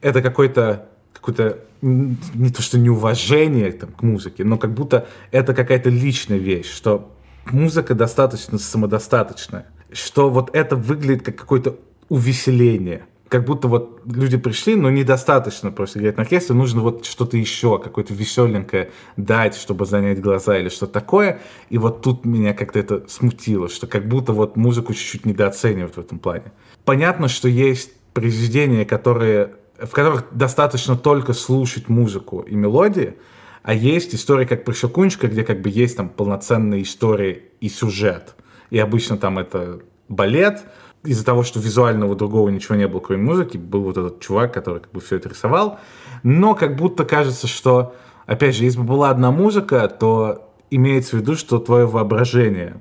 это 0.00 0.22
какой-то 0.22 0.88
какое-то 1.12 1.60
не 1.82 2.50
то 2.50 2.62
что 2.62 2.78
неуважение 2.78 3.70
там, 3.72 3.92
к 3.92 4.02
музыке, 4.02 4.44
но 4.44 4.58
как 4.58 4.72
будто 4.72 5.06
это 5.30 5.54
какая-то 5.54 5.90
личная 5.90 6.38
вещь, 6.38 6.70
что 6.70 7.12
музыка 7.50 7.94
достаточно 7.94 8.58
самодостаточная, 8.58 9.66
что 9.92 10.30
вот 10.30 10.54
это 10.54 10.76
выглядит 10.76 11.24
как 11.24 11.36
какое-то 11.36 11.76
увеселение 12.08 13.06
как 13.32 13.46
будто 13.46 13.66
вот 13.66 14.02
люди 14.04 14.36
пришли, 14.36 14.74
но 14.74 14.90
недостаточно 14.90 15.70
просто 15.70 15.98
играть 15.98 16.18
на 16.18 16.24
оркестре, 16.24 16.54
нужно 16.54 16.82
вот 16.82 17.06
что-то 17.06 17.38
еще, 17.38 17.78
какое-то 17.78 18.12
веселенькое 18.12 18.90
дать, 19.16 19.56
чтобы 19.56 19.86
занять 19.86 20.20
глаза 20.20 20.58
или 20.58 20.68
что-то 20.68 20.92
такое. 20.92 21.40
И 21.70 21.78
вот 21.78 22.02
тут 22.02 22.26
меня 22.26 22.52
как-то 22.52 22.78
это 22.78 23.04
смутило, 23.08 23.70
что 23.70 23.86
как 23.86 24.06
будто 24.06 24.34
вот 24.34 24.56
музыку 24.56 24.92
чуть-чуть 24.92 25.24
недооценивают 25.24 25.96
в 25.96 26.00
этом 26.00 26.18
плане. 26.18 26.52
Понятно, 26.84 27.28
что 27.28 27.48
есть 27.48 27.92
произведения, 28.12 28.84
которые, 28.84 29.54
в 29.78 29.92
которых 29.92 30.26
достаточно 30.32 30.94
только 30.94 31.32
слушать 31.32 31.88
музыку 31.88 32.40
и 32.40 32.54
мелодии, 32.54 33.14
а 33.62 33.72
есть 33.72 34.14
истории, 34.14 34.44
как 34.44 34.66
про 34.66 34.74
Щелкунчика, 34.74 35.26
где 35.28 35.42
как 35.42 35.62
бы 35.62 35.70
есть 35.70 35.96
там 35.96 36.10
полноценная 36.10 36.82
история 36.82 37.44
и 37.62 37.70
сюжет. 37.70 38.34
И 38.68 38.78
обычно 38.78 39.16
там 39.16 39.38
это 39.38 39.80
балет, 40.10 40.64
из-за 41.04 41.24
того, 41.24 41.42
что 41.42 41.60
визуального 41.60 42.14
другого 42.14 42.48
ничего 42.48 42.76
не 42.76 42.86
было, 42.86 43.00
кроме 43.00 43.22
музыки, 43.22 43.56
был 43.56 43.82
вот 43.82 43.96
этот 43.96 44.20
чувак, 44.20 44.54
который 44.54 44.80
как 44.80 44.92
бы 44.92 45.00
все 45.00 45.16
это 45.16 45.28
рисовал. 45.28 45.80
Но 46.22 46.54
как 46.54 46.76
будто 46.76 47.04
кажется, 47.04 47.48
что, 47.48 47.94
опять 48.26 48.54
же, 48.54 48.64
если 48.64 48.78
бы 48.78 48.84
была 48.84 49.10
одна 49.10 49.30
музыка, 49.30 49.88
то 49.88 50.48
имеется 50.70 51.16
в 51.16 51.20
виду, 51.20 51.34
что 51.34 51.58
твое 51.58 51.86
воображение 51.86 52.80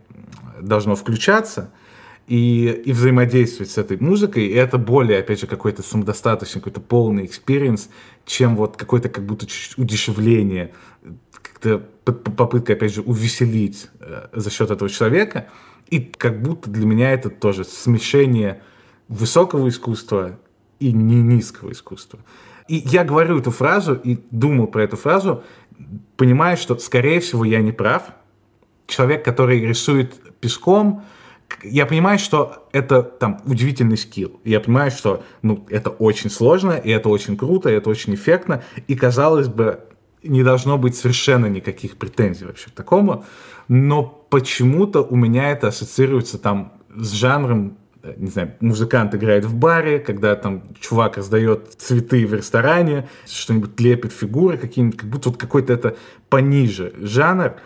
должно 0.61 0.95
включаться 0.95 1.71
и, 2.27 2.67
и 2.85 2.91
взаимодействовать 2.93 3.71
с 3.71 3.77
этой 3.79 3.97
музыкой, 3.97 4.45
и 4.45 4.53
это 4.53 4.77
более, 4.77 5.19
опять 5.19 5.39
же, 5.39 5.47
какой-то 5.47 5.81
самодостаточный, 5.81 6.61
какой-то 6.61 6.79
полный 6.79 7.25
experience, 7.25 7.89
чем 8.25 8.55
вот 8.55 8.77
какое-то 8.77 9.09
как 9.09 9.25
будто 9.25 9.47
удешевление, 9.77 10.73
как-то 11.41 11.79
попытка, 12.05 12.73
опять 12.73 12.93
же, 12.93 13.01
увеселить 13.01 13.89
э, 13.99 14.27
за 14.31 14.51
счет 14.51 14.69
этого 14.69 14.91
человека– 14.91 15.47
и 15.91 15.99
как 15.99 16.41
будто 16.41 16.71
для 16.71 16.85
меня 16.87 17.11
это 17.11 17.29
тоже 17.29 17.63
смешение 17.63 18.63
высокого 19.07 19.67
искусства 19.67 20.39
и 20.79 20.91
не 20.93 21.21
низкого 21.21 21.73
искусства. 21.73 22.19
И 22.67 22.75
я 22.77 23.03
говорю 23.03 23.37
эту 23.37 23.51
фразу 23.51 23.93
и 23.93 24.17
думал 24.31 24.67
про 24.67 24.83
эту 24.83 24.95
фразу, 24.95 25.43
понимая, 26.15 26.55
что, 26.55 26.77
скорее 26.77 27.19
всего, 27.19 27.43
я 27.43 27.61
не 27.61 27.73
прав. 27.73 28.03
Человек, 28.87 29.23
который 29.23 29.59
рисует 29.59 30.15
песком, 30.39 31.03
я 31.63 31.85
понимаю, 31.85 32.17
что 32.17 32.69
это 32.71 33.03
там 33.03 33.41
удивительный 33.45 33.97
скилл. 33.97 34.39
Я 34.45 34.61
понимаю, 34.61 34.91
что 34.91 35.23
ну, 35.41 35.65
это 35.69 35.89
очень 35.89 36.29
сложно, 36.29 36.71
и 36.71 36.89
это 36.89 37.09
очень 37.09 37.35
круто, 37.35 37.69
и 37.69 37.73
это 37.73 37.89
очень 37.89 38.15
эффектно. 38.15 38.63
И, 38.87 38.95
казалось 38.95 39.49
бы, 39.49 39.81
не 40.23 40.43
должно 40.43 40.77
быть 40.77 40.95
совершенно 40.95 41.47
никаких 41.47 41.97
претензий 41.97 42.45
вообще 42.45 42.69
к 42.69 42.73
такому 42.73 43.25
но 43.71 44.20
почему-то 44.31 45.03
у 45.03 45.15
меня 45.15 45.51
это 45.51 45.67
ассоциируется 45.67 46.39
там 46.39 46.73
с 46.95 47.11
жанром 47.11 47.77
не 48.17 48.31
знаю, 48.31 48.53
музыкант 48.61 49.13
играет 49.13 49.45
в 49.45 49.53
баре, 49.53 49.99
когда 49.99 50.35
там 50.35 50.63
чувак 50.79 51.17
раздает 51.17 51.73
цветы 51.77 52.25
в 52.25 52.33
ресторане, 52.33 53.07
что-нибудь 53.27 53.79
лепит 53.79 54.11
фигуры 54.11 54.57
какие-нибудь, 54.57 54.99
как 54.99 55.07
будто 55.07 55.29
вот 55.29 55.37
какой-то 55.37 55.71
это 55.71 55.95
пониже 56.27 56.93
жанр. 56.99 57.57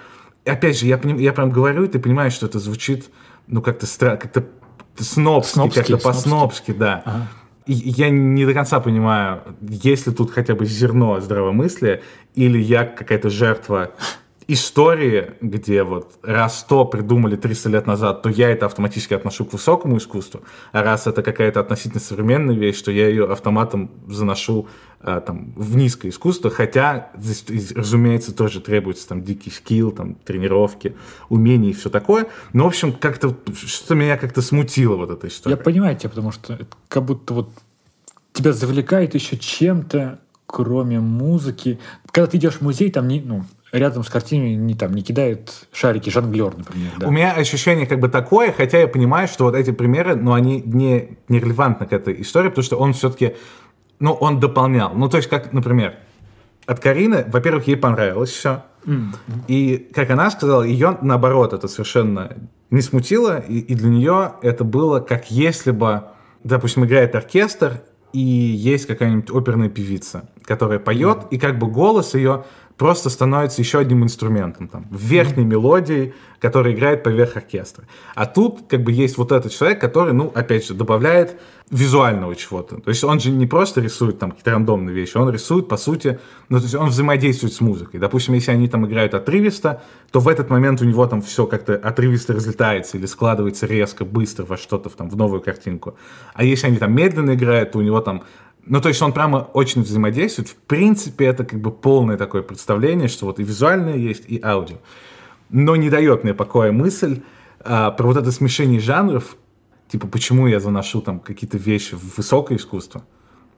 И 0.44 0.50
опять 0.50 0.78
же, 0.78 0.88
я, 0.88 1.00
я 1.02 1.32
прям 1.32 1.52
говорю, 1.52 1.86
и 1.86 1.88
ты 1.88 2.00
понимаешь, 2.00 2.34
что 2.34 2.48
это 2.48 2.60
звучит, 2.60 3.06
ну, 3.48 3.62
как-то 3.62 3.86
странно, 3.86 4.18
как-то 4.18 4.44
снобски, 4.98 5.70
как-то 5.74 5.98
по-снобски, 6.00 6.72
да. 6.72 7.02
Ага. 7.06 7.28
И 7.66 7.74
я 7.74 8.10
не 8.10 8.46
до 8.46 8.54
конца 8.54 8.82
понимаю, 8.82 9.42
есть 9.62 10.06
ли 10.06 10.14
тут 10.14 10.32
хотя 10.32 10.54
бы 10.54 10.66
зерно 10.66 11.20
здравомыслия, 11.22 12.02
или 12.36 12.60
я 12.60 12.86
какая-то 12.86 13.30
жертва 13.30 13.92
истории, 14.48 15.34
где 15.42 15.84
вот 15.84 16.20
раз 16.22 16.66
то 16.68 16.86
придумали 16.86 17.36
300 17.36 17.70
лет 17.70 17.88
назад, 17.88 18.22
то 18.22 18.30
я 18.30 18.50
это 18.50 18.68
автоматически 18.68 19.14
отношу 19.14 19.46
к 19.46 19.54
высокому 19.54 19.98
искусству, 19.98 20.42
а 20.72 20.84
раз 20.84 21.08
это 21.08 21.24
какая-то 21.24 21.60
относительно 21.60 22.00
современная 22.00 22.56
вещь, 22.56 22.82
то 22.82 22.92
я 22.92 23.08
ее 23.08 23.26
автоматом 23.32 23.92
заношу 24.08 24.68
а, 25.00 25.20
там, 25.22 25.54
в 25.56 25.76
низкое 25.76 26.12
искусство, 26.12 26.50
хотя 26.50 27.10
здесь, 27.18 27.72
разумеется, 27.72 28.36
тоже 28.36 28.62
требуется 28.62 29.08
там 29.08 29.24
дикий 29.24 29.50
скилл, 29.50 29.92
там, 29.92 30.16
тренировки, 30.16 30.96
умения 31.30 31.72
и 31.72 31.74
все 31.74 31.90
такое. 31.90 32.28
Но, 32.54 32.66
в 32.66 32.68
общем, 32.68 32.94
как-то 32.94 33.36
что-то 33.54 33.96
меня 33.96 34.18
как-то 34.18 34.42
смутило 34.42 34.96
вот 34.96 35.10
эта 35.10 35.28
история. 35.28 35.56
Я 35.56 35.64
понимаю 35.64 35.96
тебя, 35.96 36.10
потому 36.10 36.32
что 36.32 36.60
как 36.88 37.04
будто 37.04 37.34
вот 37.34 37.50
тебя 38.34 38.54
завлекает 38.54 39.16
еще 39.16 39.38
чем-то, 39.38 40.20
кроме 40.46 41.00
музыки. 41.00 41.80
Когда 42.12 42.28
ты 42.28 42.38
идешь 42.38 42.56
в 42.56 42.62
музей, 42.62 42.92
там 42.92 43.08
не, 43.08 43.22
ну, 43.22 43.44
рядом 43.76 44.04
с 44.04 44.10
картинами 44.10 44.50
не, 44.50 44.74
там, 44.74 44.94
не 44.94 45.02
кидают 45.02 45.68
шарики 45.72 46.10
жонглер, 46.10 46.58
например. 46.58 46.92
Да. 46.98 47.08
У 47.08 47.12
меня 47.12 47.34
ощущение 47.34 47.86
как 47.86 48.00
бы 48.00 48.10
такое, 48.10 48.52
хотя 48.52 48.80
я 48.80 48.88
понимаю, 48.88 49.28
что 49.28 49.46
вот 49.46 49.56
эти 49.56 49.72
примеры, 49.72 50.16
ну, 50.16 50.34
они 50.34 50.62
не, 50.66 51.18
не 51.28 51.40
релевантны 51.40 51.86
к 51.86 51.94
этой 51.94 52.22
истории, 52.22 52.50
потому 52.50 52.64
что 52.64 52.78
он 52.78 52.94
все-таки, 52.94 53.36
ну, 54.00 54.14
он 54.14 54.40
дополнял. 54.40 54.94
Ну, 54.94 55.10
то 55.10 55.18
есть, 55.18 55.30
как, 55.30 55.54
например, 55.54 55.96
от 56.66 56.80
Карины, 56.80 57.26
во-первых, 57.28 57.68
ей 57.68 57.78
понравилось 57.78 58.32
все. 58.32 58.64
Mm-hmm. 58.86 59.12
И, 59.48 59.90
как 59.94 60.10
она 60.10 60.30
сказала, 60.32 60.64
ее, 60.64 60.98
наоборот, 61.02 61.54
это 61.54 61.68
совершенно 61.68 62.36
не 62.72 62.82
смутило, 62.82 63.40
и, 63.40 63.60
и 63.60 63.76
для 63.76 63.90
нее 63.90 64.34
это 64.42 64.64
было 64.64 65.00
как 65.00 65.32
если 65.32 65.72
бы, 65.72 66.04
допустим, 66.44 66.86
играет 66.86 67.16
оркестр, 67.16 67.82
и 68.14 68.20
есть 68.20 68.86
какая-нибудь 68.86 69.30
оперная 69.30 69.70
певица, 69.70 70.30
которая 70.44 70.80
поет, 70.80 71.18
mm-hmm. 71.18 71.30
и 71.32 71.38
как 71.38 71.60
бы 71.60 71.68
голос 71.68 72.14
ее 72.14 72.46
просто 72.78 73.10
становится 73.10 73.62
еще 73.62 73.80
одним 73.80 74.04
инструментом, 74.04 74.68
там, 74.68 74.86
верхней 74.92 75.44
mm-hmm. 75.44 75.48
мелодией, 75.48 76.14
которая 76.40 76.74
играет 76.74 77.04
поверх 77.04 77.38
оркестра. 77.38 77.86
А 78.14 78.26
тут 78.26 78.64
как 78.68 78.84
бы 78.84 78.92
есть 78.92 79.18
вот 79.18 79.32
этот 79.32 79.52
человек, 79.52 79.80
который, 79.80 80.14
ну, 80.14 80.32
опять 80.36 80.68
же, 80.68 80.74
добавляет 80.74 81.40
визуального 81.72 82.36
чего-то. 82.36 82.80
То 82.80 82.90
есть 82.90 83.04
он 83.04 83.20
же 83.20 83.32
не 83.32 83.48
просто 83.48 83.82
рисует 83.82 84.20
там 84.20 84.32
какие-то 84.32 84.52
рандомные 84.52 84.94
вещи, 84.94 85.18
он 85.18 85.30
рисует, 85.32 85.68
по 85.68 85.78
сути, 85.78 86.20
ну, 86.50 86.58
то 86.58 86.64
есть 86.64 86.76
он 86.76 86.90
взаимодействует 86.90 87.54
с 87.54 87.62
музыкой. 87.62 88.00
Допустим, 88.00 88.36
если 88.36 88.52
они 88.52 88.68
там 88.68 88.86
играют 88.86 89.16
отрывисто, 89.16 89.82
то 90.12 90.20
в 90.20 90.28
этот 90.28 90.50
момент 90.50 90.82
у 90.82 90.86
него 90.86 91.08
там 91.08 91.22
все 91.22 91.48
как-то 91.48 91.76
отрывисто 91.76 92.34
разлетается 92.34 92.98
или 92.98 93.08
складывается 93.08 93.66
резко, 93.66 94.06
быстро 94.06 94.46
во 94.46 94.58
что-то, 94.58 94.90
там, 94.90 95.10
в 95.10 95.16
новую 95.16 95.42
картинку. 95.42 95.96
А 96.34 96.44
если 96.44 96.68
они 96.68 96.78
там 96.78 96.94
медленно 96.94 97.34
играют, 97.34 97.72
то 97.72 97.80
у 97.80 97.82
него 97.82 98.00
там 98.02 98.24
ну, 98.66 98.82
то 98.82 98.90
есть 98.90 99.02
он 99.02 99.14
прямо 99.14 99.50
очень 99.54 99.84
взаимодействует. 99.84 100.50
В 100.50 100.56
принципе, 100.56 101.26
это 101.26 101.46
как 101.46 101.60
бы 101.60 101.72
полное 101.72 102.18
такое 102.18 102.42
представление, 102.42 103.08
что 103.08 103.26
вот 103.26 103.40
и 103.40 103.44
визуальное 103.44 103.96
есть, 103.96 104.24
и 104.28 104.42
аудио. 104.44 104.78
Но 105.50 105.76
не 105.76 105.90
дает 105.90 106.24
мне 106.24 106.34
покоя 106.34 106.72
мысль 106.72 107.22
а, 107.60 107.92
про 107.92 108.08
вот 108.08 108.18
это 108.18 108.32
смешение 108.32 108.80
жанров, 108.80 109.38
типа, 109.88 110.08
почему 110.08 110.48
я 110.48 110.60
заношу 110.60 111.02
там 111.02 111.20
какие-то 111.20 111.58
вещи 111.58 111.96
в 111.96 112.18
высокое 112.18 112.58
искусство, 112.58 113.06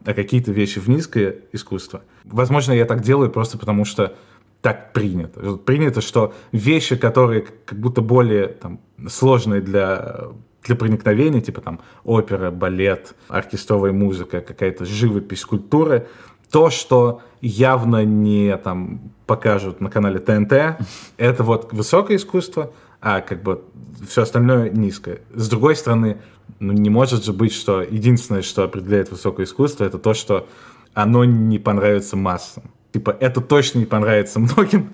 а 0.05 0.13
какие-то 0.13 0.51
вещи 0.51 0.79
в 0.79 0.89
низкое 0.89 1.35
искусство. 1.53 2.01
Возможно, 2.25 2.73
я 2.73 2.85
так 2.85 3.01
делаю 3.01 3.31
просто 3.31 3.57
потому, 3.57 3.85
что 3.85 4.15
так 4.61 4.91
принято. 4.91 5.55
Принято, 5.57 6.01
что 6.01 6.33
вещи, 6.51 6.97
которые 6.97 7.45
как 7.65 7.79
будто 7.79 8.01
более 8.01 8.47
там, 8.47 8.81
сложные 9.07 9.61
для 9.61 10.27
для 10.67 10.75
проникновения, 10.75 11.41
типа 11.41 11.61
там 11.61 11.79
опера, 12.03 12.51
балет, 12.51 13.15
оркестровая 13.27 13.91
музыка, 13.91 14.41
какая-то 14.41 14.85
живопись, 14.85 15.43
культура, 15.45 16.07
то, 16.51 16.69
что 16.69 17.21
явно 17.41 18.05
не 18.05 18.55
там 18.57 19.11
покажут 19.25 19.81
на 19.81 19.89
канале 19.89 20.19
ТНТ, 20.19 20.53
это 21.17 21.43
вот 21.43 21.73
высокое 21.73 22.17
искусство, 22.17 22.71
а 23.01 23.21
как 23.21 23.41
бы 23.43 23.63
все 24.07 24.23
остальное 24.23 24.69
низкое. 24.69 25.21
С 25.33 25.49
другой 25.49 25.75
стороны, 25.75 26.17
ну 26.59 26.73
не 26.73 26.89
может 26.89 27.25
же 27.25 27.33
быть, 27.33 27.53
что 27.53 27.81
единственное, 27.81 28.41
что 28.41 28.63
определяет 28.63 29.11
высокое 29.11 29.45
искусство, 29.45 29.85
это 29.85 29.97
то, 29.97 30.13
что 30.13 30.47
оно 30.93 31.25
не 31.25 31.59
понравится 31.59 32.15
массам. 32.15 32.71
Типа, 32.91 33.15
это 33.19 33.41
точно 33.41 33.79
не 33.79 33.85
понравится 33.85 34.39
многим, 34.39 34.93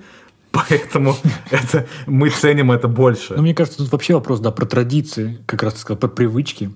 Поэтому 0.53 1.15
это, 1.49 1.87
мы 2.05 2.29
ценим 2.29 2.71
это 2.71 2.87
больше. 2.87 3.33
Ну, 3.35 3.41
мне 3.41 3.55
кажется, 3.55 3.79
тут 3.79 3.91
вообще 3.91 4.13
вопрос, 4.13 4.39
да, 4.39 4.51
про 4.51 4.67
традиции, 4.67 5.39
как 5.47 5.63
раз 5.63 5.73
ты 5.73 5.79
сказал, 5.79 5.97
про 5.97 6.07
привычки. 6.07 6.71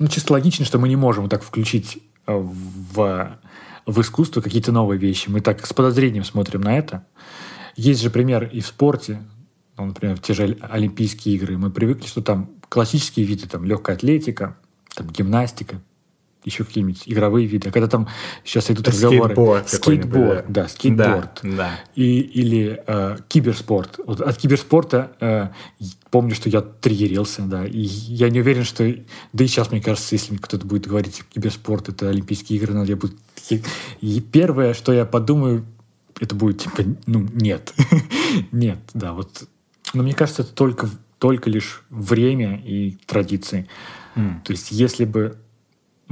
Ну, 0.00 0.08
чисто 0.08 0.32
логично, 0.32 0.64
что 0.64 0.80
мы 0.80 0.88
не 0.88 0.96
можем 0.96 1.22
вот 1.22 1.30
так 1.30 1.44
включить 1.44 2.02
э, 2.26 2.32
в, 2.34 3.38
в 3.86 4.00
искусство 4.00 4.40
какие-то 4.40 4.72
новые 4.72 4.98
вещи. 4.98 5.28
Мы 5.28 5.40
так 5.40 5.64
с 5.64 5.72
подозрением 5.72 6.24
смотрим 6.24 6.62
на 6.62 6.76
это. 6.76 7.06
Есть 7.76 8.02
же 8.02 8.10
пример 8.10 8.50
и 8.52 8.60
в 8.60 8.66
спорте, 8.66 9.22
ну, 9.76 9.86
например, 9.86 10.18
те 10.18 10.34
же 10.34 10.58
Олимпийские 10.60 11.36
игры. 11.36 11.56
Мы 11.56 11.70
привыкли, 11.70 12.08
что 12.08 12.20
там 12.20 12.50
классические 12.68 13.26
виды, 13.26 13.46
там 13.46 13.64
легкая 13.64 13.94
атлетика, 13.94 14.56
там 14.96 15.08
гимнастика, 15.08 15.80
еще 16.44 16.64
какие-нибудь 16.64 17.02
игровые 17.06 17.46
виды. 17.46 17.68
А 17.68 17.72
когда 17.72 17.88
там 17.88 18.08
сейчас 18.44 18.70
идут 18.70 18.88
разговоры... 18.88 19.34
Скейтборд. 19.34 19.68
Скейтборд, 19.68 20.44
да, 20.48 20.68
скейтборд. 20.68 21.40
Да, 21.42 21.50
да. 21.56 21.80
И, 21.94 22.20
или 22.20 22.82
э, 22.86 23.16
киберспорт. 23.28 23.98
Вот 24.04 24.20
от 24.20 24.36
киберспорта 24.36 25.12
э, 25.20 25.48
помню, 26.10 26.34
что 26.34 26.48
я 26.48 26.60
триггерился, 26.60 27.42
да. 27.42 27.66
И 27.66 27.80
я 27.80 28.30
не 28.30 28.40
уверен, 28.40 28.64
что... 28.64 28.84
Да 29.32 29.44
и 29.44 29.46
сейчас, 29.46 29.70
мне 29.70 29.80
кажется, 29.80 30.14
если 30.14 30.36
кто-то 30.36 30.66
будет 30.66 30.86
говорить, 30.86 31.22
киберспорт— 31.30 31.88
это 31.90 32.08
Олимпийские 32.08 32.58
игры, 32.58 32.74
но 32.74 32.84
я 32.84 32.96
буду... 32.96 33.14
И 34.00 34.20
первое, 34.20 34.74
что 34.74 34.92
я 34.92 35.04
подумаю, 35.04 35.64
это 36.20 36.34
будет 36.34 36.62
типа, 36.62 36.82
ну, 37.06 37.26
нет. 37.32 37.74
нет, 38.52 38.78
да, 38.94 39.12
вот. 39.12 39.48
Но 39.92 40.02
мне 40.02 40.14
кажется, 40.14 40.42
это 40.42 40.52
только, 40.52 40.88
только 41.18 41.50
лишь 41.50 41.82
время 41.90 42.62
и 42.64 42.96
традиции. 43.06 43.68
Mm. 44.14 44.42
То 44.44 44.52
есть, 44.52 44.70
если 44.70 45.04
бы 45.04 45.36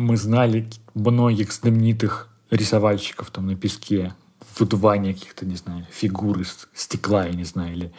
мы 0.02 0.16
знали 0.16 0.68
многих 0.94 1.52
знаменитых 1.52 2.28
рисовальщиков 2.50 3.30
там 3.30 3.46
на 3.46 3.56
песке, 3.56 4.14
выдувание 4.58 5.14
каких-то, 5.14 5.46
не 5.46 5.56
знаю, 5.56 5.86
фигур 5.90 6.40
из 6.40 6.68
стекла, 6.74 7.26
я 7.26 7.32
не 7.32 7.44
знаю, 7.44 7.72
или 7.72 7.92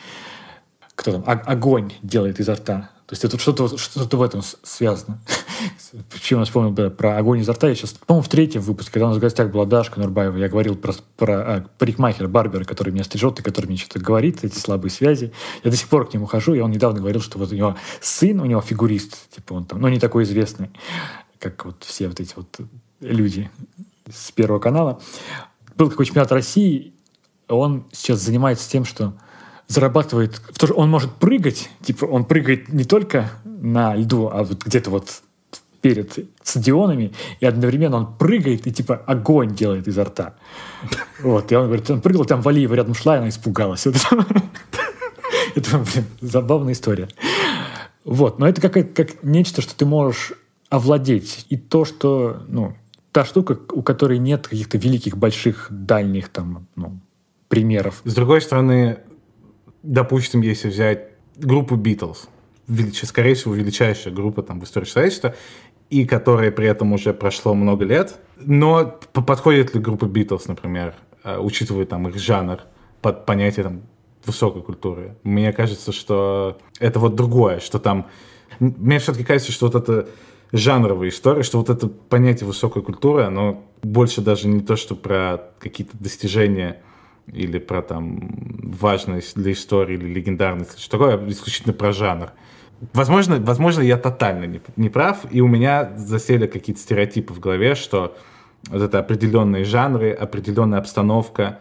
кто 0.95 1.11
там, 1.11 1.23
огонь 1.25 1.93
делает 2.03 2.39
изо 2.39 2.53
рта. 2.55 2.89
То 3.07 3.13
есть 3.13 3.25
это 3.25 3.38
что-то 3.38 3.77
что 3.77 4.17
в 4.17 4.21
этом 4.21 4.41
связано. 4.63 5.19
Почему 6.11 6.39
я 6.39 6.45
вспомнил 6.45 6.71
да, 6.71 6.89
про 6.89 7.17
огонь 7.17 7.41
изо 7.41 7.53
рта. 7.53 7.67
Я 7.67 7.75
сейчас, 7.75 7.91
по-моему, 7.91 8.23
в 8.23 8.30
третьем 8.30 8.61
выпуске, 8.61 8.93
когда 8.93 9.07
у 9.07 9.09
нас 9.09 9.17
в 9.17 9.21
гостях 9.21 9.51
была 9.51 9.65
Дашка 9.65 9.99
Нурбаева, 9.99 10.38
я 10.38 10.47
говорил 10.47 10.75
про, 10.75 10.93
про 11.17 11.34
а, 11.35 11.65
парикмахера, 11.77 12.27
барбера, 12.27 12.63
который 12.63 12.93
меня 12.93 13.03
стрижет 13.03 13.39
и 13.39 13.43
который 13.43 13.67
мне 13.67 13.77
что-то 13.77 13.99
говорит, 13.99 14.43
эти 14.43 14.57
слабые 14.57 14.91
связи. 14.91 15.34
Я 15.63 15.71
до 15.71 15.77
сих 15.77 15.89
пор 15.89 16.09
к 16.09 16.13
нему 16.13 16.25
хожу, 16.25 16.53
и 16.53 16.59
он 16.59 16.71
недавно 16.71 16.99
говорил, 16.99 17.21
что 17.21 17.38
вот 17.38 17.51
у 17.51 17.55
него 17.55 17.75
сын, 17.99 18.39
у 18.39 18.45
него 18.45 18.61
фигурист, 18.61 19.30
типа 19.31 19.53
он 19.53 19.65
там, 19.65 19.81
ну, 19.81 19.89
не 19.89 19.99
такой 19.99 20.23
известный 20.23 20.69
как 21.44 21.65
вот 21.65 21.84
все 21.84 22.07
вот 22.07 22.20
эти 22.22 22.34
вот 22.36 22.57
люди 23.02 23.52
с 24.10 24.32
Первого 24.32 24.60
канала. 24.60 25.02
Был 25.76 25.90
такой 25.90 26.06
чемпионат 26.06 26.32
России, 26.32 26.94
он 27.49 27.86
сейчас 27.91 28.22
занимается 28.22 28.70
тем, 28.70 28.86
что 28.86 29.14
зарабатывает... 29.68 30.41
Он 30.74 30.90
может 30.90 31.14
прыгать, 31.15 31.70
типа 31.82 32.06
он 32.06 32.24
прыгает 32.24 32.72
не 32.72 32.86
только 32.86 33.30
на 33.44 33.94
льду, 33.95 34.30
а 34.32 34.44
вот 34.44 34.64
где-то 34.64 34.90
вот 34.90 35.22
перед 35.82 36.18
стадионами, 36.44 37.11
и 37.41 37.45
одновременно 37.45 37.98
он 37.98 38.18
прыгает 38.18 38.65
и 38.65 38.72
типа 38.72 38.95
огонь 38.95 39.53
делает 39.53 39.88
изо 39.90 40.06
рта. 40.06 40.36
Вот, 41.22 41.52
и 41.52 41.56
он 41.56 41.65
говорит, 41.65 41.90
он 41.90 41.99
прыгал, 41.99 42.24
там 42.24 42.41
Валиева 42.41 42.74
рядом 42.74 42.95
шла, 42.95 43.15
и 43.15 43.18
она 43.18 43.28
испугалась. 43.28 43.86
Это, 43.86 45.78
блин, 45.78 46.06
забавная 46.22 46.72
история. 46.72 47.10
Вот, 48.06 48.40
но 48.40 48.48
это 48.48 48.61
как, 48.61 48.94
как 48.94 49.24
нечто, 49.24 49.61
что 49.61 49.76
ты 49.76 49.86
можешь 49.86 50.34
овладеть. 50.74 51.45
И 51.50 51.58
то, 51.58 51.86
что, 51.86 52.41
ну, 52.48 52.74
та 53.12 53.26
штука, 53.26 53.60
у 53.72 53.84
которой 53.84 54.18
нет 54.18 54.48
каких-то 54.48 54.80
великих, 54.80 55.18
больших, 55.18 55.68
дальних 55.70 56.30
там, 56.30 56.66
ну, 56.76 57.00
примеров. 57.48 58.02
С 58.06 58.16
другой 58.16 58.41
стороны, 58.41 58.98
допустим, 59.84 60.41
если 60.41 60.70
взять 60.70 61.10
группу 61.36 61.76
Beatles, 61.76 62.28
велич... 62.68 63.04
скорее 63.04 63.36
всего, 63.36 63.54
величайшая 63.54 64.12
группа 64.16 64.41
там 64.41 64.60
в 64.60 64.64
истории 64.64 64.88
человечества, 64.88 65.36
и 65.91 66.06
которая 66.06 66.50
при 66.50 66.68
этом 66.68 66.91
уже 66.94 67.14
прошло 67.14 67.54
много 67.54 67.86
лет, 67.86 68.16
но 68.38 69.00
подходит 69.14 69.76
ли 69.76 69.80
группа 69.80 70.06
Beatles, 70.06 70.45
например, 70.48 70.95
э, 71.24 71.38
учитывая 71.38 71.86
там 71.86 72.08
их 72.08 72.18
жанр, 72.18 72.62
под 73.04 73.28
понятие 73.28 73.66
там 73.66 73.84
высокой 74.26 74.64
культуры? 74.64 75.18
Мне 75.22 75.54
кажется, 75.54 75.91
что 75.91 76.58
это 76.80 77.00
вот 77.00 77.14
другое, 77.14 77.60
что 77.60 77.78
там... 77.78 78.08
Мне 78.60 78.98
все-таки 78.98 79.24
кажется, 79.24 79.52
что 79.52 79.68
вот 79.68 79.76
это 79.76 80.08
жанровая 80.53 81.09
история, 81.09 81.43
что 81.43 81.57
вот 81.57 81.69
это 81.69 81.88
понятие 81.88 82.47
высокой 82.47 82.84
культуры, 82.84 83.23
оно 83.23 83.65
больше 83.81 84.21
даже 84.21 84.47
не 84.47 84.61
то, 84.61 84.75
что 84.75 84.95
про 84.95 85.49
какие-то 85.59 85.97
достижения 85.97 86.81
или 87.27 87.57
про 87.57 87.81
там 87.81 88.30
важность 88.61 89.35
для 89.35 89.51
истории 89.53 89.95
или 89.95 90.13
легендарность, 90.13 90.80
что 90.80 90.91
такое, 90.91 91.17
а 91.17 91.30
исключительно 91.30 91.73
про 91.73 91.91
жанр. 91.91 92.31
Возможно, 92.93 93.38
возможно, 93.39 93.81
я 93.81 93.97
тотально 93.97 94.45
не, 94.45 94.61
не 94.75 94.89
прав, 94.89 95.25
и 95.31 95.41
у 95.41 95.47
меня 95.47 95.93
засели 95.97 96.47
какие-то 96.47 96.81
стереотипы 96.81 97.34
в 97.34 97.39
голове, 97.39 97.75
что 97.75 98.15
вот 98.69 98.81
это 98.81 98.99
определенные 98.99 99.63
жанры, 99.63 100.11
определенная 100.11 100.80
обстановка, 100.80 101.59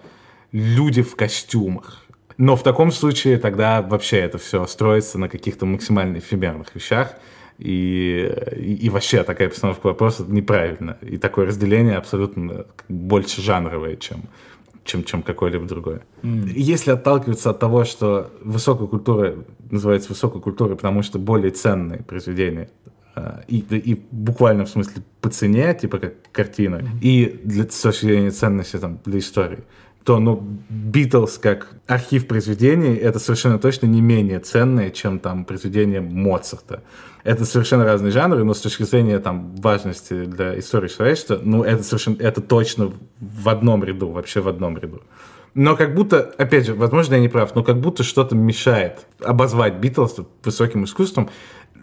люди 0.50 1.00
в 1.00 1.16
костюмах. 1.16 2.04
Но 2.36 2.56
в 2.56 2.62
таком 2.62 2.90
случае 2.90 3.38
тогда 3.38 3.80
вообще 3.82 4.18
это 4.18 4.36
все 4.38 4.66
строится 4.66 5.18
на 5.18 5.28
каких-то 5.28 5.64
максимально 5.64 6.18
эфемерных 6.18 6.74
вещах. 6.74 7.14
И, 7.62 8.28
и, 8.56 8.86
и 8.86 8.88
вообще 8.90 9.22
такая 9.22 9.48
постановка 9.48 9.86
вопроса 9.86 10.24
неправильна. 10.26 10.98
И 11.00 11.16
такое 11.16 11.46
разделение 11.46 11.96
абсолютно 11.96 12.66
больше 12.88 13.40
жанровое, 13.40 13.96
чем, 13.96 14.24
чем, 14.84 15.04
чем 15.04 15.22
какое-либо 15.22 15.64
другое. 15.66 16.02
Mm. 16.22 16.50
Если 16.56 16.90
отталкиваться 16.90 17.50
от 17.50 17.60
того, 17.60 17.84
что 17.84 18.32
высокая 18.40 18.88
культура 18.88 19.36
называется 19.70 20.08
высокой 20.08 20.40
культурой, 20.40 20.76
потому 20.76 21.02
что 21.02 21.20
более 21.20 21.52
ценные 21.52 22.02
произведения 22.02 22.68
а, 23.14 23.42
и, 23.46 23.58
и 23.58 24.02
буквально 24.10 24.64
в 24.64 24.68
смысле 24.68 25.02
по 25.20 25.30
цене, 25.30 25.72
типа 25.74 25.98
как 25.98 26.14
картина, 26.32 26.76
mm-hmm. 26.76 27.00
и 27.00 27.40
для, 27.44 27.64
с 27.70 27.80
точки 27.80 28.06
зрения 28.06 28.30
ценности 28.32 28.76
там, 28.78 28.98
для 29.04 29.20
истории, 29.20 29.60
то 30.04 30.18
ну, 30.18 30.44
Битлз 30.68 31.38
как 31.38 31.76
архив 31.86 32.26
произведений 32.26 32.96
это 32.96 33.20
совершенно 33.20 33.60
точно 33.60 33.86
не 33.86 34.00
менее 34.00 34.40
ценное, 34.40 34.90
чем 34.90 35.20
там 35.20 35.44
произведение 35.44 36.00
Моцарта. 36.00 36.82
Это 37.24 37.44
совершенно 37.44 37.84
разные 37.84 38.10
жанры, 38.10 38.42
но 38.44 38.52
с 38.52 38.60
точки 38.60 38.82
зрения 38.82 39.18
там 39.20 39.54
важности 39.56 40.24
для 40.24 40.58
истории 40.58 40.88
человечества, 40.88 41.38
ну 41.42 41.62
это 41.62 41.82
совершенно, 41.82 42.16
это 42.18 42.40
точно 42.40 42.92
в 43.20 43.48
одном 43.48 43.84
ряду, 43.84 44.10
вообще 44.10 44.40
в 44.40 44.48
одном 44.48 44.76
ряду. 44.76 45.02
Но 45.54 45.76
как 45.76 45.94
будто, 45.94 46.32
опять 46.38 46.66
же, 46.66 46.74
возможно, 46.74 47.14
я 47.14 47.20
не 47.20 47.28
прав, 47.28 47.54
но 47.54 47.62
как 47.62 47.78
будто 47.78 48.02
что-то 48.02 48.34
мешает 48.34 49.06
обозвать 49.20 49.74
Битлз 49.74 50.16
высоким 50.42 50.84
искусством. 50.84 51.28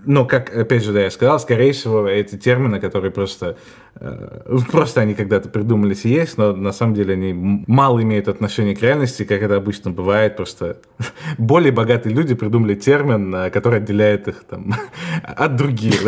Но, 0.06 0.26
как, 0.26 0.56
опять 0.56 0.84
же, 0.84 0.94
да, 0.94 1.02
я 1.02 1.12
сказал, 1.12 1.40
скорее 1.40 1.74
всего, 1.74 2.08
эти 2.08 2.36
термины, 2.36 2.80
которые 2.80 3.12
просто, 3.12 3.58
э, 3.96 4.58
просто 4.72 5.02
они 5.02 5.14
когда-то 5.14 5.50
придумались 5.50 6.06
и 6.06 6.10
есть, 6.10 6.38
но 6.38 6.54
на 6.56 6.72
самом 6.72 6.94
деле 6.94 7.14
они 7.14 7.34
мало 7.34 8.02
имеют 8.02 8.28
отношения 8.28 8.76
к 8.76 8.82
реальности, 8.82 9.24
как 9.24 9.42
это 9.42 9.56
обычно 9.56 9.92
бывает, 9.92 10.38
просто 10.38 10.78
более 11.38 11.72
богатые 11.72 12.16
люди 12.16 12.36
придумали 12.36 12.76
термин, 12.76 13.34
э, 13.36 13.50
который 13.50 13.80
отделяет 13.80 14.28
их 14.28 14.44
там 14.44 14.74
от 15.24 15.56
других. 15.56 16.02